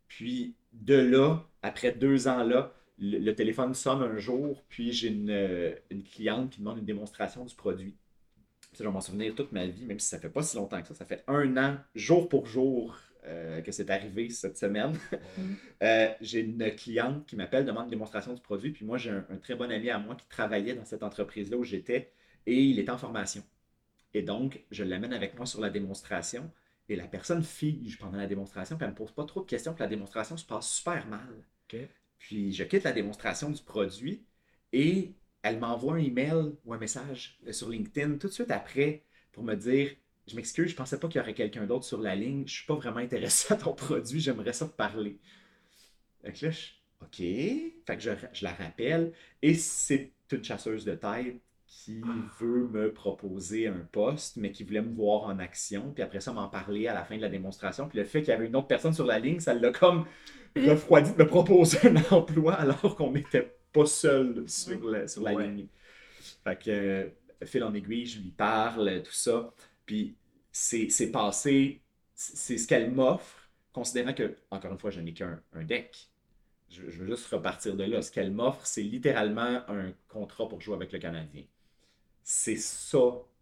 Puis 0.08 0.54
de 0.72 0.94
là, 0.96 1.44
après 1.62 1.92
deux 1.92 2.26
ans 2.28 2.42
là, 2.42 2.72
le, 3.01 3.18
le 3.18 3.34
téléphone 3.34 3.74
sonne 3.74 4.03
un 4.03 4.18
jour, 4.18 4.62
puis 4.68 4.92
j'ai 4.92 5.09
une, 5.09 5.30
euh, 5.30 5.74
une 5.90 6.05
cliente 6.05 6.51
qui 6.51 6.61
demande 6.61 6.78
une 6.78 6.84
démonstration 6.84 7.44
du 7.44 7.55
produit. 7.55 7.96
Ça, 8.72 8.84
je 8.84 8.84
vais 8.84 8.92
m'en 8.92 9.01
souvenir 9.01 9.34
toute 9.34 9.53
ma 9.53 9.66
vie, 9.66 9.86
même 9.86 9.98
si 9.98 10.09
ça 10.09 10.18
fait 10.20 10.30
pas 10.30 10.42
si 10.42 10.57
longtemps 10.57 10.80
que 10.80 10.88
ça. 10.88 10.94
Ça 10.94 11.07
fait 11.07 11.24
un 11.26 11.57
an, 11.57 11.78
jour 11.94 12.28
pour 12.28 12.46
jour, 12.46 12.96
euh, 13.26 13.61
que 13.62 13.72
c'est 13.72 13.90
arrivé 13.90 14.30
cette 14.30 14.59
semaine. 14.59 14.96
Euh, 15.82 16.12
j'ai 16.20 16.40
une 16.40 16.74
cliente 16.76 17.26
qui 17.26 17.36
m'appelle, 17.36 17.64
demande 17.64 17.84
une 17.84 17.90
démonstration 17.90 18.34
du 18.34 18.42
produit, 18.42 18.70
puis 18.70 18.84
moi, 18.84 18.98
j'ai 18.98 19.09
un, 19.09 19.24
un 19.30 19.38
très 19.38 19.55
bon 19.55 19.72
ami 19.72 19.88
à 19.88 19.98
moi 19.98 20.14
qui 20.14 20.28
travaillait 20.28 20.74
dans 20.74 20.84
cette 20.84 21.03
entreprise-là 21.03 21.57
où 21.57 21.64
j'étais, 21.64 22.12
et 22.44 22.62
il 22.62 22.78
est 22.78 22.90
en 22.90 22.98
formation. 22.98 23.42
Et 24.12 24.20
donc, 24.20 24.62
je 24.70 24.84
l'amène 24.84 25.14
avec 25.14 25.36
moi 25.38 25.46
sur 25.46 25.61
la 25.62 25.70
démonstration, 25.70 26.51
et 26.90 26.96
la 26.96 27.07
personne 27.07 27.42
fige 27.42 27.98
pendant 27.98 28.18
la 28.18 28.26
démonstration, 28.26 28.76
puis 28.76 28.84
elle 28.84 28.90
me 28.90 28.96
pose 28.96 29.12
pas 29.12 29.24
trop 29.24 29.40
de 29.40 29.46
questions, 29.46 29.72
puis 29.72 29.82
la 29.82 29.88
démonstration 29.88 30.36
se 30.36 30.44
passe 30.44 30.68
super 30.70 31.07
mal. 31.07 31.44
Puis 32.20 32.52
je 32.52 32.62
quitte 32.64 32.84
la 32.84 32.92
démonstration 32.92 33.50
du 33.50 33.62
produit, 33.62 34.22
et 34.72 35.14
elle 35.42 35.58
m'envoie 35.58 35.94
un 35.94 35.98
email 35.98 36.52
ou 36.64 36.72
un 36.72 36.78
message 36.78 37.40
euh, 37.48 37.52
sur 37.52 37.68
LinkedIn 37.68 38.18
tout 38.18 38.28
de 38.28 38.32
suite 38.32 38.50
après 38.52 39.02
pour 39.32 39.42
me 39.42 39.56
dire 39.56 39.90
Je 40.28 40.36
m'excuse, 40.36 40.70
je 40.70 40.76
pensais 40.76 41.00
pas 41.00 41.08
qu'il 41.08 41.18
y 41.18 41.22
aurait 41.22 41.34
quelqu'un 41.34 41.66
d'autre 41.66 41.84
sur 41.84 42.00
la 42.00 42.14
ligne, 42.14 42.46
je 42.46 42.52
suis 42.52 42.66
pas 42.66 42.76
vraiment 42.76 42.98
intéressé 42.98 43.52
à 43.52 43.56
ton 43.56 43.74
produit, 43.74 44.20
j'aimerais 44.20 44.52
ça 44.52 44.68
te 44.68 44.76
parler. 44.76 45.18
Que 46.22 46.46
là, 46.46 46.50
je 46.50 46.68
OK. 47.02 47.16
Fait 47.16 47.96
que 47.96 48.00
je, 48.00 48.10
je 48.34 48.44
la 48.44 48.52
rappelle, 48.52 49.12
et 49.42 49.54
c'est 49.54 50.12
une 50.30 50.44
chasseuse 50.44 50.84
de 50.84 50.94
tête 50.94 51.40
qui 51.70 52.28
veut 52.40 52.68
me 52.68 52.92
proposer 52.92 53.68
un 53.68 53.88
poste, 53.92 54.36
mais 54.36 54.52
qui 54.52 54.64
voulait 54.64 54.82
me 54.82 54.94
voir 54.94 55.24
en 55.24 55.38
action, 55.40 55.92
puis 55.92 56.02
après 56.02 56.20
ça, 56.20 56.32
m'en 56.32 56.48
parler 56.48 56.88
à 56.88 56.94
la 56.94 57.04
fin 57.04 57.16
de 57.16 57.22
la 57.22 57.30
démonstration. 57.30 57.88
Puis 57.88 57.98
le 57.98 58.04
fait 58.04 58.20
qu'il 58.22 58.30
y 58.30 58.32
avait 58.32 58.46
une 58.48 58.56
autre 58.56 58.68
personne 58.68 58.92
sur 58.94 59.06
la 59.06 59.20
ligne, 59.20 59.40
ça 59.40 59.54
l'a 59.54 59.72
comme 59.72 60.06
refroidi 60.56 61.12
de 61.12 61.18
me 61.18 61.26
proposer 61.28 61.78
un 61.88 62.02
emploi 62.16 62.54
alors 62.54 62.96
qu'on 62.96 63.12
n'était 63.12 63.54
pas 63.72 63.86
seul 63.86 64.44
sur, 64.48 64.84
la- 64.90 65.08
sur 65.08 65.22
la 65.22 65.34
Ouais. 65.34 65.46
ligne. 65.46 65.68
Fait 66.44 66.58
que, 66.58 66.70
euh, 66.70 67.10
fil 67.46 67.64
en 67.64 67.74
aiguille, 67.74 68.06
je 68.06 68.20
lui 68.20 68.30
parle, 68.32 69.02
tout 69.02 69.12
ça. 69.12 69.52
Puis 69.86 70.16
c'est 70.52 70.88
passé, 71.12 71.82
c'est 72.14 72.36
c'est 72.36 72.58
ce 72.58 72.68
qu'elle 72.68 72.90
m'offre, 72.92 73.48
considérant 73.72 74.14
que, 74.14 74.36
encore 74.50 74.72
une 74.72 74.78
fois, 74.78 74.90
je 74.90 75.00
n'ai 75.00 75.14
qu'un 75.14 75.42
un 75.52 75.64
deck. 75.64 76.08
Je, 76.70 76.90
je 76.90 76.98
veux 77.00 77.06
juste 77.06 77.26
repartir 77.28 77.76
de 77.76 77.84
là. 77.84 78.02
Ce 78.02 78.10
qu'elle 78.12 78.32
m'offre, 78.32 78.66
c'est 78.66 78.82
littéralement 78.82 79.62
un 79.68 79.92
contrat 80.08 80.48
pour 80.48 80.60
jouer 80.60 80.74
avec 80.76 80.92
le 80.92 80.98
Canadien. 80.98 81.44
C'est 82.22 82.56
ça 82.56 82.98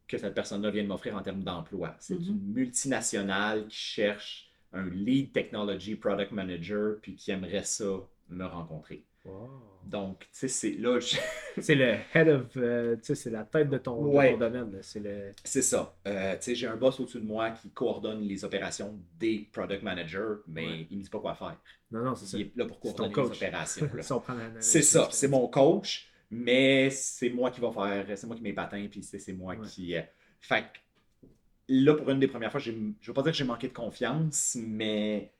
que 0.06 0.16
cette 0.18 0.34
personne-là 0.34 0.70
vient 0.70 0.82
de 0.82 0.88
m'offrir 0.88 1.14
en 1.16 1.22
termes 1.22 1.42
d'emploi. 1.42 1.94
C'est 2.00 2.14
une 2.14 2.40
multinationale 2.52 3.66
qui 3.68 3.76
cherche 3.76 4.50
un 4.72 4.88
lead 4.88 5.32
technology 5.32 5.96
product 5.96 6.32
manager 6.32 6.96
puis 7.02 7.14
qui 7.14 7.30
aimerait 7.30 7.64
ça 7.64 7.84
me 8.28 8.44
rencontrer. 8.44 9.04
Wow. 9.24 9.48
Donc, 9.84 10.20
tu 10.20 10.26
sais, 10.32 10.48
c'est 10.48 10.70
là, 10.72 10.98
je- 11.00 11.16
C'est 11.60 11.74
le 11.74 11.96
head 12.14 12.28
of. 12.28 12.46
euh, 12.56 12.96
tu 12.96 13.02
sais, 13.04 13.14
c'est 13.14 13.30
la 13.30 13.44
tête 13.44 13.68
de 13.68 13.78
ton, 13.78 14.04
de 14.06 14.10
ton 14.30 14.36
domaine. 14.38 14.78
C'est 14.82 15.00
le. 15.00 15.32
c'est 15.44 15.62
ça. 15.62 15.94
Euh, 16.06 16.32
tu 16.36 16.42
sais, 16.42 16.54
j'ai 16.54 16.66
un 16.66 16.76
boss 16.76 17.00
au-dessus 17.00 17.20
de 17.20 17.26
moi 17.26 17.50
qui 17.50 17.70
coordonne 17.70 18.20
les 18.22 18.44
opérations 18.44 18.98
des 19.18 19.48
product 19.52 19.82
managers, 19.82 20.36
mais 20.46 20.66
Ouais. 20.66 20.86
il 20.90 20.98
me 20.98 21.02
dit 21.02 21.10
pas 21.10 21.18
quoi 21.20 21.34
faire. 21.34 21.56
Non, 21.90 22.02
non, 22.04 22.14
c'est 22.14 22.26
ça. 22.26 22.38
Il 22.38 22.46
est 22.46 22.52
là 22.56 22.64
pour 22.66 22.78
coordonner 22.80 23.12
les 23.14 23.20
opérations. 23.36 23.90
C'est 24.60 24.82
ça, 24.82 25.08
c'est 25.10 25.28
mon 25.28 25.48
coach, 25.48 26.08
mais 26.30 26.90
c'est 26.90 27.30
moi 27.30 27.50
qui 27.50 27.60
va 27.60 27.70
faire, 27.72 28.18
c'est 28.18 28.26
moi 28.26 28.36
qui 28.36 28.42
mets 28.42 28.50
les 28.50 28.54
patins, 28.54 28.86
puis 28.90 29.02
c'est 29.02 29.18
c'est 29.18 29.32
moi 29.32 29.54
Ouais. 29.54 29.66
qui. 29.66 29.96
euh, 29.96 30.02
Fait 30.40 30.62
que 30.62 31.26
là, 31.68 31.94
pour 31.94 32.08
une 32.10 32.20
des 32.20 32.28
premières 32.28 32.50
fois, 32.50 32.60
j'ai- 32.60 32.76
je 33.00 33.06
veux 33.10 33.14
pas 33.14 33.22
dire 33.22 33.32
que 33.32 33.38
j'ai 33.38 33.44
manqué 33.44 33.68
de 33.68 33.72
confiance, 33.72 34.56
mais 34.60 35.32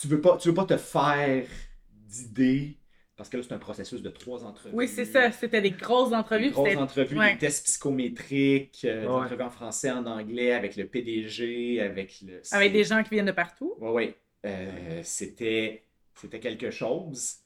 tu 0.00 0.08
veux 0.08 0.20
pas, 0.20 0.36
tu 0.38 0.48
veux 0.48 0.54
pas 0.54 0.64
te 0.64 0.76
faire 0.76 1.46
d'idées, 1.92 2.76
parce 3.16 3.28
que 3.28 3.36
là, 3.36 3.42
c'est 3.42 3.52
un 3.52 3.58
processus 3.58 4.00
de 4.02 4.08
trois 4.08 4.44
entrevues. 4.44 4.74
Oui, 4.74 4.88
c'est 4.88 5.04
ça. 5.04 5.30
C'était 5.30 5.60
des 5.60 5.72
grosses 5.72 6.12
entrevues. 6.14 6.44
Des 6.46 6.50
grosses 6.50 6.76
entrevues, 6.76 7.18
ouais. 7.18 7.32
des 7.34 7.38
tests 7.38 7.66
psychométriques, 7.66 8.80
euh, 8.84 9.02
des 9.02 9.06
entrevues 9.08 9.42
en 9.42 9.50
français, 9.50 9.90
en 9.90 10.06
anglais, 10.06 10.52
avec 10.52 10.76
le 10.76 10.86
PDG, 10.86 11.80
avec 11.80 12.20
le. 12.22 12.40
Avec 12.52 12.72
des 12.72 12.84
gens 12.84 13.02
qui 13.02 13.10
viennent 13.10 13.26
de 13.26 13.32
partout. 13.32 13.74
Oui, 13.78 13.90
oui. 13.92 14.14
Euh, 14.46 15.00
c'était, 15.04 15.84
c'était 16.14 16.40
quelque 16.40 16.70
chose. 16.70 17.39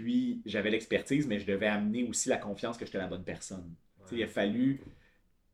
Puis 0.00 0.40
j'avais 0.46 0.70
l'expertise, 0.70 1.26
mais 1.26 1.38
je 1.38 1.46
devais 1.46 1.66
amener 1.66 2.04
aussi 2.04 2.30
la 2.30 2.38
confiance 2.38 2.78
que 2.78 2.86
j'étais 2.86 2.98
la 2.98 3.06
bonne 3.06 3.24
personne. 3.24 3.74
Il 4.10 4.22
a 4.22 4.26
fallu. 4.26 4.80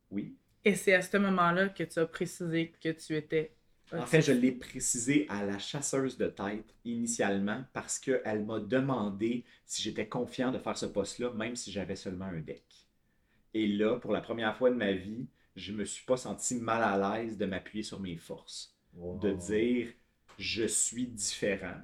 Oui? 0.09 0.35
Et 0.63 0.75
c'est 0.75 0.93
à 0.93 1.01
ce 1.01 1.17
moment-là 1.17 1.69
que 1.69 1.83
tu 1.83 1.99
as 1.99 2.05
précisé 2.05 2.73
que 2.81 2.89
tu 2.89 3.15
étais. 3.15 3.51
En 3.91 4.05
fait, 4.05 4.21
je 4.21 4.31
l'ai 4.31 4.51
précisé 4.53 5.25
à 5.29 5.43
la 5.43 5.59
chasseuse 5.59 6.17
de 6.17 6.27
tête 6.27 6.73
initialement 6.85 7.63
parce 7.73 7.99
qu'elle 7.99 8.45
m'a 8.45 8.59
demandé 8.59 9.43
si 9.65 9.81
j'étais 9.81 10.07
confiant 10.07 10.51
de 10.51 10.59
faire 10.59 10.77
ce 10.77 10.85
poste-là, 10.85 11.31
même 11.33 11.55
si 11.55 11.71
j'avais 11.71 11.95
seulement 11.95 12.25
un 12.25 12.39
deck. 12.39 12.63
Et 13.53 13.67
là, 13.67 13.97
pour 13.97 14.11
la 14.11 14.21
première 14.21 14.55
fois 14.57 14.69
de 14.69 14.75
ma 14.75 14.93
vie, 14.93 15.27
je 15.55 15.73
me 15.73 15.85
suis 15.85 16.05
pas 16.05 16.17
senti 16.17 16.55
mal 16.55 16.83
à 16.83 17.17
l'aise 17.17 17.37
de 17.37 17.45
m'appuyer 17.45 17.83
sur 17.83 17.99
mes 17.99 18.17
forces. 18.17 18.73
Wow. 18.95 19.19
de 19.19 19.33
dire 19.33 19.89
je 20.39 20.63
suis 20.65 21.07
différent, 21.07 21.81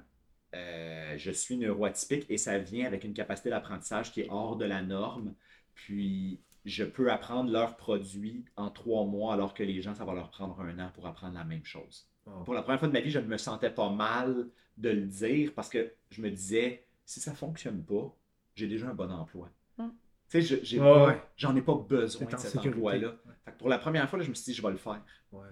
euh, 0.54 1.18
je 1.18 1.30
suis 1.30 1.56
neuroatypique 1.56 2.26
et 2.28 2.38
ça 2.38 2.58
vient 2.58 2.86
avec 2.86 3.04
une 3.04 3.14
capacité 3.14 3.50
d'apprentissage 3.50 4.12
qui 4.12 4.22
est 4.22 4.30
hors 4.30 4.56
de 4.56 4.64
la 4.64 4.82
norme. 4.82 5.34
Puis 5.74 6.40
je 6.64 6.84
peux 6.84 7.10
apprendre 7.10 7.50
leurs 7.50 7.76
produits 7.76 8.44
en 8.56 8.70
trois 8.70 9.04
mois 9.04 9.34
alors 9.34 9.54
que 9.54 9.62
les 9.62 9.82
gens, 9.82 9.94
ça 9.94 10.04
va 10.04 10.14
leur 10.14 10.30
prendre 10.30 10.60
un 10.60 10.78
an 10.78 10.90
pour 10.94 11.06
apprendre 11.06 11.34
la 11.34 11.44
même 11.44 11.64
chose. 11.64 12.08
Pour 12.44 12.54
la 12.54 12.62
première 12.62 12.78
fois 12.78 12.88
de 12.88 12.92
ma 12.92 13.00
vie, 13.00 13.10
je 13.10 13.18
ne 13.18 13.26
me 13.26 13.36
sentais 13.36 13.70
pas 13.70 13.90
mal 13.90 14.48
de 14.78 14.88
le 14.88 15.02
dire 15.02 15.52
parce 15.54 15.68
que 15.68 15.92
je 16.10 16.22
me 16.22 16.30
disais 16.30 16.86
si 17.04 17.20
ça 17.20 17.34
fonctionne 17.34 17.84
pas, 17.84 18.16
j'ai 18.54 18.66
déjà 18.66 18.88
un 18.88 18.94
bon 18.94 19.10
emploi. 19.10 19.50
Tu 20.30 20.42
sais, 20.42 20.78
Ouais, 20.80 21.06
ouais. 21.06 21.22
j'en 21.36 21.54
ai 21.54 21.62
pas 21.62 21.74
besoin 21.74 22.26
de 22.26 22.36
cet 22.36 22.56
emploi-là. 22.56 23.14
Pour 23.58 23.68
la 23.68 23.78
première 23.78 24.08
fois, 24.08 24.18
là, 24.18 24.24
je 24.24 24.30
me 24.30 24.34
suis 24.34 24.52
dit, 24.52 24.54
je 24.54 24.62
vais 24.62 24.70
le 24.70 24.76
faire 24.76 25.00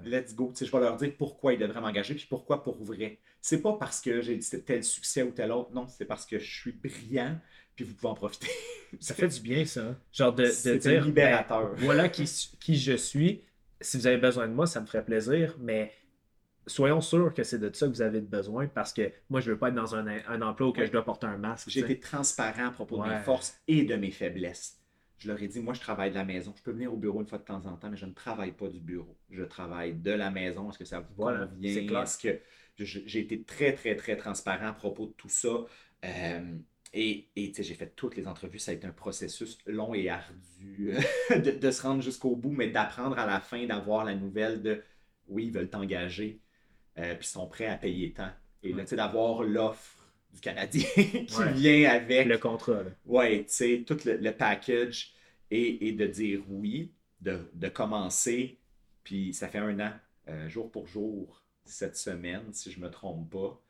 let's 0.04 0.34
go. 0.34 0.50
Tu 0.50 0.58
sais, 0.58 0.66
je 0.66 0.72
vais 0.72 0.80
leur 0.80 0.96
dire 0.96 1.12
pourquoi 1.16 1.52
ils 1.52 1.58
devraient 1.58 1.80
m'engager, 1.80 2.14
puis 2.14 2.26
pourquoi 2.28 2.62
pour 2.62 2.82
vrai. 2.82 3.18
C'est 3.40 3.62
pas 3.62 3.72
parce 3.74 4.00
que 4.00 4.20
j'ai 4.20 4.38
tel 4.38 4.84
succès 4.84 5.22
ou 5.22 5.30
tel 5.32 5.50
autre, 5.52 5.70
non, 5.72 5.86
c'est 5.88 6.04
parce 6.04 6.26
que 6.26 6.38
je 6.38 6.50
suis 6.60 6.72
brillant, 6.72 7.38
puis 7.74 7.84
vous 7.84 7.94
pouvez 7.94 8.08
en 8.08 8.14
profiter. 8.14 8.48
Ça 9.00 9.14
fait 9.14 9.28
du 9.28 9.40
bien, 9.40 9.64
ça. 9.64 9.96
Genre 10.12 10.34
de, 10.34 10.44
de 10.44 10.76
dire. 10.78 11.02
un 11.02 11.06
libérateur. 11.06 11.70
ben, 11.70 11.84
voilà 11.84 12.08
qui, 12.10 12.24
qui 12.60 12.76
je 12.76 12.92
suis. 12.92 13.42
Si 13.80 13.96
vous 13.96 14.06
avez 14.06 14.18
besoin 14.18 14.46
de 14.46 14.52
moi, 14.52 14.66
ça 14.66 14.80
me 14.82 14.86
ferait 14.86 15.04
plaisir, 15.04 15.56
mais 15.58 15.90
soyons 16.66 17.00
sûrs 17.00 17.34
que 17.34 17.42
c'est 17.44 17.58
de 17.58 17.72
ça 17.74 17.86
que 17.86 17.92
vous 17.92 18.02
avez 18.02 18.20
besoin 18.20 18.66
parce 18.68 18.92
que 18.92 19.12
moi, 19.30 19.40
je 19.40 19.50
veux 19.50 19.58
pas 19.58 19.68
être 19.68 19.74
dans 19.74 19.94
un, 19.94 20.06
un 20.06 20.42
emploi 20.42 20.68
où 20.68 20.72
que 20.72 20.84
je 20.84 20.90
dois 20.92 21.04
porter 21.04 21.26
un 21.26 21.38
masque. 21.38 21.68
J'ai 21.70 21.80
été 21.80 21.98
transparent 22.00 22.66
à 22.66 22.70
propos 22.70 22.98
de 22.98 23.08
mes 23.08 23.18
forces 23.18 23.60
et 23.68 23.84
de 23.84 23.94
mes 23.96 24.10
faiblesses. 24.10 24.78
Je 25.18 25.28
leur 25.28 25.40
ai 25.40 25.46
dit, 25.48 25.60
moi, 25.60 25.74
je 25.74 25.80
travaille 25.80 26.10
de 26.10 26.16
la 26.16 26.24
maison. 26.24 26.52
Je 26.56 26.62
peux 26.62 26.72
venir 26.72 26.92
au 26.92 26.96
bureau 26.96 27.20
une 27.20 27.26
fois 27.28 27.38
de 27.38 27.44
temps 27.44 27.64
en 27.66 27.76
temps, 27.76 27.90
mais 27.90 27.96
je 27.96 28.06
ne 28.06 28.12
travaille 28.12 28.52
pas 28.52 28.68
du 28.68 28.80
bureau. 28.80 29.16
Je 29.30 29.44
travaille 29.44 29.94
de 29.94 30.10
la 30.10 30.30
maison. 30.30 30.68
Est-ce 30.70 30.78
que 30.78 30.84
ça 30.84 31.00
vous 31.00 31.14
Voilà, 31.16 31.46
convient? 31.46 31.72
c'est 31.74 31.86
clair. 31.86 32.16
Que 32.76 32.84
j'ai 32.84 33.20
été 33.20 33.44
très, 33.44 33.72
très, 33.74 33.96
très 33.96 34.16
transparent 34.16 34.66
à 34.66 34.72
propos 34.72 35.06
de 35.06 35.12
tout 35.12 35.28
ça? 35.28 35.64
Euh, 36.04 36.56
et 36.92 37.30
et, 37.36 37.48
tu 37.52 37.56
sais, 37.56 37.62
j'ai 37.62 37.74
fait 37.74 37.94
toutes 37.94 38.16
les 38.16 38.26
entrevues. 38.26 38.58
Ça 38.58 38.72
a 38.72 38.74
été 38.74 38.86
un 38.86 38.92
processus 38.92 39.58
long 39.66 39.94
et 39.94 40.08
ardu 40.08 40.94
de, 41.30 41.50
de 41.58 41.70
se 41.70 41.82
rendre 41.82 42.02
jusqu'au 42.02 42.36
bout, 42.36 42.50
mais 42.50 42.68
d'apprendre 42.68 43.18
à 43.18 43.26
la 43.26 43.40
fin, 43.40 43.66
d'avoir 43.66 44.04
la 44.04 44.14
nouvelle 44.14 44.62
de 44.62 44.82
oui, 45.28 45.46
ils 45.46 45.52
veulent 45.52 45.70
t'engager, 45.70 46.41
euh, 46.98 47.14
puis 47.14 47.26
ils 47.26 47.30
sont 47.30 47.46
prêts 47.46 47.66
à 47.66 47.76
payer 47.76 48.12
tant. 48.12 48.30
Et 48.62 48.72
là, 48.72 48.84
tu 48.84 48.90
sais, 48.90 48.96
d'avoir 48.96 49.42
l'offre 49.42 49.96
du 50.32 50.40
Canadien 50.40 50.84
qui 51.26 51.26
Ouais. 51.38 51.52
vient 51.52 51.90
avec 51.90 52.26
Le 52.26 52.38
contrat. 52.38 52.82
Ouais, 53.04 53.44
tu 53.46 53.52
sais, 53.52 53.84
tout 53.86 53.98
le, 54.04 54.16
le 54.16 54.32
package 54.36 55.12
et, 55.50 55.88
et 55.88 55.92
de 55.92 56.06
dire 56.06 56.42
oui, 56.48 56.92
de, 57.20 57.50
de 57.54 57.68
commencer, 57.68 58.58
puis 59.04 59.34
ça 59.34 59.48
fait 59.48 59.58
un 59.58 59.78
an, 59.80 59.92
euh, 60.28 60.48
jour 60.48 60.70
pour 60.70 60.86
jour, 60.86 61.42
cette 61.64 61.96
semaine, 61.96 62.52
si 62.52 62.70
je 62.70 62.80
me 62.80 62.90
trompe 62.90 63.30
pas, 63.30 63.60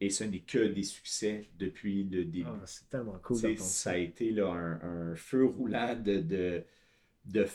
et 0.00 0.10
ce 0.10 0.24
n'est 0.24 0.40
que 0.40 0.58
des 0.58 0.82
succès 0.84 1.48
depuis 1.58 2.04
le 2.04 2.24
début. 2.24 2.46
Ah, 2.48 2.62
c'est 2.66 2.88
tellement 2.88 3.18
cool 3.18 3.56
ça 3.58 3.90
a 3.90 3.96
été 3.96 4.30
là, 4.30 4.48
un, 4.50 5.10
un 5.12 5.16
feu 5.16 5.44
roulant 5.44 5.94
de, 5.96 6.18
de, 6.18 6.64
de 7.26 7.46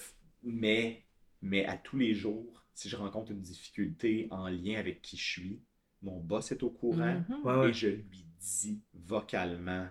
mais, 0.44 1.04
mais 1.42 1.66
à 1.66 1.78
tous 1.78 1.98
les 1.98 2.14
jours, 2.14 2.63
si 2.74 2.90
je 2.90 2.96
rencontre 2.96 3.32
une 3.32 3.42
difficulté 3.42 4.28
en 4.32 4.48
lien 4.48 4.78
avec 4.80 5.02
qui 5.02 5.18
je 5.18 5.24
suis, 5.24 5.62
mon 6.02 6.20
boss 6.20 6.52
est 6.52 6.64
au 6.64 6.70
courant, 6.70 7.24
Mhm. 7.30 7.42
Ouais, 7.44 7.56
ouais. 7.56 7.70
et 7.70 7.74
je 7.74 7.88
lui 7.90 8.26
dis 8.40 8.82
vocalement 8.94 9.88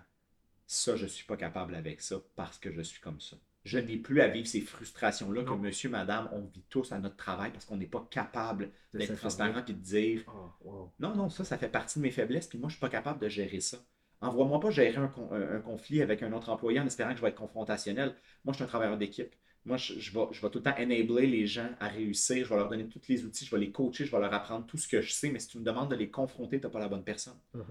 ça, 0.67 0.95
je 0.95 1.05
suis 1.05 1.25
pas 1.25 1.37
capable 1.37 1.75
avec 1.75 2.01
ça 2.01 2.17
parce 2.35 2.57
que 2.57 2.71
je 2.71 2.81
suis 2.81 3.01
comme 3.01 3.21
ça. 3.21 3.37
Je 3.65 3.79
n'ai 3.79 3.97
plus 3.97 4.19
à 4.21 4.27
vivre 4.27 4.47
ces 4.47 4.59
frustrations-là 4.61 5.43
que 5.43 5.53
monsieur, 5.53 5.89
madame, 5.89 6.29
on 6.33 6.41
vit 6.41 6.65
tous 6.69 6.91
à 6.91 6.99
notre 6.99 7.15
travail 7.15 7.51
parce 7.51 7.63
qu'on 7.65 7.77
n'est 7.77 7.87
pas 7.87 8.05
capable 8.11 8.71
d'être 8.93 9.15
transparent 9.15 9.63
et 9.65 9.73
de 9.73 9.77
dire 9.79 10.23
Ah, 10.27 10.53
wow. 10.61 10.91
non, 10.99 11.15
non, 11.15 11.29
ça, 11.29 11.45
ça 11.45 11.57
fait 11.57 11.69
partie 11.69 11.99
de 11.99 12.03
mes 12.03 12.11
faiblesses, 12.11 12.47
puis 12.47 12.57
moi, 12.57 12.67
je 12.69 12.73
suis 12.75 12.81
pas 12.81 12.89
capable 12.89 13.19
de 13.21 13.29
gérer 13.29 13.61
ça. 13.61 13.77
Envoie-moi 14.21 14.59
pas 14.59 14.69
gérer 14.71 14.97
un, 14.97 15.11
un, 15.31 15.59
conflit 15.61 16.01
avec 16.01 16.23
un 16.23 16.31
autre 16.33 16.49
employé 16.49 16.79
en 16.79 16.85
espérant 16.85 17.11
que 17.11 17.17
je 17.17 17.21
vais 17.21 17.29
être 17.29 17.35
confrontationnel. 17.35 18.15
Moi, 18.45 18.53
je 18.53 18.57
suis 18.57 18.63
un 18.63 18.67
travailleur 18.67 18.97
d'équipe. 18.97 19.33
Moi, 19.65 19.77
je, 19.77 19.97
je, 19.99 20.11
vais, 20.11 20.25
je 20.31 20.41
vais 20.41 20.49
tout 20.49 20.57
le 20.59 20.63
temps 20.63 20.75
enabler 20.77 21.27
les 21.27 21.47
gens 21.47 21.69
à 21.79 21.87
réussir. 21.87 22.45
Je 22.45 22.49
vais 22.49 22.57
leur 22.57 22.69
donner 22.69 22.87
tous 22.87 23.01
les 23.07 23.23
outils, 23.23 23.45
je 23.45 23.51
vais 23.55 23.61
les 23.61 23.71
coacher, 23.71 24.05
je 24.05 24.11
vais 24.11 24.19
leur 24.19 24.33
apprendre 24.33 24.65
tout 24.65 24.77
ce 24.77 24.87
que 24.87 25.01
je 25.01 25.11
sais. 25.11 25.29
Mais 25.29 25.39
si 25.39 25.47
tu 25.47 25.57
me 25.57 25.63
demandes 25.63 25.89
de 25.89 25.95
les 25.95 26.09
confronter, 26.09 26.59
tu 26.59 26.65
n'as 26.65 26.71
pas 26.71 26.79
la 26.79 26.89
bonne 26.89 27.03
personne. 27.03 27.37
Mhm. 27.53 27.63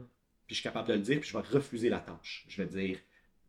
Puis 0.47 0.55
je 0.55 0.61
suis 0.61 0.63
capable 0.63 0.89
de 0.89 0.95
le 0.95 1.01
dire, 1.01 1.21
puis 1.21 1.29
je 1.29 1.37
vais 1.37 1.45
refuser 1.45 1.89
la 1.89 2.01
tâche. 2.01 2.45
Je 2.49 2.63
vais 2.63 2.69
dire, 2.69 2.99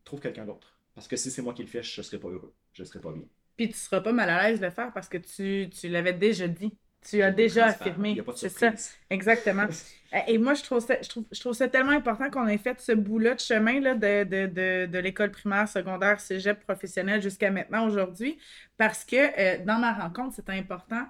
trouve 0.03 0.19
quelqu'un 0.19 0.45
d'autre. 0.45 0.77
Parce 0.93 1.07
que 1.07 1.15
si 1.15 1.31
c'est 1.31 1.41
moi 1.41 1.53
qui 1.53 1.63
le 1.63 1.69
fais, 1.69 1.83
je 1.83 2.01
ne 2.01 2.03
serai 2.03 2.19
pas 2.19 2.29
heureux. 2.29 2.53
Je 2.73 2.83
ne 2.83 2.87
serai 2.87 2.99
pas 2.99 3.11
bien. 3.11 3.23
Puis 3.55 3.67
tu 3.67 3.73
ne 3.73 3.77
seras 3.77 4.01
pas 4.01 4.13
mal 4.13 4.29
à 4.29 4.43
l'aise 4.49 4.59
de 4.59 4.65
le 4.65 4.71
faire 4.71 4.91
parce 4.93 5.07
que 5.07 5.17
tu, 5.17 5.69
tu 5.69 5.87
l'avais 5.87 6.13
déjà 6.13 6.47
dit. 6.47 6.77
Tu 7.03 7.21
as 7.21 7.31
déjà 7.31 7.67
affirmé. 7.67 8.21
C'est 8.35 8.49
ça. 8.49 8.71
Exactement. 9.09 9.67
Et 10.27 10.37
moi, 10.37 10.53
je 10.53 10.61
trouve 10.63 10.79
ça, 10.79 10.95
je 11.01 11.09
trouve, 11.09 11.25
je 11.31 11.39
trouve 11.39 11.53
ça 11.53 11.67
tellement 11.67 11.91
important 11.91 12.29
qu'on 12.29 12.47
ait 12.47 12.57
fait 12.59 12.79
ce 12.79 12.91
bout-là 12.91 13.33
de 13.33 13.39
chemin 13.39 13.79
là, 13.79 13.95
de, 13.95 14.23
de, 14.23 14.45
de, 14.45 14.85
de 14.85 14.99
l'école 14.99 15.31
primaire, 15.31 15.67
secondaire, 15.67 16.19
cégep, 16.19 16.59
professionnel 16.63 17.21
jusqu'à 17.21 17.49
maintenant, 17.49 17.87
aujourd'hui, 17.87 18.37
parce 18.77 19.03
que 19.03 19.15
euh, 19.15 19.63
dans 19.65 19.79
ma 19.79 19.93
rencontre, 19.93 20.35
c'est 20.35 20.49
important 20.51 21.03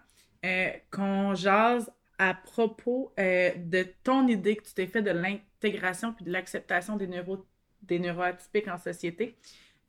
euh, 0.46 0.70
qu'on 0.90 1.36
jase 1.36 1.92
à 2.18 2.34
propos 2.34 3.14
euh, 3.20 3.52
de 3.58 3.86
ton 4.04 4.28
idée 4.28 4.56
que 4.56 4.64
tu 4.64 4.74
t'es 4.74 4.88
fait 4.88 5.02
de 5.02 5.12
l'intégration 5.12 6.14
puis 6.14 6.24
de 6.24 6.32
l'acceptation 6.32 6.96
des, 6.96 7.08
neuro, 7.08 7.46
des 7.82 8.00
neuroatypiques 8.00 8.68
en 8.70 8.78
société. 8.78 9.38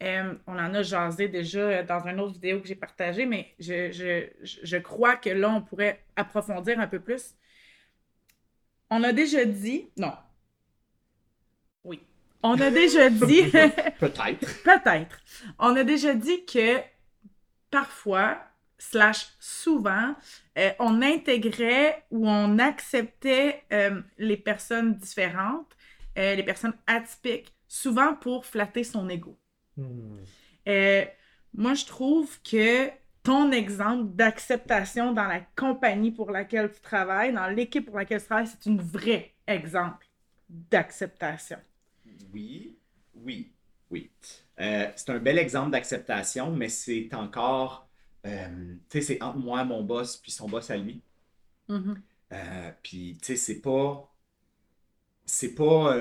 Euh, 0.03 0.35
on 0.47 0.59
en 0.59 0.75
a 0.75 0.83
jasé 0.83 1.29
déjà 1.29 1.83
dans 1.83 2.07
une 2.07 2.21
autre 2.21 2.35
vidéo 2.35 2.61
que 2.61 2.67
j'ai 2.67 2.75
partagée, 2.75 3.27
mais 3.27 3.55
je, 3.59 4.77
crois 4.79 5.17
que 5.17 5.31
là, 5.31 5.51
on 5.51 5.63
pourrait 5.63 6.05
approfondir 6.17 6.81
un 6.81 6.87
peu 6.87 7.01
plus. 7.01 7.35
On 8.91 9.03
a 9.03 9.13
déjà 9.13 9.45
dit, 9.45 9.89
non. 9.97 10.13
Oui. 11.85 12.01
On 12.43 12.61
a 12.61 12.71
déjà 12.71 13.09
dit. 13.11 13.51
Peut-être. 13.99 14.63
Peut-être. 14.63 15.21
On 15.59 15.75
a 15.77 15.85
déjà 15.85 16.13
dit 16.15 16.45
que 16.45 16.81
parfois, 17.71 18.39
slash 18.79 19.29
souvent, 19.39 20.15
euh, 20.59 20.71
on 20.81 21.01
intégrait 21.03 22.05
ou 22.11 22.29
on 22.29 22.59
acceptait 22.59 23.63
euh, 23.73 24.03
les 24.19 24.37
personnes 24.37 24.97
différentes, 24.97 25.75
les 26.17 26.45
personnes 26.45 26.75
atypiques, 26.87 27.53
souvent 27.67 28.15
pour 28.15 28.47
flatter 28.47 28.85
son 28.85 29.09
ego. 29.09 29.37
Euh, 29.79 31.05
moi, 31.53 31.75
je 31.75 31.85
trouve 31.85 32.41
que 32.43 32.91
ton 33.23 33.53
exemple 33.53 34.15
d'acceptation 34.15 35.13
dans 35.13 35.27
la 35.27 35.41
compagnie 35.57 36.11
pour 36.11 36.31
laquelle 36.31 36.71
tu 36.71 36.81
travailles, 36.81 37.33
dans 37.33 37.49
l'équipe 37.49 37.87
pour 37.87 37.97
laquelle 37.97 38.21
tu 38.21 38.27
travailles, 38.27 38.47
c'est 38.47 38.71
un 38.71 38.77
vrai 38.77 39.35
exemple 39.47 40.07
d'acceptation. 40.49 41.59
Oui, 42.33 42.77
oui, 43.15 43.53
oui. 43.91 44.11
Euh, 44.61 44.91
c'est 44.95 45.11
un 45.11 45.19
bel 45.19 45.39
exemple 45.39 45.71
d'acceptation, 45.71 46.51
mais 46.51 46.69
c'est 46.69 47.13
encore, 47.15 47.89
euh, 48.27 48.75
tu 48.91 49.01
sais, 49.01 49.15
c'est 49.15 49.23
entre 49.23 49.39
moi, 49.39 49.65
mon 49.65 49.83
boss, 49.83 50.17
puis 50.17 50.31
son 50.31 50.49
boss 50.49 50.71
à 50.71 50.77
lui. 50.77 51.03
Mm-hmm. 51.69 52.75
puis, 52.83 53.19
tu 53.23 53.27
sais, 53.27 53.37
c'est 53.37 53.61
pas, 53.61 54.15
c'est 55.25 55.55
pas 55.55 55.97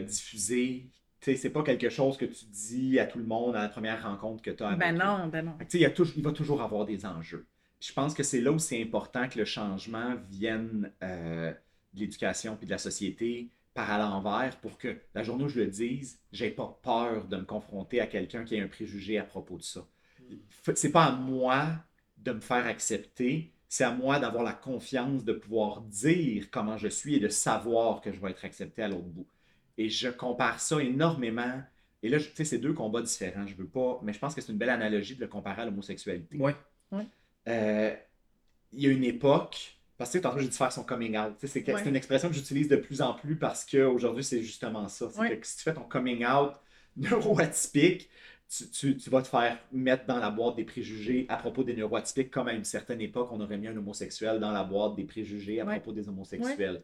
diffusé 0.00 0.90
c'est 1.24 1.50
pas 1.50 1.62
quelque 1.62 1.88
chose 1.88 2.16
que 2.16 2.24
tu 2.24 2.44
dis 2.46 2.98
à 2.98 3.06
tout 3.06 3.18
le 3.18 3.24
monde 3.24 3.56
à 3.56 3.62
la 3.62 3.68
première 3.68 4.02
rencontre 4.02 4.42
que 4.42 4.50
tu 4.50 4.62
as 4.62 4.68
avec 4.68 4.78
Ben 4.78 4.92
non, 4.92 5.28
ben 5.28 5.44
non. 5.44 5.52
Il, 5.72 5.80
y 5.80 5.86
a 5.86 5.90
il 6.16 6.22
va 6.22 6.32
toujours 6.32 6.62
avoir 6.62 6.84
des 6.84 7.06
enjeux. 7.06 7.46
je 7.80 7.92
pense 7.92 8.14
que 8.14 8.22
c'est 8.22 8.40
là 8.40 8.52
où 8.52 8.58
c'est 8.58 8.80
important 8.82 9.28
que 9.28 9.38
le 9.38 9.44
changement 9.44 10.14
vienne 10.30 10.92
euh, 11.02 11.52
de 11.94 12.00
l'éducation 12.00 12.56
puis 12.56 12.66
de 12.66 12.70
la 12.70 12.78
société 12.78 13.48
par 13.72 13.90
à 13.90 13.98
l'envers 13.98 14.56
pour 14.60 14.78
que 14.78 14.96
la 15.14 15.22
journée 15.22 15.44
où 15.44 15.48
je 15.48 15.60
le 15.60 15.66
dise, 15.66 16.20
j'ai 16.32 16.50
pas 16.50 16.78
peur 16.82 17.26
de 17.26 17.36
me 17.36 17.44
confronter 17.44 18.00
à 18.00 18.06
quelqu'un 18.06 18.44
qui 18.44 18.58
a 18.58 18.62
un 18.62 18.68
préjugé 18.68 19.18
à 19.18 19.24
propos 19.24 19.58
de 19.58 19.62
ça. 19.62 19.86
C'est 20.74 20.92
pas 20.92 21.04
à 21.06 21.12
moi 21.12 21.66
de 22.18 22.32
me 22.32 22.40
faire 22.40 22.66
accepter, 22.66 23.52
c'est 23.68 23.84
à 23.84 23.90
moi 23.90 24.20
d'avoir 24.20 24.44
la 24.44 24.52
confiance 24.52 25.24
de 25.24 25.32
pouvoir 25.32 25.80
dire 25.82 26.50
comment 26.50 26.78
je 26.78 26.88
suis 26.88 27.16
et 27.16 27.20
de 27.20 27.28
savoir 27.28 28.00
que 28.00 28.12
je 28.12 28.20
vais 28.20 28.30
être 28.30 28.44
accepté 28.44 28.82
à 28.82 28.88
l'autre 28.88 29.08
bout. 29.08 29.26
Et 29.78 29.88
je 29.88 30.08
compare 30.08 30.60
ça 30.60 30.80
énormément. 30.80 31.62
Et 32.02 32.08
là, 32.08 32.18
tu 32.18 32.30
sais, 32.34 32.44
c'est 32.44 32.58
deux 32.58 32.72
combats 32.72 33.02
différents. 33.02 33.46
Je 33.46 33.54
veux 33.54 33.66
pas, 33.66 34.00
mais 34.02 34.12
je 34.12 34.18
pense 34.18 34.34
que 34.34 34.40
c'est 34.40 34.52
une 34.52 34.58
belle 34.58 34.70
analogie 34.70 35.16
de 35.16 35.20
le 35.20 35.26
comparer 35.26 35.62
à 35.62 35.64
l'homosexualité. 35.64 36.36
Oui. 36.38 36.52
Euh, 37.48 37.94
il 38.72 38.82
y 38.82 38.86
a 38.86 38.90
une 38.90 39.04
époque, 39.04 39.76
parce 39.96 40.12
que 40.12 40.18
tantôt 40.18 40.38
j'ai 40.38 40.48
dit 40.48 40.56
faire 40.56 40.72
son 40.72 40.84
coming 40.84 41.16
out. 41.16 41.34
C'est, 41.38 41.48
c'est 41.48 41.86
une 41.86 41.96
expression 41.96 42.28
que 42.28 42.34
j'utilise 42.34 42.68
de 42.68 42.76
plus 42.76 43.02
en 43.02 43.14
plus 43.14 43.36
parce 43.36 43.64
qu'aujourd'hui, 43.64 44.24
c'est 44.24 44.42
justement 44.42 44.88
ça. 44.88 45.08
C'est 45.10 45.38
que 45.38 45.46
si 45.46 45.56
tu 45.58 45.62
fais 45.62 45.74
ton 45.74 45.82
coming 45.82 46.24
out 46.24 46.52
neuroatypique, 46.96 48.08
tu, 48.72 48.96
tu, 48.96 49.10
vas 49.10 49.22
te 49.22 49.28
faire 49.28 49.58
mettre 49.72 50.06
dans 50.06 50.18
la 50.18 50.30
boîte 50.30 50.56
des 50.56 50.64
préjugés 50.64 51.26
à 51.28 51.36
propos 51.36 51.64
des 51.64 51.74
neuroatypiques, 51.74 52.30
comme 52.30 52.48
à 52.48 52.52
une 52.52 52.64
certaine 52.64 53.00
époque, 53.00 53.30
on 53.32 53.40
aurait 53.40 53.58
mis 53.58 53.68
un 53.68 53.76
homosexuel 53.76 54.38
dans 54.38 54.52
la 54.52 54.64
boîte 54.64 54.94
des 54.94 55.04
préjugés 55.04 55.60
à 55.60 55.64
propos 55.64 55.92
des 55.92 56.08
homosexuels 56.08 56.82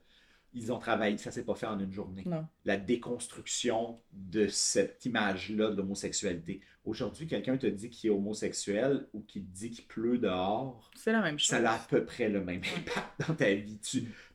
ils 0.53 0.73
ont 0.73 0.79
travaillé, 0.79 1.17
ça 1.19 1.31
s'est 1.31 1.45
pas 1.45 1.55
fait 1.55 1.67
en 1.67 1.79
une 1.79 1.93
journée. 1.93 2.25
La 2.65 2.77
déconstruction 2.77 4.01
de 4.13 4.49
cette 4.49 5.05
image-là 5.05 5.71
de 5.71 5.77
l'homosexualité. 5.77 6.61
Aujourd'hui, 6.85 7.27
quelqu'un 7.27 7.57
te 7.57 7.67
dit 7.67 7.91
qu'il 7.91 8.11
est 8.11 8.13
homosexuel 8.13 9.07
ou 9.13 9.21
qu'il 9.21 9.47
dit 9.47 9.71
qu'il 9.71 9.87
pleut 9.87 10.19
dehors. 10.19 10.91
C'est 10.97 11.13
la 11.13 11.21
même 11.21 11.39
chose. 11.39 11.49
Ça 11.49 11.71
a 11.71 11.75
à 11.75 11.79
peu 11.79 12.05
près 12.05 12.29
le 12.29 12.43
même 12.43 12.63
impact 12.77 13.29
dans 13.29 13.35
ta 13.35 13.53
vie. 13.55 13.79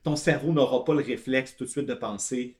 ton 0.02 0.16
cerveau 0.16 0.52
n'aura 0.52 0.84
pas 0.84 0.94
le 0.94 1.02
réflexe 1.02 1.56
tout 1.56 1.64
de 1.64 1.70
suite 1.70 1.86
de 1.86 1.94
penser 1.94 2.56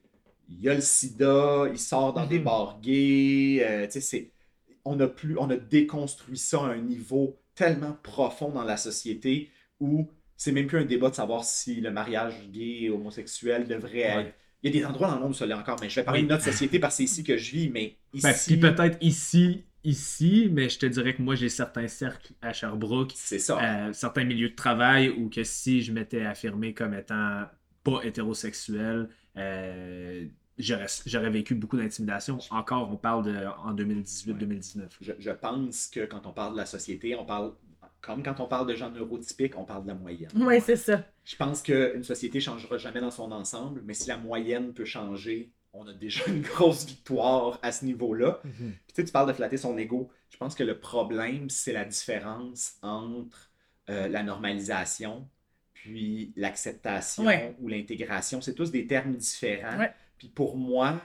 il 0.49 0.61
y 0.61 0.69
a 0.69 0.73
le 0.73 0.81
sida, 0.81 1.67
il 1.69 1.79
sort 1.79 2.13
dans 2.13 2.25
des 2.25 2.39
mhm. 2.39 2.45
bars 2.45 2.79
gays. 2.81 3.63
Euh, 3.63 3.87
on, 4.85 4.99
a 4.99 5.07
plus, 5.07 5.37
on 5.37 5.49
a 5.49 5.57
déconstruit 5.57 6.37
ça 6.37 6.61
à 6.61 6.69
un 6.69 6.77
niveau 6.77 7.37
tellement 7.55 7.97
profond 8.03 8.49
dans 8.49 8.63
la 8.63 8.77
société 8.77 9.51
où 9.79 10.09
c'est 10.37 10.51
même 10.51 10.67
plus 10.67 10.79
un 10.79 10.85
débat 10.85 11.09
de 11.09 11.15
savoir 11.15 11.43
si 11.43 11.81
le 11.81 11.91
mariage 11.91 12.35
gay 12.51 12.83
et 12.83 12.89
homosexuel 12.89 13.67
devrait 13.67 13.99
être. 13.99 14.33
Il 14.63 14.73
y 14.73 14.77
a 14.77 14.79
des 14.79 14.85
endroits 14.85 15.07
dans 15.07 15.15
le 15.15 15.21
monde 15.21 15.31
où 15.31 15.35
ça 15.35 15.45
l'est 15.45 15.53
encore, 15.53 15.77
mais 15.81 15.89
je 15.89 15.95
vais 15.95 16.03
parler 16.03 16.23
de 16.23 16.27
notre 16.27 16.43
société 16.43 16.79
parce 16.79 16.95
que 16.95 16.97
c'est 16.97 17.03
ici 17.03 17.23
que 17.23 17.37
je 17.37 17.51
vis, 17.51 17.69
mais 17.69 17.95
ben, 18.13 18.31
ici. 18.31 18.57
puis 18.57 18.59
peut-être 18.59 18.97
ici, 19.01 19.63
ici, 19.83 20.49
mais 20.51 20.69
je 20.69 20.79
te 20.79 20.85
dirais 20.85 21.15
que 21.15 21.21
moi 21.21 21.35
j'ai 21.35 21.49
certains 21.49 21.87
cercles 21.87 22.33
à 22.41 22.53
Sherbrooke, 22.53 23.11
ça. 23.15 23.59
Euh, 23.61 23.93
certains 23.93 24.23
milieux 24.23 24.49
de 24.49 24.55
travail 24.55 25.09
où 25.09 25.29
que 25.29 25.43
si 25.43 25.81
je 25.81 25.91
m'étais 25.91 26.21
affirmé 26.21 26.73
comme 26.73 26.93
étant 26.95 27.45
pas 27.83 28.01
hétérosexuel, 28.03 29.09
euh, 29.37 30.25
j'aurais 30.57 31.29
vécu 31.29 31.53
beaucoup 31.55 31.77
d'intimidation. 31.77 32.39
Encore, 32.49 32.91
on 32.91 32.97
parle 32.97 33.25
de 33.25 33.45
en 33.63 33.73
2018-2019. 33.75 34.87
Je, 35.01 35.13
je, 35.19 35.31
pense 35.31 35.87
que 35.87 36.05
quand 36.05 36.25
on 36.25 36.31
parle 36.31 36.53
de 36.53 36.57
la 36.57 36.65
société, 36.65 37.15
on 37.15 37.25
parle 37.25 37.53
comme 38.07 38.23
quand 38.23 38.39
on 38.39 38.47
parle 38.47 38.67
de 38.67 38.73
gens 38.73 38.89
neurotypiques, 38.89 39.57
on 39.57 39.65
parle 39.65 39.83
de 39.83 39.89
la 39.89 39.93
moyenne. 39.93 40.31
Oui, 40.33 40.61
c'est 40.61 40.77
ça. 40.77 41.03
Je 41.25 41.35
pense 41.35 41.61
qu'une 41.61 42.03
société 42.03 42.37
ne 42.37 42.43
changera 42.43 42.77
jamais 42.77 43.01
dans 43.01 43.11
son 43.11 43.33
ensemble, 43.33 43.81
mais 43.83 43.93
si 43.93 44.07
la 44.07 44.17
moyenne 44.17 44.73
peut 44.73 44.85
changer, 44.85 45.51
on 45.73 45.85
a 45.87 45.93
déjà 45.93 46.21
une 46.27 46.41
grosse 46.41 46.85
victoire 46.85 47.59
à 47.61 47.73
ce 47.73 47.83
niveau-là. 47.83 48.39
Mhm. 48.45 48.53
Puis 48.53 48.71
tu 48.87 48.95
sais, 48.95 49.03
tu 49.03 49.11
parles 49.11 49.27
de 49.27 49.33
flatter 49.33 49.57
son 49.57 49.77
ego. 49.77 50.09
Je 50.29 50.37
pense 50.37 50.55
que 50.55 50.63
le 50.63 50.79
problème, 50.79 51.49
c'est 51.49 51.73
la 51.73 51.83
différence 51.83 52.77
entre 52.81 53.51
euh, 53.89 54.07
la 54.07 54.23
normalisation 54.23 55.27
puis 55.73 56.33
l'acceptation 56.37 57.25
ou 57.59 57.67
l'intégration. 57.67 58.41
C'est 58.41 58.55
tous 58.55 58.71
des 58.71 58.87
termes 58.87 59.15
différents. 59.15 59.85
Puis 60.17 60.29
pour 60.29 60.57
moi, 60.57 60.99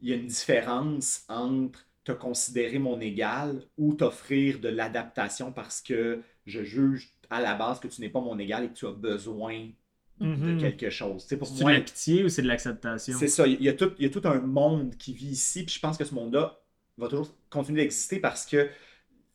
il 0.00 0.08
y 0.08 0.12
a 0.12 0.16
une 0.16 0.26
différence 0.26 1.24
entre 1.28 1.84
te 2.04 2.12
considérer 2.12 2.78
mon 2.78 3.00
égal 3.00 3.62
ou 3.76 3.94
t'offrir 3.94 4.60
de 4.60 4.68
l'adaptation 4.68 5.52
parce 5.52 5.80
que 5.80 6.22
je 6.46 6.62
juge 6.62 7.12
à 7.30 7.40
la 7.40 7.54
base 7.54 7.80
que 7.80 7.88
tu 7.88 8.00
n'es 8.00 8.08
pas 8.08 8.20
mon 8.20 8.38
égal 8.38 8.64
et 8.64 8.68
que 8.68 8.74
tu 8.74 8.86
as 8.86 8.92
besoin 8.92 9.70
de 10.20 10.26
mhm. 10.26 10.58
quelque 10.58 10.90
chose. 10.90 11.24
C'est 11.26 11.36
de 11.36 11.70
la 11.70 11.80
pitié 11.80 12.24
ou 12.24 12.28
c'est 12.28 12.42
de 12.42 12.48
l'acceptation? 12.48 13.18
C'est 13.18 13.28
ça. 13.28 13.46
Il 13.46 13.62
y, 13.62 13.68
a 13.68 13.72
tout, 13.72 13.92
il 13.98 14.04
y 14.04 14.06
a 14.06 14.10
tout 14.10 14.26
un 14.28 14.40
monde 14.40 14.96
qui 14.96 15.12
vit 15.12 15.30
ici. 15.30 15.64
Puis 15.64 15.74
je 15.74 15.80
pense 15.80 15.96
que 15.96 16.04
ce 16.04 16.14
monde-là 16.14 16.60
va 16.98 17.08
toujours 17.08 17.34
continuer 17.50 17.82
d'exister 17.82 18.20
parce 18.20 18.46
que 18.46 18.68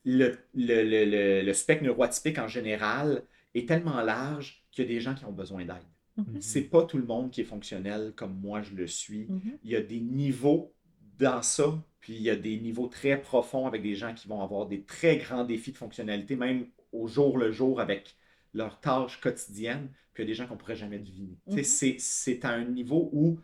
le, 0.06 0.38
le, 0.56 1.44
le, 1.44 1.54
spectre 1.54 1.84
neuroatypique 1.84 2.40
en 2.40 2.48
général 2.48 3.24
est 3.54 3.68
tellement 3.68 4.02
large 4.02 4.64
qu'il 4.72 4.86
y 4.86 4.88
a 4.88 4.90
des 4.90 5.02
gens 5.02 5.14
qui 5.14 5.26
ont 5.26 5.34
besoin 5.34 5.66
d'aide. 5.66 5.84
Mhm. 6.18 6.38
C'est 6.40 6.64
pas 6.64 6.84
tout 6.84 6.98
le 6.98 7.06
monde 7.06 7.32
qui 7.32 7.42
est 7.42 7.46
fonctionnel 7.46 8.14
comme 8.16 8.40
moi 8.40 8.62
je 8.62 8.74
le 8.76 8.88
suis. 8.88 9.28
Mhm. 9.28 9.58
Il 9.64 9.72
y 9.72 9.76
a 9.76 9.82
des 9.82 10.00
niveaux 10.00 10.74
dans 11.18 11.42
ça, 11.42 11.78
puis 12.00 12.14
il 12.14 12.22
y 12.22 12.30
a 12.30 12.36
des 12.36 12.58
niveaux 12.58 12.88
très 12.88 13.20
profonds 13.20 13.68
avec 13.68 13.82
des 13.82 13.96
gens 13.96 14.14
qui 14.14 14.30
vont 14.30 14.42
avoir 14.42 14.68
des 14.68 14.84
très 14.84 15.18
grands 15.18 15.44
défis 15.44 15.74
de 15.74 15.78
fonctionnalité, 15.78 16.38
même 16.38 16.66
au 16.92 17.08
jour 17.08 17.38
le 17.38 17.52
jour 17.52 17.80
avec 17.80 18.16
leurs 18.54 18.80
tâches 18.80 19.20
quotidiennes, 19.22 19.90
puis 20.14 20.24
il 20.24 20.26
y 20.26 20.30
a 20.30 20.32
des 20.32 20.34
gens 20.36 20.48
qu'on 20.48 20.58
pourrait 20.58 20.76
jamais 20.76 21.00
deviner. 21.00 21.38
Mhm. 21.48 21.64
C'est 21.64 22.46
à 22.46 22.50
un 22.50 22.66
niveau 22.66 23.10
où 23.14 23.40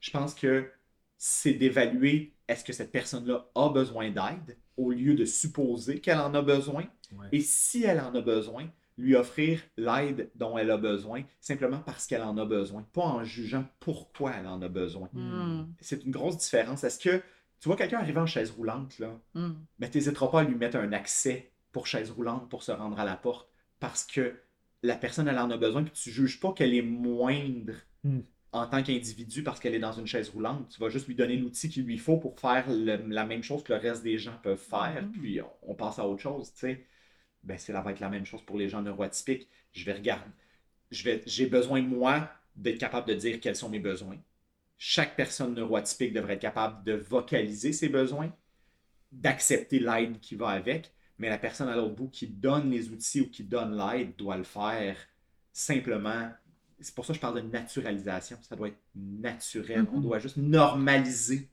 je 0.00 0.10
pense 0.10 0.34
que 0.34 0.70
c'est 1.16 1.52
d'évaluer 1.54 2.34
est-ce 2.48 2.64
que 2.64 2.72
cette 2.72 2.92
personne-là 2.92 3.48
a 3.54 3.68
besoin 3.68 4.10
d'aide 4.10 4.56
au 4.76 4.90
lieu 4.90 5.14
de 5.14 5.24
supposer 5.24 6.00
qu'elle 6.00 6.18
en 6.18 6.34
a 6.34 6.42
besoin. 6.42 6.84
Et 7.32 7.40
si 7.40 7.84
elle 7.84 8.00
en 8.00 8.14
a 8.14 8.20
besoin, 8.20 8.68
lui 8.96 9.14
offrir 9.16 9.60
l'aide 9.76 10.30
dont 10.34 10.56
elle 10.58 10.70
a 10.70 10.76
besoin, 10.76 11.22
simplement 11.40 11.78
parce 11.80 12.06
qu'elle 12.06 12.22
en 12.22 12.36
a 12.38 12.44
besoin, 12.44 12.82
pas 12.92 13.02
en 13.02 13.24
jugeant 13.24 13.64
pourquoi 13.80 14.32
elle 14.38 14.46
en 14.46 14.60
a 14.62 14.68
besoin. 14.68 15.08
Mm. 15.12 15.72
C'est 15.80 16.04
une 16.04 16.10
grosse 16.10 16.38
différence. 16.38 16.84
Est-ce 16.84 16.98
que 16.98 17.22
tu 17.60 17.68
vois 17.68 17.76
quelqu'un 17.76 17.98
arriver 17.98 18.20
en 18.20 18.26
chaise 18.26 18.50
roulante, 18.50 18.98
là, 18.98 19.18
Mm. 19.34 19.50
mais 19.78 19.90
tu 19.90 19.98
n'hésiteras 19.98 20.28
pas 20.28 20.40
à 20.40 20.44
lui 20.44 20.54
mettre 20.54 20.76
un 20.76 20.92
accès 20.92 21.49
pour 21.72 21.86
chaise 21.86 22.10
roulante 22.10 22.48
pour 22.50 22.62
se 22.62 22.72
rendre 22.72 22.98
à 22.98 23.04
la 23.04 23.16
porte 23.16 23.48
parce 23.78 24.04
que 24.04 24.34
la 24.82 24.96
personne, 24.96 25.28
elle 25.28 25.38
en 25.38 25.50
a 25.50 25.56
besoin, 25.56 25.82
puis 25.84 25.92
tu 25.92 26.10
juges 26.10 26.40
pas 26.40 26.52
qu'elle 26.52 26.74
est 26.74 26.82
moindre 26.82 27.74
Mm. 28.02 28.20
en 28.52 28.66
tant 28.66 28.82
qu'individu 28.82 29.42
parce 29.42 29.60
qu'elle 29.60 29.74
est 29.74 29.78
dans 29.78 29.92
une 29.92 30.06
chaise 30.06 30.30
roulante. 30.30 30.70
Tu 30.70 30.80
vas 30.80 30.88
juste 30.88 31.06
lui 31.06 31.14
donner 31.14 31.36
l'outil 31.36 31.68
qu'il 31.68 31.84
lui 31.84 31.98
faut 31.98 32.16
pour 32.16 32.40
faire 32.40 32.64
le- 32.70 33.06
la 33.08 33.26
même 33.26 33.42
chose 33.42 33.62
que 33.62 33.72
le 33.74 33.78
reste 33.78 34.02
des 34.02 34.16
gens 34.18 34.36
peuvent 34.42 34.58
faire, 34.58 35.02
Mhm. 35.02 35.12
puis 35.12 35.40
on, 35.42 35.50
on 35.72 35.74
passe 35.74 35.98
à 35.98 36.06
autre 36.08 36.22
chose, 36.22 36.52
tu 36.54 36.60
sais. 36.60 36.86
Ben, 37.42 37.58
c'est 37.58 37.72
là 37.72 37.80
va 37.82 37.92
être 37.92 38.00
la 38.00 38.08
même 38.08 38.24
chose 38.26 38.42
pour 38.42 38.56
les 38.58 38.68
gens 38.70 38.80
neuroatypiques. 38.82 39.48
Je 39.72 39.84
vais 39.84 39.92
regarder. 39.92 40.30
Je 40.90 41.04
vais, 41.04 41.22
j'ai 41.26 41.46
besoin, 41.46 41.80
moi, 41.82 42.30
d'être 42.56 42.78
capable 42.78 43.06
de 43.08 43.14
dire 43.14 43.38
quels 43.40 43.54
sont 43.56 43.68
mes 43.68 43.78
besoins. 43.78 44.18
Chaque 44.78 45.14
personne 45.16 45.54
neuroatypique 45.54 46.12
devrait 46.14 46.34
être 46.34 46.40
capable 46.40 46.82
de 46.84 46.94
vocaliser 46.94 47.72
ses 47.72 47.88
besoins, 47.90 48.32
d'accepter 49.12 49.78
l'aide 49.78 50.20
qui 50.20 50.34
va 50.36 50.48
avec, 50.48 50.92
mais 51.20 51.28
la 51.28 51.38
personne 51.38 51.68
à 51.68 51.76
l'autre 51.76 51.94
bout 51.94 52.08
qui 52.08 52.26
donne 52.26 52.70
les 52.70 52.88
outils 52.88 53.20
ou 53.20 53.28
qui 53.30 53.44
donne 53.44 53.76
l'aide 53.76 54.16
doit 54.16 54.36
le 54.38 54.42
faire 54.42 54.96
simplement. 55.52 56.30
C'est 56.80 56.94
pour 56.94 57.04
ça 57.04 57.12
que 57.12 57.16
je 57.18 57.20
parle 57.20 57.42
de 57.42 57.46
naturalisation. 57.48 58.38
Ça 58.42 58.56
doit 58.56 58.68
être 58.68 58.80
naturel. 58.96 59.86
On 59.92 59.98
Mhm. 59.98 60.02
doit 60.02 60.18
juste 60.18 60.38
normaliser 60.38 61.48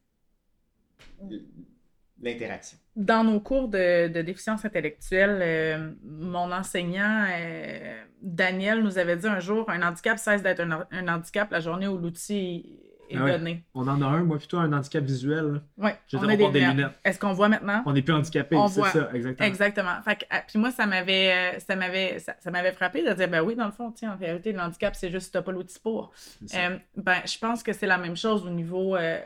l'interaction. 2.22 2.78
Dans 2.95 3.24
nos 3.24 3.39
cours 3.39 3.68
de, 3.68 4.07
de 4.07 4.22
déficience 4.22 4.65
intellectuelle, 4.65 5.39
euh, 5.41 5.91
mon 6.03 6.51
enseignant, 6.51 7.26
euh, 7.30 8.03
Daniel, 8.22 8.82
nous 8.84 8.97
avait 8.97 9.18
dit 9.18 9.28
un 9.28 9.39
jour 9.39 9.70
un 9.70 9.82
handicap 9.88 10.18
cesse 10.18 10.41
d'être 10.41 10.61
un, 10.61 10.88
un 10.91 11.07
handicap 11.07 11.51
la 11.51 11.59
journée 11.59 11.88
où 11.88 11.97
l'outil 11.97 12.80
est 13.10 13.18
Ah 13.18 13.24
ouais. 13.26 13.64
On 13.74 13.88
en 13.88 14.01
a 14.01 14.05
un, 14.05 14.24
moi 14.24 14.38
plutôt 14.38 14.58
un 14.58 14.72
handicap 14.74 15.03
visuel. 15.03 15.62
Oui, 15.78 15.91
Je 16.08 16.18
on 16.18 16.24
a 16.28 16.34
on 16.34 16.38
porte 16.38 16.53
des 16.53 16.60
lunettes. 16.60 16.76
lunettes. 16.76 16.99
Est-ce 17.03 17.20
qu'on 17.20 17.34
voit 17.34 17.49
maintenant? 17.49 17.84
On 17.86 17.93
n'est 17.93 18.01
plus 18.01 18.14
handicapé, 18.14 18.58
c'est 18.70 18.82
ça, 18.84 19.10
exactement. 19.14 19.47
Exactement. 19.47 20.01
Fait 20.03 20.16
que, 20.18 20.26
ah, 20.30 20.43
puis 20.47 20.60
moi, 20.60 20.72
ça 20.72 20.86
m'avait, 20.86 21.34
euh, 21.55 21.60
ça 21.60 21.76
m'avait, 21.76 22.20
ça, 22.20 22.36
ça 22.39 22.51
m'avait 22.51 22.72
frappé 22.74 23.03
de 23.03 23.14
dire, 23.14 23.28
ben 23.30 23.41
oui, 23.41 23.55
dans 23.55 23.66
le 23.66 23.72
fond, 23.72 23.91
tiens, 23.91 24.14
en 24.14 24.18
réalité, 24.18 24.51
le 24.51 24.60
handicap, 24.60 24.95
c'est 24.95 25.10
juste 25.12 25.28
que 25.28 25.34
t'as 25.34 25.41
pas 25.41 25.51
l'outil 25.51 25.80
pour. 25.80 26.12
Euh, 26.55 26.78
ben, 26.95 27.18
je 27.26 27.38
pense 27.38 27.64
que 27.64 27.74
c'est 27.74 27.88
la 27.88 27.97
même 27.97 28.18
chose 28.18 28.45
au 28.45 28.49
niveau, 28.49 28.95
euh, 28.95 29.20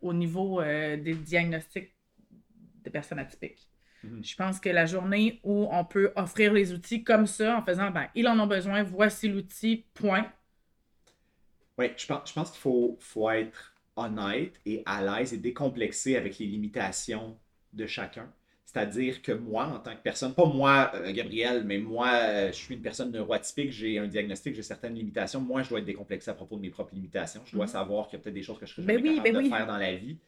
au 0.00 0.12
niveau 0.12 0.60
euh, 0.60 0.96
des 0.96 1.14
diagnostics 1.14 1.94
de 2.84 2.90
personnes 2.90 3.18
atypiques. 3.18 3.68
Mhm. 4.04 4.24
Je 4.24 4.34
pense 4.34 4.58
que 4.58 4.68
la 4.68 4.84
journée 4.86 5.40
où 5.44 5.68
on 5.70 5.84
peut 5.84 6.12
offrir 6.16 6.52
les 6.52 6.72
outils 6.72 7.04
comme 7.04 7.26
ça, 7.28 7.56
en 7.56 7.62
faisant, 7.62 7.90
ben, 7.90 8.06
ils 8.16 8.26
en 8.26 8.38
ont 8.40 8.48
besoin, 8.48 8.82
voici 8.82 9.28
l'outil, 9.28 9.86
point. 9.94 10.26
Oui, 11.82 11.90
je 11.96 12.06
pense, 12.06 12.28
je 12.28 12.34
pense 12.34 12.50
qu'il 12.50 12.60
faut, 12.60 12.96
faut 13.00 13.30
être 13.30 13.74
honnête 13.96 14.60
et 14.66 14.82
à 14.86 15.02
l'aise 15.02 15.32
et 15.34 15.38
décomplexé 15.38 16.16
avec 16.16 16.38
les 16.38 16.46
limitations 16.46 17.38
de 17.72 17.86
chacun. 17.86 18.32
C'est-à-dire 18.64 19.20
que 19.22 19.32
moi, 19.32 19.66
en 19.66 19.78
tant 19.80 19.94
que 19.94 20.02
personne, 20.02 20.34
pas 20.34 20.46
moi, 20.46 20.90
euh, 20.94 21.12
Gabriel, 21.12 21.64
mais 21.64 21.78
moi, 21.78 22.08
euh, 22.14 22.48
je 22.48 22.52
suis 22.56 22.74
une 22.74 22.82
personne 22.82 23.10
neuroatypique, 23.12 23.70
j'ai 23.72 23.98
un 23.98 24.06
diagnostic, 24.06 24.54
j'ai 24.54 24.62
certaines 24.62 24.94
limitations. 24.94 25.40
Moi, 25.40 25.62
je 25.62 25.68
dois 25.68 25.80
être 25.80 25.84
décomplexé 25.84 26.30
à 26.30 26.34
propos 26.34 26.56
de 26.56 26.62
mes 26.62 26.70
propres 26.70 26.94
limitations. 26.94 27.42
Je 27.44 27.52
dois 27.52 27.66
Mhm. 27.66 27.68
savoir 27.68 28.08
qu'il 28.08 28.18
y 28.18 28.20
a 28.20 28.22
peut-être 28.24 28.34
des 28.34 28.42
choses 28.42 28.58
que 28.58 28.66
je 28.66 28.72
serais 28.72 28.82
Ben 28.82 28.94
jamais 28.94 29.02
oui, 29.02 29.02
capable 29.02 29.20
ben 29.20 29.34
de 29.34 29.40
oui. 29.40 29.48
faire 29.48 29.66
dans 29.66 29.76
la 29.78 29.94
vie. 29.94 30.18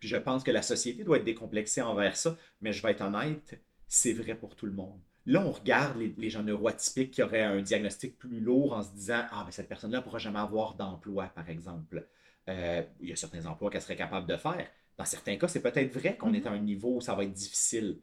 Puis 0.00 0.08
je 0.08 0.16
pense 0.16 0.44
que 0.44 0.50
la 0.52 0.62
société 0.62 1.04
doit 1.04 1.18
être 1.18 1.24
décomplexée 1.24 1.82
envers 1.82 2.16
ça, 2.16 2.36
mais 2.60 2.72
je 2.72 2.82
vais 2.82 2.92
être 2.92 3.02
honnête, 3.02 3.60
c'est 3.88 4.12
vrai 4.12 4.34
pour 4.36 4.56
tout 4.56 4.66
le 4.66 4.72
monde. 4.72 5.00
Là, 5.28 5.42
on 5.46 5.52
regarde 5.52 5.98
les, 5.98 6.14
les 6.18 6.30
gens 6.30 6.42
neuroatypiques 6.42 7.12
qui 7.12 7.22
auraient 7.22 7.44
un 7.44 7.62
diagnostic 7.62 8.18
plus 8.18 8.40
lourd 8.40 8.74
en 8.74 8.82
se 8.82 8.92
disant 8.94 9.22
Ah, 9.30 9.44
mais 9.46 9.52
cette 9.52 9.68
personne-là 9.68 9.98
ne 10.00 10.04
pourra 10.04 10.18
jamais 10.18 10.40
avoir 10.40 10.74
d'emploi, 10.76 11.26
par 11.28 11.48
exemple. 11.50 12.08
Euh, 12.48 12.82
il 13.00 13.10
y 13.10 13.12
a 13.12 13.16
certains 13.16 13.46
emplois 13.46 13.70
qu'elle 13.70 13.82
serait 13.82 13.96
capable 13.96 14.26
de 14.28 14.36
faire. 14.38 14.66
Dans 14.98 15.06
certains 15.06 15.36
cas, 15.38 15.48
c'est 15.48 15.62
peut-être 15.62 15.92
vrai 15.94 16.16
qu'on 16.18 16.30
Mhm. 16.30 16.34
est 16.34 16.46
à 16.46 16.50
un 16.52 16.58
niveau 16.60 16.96
où 16.96 17.00
ça 17.02 17.14
va 17.14 17.24
être 17.24 17.32
difficile. 17.34 18.00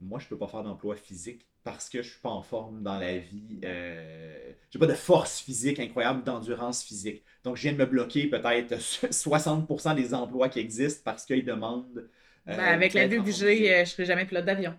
Moi, 0.00 0.18
je 0.20 0.26
ne 0.26 0.30
peux 0.30 0.38
pas 0.38 0.48
faire 0.48 0.64
d'emploi 0.64 0.96
physique 0.96 1.46
parce 1.62 1.88
que 1.88 2.02
je 2.02 2.08
ne 2.08 2.12
suis 2.12 2.20
pas 2.20 2.30
en 2.30 2.42
forme 2.42 2.82
dans 2.82 2.98
la 2.98 3.18
vie. 3.18 3.60
Euh, 3.64 4.52
je 4.70 4.78
n'ai 4.78 4.80
pas 4.86 4.92
de 4.92 4.96
force 4.98 5.40
physique 5.40 5.80
incroyable, 5.80 6.24
d'endurance 6.24 6.82
physique. 6.84 7.24
Donc, 7.44 7.56
je 7.56 7.62
viens 7.62 7.72
de 7.72 7.78
me 7.78 7.86
bloquer 7.86 8.28
peut-être 8.28 8.78
60% 9.12 9.94
des 9.94 10.12
emplois 10.14 10.48
qui 10.50 10.58
existent 10.60 11.02
parce 11.04 11.24
qu'ils 11.24 11.44
demandent. 11.44 12.08
euh, 12.48 12.52
Ben, 12.56 12.64
avec 12.64 12.94
la 12.94 13.08
j'ai, 13.32 13.74
euh, 13.74 13.84
je 13.84 13.90
serai 13.90 14.04
jamais 14.06 14.26
pilote 14.26 14.44
d'avion. 14.44 14.78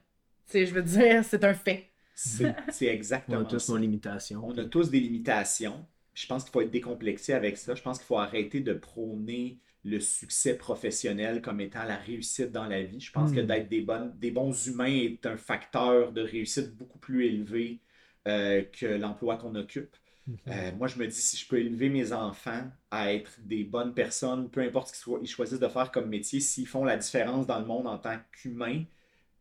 Je 0.54 0.66
veux 0.74 0.82
dire, 0.84 1.24
c'est 1.24 1.44
un 1.44 1.54
fait. 1.54 1.92
C'est 2.14 2.56
c'est 2.70 2.90
On 2.90 2.94
exactement 2.94 3.44
a 3.44 3.46
tous 3.46 3.60
ça. 3.60 3.74
nos 3.74 3.78
limitations. 3.78 4.46
On 4.48 4.58
a 4.58 4.66
tous 4.66 4.90
des 4.90 5.00
limitations. 5.00 5.86
Je 6.14 6.28
pense 6.28 6.44
qu'il 6.44 6.52
faut 6.54 6.62
être 6.62 6.72
décomplexé 6.72 7.34
avec 7.34 7.58
ça. 7.58 7.76
Je 7.76 7.82
pense 7.82 7.98
qu'il 7.98 8.06
faut 8.08 8.18
arrêter 8.18 8.62
de 8.62 8.74
prôner 8.74 9.60
le 9.84 10.00
succès 10.00 10.58
professionnel 10.58 11.42
comme 11.42 11.60
étant 11.62 11.84
la 11.84 11.98
réussite 11.98 12.52
dans 12.52 12.66
la 12.68 12.84
vie. 12.84 13.00
Je 13.02 13.12
pense 13.12 13.32
Hmm. 13.32 13.36
que 13.36 13.42
d'être 13.42 13.68
des, 13.70 13.82
bonnes, 13.82 14.18
des 14.18 14.32
bons 14.32 14.68
humains 14.68 14.86
est 14.86 15.26
un 15.26 15.38
facteur 15.38 16.12
de 16.14 16.22
réussite 16.22 16.76
beaucoup 16.76 17.00
plus 17.00 17.26
élevé 17.26 17.82
euh, 18.28 18.64
que 18.64 18.86
l'emploi 18.88 19.38
qu'on 19.38 19.54
occupe. 19.56 19.96
Mhm. 20.28 20.38
Euh, 20.48 20.72
moi, 20.76 20.88
je 20.88 20.98
me 20.98 21.06
dis, 21.08 21.16
si 21.22 21.38
je 21.38 21.48
peux 21.48 21.60
élever 21.60 21.90
mes 21.90 22.12
enfants 22.14 22.64
à 22.92 23.14
être 23.14 23.40
des 23.44 23.64
bonnes 23.64 23.94
personnes, 23.94 24.50
peu 24.50 24.62
importe 24.62 24.88
ce 24.90 24.94
qu'ils 24.94 25.02
soient- 25.02 25.20
ils 25.22 25.28
choisissent 25.28 25.60
de 25.60 25.68
faire 25.68 25.92
comme 25.92 26.10
métier, 26.10 26.40
s'ils 26.40 26.68
font 26.68 26.84
la 26.84 26.98
différence 26.98 27.46
dans 27.48 27.60
le 27.60 27.66
monde 27.66 27.86
en 27.88 27.98
tant 28.00 28.18
qu'humains, 28.32 28.84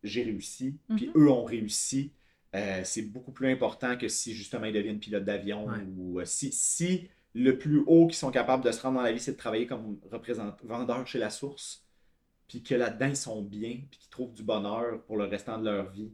j'ai 0.05 0.23
réussi, 0.23 0.75
puis 0.95 1.11
eux 1.15 1.29
ont 1.29 1.43
réussi. 1.43 2.11
Euh, 2.55 2.81
c'est 2.85 3.01
beaucoup 3.01 3.31
plus 3.33 3.51
important 3.51 3.97
que 3.97 4.07
si 4.07 4.33
justement 4.33 4.65
ils 4.65 4.73
deviennent 4.73 4.99
pilotes 4.99 5.25
d'avion 5.25 5.65
Ouais. 5.67 5.79
ou 5.97 6.19
euh, 6.21 6.25
si, 6.25 6.51
si 6.53 7.09
le 7.33 7.57
plus 7.57 7.83
haut 7.85 8.07
qu'ils 8.07 8.15
sont 8.15 8.31
capables 8.31 8.63
de 8.63 8.71
se 8.71 8.81
rendre 8.81 8.95
dans 8.97 9.03
la 9.03 9.11
vie, 9.11 9.19
c'est 9.19 9.33
de 9.33 9.37
travailler 9.37 9.67
comme 9.67 9.97
représent- 10.09 10.55
vendeur 10.63 11.05
chez 11.05 11.19
la 11.19 11.29
source, 11.29 11.83
puis 12.47 12.63
que 12.63 12.73
là-dedans 12.75 13.07
ils 13.07 13.17
sont 13.17 13.41
bien, 13.41 13.79
puis 13.91 13.99
qu'ils 13.99 14.09
trouvent 14.09 14.33
du 14.33 14.43
bonheur 14.43 15.01
pour 15.05 15.17
le 15.17 15.25
restant 15.25 15.57
de 15.59 15.65
leur 15.65 15.89
vie. 15.91 16.11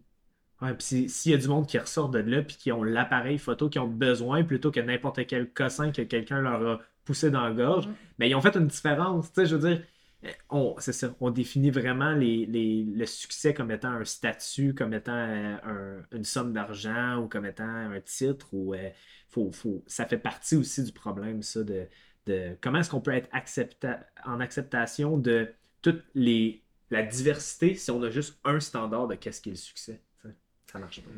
Ouais, 0.63 0.73
puis 0.73 0.83
si- 0.85 1.09
s'il 1.09 1.31
y 1.31 1.35
a 1.35 1.37
du 1.37 1.47
monde 1.47 1.67
qui 1.67 1.77
ressort 1.77 2.09
de 2.09 2.19
là 2.19 2.41
puis 2.41 2.55
qui 2.55 2.71
ont 2.71 2.83
l'appareil 2.83 3.37
photo 3.37 3.69
qu'ils 3.69 3.81
ont 3.81 3.87
besoin 3.87 4.43
plutôt 4.43 4.71
que 4.71 4.79
n'importe 4.79 5.25
quel 5.27 5.49
cossin 5.51 5.91
que 5.91 6.01
quelqu'un 6.03 6.39
leur 6.41 6.67
a 6.67 6.79
poussé 7.05 7.29
dans 7.31 7.41
la 7.43 7.51
gorge, 7.53 7.87
Mhm. 7.87 7.93
mais 8.19 8.29
ils 8.29 8.35
ont 8.35 8.41
fait 8.41 8.55
une 8.55 8.67
différence. 8.67 9.31
Tu 9.33 9.41
sais, 9.41 9.45
je 9.47 9.55
veux 9.55 9.69
dire, 9.69 9.83
on, 10.49 10.75
c'est 10.79 10.93
ça, 10.93 11.15
on 11.19 11.31
définit 11.31 11.71
vraiment 11.71 12.11
les, 12.13 12.45
les- 12.45 12.83
le 12.83 13.05
succès 13.05 13.53
comme 13.53 13.71
étant 13.71 13.89
un 13.91 14.05
statut, 14.05 14.73
comme 14.75 14.93
étant 14.93 15.13
euh, 15.15 15.57
un- 15.63 16.03
une 16.17 16.23
somme 16.23 16.53
d'argent 16.53 17.17
ou 17.17 17.27
comme 17.27 17.45
étant 17.45 17.63
un 17.67 17.99
titre. 18.01 18.47
Ou, 18.53 18.73
euh, 18.75 18.89
faut, 19.29 19.51
faut, 19.51 19.83
ça 19.87 20.05
fait 20.05 20.17
partie 20.19 20.55
aussi 20.55 20.83
du 20.83 20.91
problème, 20.91 21.41
ça, 21.41 21.63
de, 21.63 21.87
de 22.27 22.57
comment 22.61 22.79
est-ce 22.79 22.89
qu'on 22.89 23.01
peut 23.01 23.13
être 23.13 23.29
accepta- 23.33 24.05
en 24.25 24.39
acceptation 24.39 25.17
de 25.17 25.51
toute 25.81 26.03
les, 26.13 26.63
la 26.91 27.03
diversité 27.03 27.75
si 27.75 27.89
on 27.91 28.01
a 28.03 28.09
juste 28.11 28.39
un 28.43 28.59
standard 28.59 29.07
de 29.07 29.15
qu'est-ce 29.15 29.41
qui 29.41 29.49
est 29.49 29.53
le 29.53 29.57
succès. 29.57 30.01
Ça 30.71 30.79
marche 30.79 31.01
pas. 31.01 31.11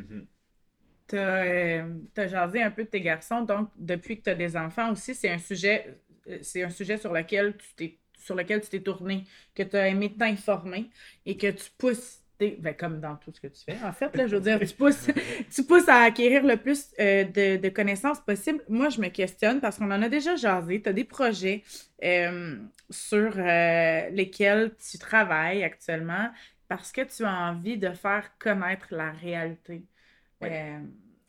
Tu 1.08 1.18
as 1.18 2.28
jasé 2.28 2.62
un 2.64 2.72
peu 2.72 2.84
de 2.86 2.90
tes 2.90 3.02
garçons, 3.02 3.42
donc 3.42 3.70
depuis 3.76 4.18
que 4.18 4.24
tu 4.24 4.30
as 4.30 4.36
des 4.36 4.56
enfants 4.58 4.92
aussi, 4.92 5.14
c'est 5.14 5.30
un 5.30 5.38
sujet, 5.38 6.02
euh, 6.28 6.40
c'est 6.42 6.64
un 6.64 6.70
sujet 6.70 6.98
sur 6.98 7.14
lequel 7.14 7.58
tu 7.58 7.68
t'es 7.76 8.00
sur 8.24 8.36
lequel 8.36 8.62
tu 8.62 8.70
t'es 8.70 8.82
tourné, 8.82 9.26
que 9.56 9.64
tu 9.64 9.76
as 9.76 9.88
aimé 9.90 10.14
t'informer 10.18 10.90
et 11.26 11.38
que 11.38 11.48
tu 11.52 11.66
pousses 11.78 12.20
tes- 12.38 12.58
ben, 12.60 12.74
comme 12.76 13.00
dans 13.00 13.16
tout 13.18 13.32
ce 13.34 13.40
que 13.42 13.48
tu 13.48 13.62
fais, 13.64 13.78
en 13.84 13.94
fait, 13.94 14.16
là, 14.16 14.28
je 14.28 14.36
veux 14.36 14.42
dire, 14.42 14.62
tu 14.64 14.74
pousses, 14.76 15.08
tu 15.54 15.64
pousses 15.64 15.88
à 15.90 16.02
acquérir 16.04 16.44
le 16.44 16.58
plus 16.58 16.88
euh, 17.00 17.24
de, 17.26 17.58
de 17.58 17.70
connaissances 17.70 18.20
possible. 18.22 18.64
Moi, 18.70 18.90
je 18.90 19.00
me 19.02 19.10
questionne 19.10 19.62
parce 19.62 19.78
qu'on 19.78 19.92
en 19.92 20.02
a 20.02 20.10
déjà 20.10 20.36
jasé. 20.36 20.82
Tu 20.82 20.90
as 20.90 20.94
des 20.94 21.04
projets 21.04 21.64
euh, 22.04 22.58
sur 22.90 23.34
euh, 23.38 24.10
lesquels 24.10 24.72
tu 24.90 24.98
travailles 24.98 25.64
actuellement 25.64 26.30
parce 26.68 26.92
que 26.92 27.02
tu 27.02 27.24
as 27.24 27.34
envie 27.52 27.78
de 27.78 27.92
faire 27.92 28.32
connaître 28.40 28.88
la 28.92 29.12
réalité 29.12 29.84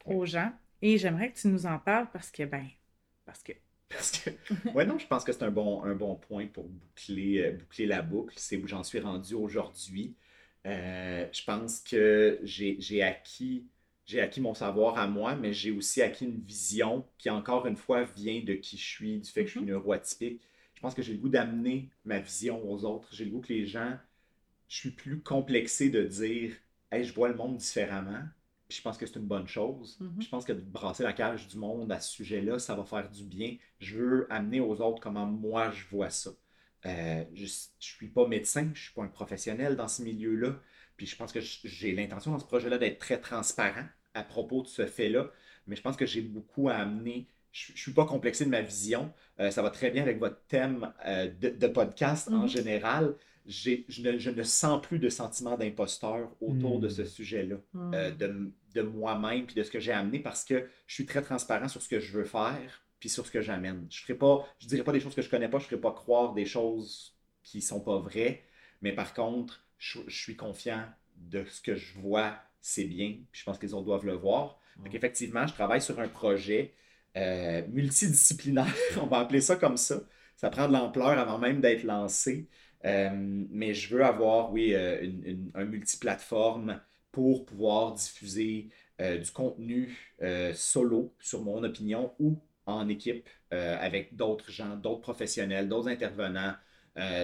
aux 0.05 0.26
gens. 0.26 0.53
Et 0.82 0.99
j'aimerais 0.99 1.32
que 1.32 1.38
tu 1.38 1.49
nous 1.49 1.66
en 1.66 1.78
parles 1.78 2.09
parce 2.12 2.30
que, 2.30 2.42
ben, 2.45 2.66
parce 3.24 3.42
que. 3.42 3.53
Parce 3.95 4.11
que, 4.12 4.30
ouais, 4.74 4.84
non, 4.86 4.99
je 4.99 5.07
pense 5.07 5.24
que 5.24 5.32
c'est 5.32 5.42
un 5.45 5.51
bon, 5.51 5.82
un 5.84 5.95
bon 5.95 6.16
point 6.16 6.47
pour 6.47 6.64
boucler, 6.68 7.38
euh, 7.45 7.53
boucler 7.53 7.86
la 7.86 8.03
boucle. 8.03 8.34
C'est 8.38 8.57
où 8.57 8.66
j'en 8.66 8.82
suis 8.84 9.01
rendu 9.01 9.34
aujourd'hui. 9.34 10.14
Euh, 10.66 11.26
je 11.32 11.45
pense 11.45 11.80
que 11.80 12.40
j'ai 12.42 13.03
acquis, 13.03 13.66
acquis 14.18 14.40
mon 14.40 14.55
savoir 14.55 14.99
à 14.99 15.07
moi, 15.07 15.36
mais 15.36 15.53
j'ai 15.53 15.70
aussi 15.70 16.03
acquis 16.03 16.24
une 16.24 16.40
vision 16.40 17.07
qui, 17.18 17.30
encore 17.30 17.66
une 17.66 17.76
fois, 17.76 18.05
vient 18.05 18.40
de 18.42 18.55
qui 18.55 18.76
je 18.78 18.84
suis, 18.84 19.18
du 19.20 19.30
fait 19.30 19.42
que 19.45 19.51
je 19.51 19.57
suis 19.57 19.62
Mhm. 19.62 19.66
neuroatypique. 19.66 20.40
Je 20.74 20.80
pense 20.80 20.95
que 20.95 21.03
j'ai 21.03 21.12
le 21.12 21.18
goût 21.18 21.28
d'amener 21.28 21.90
ma 22.05 22.18
vision 22.18 22.62
aux 22.70 22.84
autres. 22.84 23.09
J'ai 23.12 23.24
le 23.26 23.30
goût 23.30 23.40
que 23.40 23.53
les 23.53 23.66
gens, 23.66 23.97
je 24.68 24.76
suis 24.76 24.90
plus 24.90 25.20
complexé 25.22 25.90
de 25.90 26.05
dire, 26.05 26.55
hey, 26.92 27.05
je 27.05 27.14
vois 27.14 27.28
le 27.28 27.36
monde 27.36 27.57
différemment. 27.59 28.22
Puis 28.69 28.79
je 28.79 28.83
pense 28.83 28.97
que 28.97 29.07
c'est 29.07 29.17
une 29.19 29.27
bonne 29.27 29.47
chose. 29.47 29.99
Mhm. 30.01 30.23
Je 30.23 30.29
pense 30.29 30.45
que 30.45 30.53
de 30.53 30.61
brasser 30.61 31.03
la 31.03 31.12
cage 31.12 31.49
du 31.49 31.59
monde 31.59 31.93
à 31.93 32.01
ce 32.01 32.11
sujet-là, 32.12 32.59
ça 32.59 32.75
va 32.75 32.85
faire 32.85 33.11
du 33.11 33.25
bien. 33.25 33.57
Je 33.79 33.97
veux 33.99 34.27
amener 34.33 34.61
aux 34.61 34.81
autres 34.81 35.01
comment 35.01 35.27
moi 35.27 35.71
je 35.71 35.85
vois 35.91 36.11
ça. 36.11 36.31
Euh, 36.87 37.25
je 37.35 37.45
ne 37.45 37.49
suis 37.79 38.09
pas 38.09 38.27
médecin, 38.27 38.62
je 38.65 38.69
ne 38.69 38.75
suis 38.75 38.93
pas 38.95 39.03
un 39.03 39.09
professionnel 39.09 39.77
dans 39.77 39.89
ce 39.89 40.03
milieu-là. 40.03 40.59
Puis 40.97 41.07
je 41.07 41.17
pense 41.17 41.33
que 41.33 41.41
j'ai 41.41 41.93
l'intention 41.93 42.31
dans 42.33 42.39
ce 42.39 42.45
projet-là 42.47 42.79
d'être 42.79 42.99
très 42.99 43.19
transparent 43.21 43.85
à 44.15 44.23
propos 44.23 44.62
de 44.62 44.69
ce 44.69 44.87
fait-là, 44.87 45.31
mais 45.67 45.75
je 45.77 45.83
pense 45.83 45.97
que 45.97 46.07
j'ai 46.07 46.21
beaucoup 46.21 46.69
à 46.69 46.75
amener. 46.75 47.27
Je 47.53 47.73
ne 47.73 47.77
suis 47.77 47.93
pas 47.93 48.05
complexé 48.07 48.45
de 48.45 48.51
ma 48.51 48.62
vision. 48.62 49.12
Euh, 49.41 49.51
ça 49.51 49.62
va 49.62 49.71
très 49.71 49.91
bien 49.91 50.03
avec 50.03 50.19
votre 50.19 50.41
thème 50.47 50.93
euh, 51.07 51.29
de, 51.41 51.67
podcast 51.67 52.29
en 52.29 52.43
Mhm. 52.43 52.49
général. 52.49 53.15
Je 53.47 53.70
ne, 54.03 54.18
je 54.18 54.30
ne 54.30 54.42
sens 54.42 54.80
plus 54.80 54.99
de 54.99 55.09
sentiment 55.11 55.57
d'imposteur 55.59 56.30
autour 56.40 56.80
de 56.80 56.88
Mhm. 56.88 56.90
ce 56.90 57.05
sujet-là, 57.05 57.57
Hmm. 57.74 57.92
euh, 57.95 58.11
de, 58.11 58.53
de 58.74 58.82
moi-même 58.82 59.47
puis 59.47 59.55
de 59.55 59.62
ce 59.62 59.70
que 59.70 59.80
j'ai 59.80 59.92
amené 59.92 60.18
parce 60.18 60.45
que 60.45 60.68
je 60.86 60.95
suis 60.95 61.07
très 61.07 61.22
transparent 61.22 61.68
sur 61.68 61.82
ce 61.82 61.88
que 61.88 62.01
je 62.01 62.12
veux 62.16 62.24
faire 62.24 62.82
puis 63.01 63.09
sur 63.11 63.26
ce 63.26 63.30
que 63.30 63.42
j'amène. 63.42 63.86
Je 63.90 64.11
ne 64.11 64.16
pas, 64.16 64.47
je 64.59 64.66
dirais 64.66 64.82
pas 64.84 64.92
des 64.92 65.01
choses 65.01 65.14
que 65.14 65.20
je 65.22 65.28
connais 65.28 65.49
pas, 65.49 65.59
je 65.59 65.64
ne 65.64 65.68
ferai 65.68 65.80
pas 65.80 65.92
croire 65.92 66.32
des 66.32 66.47
choses 66.47 67.14
qui 67.42 67.61
sont 67.61 67.80
pas 67.80 67.99
vraies, 67.99 68.45
mais 68.80 68.92
par 68.92 69.12
contre, 69.12 69.62
je, 69.78 69.99
je 70.07 70.22
suis 70.22 70.36
confiant 70.36 70.86
de 71.16 71.45
ce 71.45 71.61
que 71.61 71.74
je 71.76 71.99
vois, 71.99 72.38
c'est 72.62 72.84
bien, 72.84 73.18
puis 73.30 73.40
je 73.40 73.45
pense 73.45 73.59
que 73.59 73.66
les 73.66 73.74
autres 73.74 73.84
doivent 73.84 74.07
le 74.07 74.14
voir. 74.14 74.59
Donc, 74.82 74.95
effectivement, 74.95 75.47
je 75.47 75.53
travaille 75.53 75.82
sur 75.82 76.01
un 76.01 76.09
projet 76.09 76.74
euh, 77.16 77.62
multidisciplinaire, 77.68 78.74
on 79.03 79.07
va 79.07 79.18
appeler 79.18 79.40
ça 79.40 79.57
comme 79.57 79.76
ça. 79.76 80.01
Ça 80.36 80.51
prend 80.51 80.66
de 80.66 80.72
l'ampleur 80.72 81.11
avant 81.18 81.38
même 81.38 81.61
d'être 81.61 81.84
lancé. 81.84 82.49
Euh, 82.85 83.11
mais 83.14 83.74
je 83.74 83.95
veux 83.95 84.05
avoir, 84.05 84.53
oui, 84.53 84.74
euh, 84.74 85.03
une, 85.03 85.24
une- 85.24 85.51
un 85.55 85.64
multiplateforme 85.64 86.80
pour 87.12 87.47
pouvoir 87.47 87.95
diffuser 87.95 88.68
euh, 89.01 89.18
du 89.18 89.30
contenu 89.30 89.97
solo, 90.55 91.14
sur 91.20 91.43
mon 91.43 91.62
opinion, 91.64 92.12
ou 92.18 92.39
en 92.66 92.89
équipe 92.89 93.28
avec 93.51 94.16
d'autres 94.16 94.51
gens, 94.51 94.76
d'autres 94.76 95.01
professionnels, 95.03 95.68
d'autres 95.68 95.89
intervenants, 95.89 96.55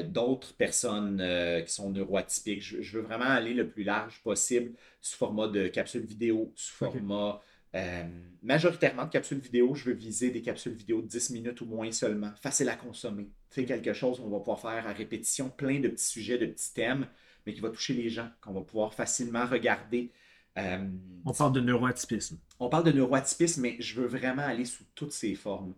d'autres 0.04 0.54
personnes 0.56 1.22
qui 1.66 1.72
sont 1.72 1.90
neuroatypiques. 1.90 2.62
Je, 2.62 2.82
je 2.82 2.98
veux 2.98 3.02
vraiment 3.04 3.24
aller 3.24 3.54
le 3.54 3.68
plus 3.68 3.82
large 3.84 4.22
possible 4.22 4.74
sous 5.00 5.16
format 5.16 5.48
de 5.48 5.66
capsules 5.68 6.04
vidéo, 6.04 6.52
sous 6.56 6.74
format 6.74 7.40
euh, 7.74 8.04
majoritairement 8.42 9.04
de 9.04 9.10
capsules 9.10 9.38
vidéo. 9.38 9.74
Je 9.74 9.84
veux 9.84 9.94
viser 9.94 10.30
des 10.30 10.42
capsules 10.42 10.72
vidéo 10.72 11.02
de 11.02 11.06
10 11.06 11.30
minutes 11.30 11.60
ou 11.60 11.66
moins 11.66 11.92
seulement, 11.92 12.32
facile 12.40 12.68
à 12.68 12.76
consommer. 12.76 13.28
C'est 13.50 13.64
quelque 13.64 13.92
chose 13.92 14.18
qu'on 14.18 14.28
va 14.28 14.38
pouvoir 14.38 14.60
faire 14.60 14.86
à 14.86 14.92
répétition, 14.92 15.50
plein 15.50 15.80
de 15.80 15.88
petits 15.88 16.06
sujets, 16.06 16.38
de 16.38 16.46
petits 16.46 16.72
thèmes, 16.74 17.06
mais 17.46 17.54
qui 17.54 17.60
va 17.60 17.70
toucher 17.70 17.94
les 17.94 18.08
gens, 18.08 18.28
qu'on 18.40 18.52
va 18.52 18.62
pouvoir 18.62 18.94
facilement 18.94 19.46
regarder. 19.46 20.10
Euh, 20.58 20.88
On 21.24 21.32
parle 21.32 21.52
de 21.52 21.60
neuroatypisme. 21.60 22.38
on 22.58 22.68
parle 22.68 22.84
de 22.84 22.92
neuroatypisme, 22.92 23.62
mais 23.62 23.76
je 23.78 24.00
veux 24.00 24.06
vraiment 24.06 24.42
aller 24.42 24.64
sous 24.64 24.84
toutes 24.94 25.12
ses 25.12 25.34
formes. 25.34 25.74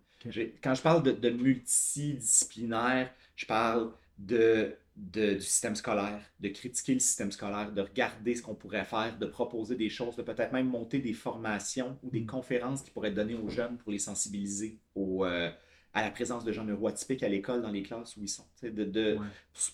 Quand 0.63 0.73
je 0.73 0.81
parle 0.81 1.03
de, 1.03 1.11
de 1.11 1.29
multidisciplinaire, 1.29 3.13
je 3.35 3.45
parle 3.45 3.91
de, 4.17 4.75
de- 4.95 5.33
du 5.33 5.41
système 5.41 5.75
scolaire, 5.75 6.21
de 6.39 6.49
critiquer 6.49 6.93
le 6.93 6.99
système 6.99 7.31
scolaire, 7.31 7.71
de 7.71 7.81
regarder 7.81 8.35
ce 8.35 8.41
qu'on 8.41 8.55
pourrait 8.55 8.85
faire, 8.85 9.17
de 9.17 9.25
proposer 9.25 9.75
des 9.75 9.89
choses, 9.89 10.15
de 10.15 10.21
peut-être 10.21 10.51
même 10.53 10.67
monter 10.69 10.99
des 10.99 11.13
formations 11.13 11.97
ou 12.03 12.09
des 12.09 12.21
Mm. 12.21 12.25
conférences 12.27 12.81
qui 12.83 12.91
pourraient 12.91 13.09
être 13.09 13.15
données 13.15 13.35
aux 13.35 13.49
jeunes 13.49 13.77
pour 13.77 13.91
les 13.91 13.99
sensibiliser 13.99 14.79
au, 14.95 15.25
euh, 15.25 15.49
à 15.95 16.01
la 16.01 16.09
présence 16.09 16.43
de 16.43 16.51
gens 16.51 16.63
neuroatypiques 16.63 17.21
à 17.23 17.29
l'école, 17.29 17.61
dans 17.61 17.69
les 17.71 17.83
classes 17.83 18.17
où 18.17 18.23
ils 18.23 18.27
sont. 18.27 18.45
De, 18.63 18.69
de- 18.83 19.13
Ouais. 19.15 19.25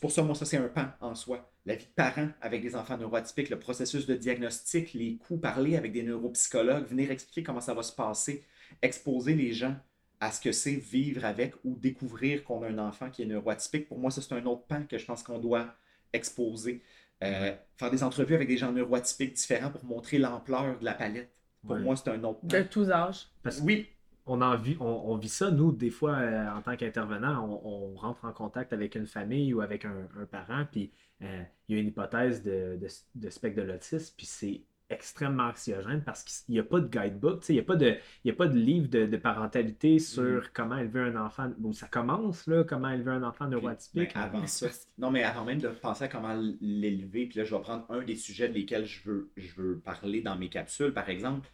Pour 0.01 0.11
ça, 0.11 0.21
moi, 0.21 0.35
ça, 0.35 0.45
c'est 0.45 0.57
un 0.57 0.67
pan 0.67 0.87
en 0.99 1.15
soi. 1.15 1.49
La 1.65 1.75
vie 1.75 1.85
de 1.85 1.91
parents 1.95 2.29
avec 2.41 2.61
des 2.61 2.75
enfants 2.75 2.97
neuroatypiques, 2.97 3.49
le 3.49 3.59
processus 3.59 4.05
de 4.05 4.15
diagnostic, 4.15 4.93
les 4.93 5.17
coûts, 5.17 5.37
parler 5.37 5.75
avec 5.77 5.91
des 5.93 6.03
neuropsychologues, 6.03 6.87
venir 6.87 7.09
expliquer 7.11 7.43
comment 7.43 7.61
ça 7.61 7.73
va 7.73 7.83
se 7.83 7.93
passer, 7.93 8.43
exposer 8.81 9.33
les 9.33 9.53
gens 9.53 9.75
à 10.19 10.31
ce 10.31 10.41
que 10.41 10.51
c'est 10.51 10.75
vivre 10.75 11.25
avec 11.25 11.55
ou 11.63 11.75
découvrir 11.77 12.43
qu'on 12.43 12.63
a 12.63 12.67
un 12.67 12.77
enfant 12.79 13.09
qui 13.09 13.23
est 13.23 13.25
neuroatypique. 13.25 13.87
Pour 13.87 13.99
moi, 13.99 14.11
ça, 14.11 14.21
c'est 14.21 14.33
un 14.33 14.45
autre 14.45 14.63
pan 14.67 14.83
que 14.85 14.97
je 14.97 15.05
pense 15.05 15.23
qu'on 15.23 15.39
doit 15.39 15.73
exposer. 16.13 16.81
Euh, 17.23 17.55
Faire 17.77 17.91
des 17.91 18.03
entrevues 18.03 18.35
avec 18.35 18.47
des 18.47 18.57
gens 18.57 18.71
neuroatypiques 18.71 19.33
différents 19.33 19.71
pour 19.71 19.83
montrer 19.85 20.17
l'ampleur 20.17 20.79
de 20.79 20.85
la 20.85 20.93
palette. 20.93 21.31
Pour 21.65 21.75
Ouais. 21.75 21.81
moi, 21.81 21.95
c'est 21.95 22.09
un 22.09 22.23
autre 22.23 22.39
pan. 22.41 22.47
De 22.47 22.63
tous 22.63 22.89
âges. 22.91 23.27
Parce 23.43 23.59
Oui, 23.61 23.87
on, 24.25 24.41
en 24.41 24.55
vit, 24.57 24.77
on, 24.79 24.85
on 24.85 25.17
vit 25.17 25.29
ça, 25.29 25.51
nous, 25.51 25.71
des 25.71 25.89
fois, 25.89 26.15
euh, 26.17 26.49
en 26.51 26.61
tant 26.61 26.75
qu'intervenant, 26.77 27.45
on, 27.63 27.93
on 27.93 27.95
rentre 27.95 28.25
en 28.25 28.31
contact 28.33 28.73
avec 28.73 28.95
une 28.95 29.07
famille 29.07 29.53
ou 29.53 29.61
avec 29.61 29.85
un, 29.85 30.07
un 30.17 30.25
parent, 30.25 30.65
puis 30.71 30.91
euh, 31.21 31.43
il 31.67 31.75
y 31.75 31.77
a 31.79 31.81
une 31.81 31.87
hypothèse 31.89 32.43
de, 32.43 32.77
de, 32.81 32.87
de 33.15 33.29
spectre 33.29 33.57
de 33.61 33.63
l'autisme, 33.67 34.13
puis 34.17 34.25
c'est 34.25 34.61
extrêmement 34.89 35.43
anxiogène 35.43 36.01
parce 36.03 36.23
qu'il 36.23 36.53
n'y 36.53 36.59
a 36.59 36.63
pas 36.63 36.79
de 36.79 36.87
guidebook, 36.87 37.41
tu 37.41 37.45
sais, 37.47 37.53
il 37.53 37.57
n'y 37.57 37.61
a, 37.61 37.63
pas 37.65 37.75
de- 37.75 37.95
il 38.23 38.27
y 38.27 38.31
a 38.31 38.33
pas 38.33 38.47
de 38.47 38.57
livre 38.57 38.87
de, 38.87 39.05
de 39.05 39.17
parentalité 39.17 39.99
sur 39.99 40.23
Mhm. 40.23 40.41
comment 40.53 40.77
élever 40.77 41.01
un 41.01 41.15
enfant. 41.15 41.51
Bon, 41.57 41.73
ça 41.73 41.87
commence, 41.87 42.47
là, 42.47 42.63
comment 42.63 42.89
élever 42.89 43.11
un 43.11 43.23
enfant 43.23 43.47
neuroatypique. 43.47 44.13
Ben, 44.15 44.21
avant 44.21 44.47
ça, 44.47 44.67
non, 44.97 45.11
mais 45.11 45.23
avant 45.23 45.45
même 45.45 45.59
de 45.59 45.67
penser 45.67 46.05
à 46.05 46.07
comment 46.07 46.35
l'élever, 46.59 47.27
puis 47.27 47.37
là, 47.39 47.43
je 47.45 47.53
vais 47.55 47.61
prendre 47.61 47.85
un 47.89 48.01
des 48.03 48.15
sujets 48.15 48.49
desquels 48.49 48.85
je 48.85 49.03
veux, 49.09 49.31
je 49.37 49.53
veux 49.61 49.79
parler 49.79 50.21
dans 50.21 50.35
mes 50.35 50.49
capsules, 50.49 50.91
par 50.93 51.07
exemple. 51.09 51.47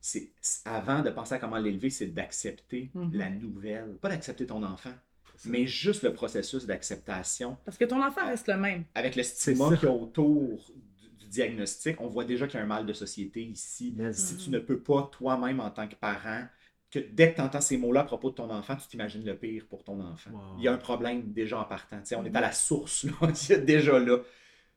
C'est 0.00 0.32
avant 0.64 1.00
de 1.02 1.10
penser 1.10 1.36
à 1.36 1.38
comment 1.38 1.58
l'élever, 1.58 1.88
c'est 1.90 2.08
d'accepter 2.08 2.90
Mhm. 2.94 3.10
la 3.14 3.30
nouvelle. 3.30 3.96
Pas 4.00 4.08
d'accepter 4.08 4.46
ton 4.46 4.62
enfant, 4.64 4.90
mais 5.44 5.66
juste 5.68 6.02
le 6.02 6.12
processus 6.12 6.66
d'acceptation. 6.66 7.56
Parce 7.64 7.78
que 7.78 7.84
ton 7.84 8.02
enfant 8.04 8.26
reste 8.26 8.48
le 8.48 8.56
même. 8.56 8.84
Avec 8.96 9.14
le 9.14 9.22
C'est 9.22 9.54
stigma 9.54 9.70
y 9.80 9.86
a 9.86 9.90
autour 9.92 10.72
diagnostic, 11.32 12.00
on 12.00 12.08
voit 12.08 12.24
déjà 12.24 12.46
qu'il 12.46 12.58
y 12.58 12.60
a 12.60 12.64
un 12.64 12.68
mal 12.68 12.86
de 12.86 12.92
société 12.92 13.42
ici. 13.42 13.96
Si 14.12 14.36
tu 14.36 14.50
ne 14.50 14.58
peux 14.58 14.80
pas 14.80 15.08
toi-même 15.10 15.60
en 15.60 15.70
tant 15.70 15.88
que 15.88 15.96
parent, 15.96 16.44
que 16.90 16.98
dès 16.98 17.32
que 17.32 17.36
tu 17.36 17.40
entends 17.40 17.62
ces 17.62 17.78
mots-là 17.78 18.00
à 18.00 18.04
propos 18.04 18.30
de 18.30 18.34
ton 18.34 18.50
enfant, 18.50 18.76
tu 18.76 18.86
t'imagines 18.86 19.24
le 19.24 19.36
pire 19.36 19.66
pour 19.66 19.82
ton 19.82 19.98
enfant. 20.00 20.30
Wow. 20.30 20.58
Il 20.58 20.64
y 20.64 20.68
a 20.68 20.72
un 20.72 20.78
problème 20.78 21.32
déjà 21.32 21.58
en 21.58 21.64
partant. 21.64 21.98
Tu 22.00 22.08
sais, 22.08 22.16
on 22.16 22.24
est 22.24 22.36
à 22.36 22.40
la 22.40 22.52
source, 22.52 23.04
là. 23.04 23.12
Il 23.22 23.50
y 23.50 23.54
a 23.54 23.58
déjà 23.58 23.98
là. 23.98 24.18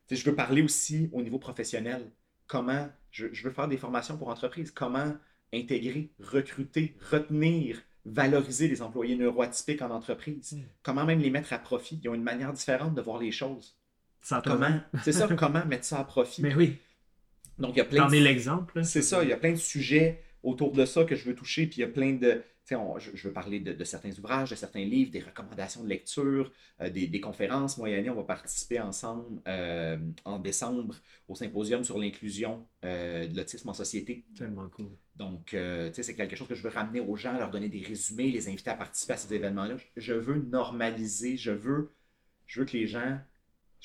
Je 0.10 0.24
veux 0.24 0.36
parler 0.36 0.62
aussi 0.62 1.10
au 1.12 1.22
niveau 1.22 1.40
professionnel. 1.40 2.10
Comment, 2.48 2.88
je, 3.12 3.28
je 3.34 3.44
veux 3.44 3.52
faire 3.52 3.68
des 3.68 3.78
formations 3.78 4.18
pour 4.18 4.30
entreprises. 4.30 4.72
Comment 4.72 5.14
intégrer, 5.54 6.12
recruter, 6.20 6.96
retenir, 7.12 7.82
valoriser 8.06 8.68
les 8.68 8.82
employés 8.82 9.16
neuroatypiques 9.16 9.82
en 9.82 9.92
entreprise. 9.92 10.54
Mhm. 10.54 10.64
Comment 10.84 11.06
même 11.06 11.20
les 11.20 11.30
mettre 11.30 11.52
à 11.54 11.60
profit. 11.60 12.00
Ils 12.02 12.10
ont 12.10 12.14
une 12.14 12.24
manière 12.24 12.54
différente 12.54 12.96
de 12.96 13.02
voir 13.02 13.20
les 13.20 13.32
choses. 13.32 13.78
Sans 14.26 14.42
Comment, 14.42 14.80
c'est 15.04 15.12
ça, 15.12 15.28
comment 15.38 15.64
mettre 15.66 15.86
ça 15.86 16.00
à 16.00 16.04
profit? 16.04 16.42
Mais 16.42 16.56
oui, 16.56 16.78
Donc, 17.60 17.76
il 17.76 17.78
y 17.78 17.82
a 17.82 17.86
plein 17.86 18.04
t'en 18.06 18.10
de 18.10 18.16
es 18.16 18.20
l'exemple. 18.22 18.80
là. 18.80 18.84
c'est 18.84 19.04
ça, 19.04 19.24
il 19.24 19.30
y 19.30 19.34
a 19.34 19.38
plein 19.38 19.52
de 19.52 19.58
sujets 19.58 20.24
autour 20.42 20.72
de 20.72 20.86
ça 20.86 21.04
que 21.04 21.16
je 21.16 21.26
veux 21.26 21.36
toucher, 21.36 21.68
puis 21.68 21.78
il 21.78 21.82
y 21.82 21.84
a 21.84 21.88
plein 21.88 22.14
de. 22.14 22.32
tu 22.34 22.42
sais, 22.70 22.76
on- 22.76 22.98
je, 22.98 23.12
je 23.14 23.28
veux 23.28 23.34
parler 23.34 23.60
de, 23.60 23.72
de 23.74 23.84
certains 23.84 24.12
ouvrages, 24.18 24.50
de 24.50 24.56
certains 24.56 24.84
livres, 24.84 25.12
des 25.12 25.20
recommandations 25.20 25.84
de 25.84 25.90
lecture, 25.90 26.52
euh, 26.82 26.90
des, 26.90 27.06
des 27.08 27.22
conférences. 27.22 27.78
Moi 27.78 27.90
et 27.92 27.96
Annie, 27.98 28.10
on 28.10 28.16
va 28.16 28.24
participer 28.24 28.80
ensemble 28.80 29.42
euh, 29.48 29.98
en 30.26 30.40
décembre 30.40 30.96
au 31.28 31.36
symposium 31.36 31.84
sur 31.84 32.00
l'inclusion 32.00 32.68
euh, 32.84 33.28
de 33.28 33.38
l'autisme 33.38 33.70
en 33.70 33.74
société. 33.74 34.26
Tellement 34.36 34.68
cool. 34.70 34.90
Donc, 35.16 35.46
tu 35.52 35.58
sais, 35.58 36.04
c'est 36.04 36.16
quelque 36.16 36.36
chose 36.36 36.48
que 36.48 36.56
je 36.56 36.64
veux 36.64 36.70
ramener 36.70 37.00
aux 37.00 37.16
gens, 37.16 37.38
leur 37.38 37.52
donner 37.52 37.70
des 37.70 37.82
résumés, 37.84 38.32
les 38.32 38.50
inviter 38.50 38.72
à 38.72 38.76
participer 38.76 39.14
à 39.14 39.18
ces 39.18 39.34
événements-là. 39.36 39.78
Je- 39.78 40.02
Je 40.02 40.14
veux 40.14 40.38
normaliser, 40.40 41.38
je 41.38 41.52
veux, 41.52 41.94
je 42.48 42.60
veux 42.60 42.66
que 42.66 42.76
les 42.76 42.88
gens, 42.88 43.20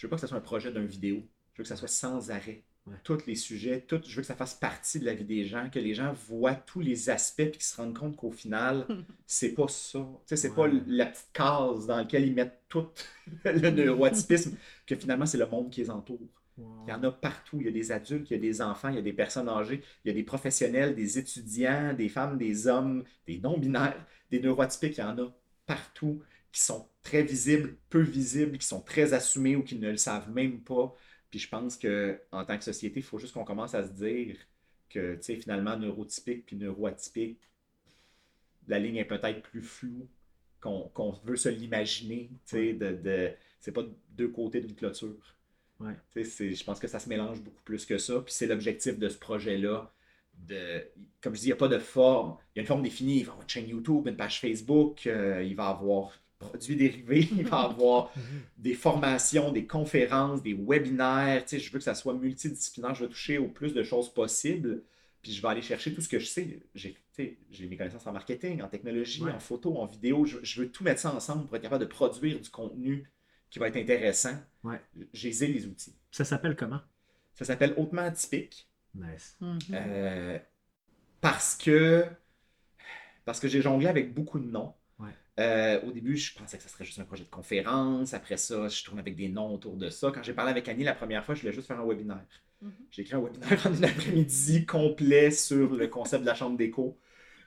je 0.01 0.07
veux 0.07 0.11
pas 0.11 0.17
que 0.17 0.23
ce 0.23 0.27
soit 0.27 0.39
un 0.39 0.41
projet 0.41 0.73
d'une 0.73 0.87
vidéo, 0.87 1.17
je 1.53 1.59
veux 1.59 1.65
que 1.65 1.69
ça 1.69 1.77
soit 1.77 1.89
sans 1.89 2.31
arrêt. 2.31 2.65
Ouais. 2.87 2.97
Tous 3.05 3.27
les 3.27 3.35
sujets, 3.35 3.83
tout, 3.83 4.01
je 4.07 4.17
veux 4.17 4.23
que 4.23 4.27
ça 4.27 4.35
fasse 4.35 4.55
partie 4.55 4.99
de 4.99 5.05
la 5.05 5.13
vie 5.15 5.25
des 5.25 5.45
gens, 5.45 5.69
que 5.69 5.79
les 5.79 5.93
gens 5.95 6.15
voient 6.29 6.55
tous 6.55 6.81
les 6.81 7.11
aspects 7.11 7.41
et 7.41 7.51
qu'ils 7.51 7.63
se 7.63 7.77
rendent 7.77 7.97
compte 7.97 8.17
qu'au 8.17 8.31
final, 8.31 8.87
c'est 9.27 9.53
pas 9.53 9.69
ça. 9.69 9.99
Tu 9.99 10.35
sais, 10.35 10.37
c'est 10.37 10.49
Ouais. 10.49 10.55
pas 10.55 10.67
la 10.87 11.07
petite 11.07 11.29
case 11.35 11.87
dans 11.87 11.97
laquelle 11.99 12.27
ils 12.27 12.35
mettent 12.35 12.63
tout 12.69 12.89
le 13.45 13.71
neuroatypisme, 13.71 14.57
que 14.87 14.97
finalement, 14.97 15.27
c'est 15.27 15.39
le 15.39 15.47
monde 15.47 15.71
qui 15.71 15.83
les 15.83 15.91
entoure. 15.91 16.19
Wow. 16.57 16.85
Il 16.87 16.91
y 16.91 16.95
en 16.95 17.03
a 17.05 17.13
partout. 17.13 17.59
Il 17.61 17.67
y 17.67 17.69
a 17.69 17.73
des 17.73 17.93
adultes, 17.93 18.31
il 18.31 18.35
y 18.35 18.37
a 18.37 18.41
des 18.41 18.61
enfants, 18.63 18.89
il 18.89 18.97
y 18.97 18.99
a 18.99 19.03
des 19.03 19.13
personnes 19.13 19.49
âgées, 19.49 19.83
il 20.05 20.09
y 20.09 20.11
a 20.11 20.15
des 20.15 20.23
professionnels, 20.25 20.95
des 20.95 21.19
étudiants, 21.19 21.95
des 21.95 22.09
femmes, 22.09 22.39
des 22.39 22.67
hommes, 22.67 23.05
des 23.27 23.39
non-binaires, 23.41 24.07
des 24.31 24.41
neuroatypiques. 24.41 24.99
Il 24.99 25.01
y 25.01 25.05
en 25.05 25.19
a 25.19 25.33
partout 25.67 26.23
qui 26.53 26.61
sont 26.63 26.89
très 27.03 27.23
visibles, 27.23 27.77
peu 27.89 28.01
visibles, 28.01 28.59
qui 28.59 28.67
sont 28.67 28.83
très 28.83 29.13
assumés 29.13 29.57
ou 29.57 29.63
qui 29.63 29.77
ne 29.77 29.91
le 29.91 29.97
savent 29.97 30.31
même 30.31 30.61
pas. 30.61 30.95
Puis 31.31 31.39
je 31.39 31.49
pense 31.49 31.77
qu'en 31.77 32.45
tant 32.45 32.59
que 32.59 32.65
société, 32.65 33.01
il 33.01 33.03
faut 33.03 33.19
juste 33.19 33.35
qu'on 33.35 33.45
commence 33.45 33.75
à 33.75 33.87
se 33.87 33.93
dire 33.93 34.37
que, 34.89 35.15
tu 35.17 35.23
sais, 35.23 35.37
finalement, 35.37 35.77
neurotypique 35.77 36.47
puis 36.47 36.57
neuroatypique, 36.57 37.41
la 38.67 38.79
ligne 38.79 38.97
est 38.97 39.05
peut-être 39.05 39.43
plus 39.43 39.63
floue 39.63 40.09
qu'on 40.61 41.13
veut 41.25 41.37
se 41.37 41.49
l'imaginer. 41.49 42.31
Tu 42.47 42.57
sais, 42.57 42.73
de, 42.75 42.93
de, 42.93 43.33
c'est 43.61 43.73
pas 43.73 43.83
deux 44.11 44.29
côtés 44.29 44.61
d'une 44.61 44.75
clôture. 44.75 45.35
Ouais. 45.81 45.95
Je 46.15 46.65
pense 46.65 46.79
que 46.79 46.87
ça 46.87 46.99
se 46.99 47.09
mélange 47.09 47.41
beaucoup 47.41 47.63
plus 47.63 47.87
que 47.87 47.97
ça. 47.97 48.21
Puis 48.21 48.35
c'est 48.35 48.47
l'objectif 48.47 48.99
de 48.99 49.09
ce 49.09 49.19
projet-là. 49.19 49.93
De, 50.35 50.85
comme 51.21 51.35
je 51.35 51.41
dis, 51.41 51.47
il 51.47 51.51
n'y 51.51 51.55
a 51.55 51.57
pas 51.57 51.69
de 51.69 51.79
forme. 51.79 52.37
Il 52.55 52.59
y 52.59 52.61
a 52.61 52.63
une 52.63 52.67
forme 52.67 52.83
définie. 52.83 53.21
Il 53.21 53.25
va 53.25 53.29
y 53.29 53.31
avoir 53.31 53.43
une 53.43 53.49
chaîne 53.49 53.69
YouTube, 53.69 54.07
une 54.07 54.17
page 54.17 54.41
Facebook, 54.41 55.07
euh, 55.07 55.43
il 55.43 55.55
va 55.57 55.65
y 55.65 55.71
avoir 55.71 56.13
produits 56.41 56.75
dérivés, 56.77 57.29
il 57.33 57.47
va 57.47 57.63
y 57.63 57.65
avoir 57.67 58.13
des 58.59 58.75
formations, 58.75 59.53
des 59.53 59.67
conférences, 59.67 60.43
des 60.43 60.55
webinaires. 60.55 61.45
Tu 61.45 61.51
sais, 61.51 61.59
je 61.61 61.71
veux 61.73 61.79
que 61.79 61.85
ça 61.85 61.95
soit 61.95 62.15
multidisciplinaire. 62.15 62.95
Je 62.95 63.05
veux 63.05 63.11
toucher 63.11 63.39
au 63.39 63.47
plus 63.47 63.73
de 63.75 63.83
choses 63.85 64.13
possibles. 64.13 64.83
Puis 65.23 65.33
je 65.33 65.43
vais 65.43 65.49
aller 65.49 65.63
chercher 65.63 65.93
tout 65.95 66.01
ce 66.01 66.09
que 66.09 66.19
je 66.19 66.27
sais. 66.27 66.61
J'ai 66.75 66.95
tu 66.95 66.99
sais, 67.13 67.37
j'ai 67.51 67.67
mes 67.69 67.77
connaissances 67.77 68.07
en 68.07 68.13
marketing, 68.13 68.63
en 68.63 68.69
technologie, 68.69 69.23
Ouais. 69.23 69.33
en 69.33 69.39
photo, 69.41 69.77
en 69.77 69.85
vidéo. 69.85 70.25
Je, 70.25 70.39
je 70.43 70.63
veux 70.63 70.71
tout 70.71 70.83
mettre 70.83 71.01
ça 71.01 71.15
ensemble 71.15 71.47
pour 71.47 71.57
être 71.57 71.63
capable 71.63 71.85
de 71.85 71.89
produire 71.91 72.41
du 72.41 72.49
contenu 72.49 73.11
qui 73.51 73.59
va 73.59 73.69
être 73.69 73.77
intéressant. 73.77 74.35
Ouais. 74.65 74.81
J'ai 75.13 75.31
les 75.49 75.67
outils. 75.67 75.95
Ça 76.11 76.25
s'appelle 76.25 76.57
comment? 76.57 76.81
Ça 77.35 77.45
s'appelle 77.45 77.75
Hautement 77.77 78.03
atypique. 78.03 78.67
Nice. 78.95 79.37
Euh, 79.73 80.39
parce 81.21 81.55
que 81.57 82.07
parce 83.27 83.39
que 83.41 83.47
j'ai 83.49 83.61
jonglé 83.61 83.87
avec 83.89 84.15
beaucoup 84.15 84.39
de 84.41 84.51
noms. 84.51 84.73
Euh, 85.39 85.81
au 85.87 85.93
début, 85.93 86.17
je 86.17 86.35
pensais 86.35 86.57
que 86.59 86.63
ça 86.63 86.69
serait 86.69 86.85
juste 86.85 86.99
un 86.99 87.05
projet 87.05 87.25
de 87.25 87.29
conférence. 87.31 88.13
Après 88.15 88.37
ça, 88.37 88.69
je 88.69 88.85
tourne 88.85 88.99
avec 88.99 89.17
des 89.17 89.29
noms 89.29 89.55
autour 89.55 89.77
de 89.77 89.89
ça. 89.89 90.11
Quand 90.13 90.23
j'ai 90.23 90.35
parlé 90.35 90.51
avec 90.51 90.69
Annie 90.69 90.85
la 90.85 90.95
première 90.95 91.25
fois, 91.25 91.35
je 91.35 91.41
voulais 91.43 91.53
juste 91.53 91.67
faire 91.69 91.81
un 91.81 91.87
webinaire. 91.87 92.27
Mhm. 92.61 92.73
J'ai 92.91 93.03
écrit 93.03 93.15
un 93.15 93.21
webinaire 93.21 93.67
en 93.67 93.75
une 93.75 93.85
après-midi 93.85 94.67
complet 94.67 95.31
sur 95.31 95.75
le 95.75 95.87
concept 95.89 96.23
de 96.23 96.27
la 96.27 96.35
chambre 96.35 96.57
d'écho. 96.59 96.99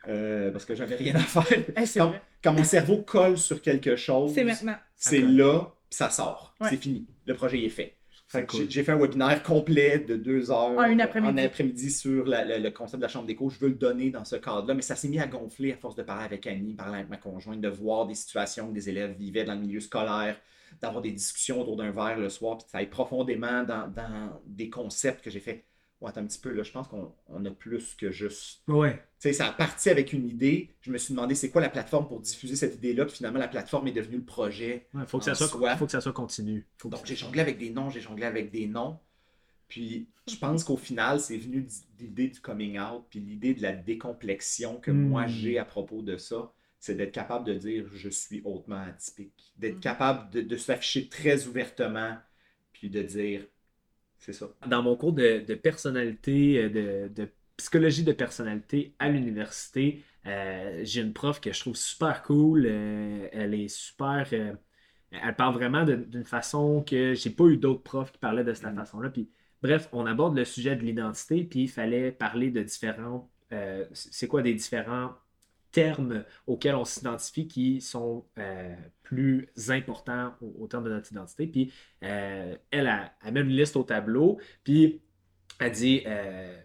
euh, 0.07 0.51
parce 0.51 0.65
que 0.65 0.75
j'avais 0.75 0.95
rien 0.95 1.15
à 1.15 1.19
faire. 1.19 1.45
Eh, 1.77 1.85
c'est 1.85 1.99
Quand, 1.99 2.09
vrai. 2.09 2.21
quand 2.43 2.53
mon 2.53 2.63
cerveau 2.63 3.01
colle 3.03 3.37
sur 3.37 3.61
quelque 3.61 3.95
chose, 3.95 4.33
C'est 4.33 4.43
maintenant. 4.43 4.75
c'est 4.97 5.19
D'accord. 5.21 5.35
là, 5.35 5.75
ça 5.89 6.09
sort. 6.09 6.55
Ouais. 6.59 6.69
C'est 6.71 6.77
fini. 6.77 7.07
Le 7.25 7.35
projet 7.35 7.63
est 7.63 7.69
fait. 7.69 7.95
Cool. 8.41 8.69
j'ai- 8.69 8.83
fait 8.83 8.91
un 8.91 8.97
webinaire 8.97 9.43
complet 9.43 9.99
de 9.99 10.15
deux 10.15 10.49
heures 10.51 10.77
En 10.77 10.83
une 10.85 10.99
après-midi. 11.01 11.33
en 11.33 11.37
après-midi 11.45 11.91
sur 11.91 12.25
la- 12.25 12.43
la- 12.43 12.57
le 12.59 12.71
concept 12.71 12.97
de 12.97 13.03
la 13.03 13.07
chambre 13.07 13.27
d'écho. 13.27 13.49
Je 13.49 13.59
veux 13.59 13.69
le 13.69 13.75
donner 13.75 14.09
dans 14.09 14.25
ce 14.25 14.35
cadre-là, 14.35 14.73
mais 14.73 14.81
ça 14.81 14.95
s'est 14.95 15.07
mis 15.07 15.19
à 15.19 15.27
gonfler 15.27 15.73
à 15.73 15.77
force 15.77 15.95
de 15.95 16.03
parler 16.03 16.25
avec 16.25 16.47
Annie, 16.47 16.73
parler 16.73 16.95
avec 16.97 17.09
ma 17.09 17.17
conjointe, 17.17 17.61
de 17.61 17.69
voir 17.69 18.07
des 18.07 18.15
situations 18.15 18.67
que 18.69 18.73
des 18.73 18.89
élèves 18.89 19.15
vivaient 19.17 19.43
dans 19.43 19.55
le 19.55 19.61
milieu 19.61 19.79
scolaire, 19.79 20.35
d'avoir 20.81 21.01
des 21.03 21.11
discussions 21.11 21.61
autour 21.61 21.75
d'un 21.77 21.91
verre 21.91 22.17
le 22.17 22.29
soir, 22.29 22.57
puis 22.57 22.65
ça 22.71 22.79
aille 22.79 22.89
profondément 22.89 23.63
dans, 23.63 23.87
dans 23.87 24.41
des 24.47 24.69
concepts 24.69 25.23
que 25.23 25.29
j'ai 25.29 25.39
fait. 25.39 25.65
Ouais, 26.03 26.09
attends 26.09 26.21
un 26.21 26.25
petit 26.27 26.39
peu, 26.39 26.51
là, 26.51 26.61
je 26.63 26.71
pense 26.71 26.87
qu'on 26.87 27.11
on 27.29 27.43
a 27.45 27.49
plus 27.49 27.95
que 27.95 28.11
juste 28.11 28.61
Ouais. 28.67 28.93
tu 28.95 28.99
sais, 29.29 29.33
ça 29.33 29.47
a 29.47 29.53
parti 29.53 29.89
avec 29.89 30.13
une 30.13 30.27
idée. 30.27 30.69
Je 30.81 30.91
me 30.91 30.97
suis 30.97 31.13
demandé 31.13 31.33
c'est 31.33 31.49
quoi 31.49 31.61
la 31.61 31.69
plateforme 31.69 32.07
pour 32.07 32.19
diffuser 32.19 32.55
cette 32.57 32.75
idée-là. 32.75 33.05
Puis 33.05 33.15
finalement, 33.15 33.39
la 33.39 33.47
plateforme 33.47 33.87
est 33.87 33.91
devenue 33.93 34.17
le 34.17 34.25
projet. 34.25 34.87
Ouais, 34.93 35.05
faut 35.07 35.17
que 35.19 35.23
ça 35.25 35.33
soit, 35.33 35.47
soi. 35.47 35.77
faut 35.77 35.85
que 35.85 35.91
ça 35.93 36.01
soit 36.01 36.13
continu. 36.13 36.67
Faut 36.77 36.89
que 36.89 36.95
Donc, 36.95 37.05
j'ai 37.05 37.15
jonglé 37.15 37.39
avec 37.41 37.57
des 37.57 37.69
noms, 37.71 37.89
j'ai 37.89 38.01
jonglé 38.01 38.25
avec 38.25 38.51
des 38.51 38.67
noms. 38.67 38.99
Puis, 39.69 40.07
je 40.29 40.35
pense 40.35 40.63
qu'au 40.63 40.77
final, 40.77 41.19
c'est 41.19 41.37
venu 41.37 41.65
l'idée 41.99 42.27
du 42.27 42.39
coming 42.41 42.77
out, 42.79 43.05
puis 43.09 43.19
l'idée 43.19 43.53
de 43.53 43.61
la 43.61 43.71
décomplexion 43.71 44.77
que 44.79 44.91
Hmm. 44.91 45.07
moi 45.07 45.25
j'ai 45.27 45.57
à 45.57 45.65
propos 45.65 46.01
de 46.01 46.17
ça. 46.17 46.51
C'est 46.79 46.95
d'être 46.95 47.13
capable 47.13 47.45
de 47.45 47.53
dire 47.53 47.85
je 47.93 48.09
suis 48.09 48.41
hautement 48.43 48.81
atypique. 48.81 49.53
D'être 49.57 49.75
Mhm. 49.75 49.79
capable 49.79 50.29
de, 50.31 50.41
de 50.41 50.57
s'afficher 50.57 51.07
très 51.07 51.47
ouvertement, 51.47 52.17
puis 52.73 52.89
de 52.89 53.01
dire 53.01 53.45
c'est 54.25 54.33
ça. 54.33 54.47
Dans 54.67 54.81
mon 54.83 54.95
cours 54.95 55.13
de, 55.13 55.39
de 55.45 55.55
personnalité, 55.55 56.63
euh, 56.65 56.69
de, 57.09 57.13
de 57.23 57.29
psychologie 57.57 58.03
de 58.03 58.13
personnalité 58.13 58.95
à 58.99 59.09
l'université, 59.09 60.03
euh, 60.25 60.81
j'ai 60.83 61.01
une 61.01 61.13
prof 61.13 61.41
que 61.41 61.51
je 61.51 61.59
trouve 61.59 61.75
super 61.75 62.23
cool. 62.23 62.65
euh, 62.65 63.27
elle 63.33 63.53
est 63.53 63.67
super. 63.67 64.27
euh, 64.33 64.53
elle 65.11 65.35
parle 65.35 65.53
vraiment 65.55 65.85
d'une 65.85 66.23
façon 66.25 66.83
que 66.83 67.13
j'ai 67.13 67.29
pas 67.31 67.45
eu 67.45 67.57
d'autres 67.57 67.83
profs 67.83 68.11
qui 68.11 68.19
parlaient 68.19 68.43
de 68.43 68.53
cette 68.53 68.73
Mm. 68.73 68.75
façon-là. 68.75 69.09
Puis, 69.11 69.31
bref, 69.61 69.89
on 69.93 70.05
aborde 70.07 70.35
le 70.37 70.45
sujet 70.45 70.75
de 70.75 70.81
l'identité, 70.83 71.43
puis 71.43 71.63
il 71.63 71.67
fallait 71.69 72.11
parler 72.11 72.51
de 72.51 72.63
différents. 72.63 73.29
c'est 73.93 74.27
quoi 74.27 74.41
des 74.41 74.53
différents 74.55 75.13
termes 75.73 76.23
auxquels 76.47 76.75
on 76.75 76.85
s'identifie 76.85 77.47
qui 77.49 77.81
sont 77.81 78.25
euh, 78.39 78.75
plus 79.03 79.49
importants 79.69 80.33
au, 80.41 80.63
au 80.63 80.67
terme 80.67 80.85
de 80.85 80.91
notre 80.91 81.11
identité. 81.11 81.47
Puis 81.47 81.73
euh, 82.03 82.55
elle, 82.71 82.87
a, 82.87 83.13
elle 83.25 83.33
met 83.33 83.41
une 83.41 83.49
liste 83.49 83.75
au 83.75 83.83
tableau, 83.83 84.39
puis 84.63 85.01
elle 85.59 85.71
dit 85.73 86.03
euh, 86.07 86.57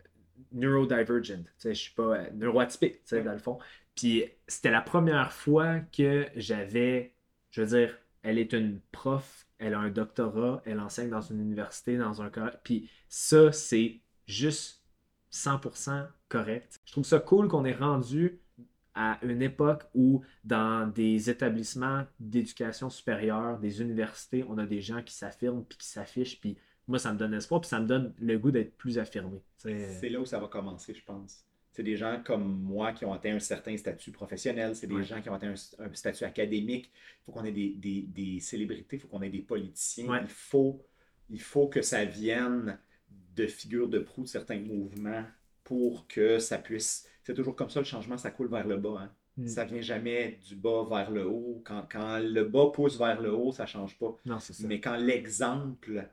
neurodivergent, 0.53 1.45
tu 1.45 1.51
sais, 1.59 1.75
je 1.75 1.81
suis 1.81 1.95
pas 1.95 2.17
euh, 2.19 2.31
neuroatypique, 2.35 2.95
tu 2.97 3.01
sais, 3.07 3.17
Ouais. 3.19 3.25
dans 3.25 3.33
le 3.33 3.39
fond. 3.39 3.59
Puis 3.95 4.25
c'était 4.47 4.71
la 4.71 4.81
première 4.83 5.33
fois 5.33 5.81
que 5.81 6.27
j'avais, 6.37 7.15
je 7.51 7.63
veux 7.63 7.67
dire, 7.79 7.99
elle 8.23 8.39
est 8.39 8.53
une 8.53 8.81
prof, 8.93 9.47
elle 9.59 9.75
a 9.75 9.79
un 9.81 9.91
doctorat, 9.91 10.63
elle 10.67 10.81
enseigne 10.81 11.11
dans 11.11 11.21
une 11.21 11.41
université, 11.41 11.97
dans 11.97 12.23
un 12.23 12.31
collège. 12.31 12.59
Puis 12.65 12.91
ça, 13.09 13.53
c'est 13.53 14.01
juste 14.27 14.85
100% 15.31 16.07
correct. 16.29 16.79
Je 16.85 16.93
trouve 16.93 17.05
ça 17.05 17.19
cool 17.21 17.49
qu'on 17.49 17.65
ait 17.65 17.75
rendu 17.75 18.41
à 19.01 19.19
une 19.23 19.43
époque 19.43 19.85
où 19.95 20.23
dans 20.43 20.87
des 20.93 21.31
établissements 21.31 22.05
d'éducation 22.19 22.91
supérieure, 22.91 23.59
des 23.61 23.81
universités, 23.81 24.45
on 24.49 24.59
a 24.59 24.67
des 24.67 24.81
gens 24.81 25.03
qui 25.03 25.15
s'affirment 25.15 25.65
puis 25.65 25.79
qui 25.79 25.87
s'affichent. 25.87 26.41
Puis 26.41 26.57
moi, 26.89 26.99
ça 26.99 27.13
me 27.13 27.19
donne 27.19 27.33
espoir, 27.35 27.61
puis 27.61 27.69
ça 27.69 27.79
me 27.81 27.87
donne 27.87 28.13
le 28.19 28.39
goût 28.39 28.51
d'être 28.51 28.77
plus 28.77 28.99
affirmé. 28.99 29.41
C'est 29.57 30.09
là 30.09 30.19
où 30.21 30.25
ça 30.27 30.41
va 30.41 30.49
commencer, 30.49 30.95
je 30.95 31.05
pense. 31.05 31.45
C'est 31.71 31.85
des 31.85 31.97
gens 31.97 32.21
comme 32.25 32.61
moi 32.63 32.93
qui 32.93 33.05
ont 33.05 33.13
atteint 33.13 33.37
un 33.37 33.39
certain 33.39 33.77
statut 33.77 34.11
professionnel, 34.11 34.75
c'est 34.75 34.89
des 34.89 34.97
Ouais. 34.97 35.05
gens 35.05 35.21
qui 35.23 35.29
ont 35.31 35.35
atteint 35.35 35.55
un, 35.79 35.85
un 35.85 35.95
statut 35.95 36.25
académique. 36.25 36.91
Il 36.93 37.25
faut 37.27 37.33
qu'on 37.33 37.45
ait 37.45 37.53
des, 37.53 37.75
des- 37.77 38.03
des 38.03 38.41
célébrités, 38.41 38.97
il 38.97 39.01
faut 39.01 39.07
qu'on 39.09 39.23
ait 39.23 39.31
des 39.31 39.43
politiciens. 39.43 40.09
Ouais. 40.09 40.21
Il, 40.23 40.29
faut, 40.29 40.83
il 41.31 41.41
faut 41.41 41.69
que 41.69 41.83
ça 41.83 42.05
vienne 42.05 42.79
de 43.37 43.47
figures 43.47 43.89
de 43.89 44.01
proue 44.01 44.23
de 44.25 44.29
certains 44.29 44.59
mouvements 44.59 45.25
pour 45.63 46.09
que 46.09 46.39
ça 46.41 46.59
puisse. 46.59 47.07
C'est 47.29 47.35
toujours 47.35 47.55
comme 47.55 47.69
ça, 47.69 47.81
le 47.81 47.85
changement, 47.85 48.17
ça 48.17 48.31
coule 48.31 48.49
vers 48.49 48.67
le 48.67 48.79
bas. 48.79 49.01
hein. 49.03 49.11
Mm. 49.37 49.47
Ça 49.49 49.65
vient 49.67 49.83
jamais 49.83 50.39
du 50.49 50.57
bas 50.57 50.87
vers 50.89 51.11
le 51.11 51.27
haut. 51.29 51.61
Quand, 51.63 51.85
quand 51.93 52.19
le 52.21 52.43
bas 52.45 52.71
pousse 52.73 52.97
vers 52.99 53.21
le 53.21 53.35
haut, 53.35 53.53
ça 53.53 53.67
change 53.67 53.99
pas. 53.99 54.17
Non, 54.25 54.41
c'est 54.41 54.55
ça. 54.55 54.67
Mais 54.67 54.81
quand 54.81 54.97
l'exemple 54.97 56.09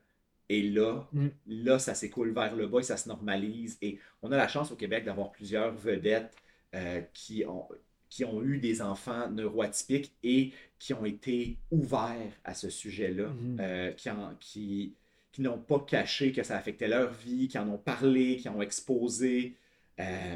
est 0.50 0.62
là, 0.74 1.08
Mm. 1.14 1.28
là, 1.48 1.80
ça 1.80 1.94
s'écoule 1.96 2.32
vers 2.34 2.54
le 2.54 2.68
bas 2.68 2.80
et 2.80 2.84
ça 2.84 2.98
se 2.98 3.08
normalise. 3.08 3.78
Et 3.82 3.98
on 4.22 4.30
a 4.34 4.36
la 4.38 4.50
chance 4.50 4.74
au 4.74 4.76
Québec 4.76 5.06
d'avoir 5.06 5.32
plusieurs 5.32 5.74
vedettes 5.74 6.36
euh, 6.74 7.00
qui, 7.14 7.46
ont, 7.46 7.66
qui 8.10 8.26
ont 8.26 8.44
eu 8.44 8.58
des 8.58 8.82
enfants 8.82 9.30
neuroatypiques 9.32 10.12
et 10.22 10.52
qui 10.80 10.94
ont 10.94 11.06
été 11.06 11.58
ouverts 11.72 12.34
à 12.44 12.54
ce 12.54 12.70
sujet-là, 12.70 13.30
Mhm. 13.30 13.58
euh, 13.62 13.92
qui, 13.94 14.10
en- 14.10 14.36
qui, 14.42 14.94
qui 15.32 15.42
n'ont 15.42 15.60
pas 15.60 15.80
caché 15.80 16.34
que 16.34 16.44
ça 16.44 16.58
affectait 16.58 16.90
leur 16.90 17.14
vie, 17.14 17.48
qui 17.48 17.58
en 17.58 17.70
ont 17.70 17.78
parlé, 17.78 18.36
qui 18.36 18.50
ont 18.50 18.62
exposé 18.62 19.56
euh, 20.02 20.36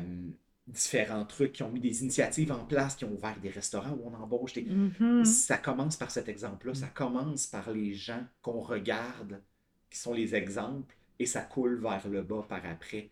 différents 0.69 1.25
trucs, 1.25 1.53
qui 1.53 1.63
ont 1.63 1.69
mis 1.71 1.79
des 1.79 2.01
initiatives 2.03 2.51
en 2.51 2.63
place, 2.65 2.95
qui 2.95 3.05
ont 3.05 3.11
ouvert 3.11 3.35
des 3.41 3.49
restaurants 3.49 3.91
où 3.99 4.07
on 4.09 4.13
embauche 4.15 4.53
des, 4.53 4.63
Mhm. 4.63 5.25
ça 5.25 5.57
commence 5.57 5.97
par 5.97 6.11
cet 6.11 6.29
exemple-là. 6.29 6.73
Ça 6.75 6.87
commence 6.87 7.47
par 7.47 7.71
les 7.71 7.93
gens 7.93 8.23
qu'on 8.41 8.59
regarde, 8.61 9.41
qui 9.89 9.97
sont 9.97 10.13
les 10.13 10.35
exemples, 10.35 10.95
et 11.17 11.25
ça 11.25 11.41
coule 11.41 11.81
vers 11.81 12.07
le 12.07 12.21
bas 12.21 12.45
par 12.47 12.61
après. 12.65 13.09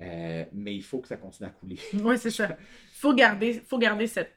Euh, 0.00 0.44
mais 0.52 0.74
il 0.74 0.82
faut 0.82 1.00
que 1.00 1.08
ça 1.08 1.16
continue 1.16 1.48
à 1.48 1.52
couler. 1.52 1.76
Oui, 2.04 2.16
c'est 2.16 2.30
ça. 2.30 2.56
Faut 2.94 3.12
garder, 3.14 3.54
faut 3.66 3.78
garder 3.78 4.06
cette- 4.06 4.34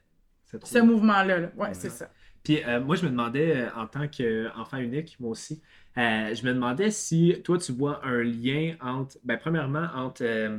ce 0.62 0.78
mouvement-là. 0.78 1.38
là. 1.38 1.50
Ouais, 1.56 1.68
Ouais. 1.68 1.74
c'est 1.74 1.90
ça. 1.90 2.10
Puis 2.42 2.62
euh, 2.64 2.80
moi, 2.80 2.96
je 2.96 3.04
me 3.06 3.10
demandais, 3.10 3.56
euh, 3.56 3.70
en 3.74 3.86
tant 3.86 4.06
qu'enfant 4.06 4.76
unique, 4.76 5.16
moi 5.18 5.30
aussi, 5.30 5.62
euh, 5.96 6.34
je 6.34 6.44
me 6.44 6.52
demandais 6.52 6.90
si 6.90 7.40
toi, 7.42 7.56
tu 7.56 7.72
vois 7.72 8.04
un 8.04 8.22
lien 8.22 8.76
entre, 8.82 9.16
ben, 9.24 9.38
premièrement, 9.38 9.86
entre 9.94 10.22
euh, 10.24 10.58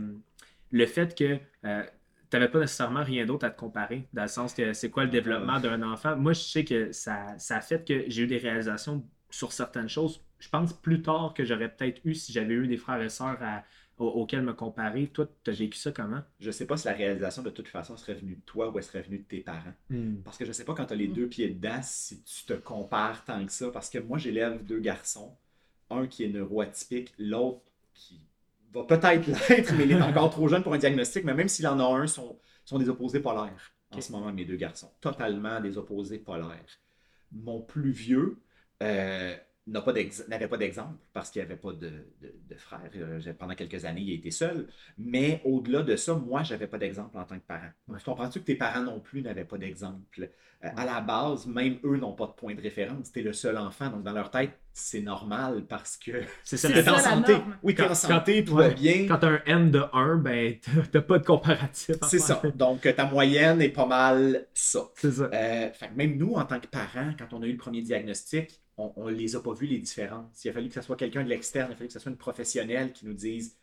le 0.72 0.86
fait 0.88 1.16
que 1.16 1.38
n'avais 2.36 2.50
pas 2.52 2.60
nécessairement 2.60 3.04
rien 3.04 3.26
d'autre 3.26 3.46
à 3.46 3.50
te 3.50 3.60
comparer, 3.60 4.08
dans 4.14 4.24
le 4.24 4.28
sens 4.28 4.54
que 4.54 4.74
c'est 4.74 4.90
quoi 4.90 5.04
le 5.06 5.10
développement 5.12 5.60
d'un 5.60 5.82
enfant. 5.84 6.16
Moi, 6.16 6.34
je 6.34 6.40
sais 6.42 6.66
que 6.66 6.92
ça, 6.92 7.38
ça 7.38 7.58
a 7.58 7.62
fait 7.62 7.86
que 7.88 8.06
j'ai 8.08 8.24
eu 8.24 8.28
des 8.28 8.38
réalisations 8.38 9.04
sur 9.30 9.52
certaines 9.52 9.90
choses. 9.90 10.22
Je 10.40 10.50
pense 10.50 10.74
plus 10.74 11.02
tard 11.02 11.34
que 11.36 11.44
j'aurais 11.46 11.70
peut-être 11.74 12.02
eu 12.06 12.14
si 12.14 12.32
j'avais 12.34 12.54
eu 12.54 12.68
des 12.68 12.78
frères 12.78 13.02
et 13.02 13.10
sœurs 13.10 13.38
à- 13.42 13.64
auxquels 13.98 14.42
me 14.42 14.54
comparer. 14.54 15.08
Toi, 15.08 15.28
tu 15.44 15.52
as 15.52 15.54
vécu 15.54 15.78
ça 15.78 15.92
comment? 15.92 16.22
Je 16.40 16.52
sais 16.52 16.68
pas 16.68 16.76
si 16.78 16.86
la 16.88 16.94
réalisation 16.94 17.42
de 17.44 17.50
toute 17.50 17.70
façon 17.70 17.96
serait 17.96 18.14
venue 18.16 18.36
de 18.36 18.42
toi 18.46 18.70
ou 18.70 18.78
elle 18.78 18.84
serait 18.84 19.02
venue 19.02 19.20
de 19.20 19.24
tes 19.24 19.40
parents. 19.40 19.74
Parce 20.26 20.38
que 20.38 20.44
je 20.46 20.52
sais 20.52 20.66
pas 20.66 20.74
quand 20.76 20.86
tu 20.86 20.94
as 20.94 20.98
les 20.98 21.08
Mm. 21.08 21.14
deux 21.14 21.28
pieds 21.28 21.50
dedans 21.50 21.80
si 21.82 22.22
tu 22.24 22.44
te 22.46 22.54
compares 22.54 23.24
tant 23.24 23.46
que 23.46 23.52
ça. 23.52 23.72
Parce 23.72 23.90
que 23.90 24.00
moi, 24.00 24.18
j'élève 24.18 24.64
deux 24.66 24.80
garçons. 24.80 25.34
Un 25.90 26.08
qui 26.08 26.24
est 26.26 26.30
neuroatypique, 26.30 27.14
l'autre 27.18 27.62
qui 27.94 28.20
va 28.82 28.84
peut-être 28.84 29.50
l'être, 29.50 29.74
mais 29.78 29.86
il 29.86 29.92
est 29.92 30.02
encore 30.02 30.30
trop 30.30 30.48
jeune 30.48 30.64
pour 30.64 30.74
un 30.74 30.78
diagnostic. 30.78 31.24
Mais 31.24 31.34
même 31.34 31.48
s'il 31.48 31.68
en 31.68 31.80
a 31.80 31.84
un, 31.84 32.08
sont, 32.08 32.40
sont 32.64 32.78
des 32.78 32.90
opposés 32.90 33.20
polaires 33.20 33.76
en 33.92 34.02
ce 34.02 34.12
moment, 34.12 34.32
mes 34.32 34.46
deux 34.46 34.56
garçons. 34.56 34.92
Totalement 35.02 35.60
des 35.60 35.78
opposés 35.78 36.20
polaires. 36.20 36.80
Mon 37.32 37.62
plus 37.62 37.92
vieux 37.92 38.38
euh, 38.84 39.36
n'avait 39.68 40.48
pas 40.48 40.58
d'exemple 40.58 40.96
parce 41.14 41.32
qu'il 41.32 41.42
n'y 41.42 41.48
avait 41.48 41.56
pas 41.60 41.72
de, 41.74 41.90
de, 42.22 42.34
de 42.50 42.56
frère. 42.56 42.82
Euh, 42.96 43.20
Pendant 43.38 43.56
quelques 43.56 43.84
années, 43.86 44.02
il 44.02 44.14
été 44.14 44.32
seul. 44.32 44.68
Mais 44.98 45.42
au-delà 45.44 45.82
de 45.82 45.96
ça, 45.96 46.14
moi, 46.14 46.44
j'avais 46.44 46.68
pas 46.68 46.78
d'exemple 46.78 47.18
en 47.18 47.24
tant 47.24 47.36
que 47.36 47.46
parent. 47.48 47.70
Ouais. 47.88 47.98
Tu 48.00 48.06
comprends-tu 48.06 48.40
que 48.42 48.46
tes 48.46 48.56
parents 48.56 48.84
non 48.84 49.00
plus 49.00 49.22
n'avaient 49.22 49.46
pas 49.46 49.58
d'exemple? 49.58 50.30
Euh, 50.64 50.70
à 50.78 50.86
la 50.86 51.02
base, 51.02 51.46
même 51.48 51.78
eux 51.84 51.98
n'ont 51.98 52.14
pas 52.14 52.28
de 52.28 52.32
point 52.32 52.56
de 52.56 52.62
référence. 52.62 53.12
T'es 53.12 53.22
le 53.22 53.34
seul 53.34 53.58
enfant, 53.58 53.90
donc 53.90 54.04
dans 54.04 54.14
leur 54.14 54.32
tête, 54.32 54.52
c'est 54.72 55.02
normal 55.02 55.66
parce 55.68 55.98
que 55.98 56.12
C'est 56.44 56.58
ça, 56.58 56.70
en 56.70 56.74
ça, 56.74 56.92
la 56.92 57.00
santé. 57.00 57.32
norme. 57.34 57.58
Oui, 57.62 57.76
Quand- 57.76 57.90
en 57.90 57.96
santé, 57.96 58.44
tout 58.46 58.56
va 58.56 58.70
bien. 58.70 59.06
Quand 59.08 59.18
tu 59.18 59.26
as 59.26 59.30
un 59.30 59.42
N 59.46 59.72
de 59.72 59.82
1, 59.94 60.18
ben, 60.18 60.56
t'as 60.92 61.02
pas 61.02 61.20
de 61.20 61.26
comparatif. 61.26 61.96
C'est 62.08 62.20
ça. 62.20 62.42
Donc, 62.56 62.82
ta 62.96 63.06
moyenne 63.06 63.62
est 63.62 63.70
pas 63.70 63.86
mal 63.86 64.48
ça. 64.54 64.82
C'est 64.96 65.12
ça. 65.12 65.30
Euh, 65.34 65.70
fait 65.72 65.92
même 65.96 66.18
nous, 66.18 66.34
en 66.34 66.46
tant 66.46 66.60
que 66.60 66.68
parents, 66.68 67.12
quand 67.20 67.34
on 67.34 67.42
a 67.44 67.48
eu 67.48 67.52
le 67.52 67.58
premier 67.58 67.82
diagnostic, 67.82 68.62
on 68.78 69.06
ne 69.06 69.12
les 69.12 69.36
a 69.36 69.40
pas 69.40 69.54
vus 69.54 69.68
les 69.68 69.80
différences. 69.80 70.44
Il 70.44 70.50
a 70.50 70.54
fallu 70.54 70.68
que 70.68 70.74
ce 70.76 70.82
soit 70.82 70.98
quelqu'un 70.98 71.24
de 71.24 71.30
l'externe, 71.30 71.70
il 71.70 71.74
a 71.74 71.76
fallu 71.78 71.88
que 71.88 71.94
ce 71.94 72.00
soit 72.00 72.12
une 72.12 72.18
professionnelle 72.18 72.92
qui 72.92 73.06
nous 73.06 73.14
dise 73.14 73.58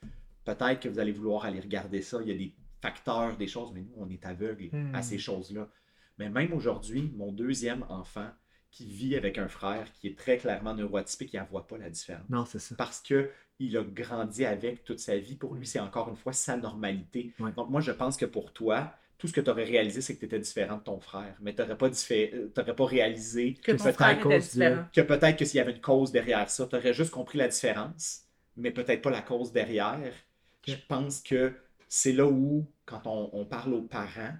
peut-être 0.44 0.80
que 0.80 0.88
vous 0.88 0.98
allez 0.98 1.12
vouloir 1.12 1.44
aller 1.44 1.60
regarder 1.60 2.02
ça. 2.02 2.18
Il 2.22 2.28
y 2.28 2.32
a 2.32 2.36
des 2.36 2.54
facteurs, 2.80 3.36
des 3.36 3.46
choses, 3.46 3.70
mais 3.72 3.82
nous, 3.82 3.94
on 3.96 4.08
est 4.08 4.24
aveugle 4.26 4.70
Hmm. 4.72 4.94
à 4.94 5.02
ces 5.02 5.18
choses-là. 5.18 5.68
Mais 6.18 6.28
même 6.30 6.52
aujourd'hui, 6.52 7.12
mon 7.16 7.32
deuxième 7.32 7.84
enfant, 7.88 8.28
qui 8.70 8.86
vit 8.86 9.16
avec 9.16 9.36
un 9.36 9.48
frère 9.48 9.92
qui 9.92 10.08
est 10.08 10.18
très 10.18 10.38
clairement 10.38 10.74
neuroatypique, 10.74 11.34
il 11.34 11.38
n'en 11.38 11.44
voit 11.44 11.66
pas 11.66 11.76
la 11.76 11.90
différence. 11.90 12.28
Non, 12.30 12.46
c'est 12.46 12.58
ça. 12.58 12.74
Parce 12.74 13.00
que 13.00 13.30
il 13.58 13.76
a 13.76 13.84
grandi 13.84 14.44
avec 14.46 14.82
toute 14.82 14.98
sa 14.98 15.18
vie. 15.18 15.36
Pour 15.36 15.54
lui, 15.54 15.66
c'est 15.66 15.78
encore 15.78 16.08
une 16.08 16.16
fois 16.16 16.32
sa 16.32 16.56
normalité. 16.56 17.32
Ouais. 17.38 17.52
Donc, 17.52 17.68
moi, 17.70 17.80
je 17.80 17.92
pense 17.92 18.16
que 18.16 18.24
pour 18.24 18.52
toi, 18.52 18.92
tout 19.22 19.28
ce 19.28 19.32
que 19.32 19.40
tu 19.40 19.50
aurais 19.50 19.64
réalisé, 19.64 20.00
c'est 20.02 20.14
que 20.16 20.20
tu 20.20 20.26
étais 20.26 20.40
différent 20.40 20.78
de 20.78 20.82
ton 20.82 21.00
frère. 21.00 21.36
Mais 21.40 21.54
tu 21.54 21.62
n'aurais 21.62 21.78
pas, 21.78 21.88
pas 22.74 22.86
réalisé 22.86 23.54
Que 24.92 25.00
peut-être 25.00 25.38
que 25.38 25.44
s'il 25.44 25.58
y 25.58 25.60
avait 25.60 25.72
une 25.72 25.80
cause 25.80 26.12
derrière 26.12 26.50
ça, 26.50 26.66
tu 26.66 26.76
aurais 26.76 26.92
juste 26.94 27.10
compris 27.10 27.38
la 27.38 27.48
différence, 27.48 28.24
mais 28.56 28.70
peut-être 28.72 29.02
pas 29.02 29.10
la 29.10 29.22
cause 29.22 29.52
derrière. 29.52 30.12
Je 30.66 30.74
pense 30.88 31.20
que 31.20 31.54
c'est 31.88 32.12
là 32.12 32.26
où, 32.26 32.66
quand 32.84 33.06
on, 33.06 33.30
on 33.32 33.44
parle 33.44 33.74
aux 33.74 33.82
parents, 33.82 34.34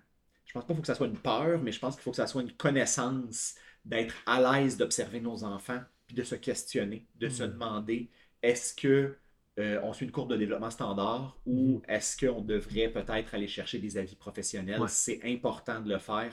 je 0.45 0.53
pense 0.53 0.65
pas 0.65 0.69
qu'il 0.69 0.77
faut 0.77 0.83
que 0.83 0.87
ça 0.87 0.95
soit 0.95 1.07
une 1.07 1.19
peur, 1.19 1.61
mais 1.63 1.73
je 1.73 1.79
pense 1.79 1.95
qu'il 1.95 2.03
faut 2.03 2.11
que 2.11 2.17
ça 2.17 2.27
soit 2.27 2.43
une 2.43 2.53
connaissance 2.53 3.55
d'être 3.85 4.15
à 4.27 4.41
l'aise 4.61 4.77
d'observer 4.77 5.21
nos 5.21 5.45
enfants, 5.45 5.81
puis 6.07 6.17
de 6.17 6.23
se 6.25 6.35
questionner, 6.35 7.07
de 7.17 7.29
se 7.29 7.43
Mhm. 7.43 7.51
demander 7.53 8.11
est-ce 8.43 8.75
que 8.75 9.17
euh, 9.59 9.81
on 9.83 9.93
suit 9.93 10.07
une 10.07 10.13
courbe 10.13 10.31
de 10.31 10.37
développement 10.37 10.71
standard 10.71 11.37
ou 11.47 11.77
Mhm. 11.77 11.83
est-ce 11.89 12.17
qu'on 12.27 12.41
devrait 12.41 12.89
peut-être 12.89 13.35
aller 13.35 13.49
chercher 13.49 13.79
des 13.79 13.99
avis 13.99 14.17
professionnels? 14.17 14.81
Ouais. 14.81 14.89
C'est 14.89 15.21
important 15.25 15.81
de 15.81 15.89
le 15.91 15.99
faire 15.99 16.33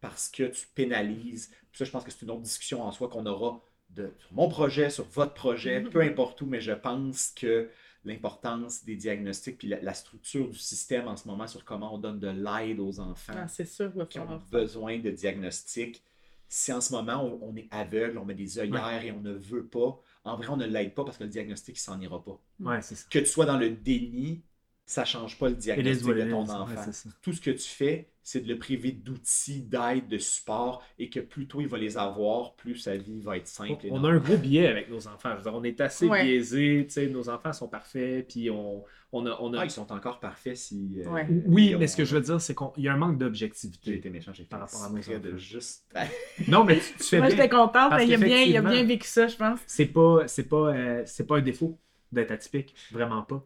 parce 0.00 0.28
que 0.28 0.44
tu 0.44 0.66
pénalises. 0.74 1.50
Ça, 1.72 1.84
je 1.84 1.90
pense 1.90 2.04
que 2.04 2.10
c'est 2.10 2.22
une 2.22 2.30
autre 2.30 2.42
discussion 2.42 2.82
en 2.82 2.92
soi 2.92 3.08
qu'on 3.08 3.26
aura 3.26 3.60
de, 3.90 4.12
sur 4.18 4.32
mon 4.32 4.48
projet, 4.48 4.88
sur 4.88 5.04
votre 5.04 5.34
projet, 5.34 5.80
Mhm. 5.80 5.90
peu 5.90 6.00
importe 6.02 6.40
où, 6.42 6.46
mais 6.46 6.60
je 6.60 6.72
pense 6.72 7.32
que 7.34 7.68
l'importance 8.04 8.84
des 8.84 8.96
diagnostics 8.96 9.58
puis 9.58 9.68
la, 9.68 9.80
la 9.82 9.92
structure 9.94 10.48
du 10.48 10.58
système 10.58 11.06
en 11.08 11.16
ce 11.16 11.28
moment 11.28 11.46
sur 11.46 11.64
comment 11.64 11.94
on 11.94 11.98
donne 11.98 12.18
de 12.18 12.28
l'aide 12.28 12.80
aux 12.80 12.98
enfants 13.00 13.34
Ah, 13.36 13.48
c'est 13.48 13.66
sûr, 13.66 13.92
qui 14.08 14.18
ont 14.20 14.40
besoin 14.50 14.98
de 14.98 15.10
diagnostics. 15.10 16.02
Si 16.48 16.72
en 16.72 16.80
ce 16.80 16.92
moment 16.92 17.22
on, 17.24 17.50
on 17.50 17.56
est 17.56 17.68
aveugle, 17.70 18.16
on 18.18 18.24
met 18.24 18.34
des 18.34 18.58
œillères 18.58 19.04
et 19.04 19.12
on 19.12 19.20
ne 19.20 19.32
veut 19.32 19.66
pas, 19.66 20.00
en 20.24 20.36
vrai 20.36 20.48
on 20.48 20.56
ne 20.56 20.66
l'aide 20.66 20.94
pas 20.94 21.04
parce 21.04 21.18
que 21.18 21.24
le 21.24 21.30
diagnostic 21.30 21.76
il 21.76 21.80
s'en 21.80 22.00
ira 22.00 22.22
pas. 22.22 22.40
Ouais, 22.60 22.82
c'est 22.82 22.94
ça. 22.94 23.06
Que 23.10 23.18
tu 23.18 23.26
sois 23.26 23.46
dans 23.46 23.56
le 23.58 23.70
déni, 23.70 24.42
ça 24.86 25.02
ne 25.02 25.06
change 25.06 25.38
pas 25.38 25.48
le 25.48 25.54
diagnostic 25.54 26.06
de 26.08 26.30
ton. 26.30 26.44
Ouais, 26.44 26.50
enfant. 26.50 26.90
Tout 27.22 27.32
ce 27.32 27.40
que 27.40 27.50
tu 27.50 27.68
fais, 27.68 28.08
c'est 28.22 28.40
de 28.40 28.48
le 28.48 28.58
priver 28.58 28.92
d'outils, 28.92 29.62
d'aide, 29.62 30.08
de 30.08 30.18
support 30.18 30.82
et 30.98 31.08
que 31.08 31.20
plus 31.20 31.46
tôt 31.46 31.60
il 31.60 31.68
va 31.68 31.78
les 31.78 31.96
avoir, 31.96 32.54
plus 32.54 32.76
sa 32.76 32.96
vie 32.96 33.20
va 33.20 33.36
être 33.36 33.46
simple. 33.48 33.86
On 33.90 34.04
a 34.04 34.08
un 34.10 34.18
gros 34.18 34.36
biais 34.36 34.66
avec 34.66 34.90
nos 34.90 35.06
enfants. 35.06 35.30
Je 35.32 35.36
veux 35.36 35.42
dire, 35.42 35.54
on 35.54 35.62
est 35.64 35.80
assez 35.80 36.06
Ouais. 36.06 36.24
biaisés. 36.24 36.84
tu 36.88 36.92
sais, 36.94 37.06
Nos 37.06 37.28
enfants 37.28 37.52
sont 37.52 37.68
parfaits. 37.68 38.26
Puis 38.28 38.50
on, 38.50 38.84
on 39.12 39.26
a. 39.26 39.36
On 39.40 39.54
a... 39.54 39.60
Ah, 39.60 39.64
ils 39.64 39.70
sont 39.70 39.90
encore 39.92 40.18
parfaits 40.20 40.56
si. 40.56 40.96
euh, 41.06 41.08
Ouais. 41.08 41.26
Oui, 41.46 41.74
mais 41.78 41.84
ont- 41.84 41.88
ce 41.88 41.96
que 41.96 42.04
je 42.04 42.14
veux 42.16 42.22
dire, 42.22 42.40
c'est 42.40 42.54
qu'il 42.56 42.82
y 42.84 42.88
a 42.88 42.92
un 42.92 42.96
manque 42.96 43.12
J'ai 43.12 43.18
d'objectivité. 43.26 43.94
été 43.94 44.10
méchant, 44.10 44.32
j'ai 44.32 44.42
fait 44.42 44.48
Par 44.48 44.60
rapport 44.60 44.84
à 44.84 44.88
nos 44.90 44.96
de 44.96 45.28
enfants. 45.28 45.38
juste. 45.38 45.84
Non, 46.48 46.64
mais 46.64 46.78
tu, 46.78 46.94
tu 46.98 47.04
fais 47.04 47.18
Moi, 47.18 47.30
j'étais 47.30 47.48
contente, 47.48 47.92
il 48.02 48.12
a, 48.12 48.16
bien, 48.16 48.42
il 48.42 48.56
a 48.56 48.62
bien 48.62 48.84
vécu 48.84 49.06
ça, 49.06 49.28
je 49.28 49.36
pense. 49.36 49.60
C'est 49.66 49.86
pas, 49.86 50.26
c'est 50.26 50.48
pas, 50.48 50.74
euh, 50.74 51.02
c'est 51.06 51.26
pas 51.26 51.38
un 51.38 51.42
défaut 51.42 51.78
d'être 52.12 52.32
atypique. 52.32 52.74
Vraiment 52.92 53.22
pas. 53.22 53.44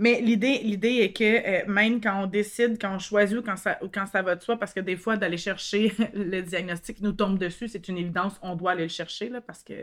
Mais 0.00 0.20
l'idée, 0.22 0.58
l'idée 0.64 0.96
est 1.02 1.12
que 1.12 1.24
euh, 1.24 1.66
même 1.70 2.00
quand 2.00 2.24
on 2.24 2.26
décide, 2.26 2.80
quand 2.80 2.94
on 2.94 2.98
choisit 2.98 3.36
ou 3.38 3.42
quand 3.42 3.56
ça, 3.56 3.78
ou 3.82 3.88
quand 3.88 4.06
ça 4.06 4.22
va 4.22 4.34
de 4.34 4.42
soi, 4.42 4.58
parce 4.58 4.72
que 4.72 4.80
des 4.80 4.96
fois, 4.96 5.16
d'aller 5.18 5.36
chercher 5.36 5.92
le 6.14 6.40
diagnostic 6.40 7.00
nous 7.02 7.12
tombe 7.12 7.38
dessus, 7.38 7.68
c'est 7.68 7.86
une 7.88 7.98
évidence, 7.98 8.38
on 8.42 8.56
doit 8.56 8.72
aller 8.72 8.84
le 8.84 8.88
chercher, 8.88 9.28
là, 9.28 9.40
parce 9.42 9.62
que, 9.62 9.74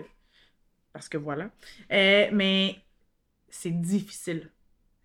parce 0.94 1.07
que 1.10 1.18
voilà. 1.18 1.52
Euh, 1.91 2.27
mais 2.31 2.77
c'est 3.49 3.72
difficile. 3.81 4.52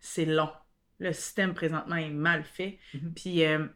C'est 0.01 0.25
long. 0.27 0.51
Le 0.99 1.13
système 1.13 1.55
présentement 1.55 1.97
est 1.97 2.11
mal 2.11 2.45
fait. 2.45 2.79
Mhm. 2.95 3.13
Puis, 3.15 3.45
euh, 3.45 3.67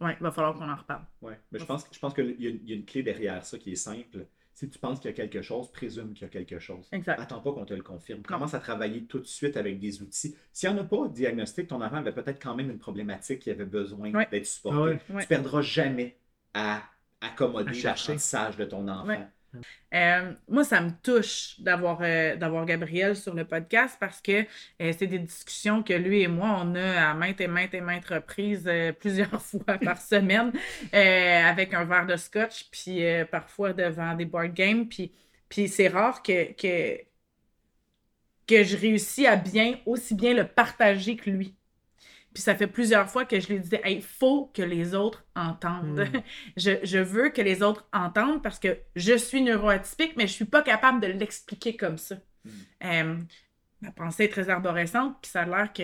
ouais, 0.00 0.16
il 0.18 0.22
va 0.22 0.30
falloir 0.30 0.54
qu'on 0.54 0.70
en 0.70 0.76
reparle. 0.76 1.04
Ouais. 1.22 1.38
Mais 1.52 1.58
je 1.58 1.64
pense, 1.64 1.86
je 1.92 1.98
pense 1.98 2.14
qu'il 2.14 2.40
y, 2.40 2.46
a- 2.46 2.50
il 2.50 2.68
y 2.68 2.72
a 2.72 2.76
une 2.76 2.84
clé 2.84 3.02
derrière 3.02 3.44
ça 3.44 3.58
qui 3.58 3.72
est 3.72 3.76
simple. 3.76 4.26
Si 4.60 4.68
tu 4.68 4.78
penses 4.78 5.00
qu'il 5.00 5.10
y 5.10 5.14
a 5.14 5.16
quelque 5.16 5.40
chose, 5.40 5.72
présume 5.72 6.12
qu'il 6.12 6.24
y 6.24 6.24
a 6.26 6.28
quelque 6.28 6.58
chose. 6.58 6.86
Exact. 6.92 7.18
Attends 7.18 7.40
pas 7.40 7.50
qu'on 7.50 7.64
te 7.64 7.72
le 7.72 7.82
confirme. 7.82 8.20
Commence 8.20 8.52
à 8.52 8.58
travailler 8.58 9.04
tout 9.04 9.18
de 9.18 9.24
suite 9.24 9.56
avec 9.56 9.80
des 9.80 10.02
outils. 10.02 10.36
S'il 10.52 10.68
n'y 10.70 10.78
en 10.78 10.82
a 10.82 10.84
pas 10.84 11.08
de 11.08 11.14
diagnostic, 11.14 11.68
ton 11.68 11.80
enfant 11.80 11.96
avait 11.96 12.12
peut-être 12.12 12.42
quand 12.42 12.54
même 12.54 12.68
une 12.68 12.78
problématique 12.78 13.38
qui 13.38 13.50
avait 13.50 13.64
besoin 13.64 14.12
Ouais. 14.12 14.28
d'être 14.30 14.44
supportée. 14.44 14.76
Ah 14.78 14.82
ouais. 14.82 15.14
Ouais. 15.16 15.22
Tu 15.22 15.28
perdras 15.28 15.62
jamais 15.62 16.18
à 16.52 16.82
accommoder 17.22 17.72
l'apprentissage 17.80 18.58
de 18.58 18.66
ton 18.66 18.86
enfant. 18.86 19.26
Euh, 19.94 20.32
moi, 20.48 20.64
ça 20.64 20.80
me 20.80 20.90
touche 21.02 21.60
d'avoir 21.60 21.98
euh, 22.02 22.36
d'avoir 22.36 22.64
Gabriel 22.64 23.16
sur 23.16 23.34
le 23.34 23.44
podcast 23.44 23.96
parce 23.98 24.20
que 24.20 24.42
euh, 24.80 24.92
c'est 24.96 25.06
des 25.06 25.18
discussions 25.18 25.82
que 25.82 25.92
lui 25.92 26.22
et 26.22 26.28
moi, 26.28 26.60
on 26.62 26.74
a 26.76 27.10
à 27.10 27.14
maintes 27.14 27.40
et 27.40 27.48
maintes 27.48 27.74
et 27.74 27.80
maintes 27.80 28.06
reprises, 28.06 28.70
plusieurs 29.00 29.42
fois 29.42 29.78
par 29.78 30.00
semaine, 30.00 30.52
avec 30.92 31.74
un 31.74 31.84
verre 31.84 32.06
de 32.06 32.16
scotch, 32.16 32.68
puis 32.70 33.02
parfois 33.30 33.72
devant 33.72 34.14
des 34.14 34.24
board 34.24 34.54
games. 34.54 34.88
Puis, 34.88 35.12
puis 35.48 35.68
c'est 35.68 35.88
rare 35.88 36.22
que, 36.22 36.52
que, 36.52 37.00
que 38.46 38.64
je 38.64 38.76
réussis 38.76 39.26
à 39.26 39.36
bien, 39.36 39.80
aussi 39.86 40.14
bien 40.14 40.34
le 40.34 40.46
partager 40.46 41.16
que 41.16 41.30
lui. 41.30 41.56
Puis 42.32 42.42
ça 42.42 42.54
fait 42.54 42.68
plusieurs 42.68 43.10
fois 43.10 43.24
que 43.24 43.40
je 43.40 43.48
lui 43.48 43.58
disais, 43.60 43.80
il 43.86 44.02
faut 44.02 44.50
que 44.54 44.62
les 44.62 44.94
autres 44.94 45.24
entendent. 45.34 46.00
Mm. 46.00 46.22
je, 46.56 46.72
je 46.84 46.98
veux 46.98 47.30
que 47.30 47.42
les 47.42 47.62
autres 47.62 47.88
entendent 47.92 48.42
parce 48.42 48.58
que 48.58 48.78
je 48.94 49.16
suis 49.16 49.42
neuroatypique, 49.42 50.16
mais 50.16 50.26
je 50.28 50.32
suis 50.34 50.44
pas 50.44 50.62
capable 50.62 51.00
de 51.00 51.08
l'expliquer 51.08 51.76
comme 51.76 51.98
ça. 51.98 52.16
Mm. 52.44 52.50
Euh, 52.84 53.16
ma 53.82 53.90
pensée 53.92 54.24
est 54.24 54.28
très 54.28 54.48
arborescente, 54.48 55.16
puis 55.22 55.30
ça 55.30 55.42
a 55.42 55.46
l'air 55.46 55.72
que 55.72 55.82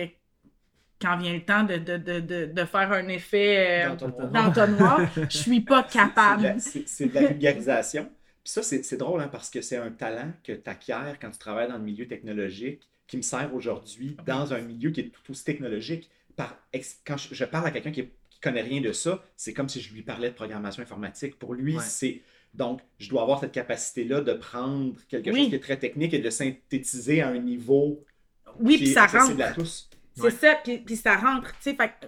quand 0.99 1.17
vient 1.17 1.33
le 1.33 1.45
temps 1.45 1.63
de, 1.63 1.77
de, 1.77 1.97
de, 1.97 2.19
de, 2.19 2.45
de 2.47 2.65
faire 2.65 2.91
un 2.91 3.07
effet 3.07 3.85
euh, 3.85 3.95
D'entonnoir. 3.95 5.01
je 5.29 5.37
suis 5.37 5.61
pas 5.61 5.85
C'est- 5.87 5.89
c'est 6.27 6.35
de 6.37 6.53
capable. 6.53 6.55
C'est 6.59 7.07
de 7.07 7.13
la 7.13 7.27
vulgarisation. 7.27 8.09
Puis 8.43 8.53
ça, 8.53 8.63
c'est 8.63 8.83
c'est 8.83 8.97
drôle 8.97 9.21
hein, 9.21 9.27
parce 9.27 9.49
que 9.49 9.61
c'est 9.61 9.77
un 9.77 9.91
talent 9.91 10.31
que 10.43 10.53
tu 10.53 10.69
acquiers 10.69 11.13
quand 11.21 11.29
tu 11.29 11.37
travailles 11.37 11.67
dans 11.67 11.77
le 11.77 11.83
milieu 11.83 12.07
technologique 12.07 12.81
qui 13.05 13.17
me 13.17 13.21
sert 13.21 13.53
aujourd'hui 13.53 14.17
dans 14.25 14.53
un 14.53 14.61
milieu 14.61 14.89
qui 14.91 15.01
est 15.01 15.09
tout 15.09 15.31
aussi 15.31 15.43
technologique. 15.43 16.09
Par, 16.37 16.57
ex- 16.71 17.01
quand 17.05 17.17
je, 17.17 17.35
je 17.35 17.43
parle 17.43 17.67
à 17.67 17.71
quelqu'un 17.71 17.91
qui, 17.91 18.05
qui 18.29 18.39
connaît 18.39 18.61
rien 18.61 18.79
de 18.79 18.93
ça, 18.93 19.21
c'est 19.35 19.53
comme 19.53 19.67
si 19.67 19.81
je 19.81 19.93
lui 19.93 20.03
parlais 20.03 20.29
de 20.29 20.35
programmation 20.35 20.81
informatique. 20.83 21.37
Pour 21.37 21.53
lui, 21.53 21.75
Ouais. 21.75 21.83
c'est. 21.85 22.21
Donc, 22.53 22.79
je 22.97 23.09
dois 23.09 23.23
avoir 23.23 23.41
cette 23.41 23.51
capacité-là 23.51 24.21
de 24.21 24.31
prendre 24.33 24.95
quelque 25.09 25.29
Oui. 25.31 25.39
chose 25.41 25.49
qui 25.49 25.55
est 25.55 25.59
très 25.59 25.77
technique 25.77 26.13
et 26.13 26.19
de 26.19 26.23
le 26.23 26.31
synthétiser 26.31 27.21
à 27.21 27.27
un 27.27 27.39
niveau 27.39 28.05
Oui, 28.59 28.77
qui 28.77 28.83
puis 28.83 28.91
est 28.91 28.93
ça 28.93 29.03
accessible 29.03 29.41
rentre. 29.43 29.51
à 29.51 29.61
tous. 29.61 29.89
C'est 30.15 30.21
Ouais. 30.23 30.31
ça, 30.31 30.55
puis, 30.63 30.77
puis 30.79 30.95
ça 30.95 31.17
rentre. 31.17 31.51
Tu 31.57 31.71
sais, 31.71 31.75
fait 31.75 31.89
que 31.89 32.07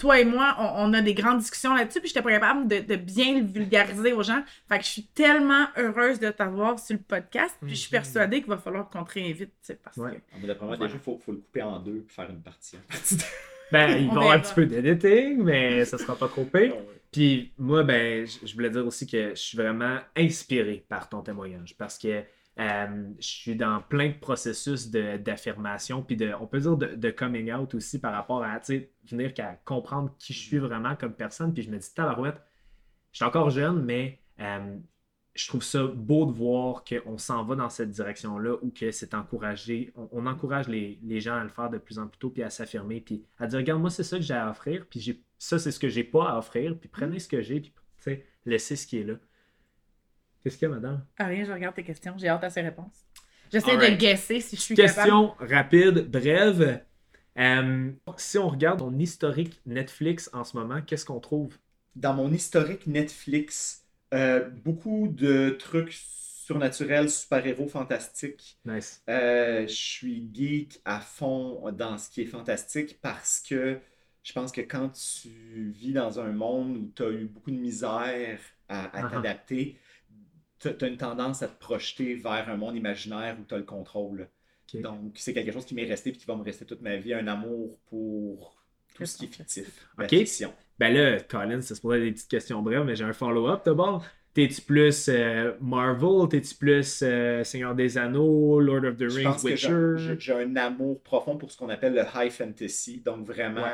toi 0.00 0.18
et 0.18 0.24
moi, 0.24 0.56
on, 0.58 0.90
on 0.90 0.92
a 0.94 1.00
des 1.02 1.14
grandes 1.14 1.38
discussions 1.38 1.74
là-dessus, 1.74 2.00
puis 2.00 2.08
j'étais 2.08 2.22
pas 2.22 2.30
capable 2.32 2.66
de, 2.66 2.78
de 2.80 2.96
bien 2.96 3.38
le 3.38 3.44
vulgariser 3.46 4.12
aux 4.12 4.22
gens. 4.22 4.42
Fait 4.68 4.78
que 4.78 4.84
je 4.84 4.88
suis 4.90 5.06
tellement 5.06 5.66
heureuse 5.76 6.18
de 6.18 6.30
t'avoir 6.30 6.78
sur 6.78 6.96
le 6.96 7.02
podcast, 7.02 7.56
puis 7.60 7.70
je 7.70 7.80
suis 7.80 7.88
Mhm. 7.88 8.02
persuadée 8.02 8.40
qu'il 8.40 8.48
va 8.50 8.58
falloir 8.58 8.88
qu'on 8.88 9.04
te 9.04 9.12
réinvite, 9.12 9.50
tu 9.50 9.54
sais, 9.62 9.74
parce 9.82 9.96
Ouais. 9.98 10.12
que... 10.12 10.16
Ah, 10.32 10.36
mais 10.40 10.46
D'après 10.48 10.66
moi, 10.66 10.76
déjà, 10.76 10.94
il 10.94 11.00
faut, 11.00 11.18
faut 11.24 11.32
le 11.32 11.38
couper 11.38 11.62
en 11.62 11.78
deux 11.78 11.98
et 12.08 12.12
faire 12.12 12.28
une 12.30 12.40
partie. 12.42 12.76
Ben, 13.72 13.96
il 14.00 14.08
On 14.08 14.14
va 14.14 14.20
y 14.20 14.24
avoir 14.24 14.32
un 14.32 14.40
petit 14.40 14.54
peu 14.54 14.66
d'editing, 14.66 15.44
mais 15.44 15.84
ça 15.84 15.96
sera 15.96 16.16
pas 16.16 16.26
trop 16.26 16.44
pire. 16.44 16.74
Puis 17.12 17.52
moi, 17.56 17.84
ben, 17.84 18.26
je 18.26 18.44
je 18.44 18.52
voulais 18.54 18.68
dire 18.70 18.84
aussi 18.84 19.06
que 19.06 19.30
je 19.30 19.34
suis 19.40 19.56
vraiment 19.56 19.98
inspiré 20.16 20.84
par 20.88 21.08
ton 21.08 21.20
témoignage 21.22 21.76
parce 21.78 21.96
que 21.96 22.22
euh, 22.60 23.08
je 23.18 23.26
suis 23.26 23.56
dans 23.56 23.80
plein 23.80 24.08
de 24.10 24.18
processus 24.18 24.90
de- 24.90 25.16
d'affirmation, 25.16 26.02
puis 26.02 26.16
de, 26.16 26.32
on 26.40 26.46
peut 26.46 26.60
dire 26.60 26.76
de, 26.76 26.88
de 26.94 27.10
coming 27.10 27.52
out 27.52 27.74
aussi 27.74 27.98
par 27.98 28.12
rapport 28.12 28.44
à, 28.44 28.60
venir 29.04 29.34
qu'à 29.34 29.54
comprendre 29.64 30.14
qui 30.18 30.32
je 30.34 30.40
suis 30.40 30.58
vraiment 30.58 30.94
comme 30.96 31.14
personne. 31.14 31.54
Puis 31.54 31.62
je 31.62 31.70
me 31.70 31.78
dis, 31.78 31.94
tabarouette, 31.94 32.40
je 33.12 33.18
suis 33.18 33.24
encore 33.24 33.50
jeune, 33.50 33.82
mais 33.84 34.20
euh, 34.40 34.76
je 35.34 35.48
trouve 35.48 35.62
ça 35.62 35.84
beau 35.84 36.26
de 36.26 36.32
voir 36.32 36.84
qu'on 36.84 37.16
s'en 37.18 37.44
va 37.44 37.56
dans 37.56 37.70
cette 37.70 37.90
direction-là 37.90 38.56
ou 38.62 38.70
que 38.70 38.90
c'est 38.90 39.14
encouragé. 39.14 39.92
On, 39.96 40.08
on 40.12 40.26
encourage 40.26 40.68
les, 40.68 40.98
les 41.02 41.20
gens 41.20 41.36
à 41.36 41.42
le 41.44 41.48
faire 41.50 41.70
de 41.70 41.78
plus 41.78 41.98
en 41.98 42.08
plus 42.08 42.18
tôt, 42.18 42.30
puis 42.30 42.42
à 42.42 42.50
s'affirmer, 42.50 43.00
puis 43.00 43.24
à 43.38 43.46
dire, 43.46 43.58
regarde, 43.58 43.80
moi, 43.80 43.90
c'est 43.90 44.02
ça 44.04 44.16
que 44.18 44.22
j'ai 44.24 44.34
à 44.34 44.50
offrir, 44.50 44.86
puis 44.90 45.22
ça, 45.38 45.58
c'est 45.58 45.70
ce 45.70 45.80
que 45.80 45.88
j'ai 45.88 46.04
pas 46.04 46.30
à 46.30 46.38
offrir, 46.38 46.78
puis 46.78 46.88
prenez 46.88 47.18
ce 47.20 47.28
que 47.28 47.40
j'ai, 47.40 47.60
puis 47.60 47.72
laissez 48.44 48.76
ce 48.76 48.86
qui 48.86 48.98
est 48.98 49.04
là. 49.04 49.14
Qu'est-ce 50.42 50.58
qu'il 50.58 50.68
y 50.68 50.70
a, 50.70 50.74
madame? 50.74 51.06
Ah 51.18 51.26
rien, 51.26 51.44
je 51.44 51.52
regarde 51.52 51.74
tes 51.74 51.84
questions, 51.84 52.14
j'ai 52.18 52.28
hâte 52.28 52.44
à 52.44 52.50
ces 52.50 52.62
réponses. 52.62 53.04
J'essaie 53.52 53.76
de 53.76 53.96
guesser 53.96 54.40
si 54.40 54.56
je 54.56 54.60
suis 54.60 54.78
capable. 54.78 55.12
Question 55.12 55.34
rapide, 55.38 56.10
brève. 56.10 56.84
Euh, 57.38 57.92
si 58.16 58.38
on 58.38 58.48
regarde 58.48 58.80
ton 58.80 58.98
historique 58.98 59.60
Netflix 59.66 60.30
en 60.32 60.44
ce 60.44 60.56
moment, 60.56 60.82
qu'est-ce 60.82 61.04
qu'on 61.04 61.20
trouve? 61.20 61.58
dans 61.96 62.14
mon 62.14 62.32
historique 62.32 62.86
Netflix, 62.86 63.84
euh, 64.14 64.48
beaucoup 64.48 65.08
de 65.08 65.50
trucs 65.58 65.92
surnaturels, 65.92 67.10
super-héros 67.10 67.68
fantastiques. 67.68 68.58
Nice. 68.64 69.02
Euh, 69.08 69.66
je 69.66 69.74
suis 69.74 70.28
geek 70.32 70.80
à 70.84 71.00
fond 71.00 71.70
dans 71.72 71.98
ce 71.98 72.10
qui 72.10 72.22
est 72.22 72.26
fantastique 72.26 73.00
parce 73.00 73.40
que 73.40 73.80
je 74.22 74.32
pense 74.32 74.52
que 74.52 74.60
quand 74.60 74.90
tu 74.90 75.70
vis 75.70 75.92
dans 75.92 76.20
un 76.20 76.32
monde 76.32 76.76
où 76.76 76.92
tu 76.94 77.02
as 77.02 77.10
eu 77.10 77.24
beaucoup 77.26 77.50
de 77.50 77.56
misère 77.56 78.38
à, 78.68 78.84
à 78.96 79.02
Uh-huh. 79.02 79.10
t'adapter, 79.10 79.78
tu 80.68 80.84
as 80.84 80.88
une 80.88 80.96
tendance 80.96 81.42
à 81.42 81.48
te 81.48 81.58
projeter 81.58 82.14
vers 82.14 82.48
un 82.48 82.56
monde 82.56 82.76
imaginaire 82.76 83.36
où 83.40 83.44
tu 83.44 83.54
as 83.54 83.58
le 83.58 83.64
contrôle. 83.64 84.28
Donc, 84.74 85.12
c'est 85.16 85.34
quelque 85.34 85.52
chose 85.52 85.64
qui 85.66 85.74
m'est 85.74 85.84
resté 85.84 86.10
et 86.10 86.12
qui 86.12 86.26
va 86.26 86.36
me 86.36 86.44
rester 86.44 86.64
toute 86.64 86.80
ma 86.80 86.96
vie, 86.96 87.12
un 87.14 87.26
amour 87.26 87.78
pour 87.86 88.56
tout 88.94 89.04
ce 89.04 89.16
qui 89.16 89.24
est 89.24 89.28
fictif, 89.28 89.88
la 89.98 90.04
Ok. 90.04 90.10
fiction. 90.10 90.52
Ben 90.78 90.94
là, 90.94 91.20
Colin, 91.20 91.60
c'est 91.60 91.74
être 91.74 91.90
des 92.00 92.12
petites 92.12 92.28
questions 92.30 92.62
brèves, 92.62 92.84
mais 92.84 92.94
j'ai 92.96 93.04
un 93.04 93.12
follow-up 93.12 93.62
d'abord. 93.64 94.04
T'es-tu 94.32 94.60
plus 94.62 95.08
euh, 95.08 95.54
Marvel? 95.60 96.28
T'es-tu 96.30 96.54
plus 96.54 97.02
euh, 97.02 97.42
Seigneur 97.42 97.74
des 97.74 97.98
Anneaux, 97.98 98.60
Lord 98.60 98.84
of 98.84 98.96
the 98.96 99.08
Je 99.08 99.16
Rings, 99.16 99.24
pense 99.24 99.42
Witcher? 99.42 100.16
j'ai- 100.18 100.32
un 100.32 100.54
amour 100.56 101.02
profond 101.02 101.36
pour 101.36 101.50
ce 101.50 101.56
qu'on 101.58 101.68
appelle 101.68 101.94
le 101.94 102.02
high 102.14 102.30
fantasy. 102.30 103.00
Donc 103.04 103.26
vraiment, 103.26 103.66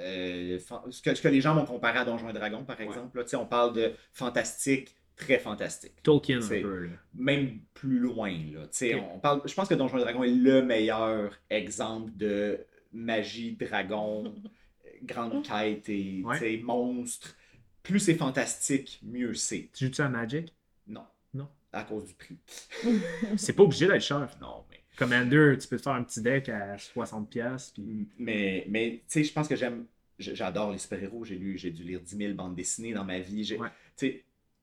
euh, 0.00 0.58
ce, 0.90 1.00
que, 1.02 1.14
ce 1.14 1.22
que 1.22 1.28
les 1.28 1.40
gens 1.40 1.54
vont 1.54 1.64
comparer 1.64 1.98
à 1.98 2.04
Donjons 2.04 2.28
et 2.28 2.34
Dragons, 2.34 2.64
par 2.64 2.78
exemple. 2.80 3.16
Là, 3.16 3.24
Tu 3.24 3.30
sais, 3.30 3.36
on 3.36 3.46
parle 3.46 3.72
de 3.72 3.92
fantastique, 4.12 4.94
très 5.16 5.38
fantastique. 5.38 5.94
Tolkien, 6.02 6.38
un 6.38 6.42
C'est- 6.42 6.60
peu. 6.60 6.84
là. 6.86 6.90
Même 7.14 7.58
plus 7.74 7.98
loin. 7.98 8.30
Là. 8.52 8.62
Tu 8.64 8.68
sais, 8.72 8.94
Ok. 8.94 9.02
on 9.14 9.18
parle, 9.18 9.42
je 9.46 9.54
pense 9.54 9.68
que 9.68 9.74
Donjons 9.74 9.98
et 9.98 10.02
Dragons 10.02 10.22
est 10.24 10.30
le 10.30 10.62
meilleur 10.62 11.32
exemple 11.50 12.12
de 12.16 12.58
magie, 12.92 13.52
dragon, 13.58 14.34
grande 15.02 15.44
quête 15.44 15.88
et 15.88 16.22
Ouais. 16.24 16.60
monstre. 16.62 17.34
Plus 17.82 18.00
c'est 18.00 18.14
fantastique, 18.14 19.00
mieux 19.02 19.34
c'est. 19.34 19.68
Tu 19.72 19.86
joues-tu 19.86 20.02
à 20.02 20.08
Magic? 20.08 20.52
Non. 20.88 21.04
Non. 21.34 21.48
À 21.72 21.82
cause 21.84 22.06
du 22.06 22.14
prix. 22.14 22.36
C'est 23.36 23.52
pas 23.52 23.62
obligé 23.62 23.86
d'être 23.86 24.00
cher. 24.02 24.28
Non, 24.40 24.64
mais. 24.70 24.80
Commander, 24.96 25.56
tu 25.60 25.68
peux 25.68 25.76
te 25.76 25.82
faire 25.82 25.92
un 25.92 26.02
petit 26.02 26.22
deck 26.22 26.48
à 26.48 26.76
60$. 26.78 27.72
Puis... 27.74 28.08
Mais, 28.18 28.64
mais 28.68 28.92
tu 28.92 29.02
sais, 29.08 29.24
je 29.24 29.32
pense 29.32 29.46
que 29.46 29.54
j'aime. 29.56 29.84
J'adore 30.18 30.72
les 30.72 30.78
super-héros. 30.78 31.24
J'ai 31.26 31.36
lu, 31.36 31.58
j'ai 31.58 31.70
dû 31.70 31.82
lire 31.84 32.00
10 32.00 32.16
000 32.16 32.32
bandes 32.34 32.54
dessinées 32.56 32.94
dans 32.94 33.04
ma 33.04 33.18
vie. 33.18 33.44
J'ai- 33.44 33.58
Ouais. 33.58 33.68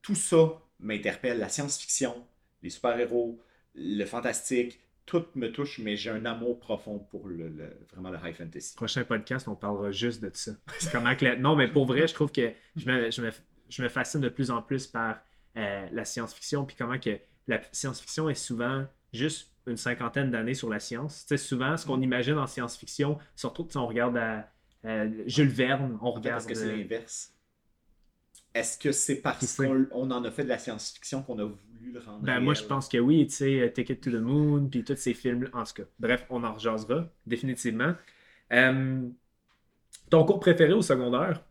Tout 0.03 0.13
ça 0.15 0.61
m'interpelle. 0.79 1.39
La 1.39 1.49
science-fiction, 1.49 2.13
les 2.61 2.69
super-héros, 2.69 3.39
le 3.73 4.05
fantastique, 4.05 4.79
tout 5.07 5.25
me 5.35 5.51
touche, 5.51 5.79
mais 5.79 5.97
j'ai 5.97 6.11
un 6.11 6.25
amour 6.25 6.59
profond 6.59 6.99
pour 6.99 7.27
le, 7.27 7.49
le- 7.49 7.77
vraiment 7.91 8.11
le 8.11 8.19
high 8.23 8.35
fantasy. 8.35 8.75
Prochain 8.75 9.03
podcast, 9.03 9.47
on 9.47 9.55
parlera 9.55 9.91
juste 9.91 10.21
de 10.23 10.29
ça. 10.33 10.51
Comment 10.91 11.15
que 11.15 11.25
la- 11.25 11.35
Non, 11.35 11.55
mais 11.55 11.67
pour 11.67 11.85
vrai, 11.85 12.07
je 12.07 12.13
trouve 12.13 12.31
que 12.31 12.53
je 12.75 12.85
me, 12.89 13.09
je 13.11 13.21
me, 13.21 13.31
je 13.69 13.81
me 13.83 13.89
fascine 13.89 14.21
de 14.21 14.29
plus 14.29 14.51
en 14.51 14.61
plus 14.61 14.85
par 14.87 15.19
euh, 15.57 15.87
la 15.91 16.05
science-fiction, 16.05 16.65
puis 16.65 16.75
comment 16.77 16.99
que 16.99 17.17
la 17.47 17.59
science-fiction 17.73 18.29
est 18.29 18.35
souvent 18.35 18.85
juste 19.11 19.49
une 19.67 19.77
cinquantaine 19.77 20.31
d'années 20.31 20.53
sur 20.53 20.69
la 20.69 20.79
science. 20.79 21.25
Tu 21.25 21.29
sais, 21.29 21.37
souvent, 21.37 21.75
ce 21.77 21.85
qu'on 21.85 22.01
imagine 22.01 22.37
en 22.37 22.47
science-fiction, 22.47 23.17
surtout 23.35 23.67
si 23.69 23.77
on 23.77 23.87
regarde 23.87 24.15
à, 24.17 24.49
euh, 24.85 25.09
Jules 25.25 25.49
Verne, 25.49 25.97
on 26.01 26.07
En 26.07 26.13
fait, 26.13 26.19
regarde... 26.19 26.39
est-ce 26.41 26.47
que 26.47 26.55
c'est 26.55 26.65
euh, 26.67 26.77
l'inverse? 26.77 27.33
Est-ce 28.53 28.77
que 28.77 28.91
c'est 28.91 29.15
parce 29.21 29.57
qu'on 29.57 29.87
on 29.91 30.11
en 30.11 30.23
a 30.23 30.31
fait 30.31 30.43
de 30.43 30.49
la 30.49 30.59
science-fiction 30.59 31.23
qu'on 31.23 31.39
a 31.39 31.43
voulu 31.45 31.91
le 31.91 31.99
rendre 31.99 32.23
Ben, 32.23 32.39
moi, 32.39 32.53
je 32.53 32.63
pense 32.63 32.87
que 32.87 32.97
oui, 32.97 33.25
tu 33.27 33.33
sais, 33.35 33.71
Take 33.75 33.93
It 33.93 34.01
to 34.01 34.11
the 34.11 34.21
Moon, 34.21 34.67
puis 34.69 34.83
tous 34.83 34.95
ces 34.95 35.13
films, 35.13 35.49
en 35.53 35.63
tout 35.63 35.73
cas. 35.73 35.83
Bref, 35.99 36.25
on 36.29 36.43
en 36.43 36.53
rejasera, 36.53 37.07
définitivement. 37.25 37.93
Euh, 38.51 39.09
ton 40.09 40.25
cours 40.25 40.39
préféré 40.39 40.73
au 40.73 40.81
secondaire? 40.83 41.43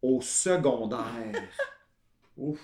Au 0.00 0.20
secondaire. 0.20 1.42
Ouf. 2.36 2.60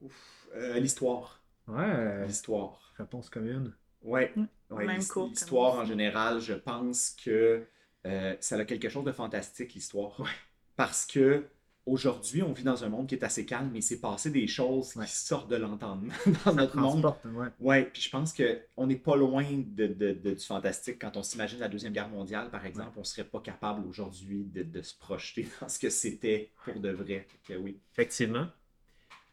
Ouf. 0.00 0.48
Euh, 0.54 0.78
l'histoire. 0.78 1.40
Ouais, 1.66 2.26
L'histoire. 2.26 2.92
réponse 2.96 3.30
commune. 3.30 3.72
Ouais. 4.02 4.32
Ouais, 4.70 4.86
Même 4.86 5.04
cours 5.04 5.28
L'histoire 5.28 5.74
en 5.76 5.84
général, 5.84 6.40
je 6.40 6.52
pense 6.52 7.16
que 7.24 7.66
euh, 8.06 8.36
ça 8.38 8.56
a 8.56 8.64
quelque 8.64 8.88
chose 8.88 9.04
de 9.04 9.12
fantastique, 9.12 9.74
l'histoire. 9.74 10.20
Ouais. 10.20 10.28
Parce 10.76 11.06
que 11.06 11.44
aujourd'hui, 11.86 12.42
on 12.42 12.52
vit 12.52 12.62
dans 12.64 12.84
un 12.84 12.88
monde 12.88 13.06
qui 13.06 13.14
est 13.14 13.24
assez 13.24 13.44
calme, 13.46 13.70
mais 13.72 13.80
il 13.80 13.82
s'est 13.82 14.00
passé 14.00 14.30
des 14.30 14.46
choses 14.46 14.94
Ouais. 14.96 15.04
qui 15.06 15.12
sortent 15.12 15.50
de 15.50 15.56
l'entendement 15.56 16.12
dans 16.46 16.54
notre 16.54 16.76
monde. 16.76 17.14
Ouais. 17.24 17.48
Ouais, 17.60 17.84
puis 17.92 18.02
je 18.02 18.10
pense 18.10 18.32
qu'on 18.34 18.86
n'est 18.86 18.96
pas 18.96 19.16
loin 19.16 19.44
de, 19.44 19.86
de- 19.86 20.12
de- 20.12 20.34
du 20.34 20.44
fantastique. 20.44 20.98
Quand 21.00 21.16
on 21.16 21.22
s'imagine 21.22 21.58
la 21.60 21.68
Deuxième 21.68 21.92
Guerre 21.92 22.08
mondiale, 22.08 22.50
par 22.50 22.64
exemple, 22.66 22.92
on 22.96 23.04
serait 23.04 23.24
pas 23.24 23.40
capable 23.40 23.86
aujourd'hui 23.88 24.44
de, 24.44 24.62
de 24.62 24.82
se 24.82 24.94
projeter 24.96 25.46
dans 25.60 25.68
ce 25.68 25.78
que 25.78 25.90
c'était 25.90 26.50
pour 26.64 26.80
de 26.80 26.90
vrai. 26.90 27.26
Que 27.46 27.54
oui. 27.54 27.78
Effectivement. 27.92 28.46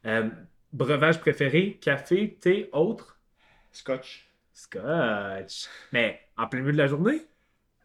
Euh, 0.05 0.29
breuvage 0.73 1.19
préféré, 1.19 1.77
café, 1.81 2.37
thé, 2.39 2.69
autre? 2.73 3.19
Scotch. 3.71 4.27
Scotch. 4.53 5.67
Mais 5.91 6.19
en 6.37 6.47
plein 6.47 6.59
milieu 6.61 6.73
de 6.73 6.77
la 6.77 6.87
journée? 6.87 7.21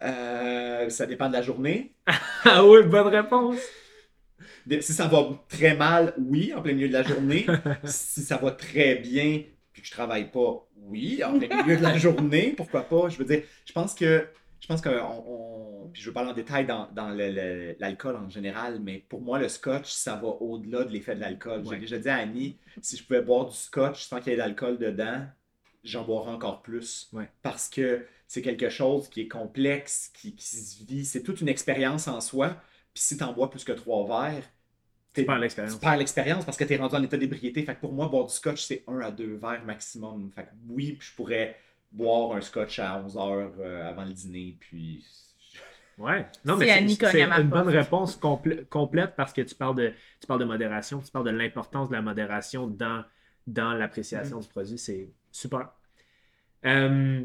Euh, 0.02 0.88
ça 0.90 1.06
dépend 1.06 1.28
de 1.28 1.32
la 1.34 1.42
journée. 1.42 1.92
Ah 2.44 2.64
oui, 2.64 2.82
bonne 2.84 3.08
réponse. 3.08 3.58
Si 4.80 4.92
ça 4.92 5.06
va 5.06 5.44
très 5.48 5.76
mal, 5.76 6.14
oui, 6.18 6.52
en 6.54 6.62
plein 6.62 6.74
milieu 6.74 6.88
de 6.88 6.92
la 6.92 7.02
journée. 7.02 7.46
si 7.84 8.22
ça 8.22 8.36
va 8.36 8.50
très 8.50 8.96
bien, 8.96 9.42
puis 9.72 9.82
que 9.82 9.88
je 9.88 9.92
travaille 9.92 10.30
pas, 10.30 10.66
oui, 10.76 11.22
en 11.24 11.38
plein 11.38 11.62
milieu 11.62 11.76
de 11.76 11.82
la 11.82 11.96
journée, 11.96 12.54
pourquoi 12.56 12.82
pas? 12.82 13.08
Je 13.08 13.18
veux 13.18 13.24
dire, 13.24 13.42
je 13.64 13.72
pense 13.72 13.94
que, 13.94 14.26
je 14.60 14.66
pense 14.66 14.80
que, 14.80 14.88
on, 14.88 15.90
puis 15.92 16.02
je 16.02 16.08
veux 16.08 16.12
parler 16.12 16.30
en 16.30 16.34
détail 16.34 16.66
dans, 16.66 16.88
dans 16.92 17.08
l'alcool 17.08 18.16
en 18.16 18.28
général, 18.28 18.80
mais 18.80 19.04
pour 19.08 19.20
moi, 19.20 19.38
le 19.38 19.48
scotch, 19.48 19.90
ça 19.92 20.16
va 20.16 20.28
au-delà 20.28 20.84
de 20.84 20.90
l'effet 20.90 21.14
de 21.14 21.20
l'alcool. 21.20 21.60
Ouais. 21.60 21.76
J'ai 21.76 21.80
déjà 21.80 21.98
dit 21.98 22.08
à 22.08 22.16
Annie, 22.16 22.58
si 22.82 22.96
je 22.96 23.04
pouvais 23.04 23.22
boire 23.22 23.46
du 23.46 23.56
scotch 23.56 24.04
sans 24.04 24.20
qu'il 24.20 24.32
y 24.32 24.34
ait 24.34 24.38
d'alcool 24.38 24.78
dedans, 24.78 25.26
j'en 25.84 26.04
boirais 26.04 26.32
encore 26.32 26.62
plus. 26.62 27.08
Ouais. 27.12 27.30
Parce 27.42 27.68
que 27.68 28.04
c'est 28.26 28.42
quelque 28.42 28.68
chose 28.68 29.08
qui 29.08 29.22
est 29.22 29.28
complexe, 29.28 30.10
qui, 30.12 30.34
qui 30.34 30.46
se 30.46 30.84
vit, 30.84 31.04
c'est 31.04 31.22
toute 31.22 31.40
une 31.40 31.48
expérience 31.48 32.08
en 32.08 32.20
soi. 32.20 32.56
Puis 32.96 33.02
si 33.04 33.18
tu 33.18 33.22
en 33.24 33.34
bois 33.34 33.50
plus 33.50 33.62
que 33.62 33.72
trois 33.72 34.06
verres, 34.06 34.42
t'es- 35.12 35.20
Tu 35.20 35.26
perds 35.26 35.38
l'expérience. 35.38 35.74
tu 35.74 35.80
perds 35.80 35.96
l'expérience 35.98 36.44
parce 36.46 36.56
que 36.56 36.64
tu 36.64 36.72
es 36.72 36.76
rendu 36.78 36.94
en 36.94 37.02
état 37.02 37.18
d'ébriété. 37.18 37.62
Fait 37.62 37.74
que 37.74 37.80
pour 37.80 37.92
moi, 37.92 38.08
boire 38.08 38.24
du 38.24 38.32
scotch, 38.32 38.62
c'est 38.64 38.84
un 38.86 39.00
à 39.00 39.10
deux 39.10 39.34
verres 39.36 39.66
maximum. 39.66 40.30
Fait 40.34 40.44
que 40.44 40.48
oui, 40.66 40.92
puis 40.98 41.08
je 41.10 41.14
pourrais 41.14 41.58
boire 41.92 42.34
un 42.38 42.40
scotch 42.40 42.78
à 42.78 42.98
11 43.04 43.18
heures 43.18 43.52
euh, 43.60 43.86
avant 43.86 44.06
le 44.06 44.14
dîner, 44.14 44.56
puis... 44.58 45.04
Ouais. 45.98 46.26
Non, 46.46 46.56
mais 46.56 46.66
c'est- 46.66 47.20
une 47.42 47.48
bonne 47.50 47.68
réponse 47.68 48.18
complè- 48.18 48.64
complète 48.66 49.14
parce 49.14 49.32
que 49.34 49.42
tu 49.42 49.54
parles, 49.54 49.76
de, 49.76 49.92
tu 50.20 50.26
parles 50.26 50.40
de 50.40 50.44
modération, 50.46 51.00
tu 51.02 51.10
parles 51.10 51.26
de 51.26 51.30
l'importance 51.30 51.88
de 51.90 51.94
la 51.94 52.02
modération 52.02 52.66
dans, 52.66 53.04
dans 53.46 53.74
Mm. 53.74 53.78
l'appréciation 53.78 54.38
du 54.40 54.48
produit. 54.48 54.78
C'est 54.78 55.10
super. 55.32 55.70
Euh, 56.66 57.24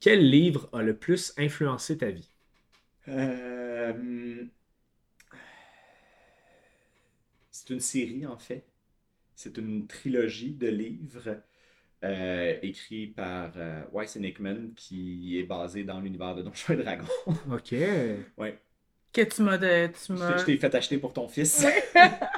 quel 0.00 0.30
livre 0.30 0.68
a 0.72 0.82
le 0.82 0.96
plus 0.96 1.32
influencé 1.38 1.98
ta 1.98 2.10
vie? 2.10 2.33
Euh, 3.08 4.44
C'est 7.50 7.70
une 7.70 7.80
série, 7.80 8.26
en 8.26 8.38
fait. 8.38 8.64
C'est 9.36 9.56
une 9.58 9.86
trilogie 9.86 10.52
de 10.52 10.68
livres 10.68 11.42
euh, 12.04 12.58
écrits 12.62 13.06
par 13.08 13.52
euh, 13.56 13.82
Weiss 13.92 14.16
et 14.16 14.20
Hickman 14.20 14.70
qui 14.76 15.38
est 15.38 15.44
basé 15.44 15.82
dans 15.84 16.00
l'univers 16.00 16.34
de 16.34 16.42
Donjons 16.42 16.74
et 16.74 16.76
Dragons. 16.76 17.06
OK. 17.50 17.72
ouais. 18.38 18.58
Que 19.12 19.22
tu 19.22 19.42
m'as 19.42 19.58
de. 19.58 19.86
Tu 19.88 19.94
Je 20.00 20.06
t'ai- 20.06 20.12
m'as. 20.14 20.36
je 20.38 20.44
t'ai 20.44 20.56
fait 20.56 20.74
acheter 20.74 20.98
pour 20.98 21.12
ton 21.12 21.28
fils. 21.28 21.64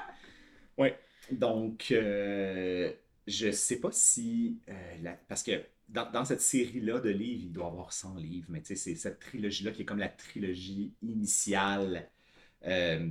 ouais. 0.79 0.99
Donc, 1.31 1.89
euh, 1.91 2.93
je 3.27 3.51
sais 3.51 3.81
pas 3.81 3.91
si. 3.93 4.61
euh, 4.69 4.73
la- 5.03 5.19
parce 5.29 5.43
que 5.43 5.53
dans, 5.89 6.11
dans 6.11 6.25
cette 6.25 6.41
série-là 6.41 7.01
de 7.01 7.11
livres, 7.11 7.43
il 7.45 7.53
doit 7.53 7.67
y 7.67 7.69
avoir 7.69 7.93
100 7.93 8.17
livres, 8.17 8.47
mais 8.51 8.63
c'est 8.65 8.77
cette 8.77 9.21
trilogie-là 9.21 9.73
qui 9.73 9.83
est 9.83 9.85
comme 9.85 9.99
la 9.99 10.09
trilogie 10.09 10.95
initiale 11.03 12.11
euh, 12.67 13.09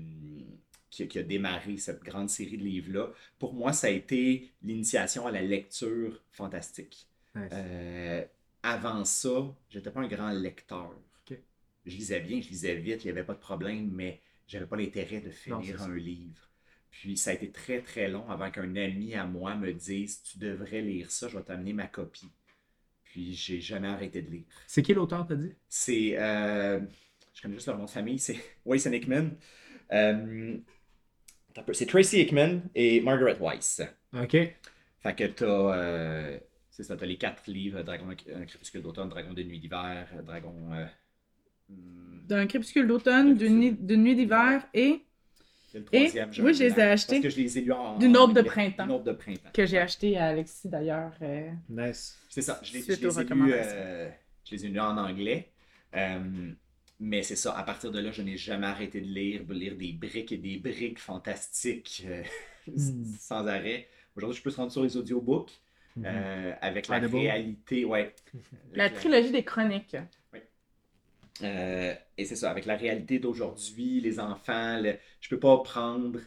qui, 0.89 1.03
a- 1.03 1.07
qui 1.07 1.19
a 1.19 1.23
démarré 1.23 1.77
cette 1.77 2.03
grande 2.03 2.29
série 2.29 2.57
de 2.57 2.63
livres-là. 2.63 3.11
Pour 3.39 3.53
moi, 3.53 3.73
ça 3.73 3.87
a 3.87 3.89
été 3.91 4.51
l'initiation 4.61 5.27
à 5.27 5.31
la 5.31 5.41
lecture 5.41 6.23
fantastique. 6.31 7.07
Nice. 7.35 7.51
Euh, 7.53 8.25
avant 8.63 9.05
ça, 9.05 9.55
j'étais 9.69 9.91
pas 9.91 10.01
un 10.01 10.07
grand 10.07 10.31
lecteur. 10.31 10.91
Je 11.85 11.95
lisais 11.97 12.19
bien, 12.19 12.41
je 12.41 12.49
lisais 12.49 12.75
vite, 12.75 13.03
il 13.03 13.07
n'y 13.07 13.11
avait 13.11 13.23
pas 13.23 13.33
de 13.35 13.39
problème, 13.39 13.91
mais 13.91 14.21
j'avais 14.47 14.65
pas 14.65 14.75
l'intérêt 14.75 15.21
de 15.21 15.29
Non, 15.47 15.61
finir 15.61 15.79
ça. 15.79 15.85
un 15.85 15.95
livre. 15.95 16.49
Puis 16.89 17.15
ça 17.17 17.29
a 17.31 17.33
été 17.33 17.51
très 17.51 17.81
très 17.81 18.07
long 18.09 18.27
avant 18.29 18.49
qu'un 18.51 18.75
ami 18.75 19.13
à 19.15 19.25
moi 19.25 19.55
me 19.55 19.71
dise 19.73 20.23
Tu 20.23 20.39
devrais 20.39 20.81
lire 20.81 21.11
ça, 21.11 21.27
je 21.27 21.37
vais 21.37 21.43
t'amener 21.43 21.73
ma 21.73 21.87
copie. 21.87 22.31
Puis 23.15 23.33
j'ai 23.33 23.61
jamais 23.61 23.87
arrêté 23.87 24.21
de 24.21 24.29
lire. 24.29 24.43
C'est 24.67 24.81
qui 24.81 24.93
l'auteur, 24.93 25.25
t'as 25.25 25.35
dit? 25.35 25.53
C'est. 25.69 26.17
euh, 26.19 26.81
je 27.33 27.41
connais 27.41 27.53
juste 27.53 27.67
leur 27.67 27.77
nom 27.77 27.85
de 27.85 27.89
famille, 27.89 28.19
c'est 28.19 28.35
Weiss 28.65 28.85
and 28.87 28.91
Hickman. 28.91 29.29
Euh, 29.93 30.57
c'est 31.71 31.85
Tracy 31.85 32.19
Hickman 32.19 32.59
et 32.75 32.99
Margaret 32.99 33.37
Weiss. 33.39 33.81
OK. 34.13 34.31
Fait 34.31 35.15
que 35.15 35.23
t'as. 35.27 35.45
euh, 35.45 36.37
c'est 36.69 36.83
ça, 36.83 36.97
t'as 36.97 37.05
les 37.05 37.15
quatre 37.17 37.49
livres 37.49 37.83
Dragon, 37.83 38.09
un 38.09 38.45
crépuscule 38.45 38.81
d'automne, 38.81 39.07
Dragon 39.07 39.31
de 39.31 39.43
nuit 39.43 39.59
d'hiver, 39.61 40.09
Dragon. 40.25 40.53
euh, 40.73 40.85
hmm, 41.69 42.27
D'un 42.27 42.47
crépuscule 42.47 42.85
d'automne, 42.87 43.35
d'une 43.35 43.59
nuit- 44.03 44.15
d'hiver 44.15 44.67
et 44.73 45.05
le 45.79 45.85
Et, 45.91 45.97
troisième, 46.09 46.29
moi, 46.39 46.49
un 46.49 46.53
je 46.53 46.63
les 46.63 46.79
ai 46.79 46.81
achetés 46.81 47.21
Parce 47.21 47.23
que 47.23 47.29
je 47.29 47.37
les 47.45 47.57
ai 47.57 47.61
lus 47.61 47.71
en. 47.71 47.97
d'une 47.97 48.17
autre 48.17 48.33
de 48.33 48.41
printemps. 48.41 48.83
D'une 48.85 48.95
autre 48.95 49.03
de 49.03 49.11
printemps. 49.13 49.49
que 49.53 49.65
j'ai 49.65 49.77
acheté 49.79 50.17
à 50.17 50.27
Alexis 50.27 50.69
d'ailleurs. 50.69 51.11
euh, 51.21 51.49
Nice. 51.69 52.17
C'est 52.29 52.41
ça, 52.41 52.59
je 52.63 52.73
les, 52.73 52.81
je 52.81 52.91
ai 52.93 52.95
lus, 52.95 53.53
euh, 53.53 54.09
je 54.45 54.55
les 54.55 54.65
ai 54.65 54.69
lus 54.69 54.79
en 54.79 54.97
anglais. 54.97 55.49
Euh, 55.95 56.19
mais 56.99 57.23
c'est 57.23 57.35
ça, 57.35 57.57
à 57.57 57.63
partir 57.63 57.91
de 57.91 57.99
là, 57.99 58.11
je 58.11 58.21
n'ai 58.21 58.37
jamais 58.37 58.67
arrêté 58.67 59.01
de 59.01 59.07
lire, 59.07 59.43
de 59.45 59.53
lire 59.53 59.75
des 59.75 59.91
briques 59.93 60.31
et 60.31 60.37
des 60.37 60.57
briques 60.57 60.99
fantastiques 60.99 62.03
euh, 62.07 62.23
Hmm. 62.67 63.03
sans 63.19 63.45
arrêt. 63.45 63.87
Aujourd'hui, 64.15 64.39
je 64.39 64.41
peux 64.43 64.49
se 64.49 64.57
rendre 64.57 64.71
sur 64.71 64.81
les 64.81 64.97
audiobooks 64.97 65.51
euh, 66.03 66.53
avec 66.61 66.87
la 66.87 66.97
Audible. 66.97 67.15
réalité. 67.17 67.85
Ouais. 67.85 68.15
La 68.73 68.89
trilogie 68.89 69.29
des 69.31 69.43
chroniques. 69.43 69.95
Euh, 71.41 71.93
et 72.17 72.25
c'est 72.25 72.35
ça, 72.35 72.49
avec 72.49 72.65
la 72.65 72.77
réalité 72.77 73.19
d'aujourd'hui, 73.19 73.99
les 74.01 74.19
enfants, 74.19 74.79
le- 74.81 74.97
je 75.19 75.29
peux 75.29 75.39
pas 75.39 75.57
prendre 75.63 76.19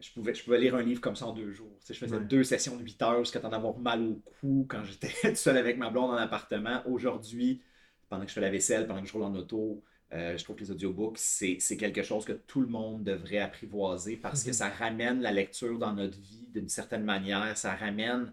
je 0.00 0.12
pouvais, 0.12 0.34
je 0.34 0.44
pouvais 0.44 0.60
lire 0.60 0.74
un 0.74 0.82
livre 0.82 1.00
comme 1.00 1.16
ça 1.16 1.26
en 1.26 1.32
deux 1.32 1.52
jours. 1.52 1.78
je 1.88 1.94
faisais 1.94 2.20
deux 2.20 2.44
sessions 2.44 2.76
de 2.76 2.82
8 2.82 3.00
heures 3.02 3.24
jusqu'à 3.24 3.40
t'en 3.40 3.52
avoir 3.52 3.78
mal 3.78 4.02
au 4.02 4.22
cou 4.40 4.66
quand 4.68 4.84
j'étais 4.84 5.08
seul 5.34 5.56
avec 5.56 5.78
ma 5.78 5.90
blonde 5.90 6.10
en 6.10 6.16
appartement. 6.16 6.82
Aujourd'hui, 6.86 7.62
pendant 8.08 8.24
que 8.24 8.28
je 8.28 8.34
fais 8.34 8.40
la 8.40 8.50
vaisselle, 8.50 8.86
pendant 8.86 9.00
que 9.02 9.08
je 9.08 9.12
roule 9.12 9.22
en 9.22 9.34
auto, 9.34 9.82
euh, 10.12 10.36
je 10.36 10.44
trouve 10.44 10.56
que 10.56 10.60
les 10.60 10.70
audiobooks, 10.70 11.18
c'est 11.18 11.76
quelque 11.76 12.02
chose 12.02 12.24
que 12.24 12.32
tout 12.32 12.60
le 12.60 12.68
monde 12.68 13.04
devrait 13.04 13.38
apprivoiser 13.38 14.16
parce 14.16 14.42
que 14.44 14.50
mhm. 14.50 14.54
ça 14.54 14.68
ramène 14.68 15.20
la 15.20 15.32
lecture 15.32 15.78
dans 15.78 15.92
notre 15.92 16.18
vie 16.18 16.46
d'une 16.52 16.68
certaine 16.68 17.04
manière. 17.04 17.56
Ça 17.56 17.74
ramène, 17.74 18.32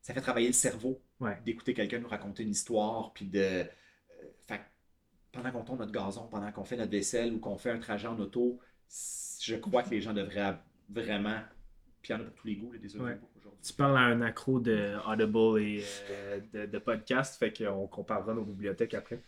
ça 0.00 0.14
fait 0.14 0.20
travailler 0.20 0.46
le 0.46 0.52
cerveau 0.54 1.02
d'écouter 1.44 1.74
quelqu'un 1.74 1.98
nous 1.98 2.08
raconter 2.08 2.42
une 2.42 2.50
histoire, 2.50 3.12
puis 3.12 3.26
de. 3.26 3.64
Pendant 5.32 5.50
qu'on 5.50 5.62
tourne 5.62 5.78
notre 5.78 5.92
gazon, 5.92 6.28
pendant 6.30 6.52
qu'on 6.52 6.64
fait 6.64 6.76
notre 6.76 6.90
vaisselle 6.90 7.32
ou 7.32 7.38
qu'on 7.38 7.56
fait 7.56 7.70
un 7.70 7.78
trajet 7.78 8.06
en 8.06 8.18
auto, 8.18 8.58
je 9.40 9.56
crois 9.56 9.82
que 9.82 9.90
les 9.90 10.00
gens 10.00 10.12
devraient 10.12 10.56
vraiment. 10.88 11.40
Puis 12.02 12.12
il 12.12 12.16
y 12.16 12.20
en 12.20 12.20
a 12.20 12.24
pour 12.24 12.34
tous 12.34 12.46
les 12.46 12.56
goûts, 12.56 12.72
aujourd'hui. 12.84 13.16
Tu 13.62 13.72
parles 13.72 13.96
à 13.96 14.00
un 14.00 14.20
accro 14.22 14.60
de 14.60 14.94
Audible 15.06 15.60
et 15.62 15.84
euh, 16.10 16.40
de, 16.52 16.66
de 16.66 16.78
podcast, 16.78 17.38
fait 17.38 17.52
qu'on 17.56 17.86
comparera 17.86 18.34
nos 18.34 18.44
bibliothèques 18.44 18.94
après. 18.94 19.22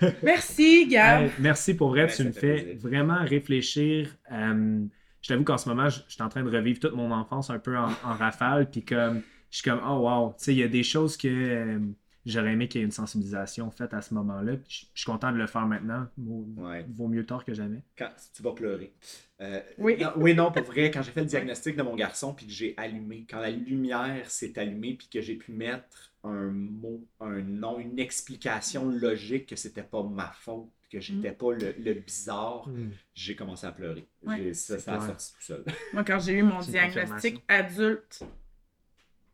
Merci, 0.22 0.88
Gab. 0.88 1.30
merci 1.38 1.74
pour 1.74 1.90
vrai. 1.90 2.06
tu 2.08 2.24
me 2.24 2.32
fais 2.32 2.74
vraiment 2.74 3.22
réfléchir. 3.22 4.16
Euh, 4.32 4.84
je 5.20 5.28
t'avoue 5.28 5.44
qu'en 5.44 5.58
ce 5.58 5.68
moment, 5.68 5.88
je, 5.88 6.00
suis 6.08 6.22
en 6.22 6.28
train 6.28 6.42
de 6.42 6.50
revivre 6.50 6.80
toute 6.80 6.94
mon 6.94 7.10
enfance 7.10 7.50
un 7.50 7.58
peu 7.58 7.76
en, 7.76 7.88
rafale. 8.02 8.70
Puis 8.70 8.84
comme, 8.84 9.22
je 9.50 9.58
suis 9.58 9.70
comme, 9.70 9.80
oh 9.86 10.08
wow, 10.08 10.34
tu 10.36 10.44
sais, 10.44 10.52
il 10.52 10.58
y 10.58 10.62
a 10.62 10.68
des 10.68 10.82
choses 10.82 11.16
que 11.16 11.28
euh, 11.28 11.78
j'aurais 12.26 12.52
aimé 12.52 12.68
qu'il 12.68 12.80
y 12.80 12.82
ait 12.82 12.86
une 12.86 12.92
sensibilisation 12.92 13.70
faite 13.70 13.94
à 13.94 14.00
ce 14.00 14.14
moment-là. 14.14 14.54
Je, 14.68 14.84
suis 14.94 15.04
content 15.04 15.32
de 15.32 15.36
le 15.36 15.46
faire 15.46 15.66
maintenant. 15.66 16.06
Vaut, 16.16 17.08
mieux 17.08 17.26
tard 17.26 17.44
que 17.44 17.54
jamais. 17.54 17.82
Quand 17.96 18.10
tu 18.34 18.42
vas 18.42 18.52
pleurer. 18.52 18.92
Euh, 19.40 19.60
oui. 19.78 19.96
Non, 20.00 20.12
oui, 20.16 20.34
non, 20.34 20.52
pour 20.52 20.62
vrai, 20.62 20.90
quand 20.90 21.02
j'ai 21.02 21.12
fait 21.12 21.20
le 21.20 21.26
diagnostic 21.26 21.76
de 21.76 21.82
mon 21.82 21.94
garçon, 21.94 22.34
puis 22.34 22.46
que 22.46 22.52
j'ai 22.52 22.74
allumé, 22.76 23.26
quand 23.28 23.40
la 23.40 23.50
lumière 23.50 24.30
s'est 24.30 24.58
allumée, 24.58 24.94
puis 24.94 25.08
que 25.08 25.20
j'ai 25.20 25.36
pu 25.36 25.52
mettre 25.52 26.12
un 26.22 26.50
mot, 26.50 27.04
un 27.20 27.42
nom, 27.42 27.78
une 27.78 27.98
explication 27.98 28.88
logique 28.88 29.46
que 29.46 29.56
c'était 29.56 29.82
pas 29.82 30.02
ma 30.02 30.32
faute, 30.32 30.70
que 30.90 31.00
j'étais 31.00 31.32
mm. 31.32 31.36
pas 31.36 31.52
le, 31.52 31.94
bizarre, 31.94 32.68
mm. 32.68 32.90
j'ai 33.14 33.36
commencé 33.36 33.66
à 33.66 33.72
pleurer. 33.72 34.06
Ça, 34.52 34.78
ça 34.78 34.94
a 34.94 35.06
sorti 35.06 35.32
tout 35.34 35.42
seul. 35.42 35.64
Moi, 35.92 36.04
quand 36.04 36.18
j'ai 36.20 36.34
eu 36.34 36.42
mon 36.42 36.60
diagnostic 36.60 37.42
adulte, 37.48 38.22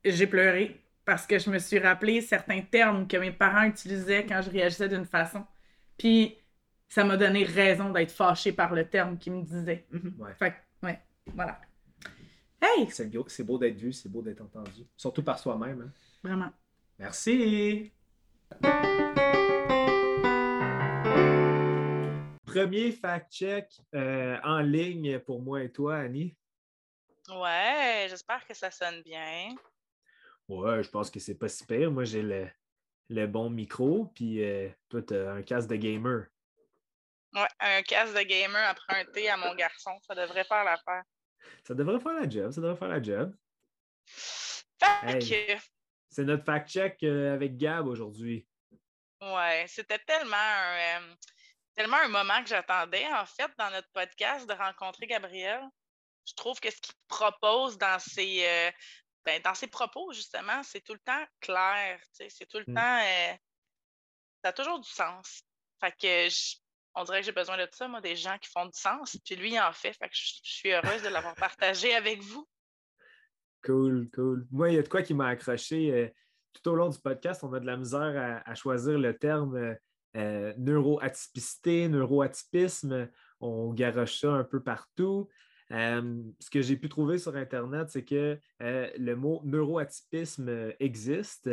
j'ai 0.04 0.26
pleuré 0.26 0.79
parce 1.04 1.26
que 1.26 1.38
je 1.38 1.50
me 1.50 1.58
suis 1.58 1.78
rappelé 1.78 2.20
certains 2.20 2.60
termes 2.60 3.08
que 3.08 3.16
mes 3.16 3.32
parents 3.32 3.64
utilisaient 3.64 4.26
quand 4.26 4.42
je 4.42 4.50
réagissais 4.50 4.88
d'une 4.88 5.04
façon. 5.04 5.44
Puis 5.98 6.36
ça 6.88 7.04
m'a 7.04 7.16
donné 7.16 7.44
raison 7.44 7.90
d'être 7.90 8.10
fâché 8.10 8.52
par 8.52 8.74
le 8.74 8.88
terme 8.88 9.18
qu'ils 9.18 9.32
me 9.32 9.42
disaient. 9.42 9.86
Mm-hmm. 9.92 10.34
Fait 10.34 10.54
ouais, 10.82 11.00
voilà. 11.26 11.60
Hey! 12.60 12.88
C'est 12.90 13.44
beau 13.44 13.58
d'être 13.58 13.76
vu, 13.76 13.92
c'est 13.92 14.08
beau 14.08 14.22
d'être 14.22 14.42
entendu. 14.42 14.86
Surtout 14.96 15.22
par 15.22 15.38
soi-même. 15.38 15.80
Hein. 15.80 15.92
Vraiment. 16.22 16.50
Merci. 16.98 17.92
Premier 22.44 22.90
fact-check 22.92 23.80
euh, 23.94 24.36
en 24.42 24.58
ligne 24.58 25.20
pour 25.20 25.40
moi 25.40 25.62
et 25.62 25.70
toi, 25.70 25.98
Annie. 25.98 26.36
Ouais, 27.28 28.06
j'espère 28.10 28.44
que 28.44 28.54
ça 28.54 28.70
sonne 28.70 29.02
bien. 29.02 29.54
Ouais, 30.50 30.82
je 30.82 30.90
pense 30.90 31.10
que 31.10 31.20
c'est 31.20 31.38
pas 31.38 31.48
si 31.48 31.64
pire. 31.64 31.90
Moi, 31.90 32.04
j'ai 32.04 32.22
le, 33.08 33.26
bon 33.26 33.50
micro, 33.50 34.06
puis 34.14 34.42
euh, 34.44 34.68
toi, 34.88 35.00
tu 35.02 35.14
un 35.14 35.42
casque 35.42 35.68
de 35.68 35.76
gamer. 35.76 36.26
Ouais, 37.34 37.48
un 37.60 37.82
casque 37.82 38.16
de 38.16 38.22
gamer 38.22 38.68
après 38.68 39.00
un 39.00 39.04
thé 39.12 39.28
à 39.28 39.36
mon 39.36 39.54
garçon. 39.54 39.96
Ça 40.02 40.14
devrait 40.14 40.44
faire 40.44 40.64
l'affaire. 40.64 41.04
Ça 41.64 41.74
devrait 41.74 42.00
faire 42.00 42.14
la 42.14 42.28
job, 42.28 42.50
ça 42.50 42.60
devrait 42.60 42.76
faire 42.76 42.88
la 42.88 43.02
job. 43.02 43.34
Fait 44.06 45.60
c'est 46.10 46.24
notre 46.24 46.44
fact-check 46.44 47.02
euh, 47.04 47.34
avec 47.34 47.56
Gab 47.56 47.86
aujourd'hui. 47.86 48.46
Ouais, 49.20 49.64
c'était 49.68 50.00
tellement 50.00 50.36
un, 50.36 50.98
euh, 50.98 51.14
tellement 51.76 51.98
un 51.98 52.08
moment 52.08 52.42
que 52.42 52.48
j'attendais, 52.48 53.06
en 53.12 53.24
fait, 53.26 53.50
dans 53.56 53.70
notre 53.70 53.88
podcast, 53.92 54.48
de 54.48 54.54
rencontrer 54.54 55.06
Gabriel. 55.06 55.62
Je 56.26 56.34
trouve 56.34 56.58
que 56.58 56.70
ce 56.70 56.80
qu'il 56.80 56.94
propose 57.06 57.78
dans 57.78 57.98
ses, 58.00 58.44
euh, 58.44 58.70
ben, 59.24 59.40
dans 59.42 59.54
ses 59.54 59.66
propos, 59.66 60.12
justement, 60.12 60.62
c'est 60.62 60.80
tout 60.80 60.94
le 60.94 61.00
temps 61.00 61.24
clair. 61.40 62.00
C'est 62.12 62.46
tout 62.48 62.58
le 62.58 62.64
mm. 62.66 62.74
temps. 62.74 63.38
ça 64.42 64.48
a 64.48 64.52
toujours 64.52 64.80
du 64.80 64.88
sens. 64.88 65.42
Fait 65.80 65.92
que 65.92 66.28
on 66.94 67.04
dirait 67.04 67.20
que 67.20 67.26
j'ai 67.26 67.32
besoin 67.32 67.56
de 67.56 67.68
ça, 67.72 67.88
moi, 67.88 68.00
des 68.00 68.16
gens 68.16 68.36
qui 68.38 68.50
font 68.50 68.66
du 68.66 68.78
sens. 68.78 69.16
Puis 69.24 69.36
lui, 69.36 69.52
il 69.52 69.60
en 69.60 69.72
fait. 69.72 69.92
Fait 69.92 70.08
que 70.08 70.14
je 70.14 70.40
suis 70.42 70.72
heureuse 70.72 71.02
de 71.02 71.08
l'avoir 71.08 71.34
partagé 71.34 71.94
avec 71.94 72.20
vous. 72.20 72.48
Cool, 73.64 74.08
cool. 74.14 74.46
Moi, 74.50 74.70
il 74.70 74.76
y 74.76 74.78
a 74.78 74.82
de 74.82 74.88
quoi 74.88 75.02
qui 75.02 75.14
m'a 75.14 75.28
accroché. 75.28 75.92
Euh, 75.92 76.08
tout 76.52 76.70
au 76.70 76.74
long 76.74 76.88
du 76.88 76.98
podcast, 76.98 77.44
on 77.44 77.52
a 77.52 77.60
de 77.60 77.66
la 77.66 77.76
misère 77.76 78.42
à, 78.44 78.54
choisir 78.54 78.98
le 78.98 79.16
terme 79.16 79.56
euh, 79.56 79.74
euh, 80.16 80.54
neuroatypicité, 80.56 81.88
neuroatypisme. 81.88 83.08
On 83.40 83.72
garoche 83.72 84.18
ça 84.18 84.32
un 84.32 84.44
peu 84.44 84.62
partout. 84.62 85.28
Ce 85.70 86.50
que 86.50 86.62
j'ai 86.62 86.76
pu 86.76 86.88
trouver 86.88 87.18
sur 87.18 87.36
Internet, 87.36 87.90
c'est 87.90 88.04
que 88.04 88.38
le 88.60 89.14
mot 89.14 89.40
neuroatypisme 89.44 90.72
existe, 90.80 91.50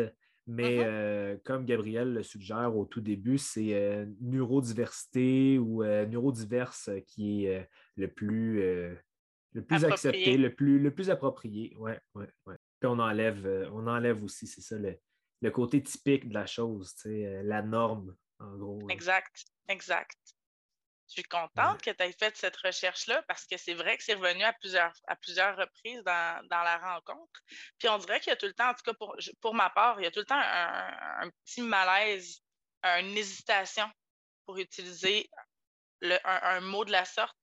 mais 0.47 0.77
uh-huh. 0.77 1.39
comme 1.43 1.65
Gabriel 1.65 2.13
le 2.13 2.23
suggère 2.23 2.75
au 2.75 2.85
tout 2.85 3.01
début, 3.01 3.37
c'est 3.37 4.07
neurodiversité 4.21 5.59
ou 5.59 5.83
neurodiverse 5.83 6.89
qui 7.05 7.45
est 7.45 7.69
le 7.95 8.07
plus 8.07 8.97
le 9.57 9.63
plus 9.63 9.85
accepté, 9.85 10.37
le 10.37 10.53
plus, 10.53 10.79
le 10.79 10.93
plus 10.93 11.09
approprié. 11.09 11.75
Ouais, 11.77 11.99
ouais, 12.13 12.29
ouais. 12.45 12.55
Puis 12.79 12.87
on 12.87 12.99
enlève, 12.99 13.45
euh, 13.45 13.69
on 13.73 13.87
enlève 13.87 14.23
aussi, 14.23 14.45
c'est 14.45 14.61
ça, 14.61 14.77
le, 14.77 15.51
côté 15.51 15.81
typique 15.81 16.29
de 16.29 16.33
la 16.33 16.45
chose, 16.45 16.93
euh, 17.07 17.41
la 17.43 17.63
norme, 17.63 18.15
en 18.39 18.55
gros. 18.55 18.87
Exact, 18.89 19.45
exact. 19.67 20.17
Je 21.07 21.13
suis 21.13 21.23
contente 21.23 21.81
que 21.81 21.91
tu 21.91 22.03
aies 22.03 22.11
fait 22.11 22.35
cette 22.35 22.57
recherche-là 22.57 23.23
parce 23.27 23.45
que 23.45 23.57
c'est 23.57 23.73
vrai 23.73 23.97
que 23.97 24.03
c'est 24.03 24.15
revenu 24.15 24.43
à 24.43 24.53
plusieurs, 24.53 24.91
à 25.07 25.15
plusieurs 25.15 25.55
reprises 25.55 26.03
dans, 26.03 26.47
la 26.49 26.77
rencontre. 26.77 27.41
Puis 27.77 27.87
on 27.87 27.97
dirait 27.97 28.19
qu'il 28.19 28.31
y 28.31 28.33
a 28.33 28.35
tout 28.35 28.45
le 28.45 28.53
temps, 28.53 28.69
en 28.69 28.73
tout 28.73 28.83
cas 28.83 28.93
pour, 28.93 29.15
pour 29.39 29.55
ma 29.55 29.69
part, 29.69 29.99
il 29.99 30.03
y 30.03 30.07
a 30.07 30.11
tout 30.11 30.19
le 30.19 30.25
temps 30.25 30.39
un, 30.39 31.29
petit 31.45 31.61
malaise, 31.61 32.41
une 32.83 33.17
hésitation 33.17 33.89
pour 34.45 34.57
utiliser 34.57 35.29
le, 36.01 36.17
un, 36.25 36.59
mot 36.59 36.83
de 36.83 36.91
la 36.91 37.05
sorte 37.05 37.37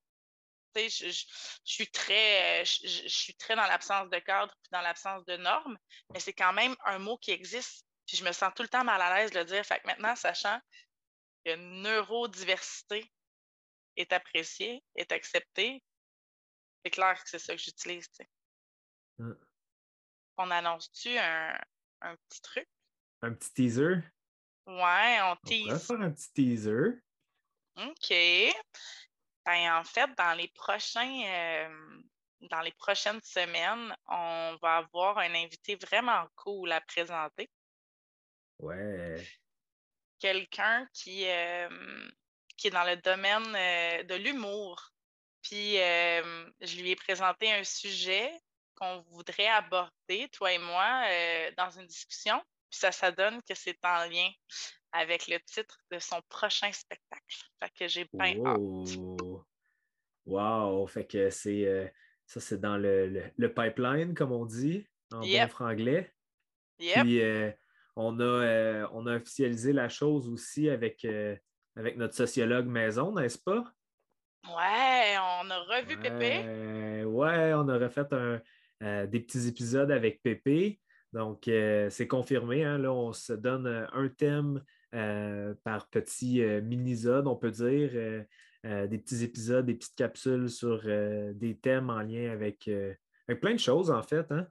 je, 0.76 1.24
suis 1.64 1.90
très, 1.90 2.64
je, 2.64 3.08
suis 3.08 3.34
très 3.34 3.56
dans 3.56 3.66
l'absence 3.66 4.10
de 4.10 4.18
cadre 4.18 4.52
puis 4.62 4.70
dans 4.72 4.80
l'absence 4.80 5.24
de 5.24 5.36
normes, 5.36 5.78
mais 6.12 6.20
c'est 6.20 6.32
quand 6.32 6.52
même 6.52 6.74
un 6.84 6.98
mot 6.98 7.16
qui 7.18 7.30
existe. 7.30 7.84
Puis 8.06 8.16
je 8.16 8.24
me 8.24 8.32
sens 8.32 8.52
tout 8.54 8.62
le 8.62 8.68
temps 8.68 8.84
mal 8.84 9.00
à 9.00 9.14
l'aise 9.14 9.30
de 9.30 9.38
le 9.38 9.44
dire. 9.44 9.64
Fait 9.64 9.80
que 9.80 9.86
maintenant, 9.86 10.14
sachant 10.16 10.60
que 11.44 11.54
neurodiversité 11.56 13.10
est 13.96 14.12
appréciée, 14.12 14.82
est 14.94 15.12
acceptée, 15.12 15.82
c'est 16.84 16.90
clair 16.90 17.22
que 17.22 17.28
c'est 17.28 17.38
ça 17.38 17.54
que 17.54 17.60
j'utilise. 17.60 18.08
Mmh. 19.18 19.32
On 20.36 20.50
annonce-tu 20.50 21.16
un, 21.16 21.58
un, 22.02 22.16
petit 22.16 22.42
truc? 22.42 22.68
Un 23.22 23.32
petit 23.32 23.52
teaser? 23.52 23.96
Ouais, 24.66 25.18
on 25.22 25.36
tease. 25.44 25.66
On 25.68 25.72
va 25.72 25.78
faire 25.78 26.00
un 26.00 26.10
petit 26.10 26.32
teaser. 26.32 27.00
OK. 27.76 28.14
Ben, 29.46 29.78
en 29.78 29.84
fait, 29.84 30.10
dans 30.16 30.34
les 30.36 30.48
prochains 30.48 31.22
euh, 31.26 32.02
dans 32.50 32.60
les 32.60 32.72
prochaines 32.72 33.20
semaines, 33.22 33.94
on 34.06 34.56
va 34.60 34.76
avoir 34.76 35.18
un 35.18 35.34
invité 35.34 35.76
vraiment 35.76 36.26
cool 36.36 36.72
à 36.72 36.80
présenter. 36.80 37.50
Ouais. 38.58 39.26
Quelqu'un 40.18 40.86
qui, 40.92 41.26
euh, 41.26 41.68
qui 42.56 42.68
est 42.68 42.70
dans 42.70 42.84
le 42.84 42.96
domaine 42.96 43.54
euh, 43.56 44.02
de 44.04 44.14
l'humour. 44.14 44.90
Puis 45.42 45.74
je 45.76 46.80
lui 46.80 46.92
ai 46.92 46.96
présenté 46.96 47.52
un 47.52 47.64
sujet 47.64 48.32
qu'on 48.74 49.04
voudrait 49.10 49.48
aborder, 49.48 50.28
toi 50.32 50.50
et 50.50 50.58
moi, 50.58 51.04
dans 51.58 51.70
une 51.70 51.86
discussion. 51.86 52.40
Puis 52.70 52.80
ça, 52.80 52.90
ça 52.90 53.12
donne 53.12 53.42
que 53.42 53.54
c'est 53.54 53.76
en 53.84 54.06
lien 54.06 54.30
avec 54.94 55.26
le 55.26 55.38
titre 55.40 55.78
de 55.90 55.98
son 55.98 56.22
prochain 56.28 56.72
spectacle. 56.72 57.36
Fait 57.60 57.70
que 57.78 57.88
j'ai 57.88 58.08
bien 58.12 58.42
hâte. 58.46 58.96
Wow! 60.24 60.86
Fait 60.86 61.04
que 61.04 61.30
c'est 61.30 61.66
euh, 61.66 61.86
ça, 62.26 62.40
c'est 62.40 62.60
dans 62.60 62.78
le, 62.78 63.32
pipeline, 63.48 64.14
comme 64.14 64.32
on 64.32 64.46
dit, 64.46 64.86
en 65.12 65.20
bon 65.20 65.48
franglais. 65.48 66.14
Puis 66.78 67.20
euh, 67.20 67.50
on, 67.96 68.18
a, 68.20 68.22
euh, 68.22 68.88
on 68.92 69.06
a 69.06 69.16
officialisé 69.16 69.72
la 69.72 69.88
chose 69.88 70.28
aussi 70.28 70.70
avec, 70.70 71.06
avec 71.76 71.96
notre 71.96 72.14
sociologue 72.14 72.66
maison, 72.66 73.12
n'est-ce 73.12 73.38
pas? 73.38 73.64
Ouais, 74.46 75.16
on 75.18 75.50
a 75.50 75.58
revu 75.60 75.98
Pépé. 75.98 77.04
Ouais, 77.04 77.54
on 77.54 77.68
a 77.68 77.78
refait 77.78 78.04
des 78.80 79.20
petits 79.20 79.48
épisodes 79.48 79.90
avec 79.90 80.22
Pépé. 80.22 80.80
Donc, 81.12 81.44
c'est 81.44 82.08
confirmé. 82.08 82.64
Hein, 82.64 82.78
là, 82.78 82.92
on 82.92 83.12
se 83.12 83.32
donne 83.32 83.66
un 83.92 84.08
thème 84.08 84.62
par 85.64 85.88
petit 85.90 86.40
mini-zone, 86.62 87.26
on 87.26 87.36
peut 87.36 87.50
dire. 87.50 87.90
des 88.62 88.98
petits 88.98 89.24
épisodes, 89.24 89.66
des 89.66 89.74
petites 89.74 89.96
capsules 89.96 90.50
sur 90.50 90.82
des 90.82 91.58
thèmes 91.60 91.90
en 91.90 92.00
lien 92.00 92.30
avec, 92.30 92.68
avec 93.28 93.40
plein 93.40 93.54
de 93.54 93.60
choses, 93.60 93.90
en 93.90 94.02
fait. 94.02 94.30
Hein? 94.30 94.46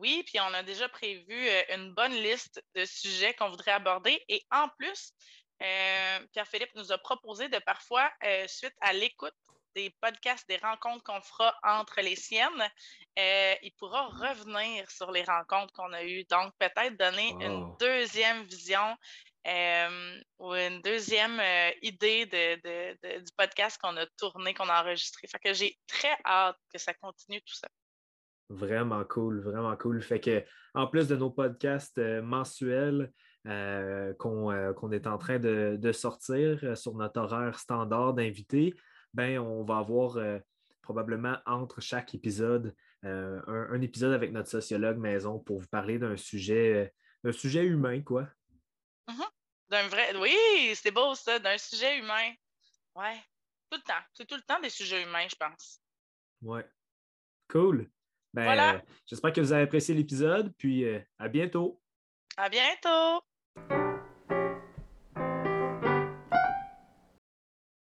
oui, 0.00 0.24
puis 0.26 0.40
on 0.40 0.54
a 0.54 0.62
déjà 0.64 0.88
prévu 0.88 1.46
une 1.72 1.94
bonne 1.94 2.12
liste 2.12 2.62
de 2.74 2.84
sujets 2.84 3.34
qu'on 3.34 3.48
voudrait 3.48 3.70
aborder. 3.70 4.20
Et 4.28 4.42
en 4.50 4.68
plus, 4.76 5.12
Pierre-Philippe 5.58 6.74
nous 6.74 6.92
a 6.92 6.98
proposé 6.98 7.48
de 7.48 7.58
parfois, 7.58 8.10
suite 8.46 8.74
à 8.80 8.92
l'écoute 8.92 9.34
des 9.74 9.90
podcasts, 10.00 10.48
des 10.48 10.56
rencontres 10.56 11.02
qu'on 11.04 11.20
fera 11.20 11.54
entre 11.62 12.00
les 12.00 12.16
siennes, 12.16 12.70
euh, 13.18 13.54
il 13.62 13.72
pourra 13.78 14.06
revenir 14.08 14.90
sur 14.90 15.10
les 15.10 15.22
rencontres 15.22 15.72
qu'on 15.72 15.92
a 15.92 16.04
eues. 16.04 16.24
Donc, 16.24 16.52
peut-être 16.58 16.96
donner 16.96 17.30
une 17.40 17.74
deuxième 17.78 18.42
vision 18.44 18.96
euh, 19.46 20.20
ou 20.38 20.54
une 20.54 20.80
deuxième 20.82 21.40
euh, 21.40 21.70
idée 21.82 22.26
de, 22.26 23.18
du 23.18 23.32
podcast 23.36 23.80
qu'on 23.80 23.96
a 23.96 24.06
tourné, 24.18 24.54
qu'on 24.54 24.68
a 24.68 24.82
enregistré. 24.82 25.26
Fait 25.26 25.38
que 25.38 25.52
j'ai 25.52 25.76
très 25.86 26.16
hâte 26.24 26.58
que 26.72 26.78
ça 26.78 26.94
continue 26.94 27.40
tout 27.42 27.54
ça. 27.54 27.68
Vraiment 28.48 29.04
cool, 29.04 29.42
vraiment 29.42 29.76
cool. 29.76 30.02
Fait 30.02 30.20
que, 30.20 30.44
en 30.74 30.86
plus 30.86 31.08
de 31.08 31.16
nos 31.16 31.30
podcasts 31.30 31.98
mensuels 31.98 33.10
qu'on 33.44 34.92
est 34.92 35.06
en 35.06 35.18
train 35.18 35.38
de, 35.38 35.76
de 35.80 35.92
sortir 35.92 36.76
sur 36.76 36.94
notre 36.94 37.20
horaire 37.20 37.58
standard 37.58 38.14
d'invités, 38.14 38.74
ben, 39.14 39.38
on 39.38 39.64
va 39.64 39.78
avoir 39.78 40.16
euh, 40.16 40.38
probablement 40.82 41.36
entre 41.46 41.80
chaque 41.80 42.14
épisode 42.14 42.74
euh, 43.04 43.40
un, 43.46 43.80
épisode 43.80 44.12
avec 44.12 44.32
notre 44.32 44.48
sociologue 44.48 44.98
maison 44.98 45.38
pour 45.38 45.58
vous 45.58 45.66
parler 45.66 45.98
d'un 45.98 46.16
sujet, 46.16 46.92
euh, 47.26 47.32
sujet 47.32 47.64
humain, 47.64 48.00
quoi. 48.02 48.28
Mm-hmm. 49.08 49.28
D'un 49.68 49.88
vrai. 49.88 50.16
Oui, 50.16 50.74
c'est 50.74 50.90
beau 50.90 51.14
ça, 51.14 51.38
d'un 51.38 51.58
sujet 51.58 51.98
humain. 51.98 52.32
Ouais. 52.94 53.16
Tout 53.70 53.78
le 53.78 53.82
temps. 53.82 54.04
C'est 54.12 54.26
tout 54.26 54.36
le 54.36 54.42
temps 54.42 54.60
des 54.60 54.70
sujets 54.70 55.02
humains, 55.02 55.26
je 55.28 55.36
pense. 55.36 55.80
Ouais. 56.42 56.66
Cool. 57.48 57.90
Ben, 58.32 58.82
J'espère 59.06 59.32
que 59.32 59.40
vous 59.40 59.52
avez 59.52 59.64
apprécié 59.64 59.94
l'épisode, 59.94 60.54
puis 60.56 60.86
à 61.18 61.28
bientôt. 61.28 61.82
À 62.36 62.48
bientôt. 62.48 63.22
Thank 63.56 63.70
you. 63.70 63.91